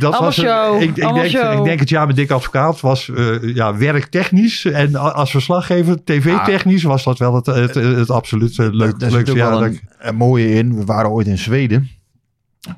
Allemaal 0.01 0.21
was 0.21 0.37
een- 0.37 0.43
show, 0.43 0.81
Ik, 0.81 0.89
ik, 0.97 1.03
allemaal 1.03 1.21
denk, 1.21 1.35
show. 1.35 1.57
ik 1.57 1.63
denk 1.63 1.79
het 1.79 1.89
jaar 1.89 2.07
met 2.07 2.15
Dick 2.15 2.31
Advocaat 2.31 2.79
was 2.81 3.09
eh, 3.09 3.55
ja, 3.55 3.77
werktechnisch. 3.77 4.65
En 4.65 4.95
als 4.95 5.31
verslaggever, 5.31 6.03
tv-technisch, 6.03 6.83
was 6.83 7.03
dat 7.03 7.17
wel 7.17 7.35
het, 7.35 7.45
het, 7.45 7.73
het, 7.75 8.09
absoluut 8.11 8.59
eh, 8.59 8.67
leuk, 8.71 8.93
leukste 8.97 9.35
jaar. 9.35 9.61
een, 9.61 9.79
een 9.99 10.15
mooie 10.15 10.53
in. 10.53 10.77
We 10.77 10.85
waren 10.99 11.15
ooit 11.15 11.27
in 11.27 11.37
Zweden. 11.37 11.89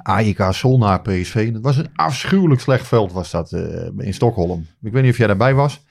AIK 0.04 0.46
Solna 0.50 0.98
PSV. 0.98 1.52
Dat 1.52 1.62
was 1.62 1.78
een 1.78 1.90
afschuwelijk 1.96 2.62
slecht 2.62 2.88
veld 2.88 3.12
was 3.12 3.32
dat 3.32 3.52
eh, 3.52 3.62
in 3.98 4.14
Stockholm. 4.14 4.68
Ik 4.82 4.92
weet 4.92 5.04
niet 5.04 5.12
of 5.12 5.18
jij 5.18 5.28
daarbij 5.28 5.54
was. 5.54 5.86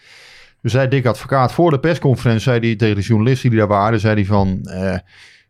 Dus 0.62 0.72
zei 0.72 0.88
Dick 0.88 1.06
Advocaat 1.06 1.52
voor 1.52 1.70
de 1.70 1.78
persconferentie 1.78 2.42
zei 2.42 2.60
hij 2.60 2.76
tegen 2.76 2.96
de 2.96 3.02
journalisten 3.02 3.50
die 3.50 3.58
daar 3.58 3.68
waren, 3.68 4.00
zei 4.00 4.14
hij 4.14 4.24
van, 4.24 4.60
eh, 4.62 4.98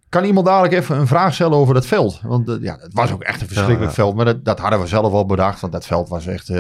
kan 0.09 0.25
iemand 0.25 0.47
dadelijk 0.47 0.75
even 0.75 0.99
een 0.99 1.07
vraag 1.07 1.35
stellen 1.35 1.57
over 1.57 1.75
dat 1.75 1.87
veld? 1.87 2.21
Want 2.23 2.49
eh, 2.49 2.55
ja, 2.61 2.77
het 2.81 2.95
was 2.95 3.13
ook 3.13 3.23
echt 3.23 3.41
een 3.41 3.47
verschrikkelijk 3.47 3.81
Ja, 3.83 3.89
ja. 3.89 3.95
veld, 3.95 4.17
maar 4.17 4.25
dat, 4.25 4.45
dat 4.45 4.59
hadden 4.59 4.81
we 4.81 4.87
zelf 4.87 5.13
al 5.13 5.27
bedacht, 5.27 5.61
want 5.61 5.73
dat 5.73 5.87
veld 5.87 6.09
was 6.09 6.27
echt... 6.27 6.53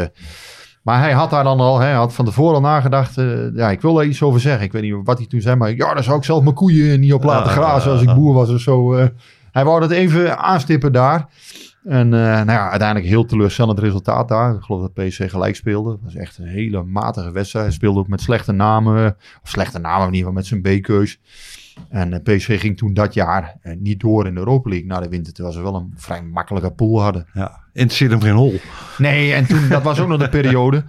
maar 0.83 0.99
hij 0.99 1.13
had 1.13 1.31
daar 1.31 1.45
dan 1.45 1.61
al, 1.61 1.79
hij 1.79 1.93
had 1.93 2.15
van 2.15 2.25
tevoren 2.25 2.55
al 2.55 2.61
nagedacht, 2.61 3.15
ja, 3.55 3.71
ik 3.71 3.81
wil 3.81 3.95
daar 3.95 4.05
iets 4.05 4.23
over 4.23 4.41
zeggen. 4.41 4.65
Ik 4.65 4.73
weet 4.73 4.83
niet 4.83 4.95
wat 5.05 5.19
hij 5.19 5.27
toen 5.27 5.41
zei, 5.41 5.57
maar 5.57 5.75
ja, 5.75 5.95
daar 5.95 6.05
zou 6.05 6.17
ik 6.17 6.25
zelf 6.25 6.43
mijn 6.43 6.55
koeien 6.55 7.01
niet 7.01 7.13
op 7.13 7.25
laten 7.25 7.53
grazen 7.53 7.93
als 7.93 8.03
ik 8.03 8.15
boer 8.15 8.35
was 8.35 8.51
of 8.51 8.61
zo. 8.61 9.09
Hij 9.53 9.65
wou 9.65 9.81
dat 9.81 9.91
even 9.91 10.39
aanstippen 10.39 10.93
daar. 10.93 11.29
En 11.85 12.15
eh, 12.15 12.21
nou 12.21 12.51
ja, 12.51 12.71
uiteindelijk 12.71 13.09
heel 13.09 13.25
teleurstellend 13.25 13.79
resultaat 13.79 14.29
daar. 14.29 14.55
Ik 14.55 14.63
geloof 14.63 14.81
dat 14.81 14.95
PSV 14.95 15.31
gelijk 15.31 15.57
speelde. 15.57 15.91
Dat 15.91 16.01
was 16.03 16.15
echt 16.15 16.39
een 16.39 16.47
hele 16.47 16.83
matige 16.83 17.33
wedstrijd. 17.33 17.65
Hij 17.65 17.75
speelde 17.75 18.01
ook 18.01 18.09
met 18.09 18.21
slechte 18.21 18.53
namen. 18.53 19.17
Of 19.43 19.49
slechte 19.49 19.79
namen 19.79 20.07
in 20.07 20.15
ieder 20.15 20.29
geval 20.29 20.33
met 20.33 20.47
zijn 20.47 20.63
B-keus. 20.63 21.21
En 21.89 22.13
eh, 22.13 22.37
PSV 22.37 22.61
ging 22.61 22.77
toen 22.77 22.95
dat 22.95 23.15
jaar 23.15 23.57
eh, 23.63 23.77
niet 23.79 24.01
door 24.01 24.27
in 24.27 24.35
de 24.35 24.41
Europa 24.41 24.71
League 24.71 24.89
na 24.89 25.01
de 25.01 25.09
winter. 25.09 25.33
Terwijl 25.33 25.55
ze 25.55 25.63
wel 25.63 25.75
een 25.75 25.93
vrij 25.97 26.23
makkelijke 26.23 26.71
pool 26.71 27.03
hadden. 27.03 27.27
Ja, 27.33 27.61
interesseert 27.73 28.11
hem 28.11 28.21
geen 28.21 28.35
hol. 28.35 28.61
Nee, 28.99 29.33
en 29.33 29.47
toen, 29.47 29.69
dat 29.69 29.83
was 29.83 30.01
ook 30.01 30.09
nog 30.09 30.19
de 30.19 30.29
periode 30.41 30.85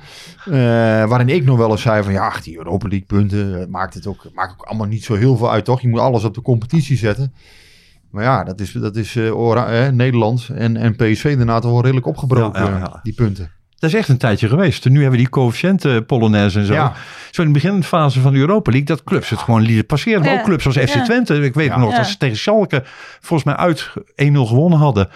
waarin 1.08 1.30
ik 1.30 1.44
nog 1.44 1.58
wel 1.58 1.72
eens 1.72 1.82
zei 1.82 2.04
van 2.04 2.14
ja, 2.14 2.26
ach, 2.26 2.42
die 2.42 2.58
Europa 2.58 2.88
League 2.88 3.08
punten 3.08 3.70
maakt 3.70 3.94
het 3.94 4.08
ook, 4.08 4.30
maakt 4.34 4.52
ook 4.52 4.66
allemaal 4.66 4.88
niet 4.88 5.04
zo 5.04 5.16
heel 5.16 5.38
veel 5.38 5.52
uit, 5.52 5.66
toch? 5.66 5.82
Je 5.82 5.88
moet 5.88 6.00
alles 6.00 6.24
op 6.24 6.34
de 6.34 6.42
competitie 6.42 6.98
zetten. 6.98 7.34
Maar 8.12 8.24
ja, 8.24 8.44
dat 8.44 8.60
is, 8.60 8.72
dat 8.72 8.96
is 8.96 9.16
eh, 9.16 9.38
Ora- 9.38 9.68
eh, 9.68 9.88
Nederland 9.92 10.50
en, 10.56 10.78
en 10.78 10.96
PSV 10.96 11.36
daarna 11.38 11.60
toch 11.60 11.72
wel 11.72 11.82
redelijk 11.82 12.06
opgebroken, 12.06 12.64
Ja, 12.64 12.70
ja, 12.70 12.78
ja. 12.78 13.00
die 13.04 13.14
punten. 13.14 13.52
Dat 13.80 13.90
is 13.90 13.96
echt 13.96 14.10
een 14.10 14.18
tijdje 14.18 14.48
geweest. 14.48 14.86
Nu 14.86 14.94
hebben 14.94 15.12
we 15.12 15.18
die 15.18 15.30
coëfficiënten 15.30 16.06
Polonaise 16.06 16.60
en 16.60 16.66
zo. 16.66 16.74
Ja. 16.74 16.94
Zo 17.32 17.42
in 17.42 17.48
de 17.48 17.54
beginfase 17.54 18.20
van 18.20 18.34
de 18.34 18.40
Europa 18.40 18.72
League, 18.72 18.88
dat 18.88 19.04
clubs 19.04 19.30
het 19.30 19.40
gewoon 19.40 19.62
lieten 19.62 19.86
passeren. 19.86 20.20
Maar 20.22 20.30
Ja. 20.32 20.40
ook 20.40 20.44
clubs 20.46 20.66
als 20.66 20.76
FC 20.78 20.94
Ja. 20.94 21.04
Twente. 21.04 21.36
Ik 21.44 21.54
weet 21.54 21.68
Ja. 21.68 21.78
nog 21.80 21.92
Ja. 21.92 21.98
dat 21.98 22.08
ze 22.08 22.18
tegen 22.18 22.38
Schalke 22.38 22.84
volgens 23.20 23.44
mij 23.44 23.56
uit 23.56 23.94
1-0 24.16 24.46
gewonnen 24.46 24.80
hadden. 24.80 25.10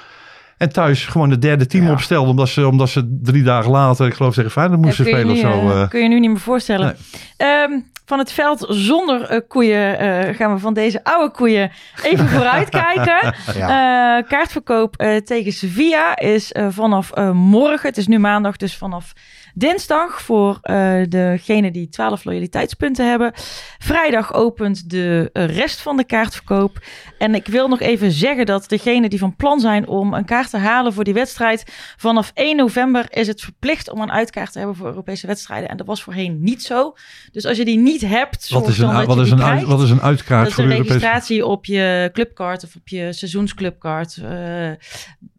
En 0.58 0.70
thuis 0.74 1.06
gewoon 1.06 1.30
de 1.30 1.40
derde 1.40 1.66
team 1.66 1.86
Ja. 1.86 1.92
opstelden. 1.92 2.30
Omdat 2.30 2.50
ze, 2.50 2.68
omdat 2.68 2.90
ze 2.90 3.18
drie 3.22 3.44
dagen 3.44 3.72
later, 3.72 4.08
ik 4.08 4.14
geloof 4.14 4.34
tegen 4.34 4.52
Feyenoord 4.52 4.82
moesten 4.82 5.06
Ja, 5.06 5.12
spelen 5.12 5.30
of 5.30 5.36
nu, 5.36 5.42
zo. 5.42 5.70
eh, 5.70 5.82
eh. 5.82 5.90
kun 5.90 6.02
je 6.02 6.08
nu 6.08 6.20
niet 6.20 6.30
meer 6.30 6.40
voorstellen. 6.40 6.96
Ehm, 7.38 7.72
van 8.06 8.20
het 8.20 8.32
veld 8.32 8.66
zonder 8.70 9.22
eh, 9.22 9.40
koeien 9.48 10.00
eh, 10.00 10.36
gaan 10.36 10.54
we 10.54 10.60
van 10.60 10.74
deze 10.74 11.04
oude 11.04 11.32
koeien 11.32 11.72
even 12.04 12.28
vooruit 12.36 12.70
kijken. 12.70 13.34
Ja. 13.54 14.18
Eh, 14.18 14.28
kaartverkoop 14.28 14.96
tegen 15.26 15.52
Sevilla 15.52 16.18
is 16.18 16.52
vanaf 16.70 17.16
morgen. 17.34 17.90
Het 17.90 17.98
is 17.98 18.08
nu 18.08 18.20
maandag, 18.20 18.58
dus 18.58 18.78
vanaf 18.78 19.14
dinsdag 19.56 20.22
voor 20.22 20.58
eh 20.62 21.02
degene 21.10 21.72
die 21.72 21.90
12 21.90 22.24
loyaliteitspunten 22.24 23.10
hebben. 23.10 23.32
Vrijdag 23.78 24.34
opent 24.34 24.90
de 24.90 25.30
rest 25.34 25.82
van 25.82 25.98
de 25.98 26.04
kaartverkoop. 26.04 26.80
En 27.18 27.36
ik 27.36 27.48
wil 27.48 27.68
nog 27.68 27.80
even 27.80 28.12
zeggen 28.12 28.46
dat 28.46 28.70
degenen 28.70 29.10
die 29.10 29.20
van 29.20 29.36
plan 29.36 29.60
zijn 29.60 29.88
om 29.88 30.14
een 30.14 30.26
kaart 30.26 30.50
te 30.50 30.58
halen 30.58 30.94
voor 30.94 31.04
die 31.04 31.14
wedstrijd, 31.14 31.64
vanaf 31.98 32.32
1 32.34 32.56
november 32.56 33.06
is 33.10 33.28
het 33.28 33.42
verplicht 33.42 33.90
om 33.92 34.02
een 34.02 34.12
uitkaart 34.12 34.52
te 34.52 34.58
hebben 34.58 34.76
voor 34.78 34.88
Europese 34.88 35.28
wedstrijden. 35.28 35.70
En 35.70 35.78
dat 35.78 35.88
was 35.88 36.04
voorheen 36.04 36.42
niet 36.42 36.64
zo. 36.64 36.96
Dus 37.32 37.46
als 37.46 37.58
je 37.58 37.66
die 37.66 37.78
niet 37.78 38.02
hebt, 38.02 38.50
Wat 38.50 38.68
is, 38.68 38.78
dan 38.78 38.90
een, 38.90 38.96
dat 38.96 39.06
wat, 39.06 39.26
is 39.26 39.32
een, 39.32 39.38
krijgt. 39.38 39.66
wat 39.66 39.82
is 39.82 39.90
een 39.90 40.02
uitkaart 40.02 40.44
Dat 40.44 40.52
is 40.52 40.58
een 40.58 40.72
Europese... 40.72 40.94
registratie 40.94 41.46
op 41.46 41.66
je 41.66 42.10
clubkaart 42.14 42.64
of 42.64 42.76
op 42.76 42.88
je 42.88 43.14
seizoensclubkaart. 43.14 44.18
eh, 44.18 44.72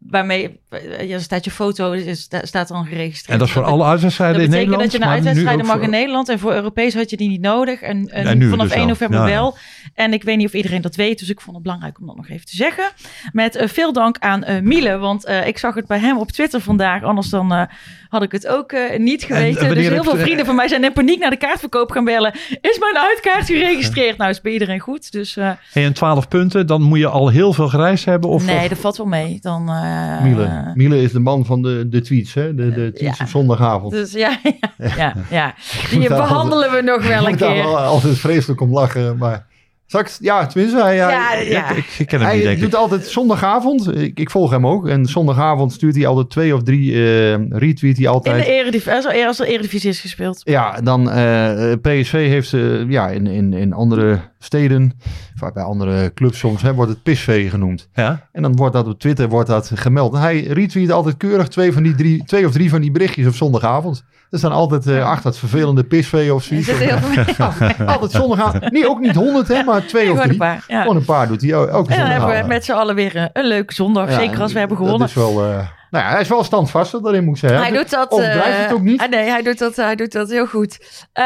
waarmee 0.09 0.59
ja, 1.01 1.19
staat 1.19 1.43
je 1.43 1.51
foto, 1.51 1.91
is, 1.91 2.21
sta- 2.21 2.45
staat 2.45 2.67
dan 2.67 2.85
geregistreerd. 2.85 3.29
En 3.31 3.37
dat 3.37 3.47
is 3.47 3.53
voor 3.53 3.63
alle 3.63 3.83
uitwedstrijden 3.83 4.35
Dat 4.35 4.45
in 4.45 4.49
betekent 4.51 4.77
Nederland. 4.77 4.91
dat 4.91 4.91
je 4.91 4.99
naar 4.99 5.07
maar 5.07 5.19
nu 5.19 5.27
uitwedstrijden 5.27 5.65
mag 5.65 5.85
in 5.85 5.89
Nederland. 5.89 6.29
En 6.29 6.39
voor 6.39 6.53
Europees 6.53 6.93
had 6.93 7.09
je 7.09 7.17
die 7.17 7.29
niet 7.29 7.41
nodig. 7.41 7.81
En, 7.81 8.09
vanaf 8.09 8.39
dus 8.41 8.57
1 8.57 8.69
wel. 8.69 8.85
november 8.87 9.19
ja. 9.19 9.25
wel. 9.25 9.57
En 9.93 10.13
ik 10.13 10.23
weet 10.23 10.37
niet 10.37 10.47
of 10.47 10.53
iedereen 10.53 10.81
dat 10.81 10.95
weet. 10.95 11.19
Dus 11.19 11.29
ik 11.29 11.41
vond 11.41 11.55
het 11.55 11.63
belangrijk 11.63 11.99
om 11.99 12.05
dat 12.07 12.15
nog 12.15 12.29
even 12.29 12.45
te 12.45 12.55
zeggen. 12.55 12.91
Met 13.31 13.55
eh, 13.55 13.67
veel 13.67 13.93
dank 13.93 14.17
aan 14.19 14.43
eh, 14.43 14.61
Miele. 14.61 14.97
Want 14.97 15.25
eh, 15.25 15.47
ik 15.47 15.57
zag 15.57 15.75
het 15.75 15.87
bij 15.87 15.99
hem 15.99 16.17
op 16.17 16.31
Twitter 16.31 16.61
vandaag. 16.61 17.03
Anders 17.03 17.29
dan 17.29 17.67
had 18.09 18.21
ik 18.23 18.31
het 18.31 18.47
ook 18.47 18.71
eh, 18.71 18.99
niet 18.99 19.23
geweten. 19.23 19.75
dus 19.75 19.87
heel 19.87 20.03
veel 20.03 20.17
vrienden 20.17 20.45
van 20.45 20.55
mij 20.55 20.67
zijn 20.67 20.83
in 20.83 20.93
paniek 20.93 21.19
naar 21.19 21.29
de 21.29 21.37
kaartverkoop 21.37 21.91
gaan 21.91 22.03
bellen. 22.03 22.33
Is 22.61 22.79
mijn 22.79 22.97
uitkaart 22.97 23.45
geregistreerd? 23.45 24.17
Nou, 24.17 24.29
is 24.29 24.41
bij 24.41 24.51
iedereen 24.51 24.79
goed. 24.79 25.11
Dus 25.11 25.37
eh, 25.37 25.51
Hey, 25.71 25.85
en 25.85 25.93
12 25.93 26.27
punten, 26.27 26.67
dan 26.67 26.81
moet 26.81 26.99
je 26.99 27.07
al 27.07 27.27
heel 27.29 27.53
veel 27.53 27.67
gereisd 27.69 28.05
hebben? 28.05 28.29
Of, 28.29 28.45
nee, 28.45 28.57
of- 28.63 28.67
dat 28.67 28.77
valt 28.77 28.97
wel 28.97 29.05
mee. 29.05 29.37
Dan, 29.41 29.69
eh, 29.69 30.21
Miele. 30.23 30.71
Miele 30.73 31.01
is 31.01 31.11
de 31.11 31.19
man 31.19 31.45
van 31.45 31.61
de, 31.61 31.89
de 31.89 32.01
tweets, 32.01 32.33
hè? 32.33 32.55
De, 32.55 32.71
de 32.71 32.91
tweets 32.93 33.17
ja. 33.17 33.23
op 33.23 33.29
zondagavond. 33.29 33.91
Dus 33.91 34.11
ja, 34.11 34.37
ja, 34.43 34.93
ja, 34.97 35.13
ja. 35.29 35.53
Die 35.89 36.09
daar 36.09 36.17
behandelen 36.17 36.71
we 36.71 36.81
nog 36.81 37.07
wel 37.07 37.19
Ik 37.19 37.23
een 37.25 37.29
moet 37.29 37.39
daar 37.39 37.53
keer. 37.53 37.63
wel 37.63 37.77
altijd 37.77 38.17
vreselijk 38.17 38.61
om 38.61 38.73
lachen, 38.73 39.17
maar... 39.17 39.45
Zal 39.87 39.99
ik, 39.99 40.17
ja, 40.19 40.45
tenminste, 40.45 40.81
hij, 40.81 40.97
hij- 40.97 41.11
Ja, 41.11 41.33
ja. 41.51 41.69
Ik, 41.69 41.85
ik 41.97 42.07
ken 42.07 42.17
hem 42.19 42.27
hij 42.27 42.35
niet, 42.35 42.45
denk 42.45 42.59
doet 42.59 42.67
ik. 42.73 42.75
altijd 42.79 43.05
zondagavond, 43.05 43.95
ik, 43.97 44.19
ik 44.19 44.29
volg 44.29 44.51
hem 44.51 44.67
ook, 44.67 44.87
en 44.87 45.05
zondagavond 45.05 45.73
stuurt 45.73 45.95
hij 45.95 46.07
altijd 46.07 46.29
twee 46.29 46.55
of 46.55 46.63
drie, 46.63 46.93
eh 46.93 47.35
retweet 47.49 47.81
hij 47.81 47.91
In 47.91 48.01
de 48.01 48.07
altijd. 48.07 48.45
Eredivisie, 48.45 48.91
als 48.93 49.05
er- 49.05 49.13
er 49.39 49.45
Eredivisie 49.45 49.89
is 49.89 49.99
gespeeld. 49.99 50.41
Ja, 50.43 50.81
dan 50.81 51.09
eh, 51.11 51.73
PSV 51.81 52.11
heeft 52.11 52.49
ze 52.49 52.85
ja, 52.89 53.07
in, 53.09 53.27
in, 53.27 53.53
in 53.53 53.73
andere 53.73 54.19
steden, 54.39 54.99
vaak 55.35 55.53
bij 55.53 55.63
andere 55.63 56.13
clubs 56.13 56.39
soms, 56.39 56.61
hè, 56.61 56.73
wordt 56.73 56.91
het 56.91 57.03
PSV 57.03 57.49
genoemd. 57.49 57.89
Ja? 57.93 58.27
En 58.31 58.41
dan 58.41 58.55
wordt 58.55 58.73
dat 58.73 58.87
op 58.87 58.99
Twitter 58.99 59.29
wordt 59.29 59.49
dat 59.49 59.71
gemeld. 59.75 60.13
En 60.13 60.19
hij 60.19 60.43
retweet 60.43 60.91
altijd 60.91 61.17
keurig 61.17 61.47
twee, 61.47 61.73
van 61.73 61.83
die 61.83 61.95
drie, 61.95 62.23
twee 62.23 62.45
of 62.45 62.51
drie 62.51 62.69
van 62.69 62.81
die 62.81 62.91
berichtjes 62.91 63.27
op 63.27 63.35
zondagavond. 63.35 64.03
Er 64.29 64.37
staan 64.37 64.51
altijd 64.51 64.87
eh, 64.87 65.05
achter 65.05 65.25
het 65.29 65.37
vervelende 65.37 65.83
PSV 65.83 66.29
of 66.33 66.43
zoiets. 66.43 66.67
zitten 66.67 66.87
heel 66.87 67.23
veel 67.25 67.85
Altijd 67.87 68.11
zondagavond. 68.11 68.71
Nee, 68.71 68.89
ook 68.89 68.99
niet 68.99 69.15
honderd, 69.15 69.47
hè, 69.47 69.63
maar 69.63 69.85
twee 69.85 70.03
of 70.03 70.07
Gewoon 70.09 70.21
een 70.21 70.27
drie. 70.27 70.39
paar. 70.39 70.63
Ja. 70.67 70.81
Gewoon 70.81 70.95
een 70.95 71.05
paar 71.05 71.27
doet 71.27 71.41
hij 71.41 71.55
ook. 71.55 71.89
En 71.89 71.97
dan 71.99 72.07
hebben 72.07 72.41
we 72.41 72.47
met 72.47 72.65
z'n 72.65 72.71
allen 72.71 72.95
weer 72.95 73.15
een, 73.15 73.29
een 73.33 73.47
leuke 73.47 73.73
zondag. 73.73 74.09
Ja, 74.09 74.15
zeker 74.19 74.41
als 74.41 74.53
we 74.53 74.59
hebben 74.59 74.77
dat 74.77 74.85
gewonnen. 74.85 75.07
is 75.07 75.13
wel, 75.13 75.45
eh, 75.45 75.67
nou 75.89 76.05
ja, 76.05 76.11
hij 76.11 76.21
is 76.21 76.27
wel 76.27 76.43
standvastig, 76.43 77.01
daarin 77.01 77.23
moet 77.23 77.33
ik 77.33 77.39
zeggen. 77.39 77.59
Hij 77.59 77.71
doet 77.71 77.89
dat. 77.89 78.11
Overdrijft 78.11 78.57
eh, 78.57 78.63
het 78.63 78.73
ook 78.73 78.81
niet. 78.81 79.01
ah, 79.01 79.09
nee, 79.09 79.29
hij 79.29 79.41
doet 79.41 79.57
dat, 79.57 79.75
hij 79.75 79.95
doet 79.95 80.11
dat 80.11 80.29
heel 80.29 80.47
goed. 80.47 81.05
Eh, 81.13 81.23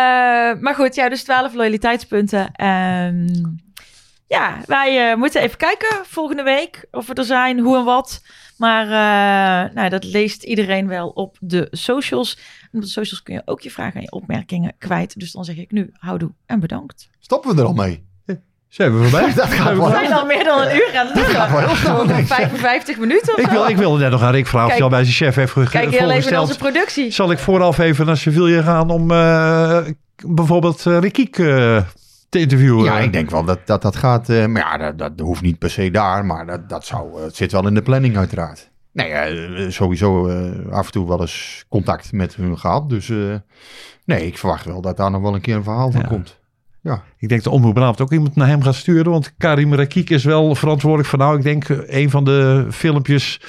maar 0.59 0.75
goed, 0.75 0.95
ja, 0.95 1.09
dus 1.09 1.23
12 1.23 1.53
loyaliteitspunten. 1.53 2.51
Ehm, 2.51 3.27
ja, 4.27 4.57
wij 4.65 5.11
eh, 5.11 5.17
moeten 5.17 5.41
even 5.41 5.57
kijken 5.57 6.05
volgende 6.05 6.43
week 6.43 6.85
of 6.91 7.07
we 7.07 7.13
er 7.13 7.23
zijn, 7.23 7.59
hoe 7.59 7.77
en 7.77 7.83
wat. 7.83 8.21
Maar 8.57 8.85
eh, 8.85 9.73
nou, 9.73 9.89
dat 9.89 10.03
leest 10.03 10.43
iedereen 10.43 10.87
wel 10.87 11.09
op 11.09 11.37
de 11.39 11.67
socials. 11.71 12.37
En 12.71 12.77
op 12.77 12.81
de 12.81 12.87
socials 12.87 13.23
kun 13.23 13.33
je 13.33 13.41
ook 13.45 13.61
je 13.61 13.71
vragen 13.71 13.95
en 13.95 14.01
je 14.01 14.11
opmerkingen 14.11 14.73
kwijt. 14.77 15.19
Dus 15.19 15.31
dan 15.31 15.45
zeg 15.45 15.57
ik 15.57 15.71
nu 15.71 15.89
houdoe 15.93 16.31
en 16.45 16.59
bedankt. 16.59 17.09
Stoppen 17.19 17.55
we 17.55 17.61
er 17.61 17.67
al 17.67 17.73
mee? 17.73 18.09
Zijn 18.71 18.97
we 18.97 19.07
voorbij? 19.07 19.33
Dat 19.35 19.47
gaat 19.47 19.75
We 19.77 19.89
zijn 19.89 20.13
al 20.13 20.25
meer 20.25 20.43
dan 20.43 20.61
een 20.61 20.75
uur 20.75 20.91
aan 20.97 21.07
het 21.07 21.19
gaat 21.19 21.51
wel 21.51 21.59
heel 21.59 21.75
snel. 21.75 21.99
Over 22.01 22.25
55 22.25 22.97
minuten 22.99 23.33
of 23.33 23.39
Ik, 23.39 23.45
zo. 23.45 23.51
wil, 23.51 23.67
ik 23.69 23.77
wilde 23.77 23.99
net 23.99 24.11
nog 24.11 24.21
aan 24.21 24.31
Rick 24.31 24.47
vragen 24.47 24.67
of 24.67 24.73
hij 24.73 24.83
al 24.83 24.89
bij 24.89 25.03
zijn 25.03 25.15
chef 25.15 25.35
heeft 25.35 25.51
ge- 25.51 25.69
Kijk 25.69 25.89
heel 25.91 26.11
even 26.11 26.39
onze 26.39 26.57
productie. 26.57 27.11
Zal 27.11 27.31
ik 27.31 27.39
vooraf 27.39 27.77
even 27.77 28.05
naar 28.05 28.17
Sevilla 28.17 28.61
gaan 28.61 28.89
om 28.89 29.11
eh, 29.11 29.77
bijvoorbeeld 30.25 30.85
uh, 30.85 30.99
Rikiek 30.99 31.37
eh, 31.39 31.45
te 32.29 32.39
interviewen? 32.39 32.83
Ja, 32.83 32.99
ik 32.99 33.13
denk 33.13 33.29
wel 33.29 33.43
dat 33.43 33.59
dat, 33.65 33.81
dat 33.81 33.95
gaat. 33.95 34.29
eh, 34.29 34.45
maar 34.45 34.61
ja, 34.61 34.77
dat, 34.77 34.97
dat 34.97 35.25
hoeft 35.27 35.41
niet 35.41 35.57
per 35.59 35.69
se 35.69 35.91
daar. 35.91 36.25
Maar 36.25 36.45
dat, 36.45 36.69
dat 36.69 36.85
zou, 36.85 37.21
het 37.23 37.35
zit 37.35 37.51
wel 37.51 37.67
in 37.67 37.73
de 37.73 37.81
planning 37.81 38.17
uiteraard. 38.17 38.69
Nee, 38.93 39.71
sowieso 39.71 40.27
eh, 40.27 40.71
af 40.73 40.85
en 40.85 40.91
toe 40.91 41.07
wel 41.07 41.21
eens 41.21 41.65
contact 41.69 42.11
met 42.11 42.35
hun 42.35 42.57
gehad. 42.59 42.89
Dus 42.89 43.09
eh, 43.09 43.17
nee, 44.05 44.25
ik 44.25 44.37
verwacht 44.37 44.65
wel 44.65 44.81
dat 44.81 44.97
daar 44.97 45.11
nog 45.11 45.21
wel 45.21 45.33
een 45.35 45.41
keer 45.41 45.55
een 45.55 45.63
verhaal 45.63 45.91
van 45.91 46.01
Ja. 46.01 46.07
komt. 46.07 46.39
Ja. 46.83 47.01
Ik 47.17 47.29
denk 47.29 47.43
dat 47.43 47.53
Omroep 47.53 47.73
Brabant 47.73 48.01
ook 48.01 48.11
iemand 48.11 48.35
naar 48.35 48.47
hem 48.47 48.61
gaat 48.61 48.75
sturen. 48.75 49.11
Want 49.11 49.33
Karim 49.37 49.73
Rakiek 49.75 50.09
is 50.09 50.23
wel 50.23 50.55
verantwoordelijk 50.55 51.09
voor, 51.09 51.19
nou, 51.19 51.37
ik 51.37 51.43
denk 51.43 51.69
eh, 51.69 51.77
een 52.01 52.09
van 52.09 52.23
de 52.23 52.65
filmpjes, 52.71 53.39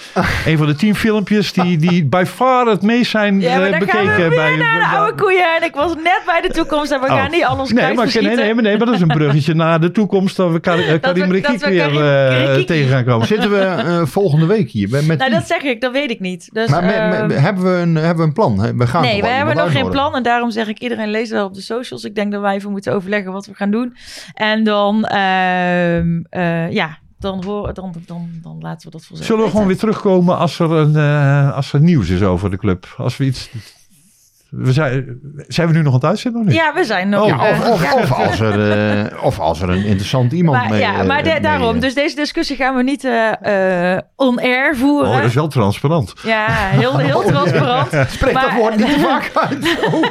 een 0.46 0.58
van 0.58 0.66
de 0.66 0.74
tien 0.74 0.94
filmpjes 0.94 1.52
die, 1.52 1.76
die 1.76 2.04
by 2.04 2.24
far 2.26 2.66
het 2.66 2.82
meest 2.82 3.10
zijn 3.10 3.40
Ja, 3.40 3.56
maar 3.58 3.66
eh, 3.66 3.78
dan 3.78 3.88
gaan 3.88 4.00
we 4.00 4.06
bekeken. 4.10 4.28
weer 4.28 4.38
bij, 4.38 4.56
naar 4.56 4.78
de 4.90 4.96
oude 4.96 5.22
koeien. 5.22 5.56
En 5.60 5.62
ik 5.66 5.74
was 5.74 5.94
net 5.94 6.22
bij 6.26 6.40
de 6.40 6.48
toekomst 6.48 6.92
en 6.92 7.00
we 7.00 7.06
Oh. 7.06 7.16
gaan 7.16 7.30
niet 7.30 7.44
alles 7.44 7.72
Nee 7.72 7.94
maar, 7.94 8.10
nee, 8.20 8.22
nee, 8.36 8.54
maar 8.54 8.62
nee, 8.62 8.76
maar 8.76 8.86
dat 8.86 8.94
is 8.94 9.00
een 9.00 9.08
bruggetje 9.08 9.54
naar 9.54 9.80
de 9.80 9.90
toekomst 9.90 10.36
dat 10.36 10.52
we 10.52 10.60
Kar- 10.60 10.78
eh, 10.88 11.00
Karim 11.00 11.32
Rakiek 11.32 11.60
we 11.64 11.68
weer 11.70 11.88
Karim- 11.90 12.56
eh, 12.58 12.64
tegen 12.64 12.90
gaan 12.90 13.04
komen. 13.04 13.26
Zitten 13.26 13.50
we 13.50 13.58
eh, 13.58 14.02
volgende 14.06 14.46
week 14.46 14.70
hier? 14.70 14.88
Met, 14.88 15.06
met 15.06 15.18
Nou, 15.18 15.30
dat 15.30 15.46
zeg 15.46 15.62
ik, 15.62 15.80
dat 15.80 15.92
weet 15.92 16.10
ik 16.10 16.20
niet. 16.20 16.48
Dus, 16.52 16.68
maar 16.68 16.82
ehm, 16.82 17.30
hebben, 17.30 17.64
we 17.64 17.70
een, 17.80 17.94
hebben 17.94 18.16
we 18.16 18.22
een 18.22 18.32
plan? 18.32 18.76
We 18.76 18.86
gaan 18.86 19.02
nee, 19.02 19.20
we 19.20 19.28
hebben 19.28 19.56
nog 19.56 19.72
geen 19.72 19.90
plan. 19.90 20.14
En 20.14 20.22
daarom 20.22 20.50
zeg 20.50 20.68
ik, 20.68 20.78
iedereen 20.78 21.10
leest 21.10 21.30
wel 21.30 21.44
op 21.46 21.54
de 21.54 21.60
socials. 21.60 22.04
Ik 22.04 22.14
denk 22.14 22.32
dat 22.32 22.40
wij 22.40 22.54
even 22.54 22.70
moeten 22.70 22.92
overleggen 22.92 23.20
wat 23.30 23.46
we 23.46 23.54
gaan 23.54 23.70
doen. 23.70 23.96
En 24.34 24.64
dan, 24.64 25.04
ehm, 25.04 26.22
eh, 26.30 26.72
ja, 26.72 26.98
dan, 27.18 27.44
hoor, 27.44 27.74
dan, 27.74 27.94
dan, 28.06 28.30
dan 28.42 28.58
laten 28.60 28.86
we 28.86 28.92
dat 28.92 29.04
vanzelf 29.04 29.28
Zullen 29.28 29.44
we 29.44 29.50
gewoon 29.50 29.66
weer 29.66 29.78
terugkomen 29.78 30.38
als 30.38 30.58
er, 30.58 30.70
een, 30.70 30.96
eh, 30.96 31.56
als 31.56 31.72
er 31.72 31.80
nieuws 31.80 32.08
is 32.08 32.22
over 32.22 32.50
de 32.50 32.56
club? 32.56 32.94
Als 32.96 33.16
we 33.16 33.24
iets... 33.24 33.50
We 34.56 34.72
zijn, 34.72 35.18
zijn 35.48 35.68
we 35.68 35.72
nu 35.74 35.78
nog 35.82 35.86
aan 35.88 35.94
het 35.98 36.04
uitzenden 36.04 36.40
of 36.40 36.46
niet? 36.46 36.56
Ja, 36.56 36.72
we 36.74 36.84
zijn 36.84 37.08
nog... 37.08 37.26
Ja, 37.26 37.46
eh, 37.48 37.60
of, 37.60 37.68
of, 37.70 37.82
ja. 37.82 37.94
of, 37.94 38.12
als 38.12 38.40
er, 38.40 38.70
eh, 39.10 39.24
of 39.24 39.38
als 39.38 39.60
er 39.60 39.68
een 39.68 39.84
interessant 39.84 40.32
iemand 40.32 40.58
Maar, 40.58 40.68
mee... 40.70 40.80
ja, 40.80 40.98
eh, 41.00 41.06
maar 41.06 41.22
de- 41.22 41.30
mee, 41.30 41.40
daarom. 41.40 41.74
eh, 41.74 41.80
Dus 41.80 41.94
deze 41.94 42.16
discussie 42.16 42.56
gaan 42.56 42.74
we 42.76 42.82
niet 42.82 43.04
eh, 43.04 43.92
eh, 43.94 43.98
on-air 44.16 44.76
voeren. 44.76 45.10
Oh, 45.10 45.16
dat 45.16 45.24
is 45.24 45.34
wel 45.34 45.48
transparant. 45.48 46.12
Ja, 46.22 46.46
heel, 46.48 46.98
heel 46.98 47.18
Oh, 47.18 47.24
ja. 47.24 47.30
transparant. 47.30 47.88
Spreek 48.10 48.34
dat 48.34 48.46
Maar- 48.46 48.56
woord 48.56 48.76
niet 48.76 48.86
te 48.92 48.98
vaak 49.08 49.30
uit. 49.34 49.76
Oh, 49.86 50.02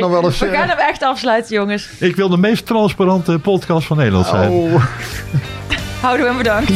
nog 0.00 0.10
wel 0.10 0.24
eens... 0.24 0.38
we 0.38 0.46
gaan 0.48 0.68
hem 0.68 0.78
echt 0.78 1.02
afsluiten, 1.02 1.54
jongens. 1.54 1.88
Ik 1.98 2.16
wil 2.16 2.28
de 2.28 2.38
meest 2.38 2.66
transparante 2.66 3.38
podcast 3.38 3.86
van 3.86 3.96
Nederland 3.96 4.26
zijn. 4.26 4.50
oh, 4.50 4.84
Houden 6.00 6.26
we 6.30 6.36
bedankt. 6.36 6.70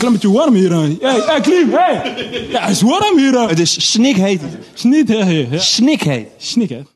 Joh. 0.00 0.20
Klimmetje 0.20 0.30
warm 0.30 0.54
hier. 0.54 0.70
hè. 0.72 0.78
Hey, 1.00 1.20
hey, 1.26 1.40
Klim, 1.40 1.70
hey! 1.72 2.46
Ja, 2.50 2.60
het 2.60 2.70
is 2.70 2.82
warm 2.82 3.18
hier. 3.18 3.48
Het 3.48 3.58
is 3.58 3.90
snikheet. 3.90 4.40
Snikheet. 4.74 5.62
Snikheet. 5.62 6.26
Snikheet. 6.36 6.86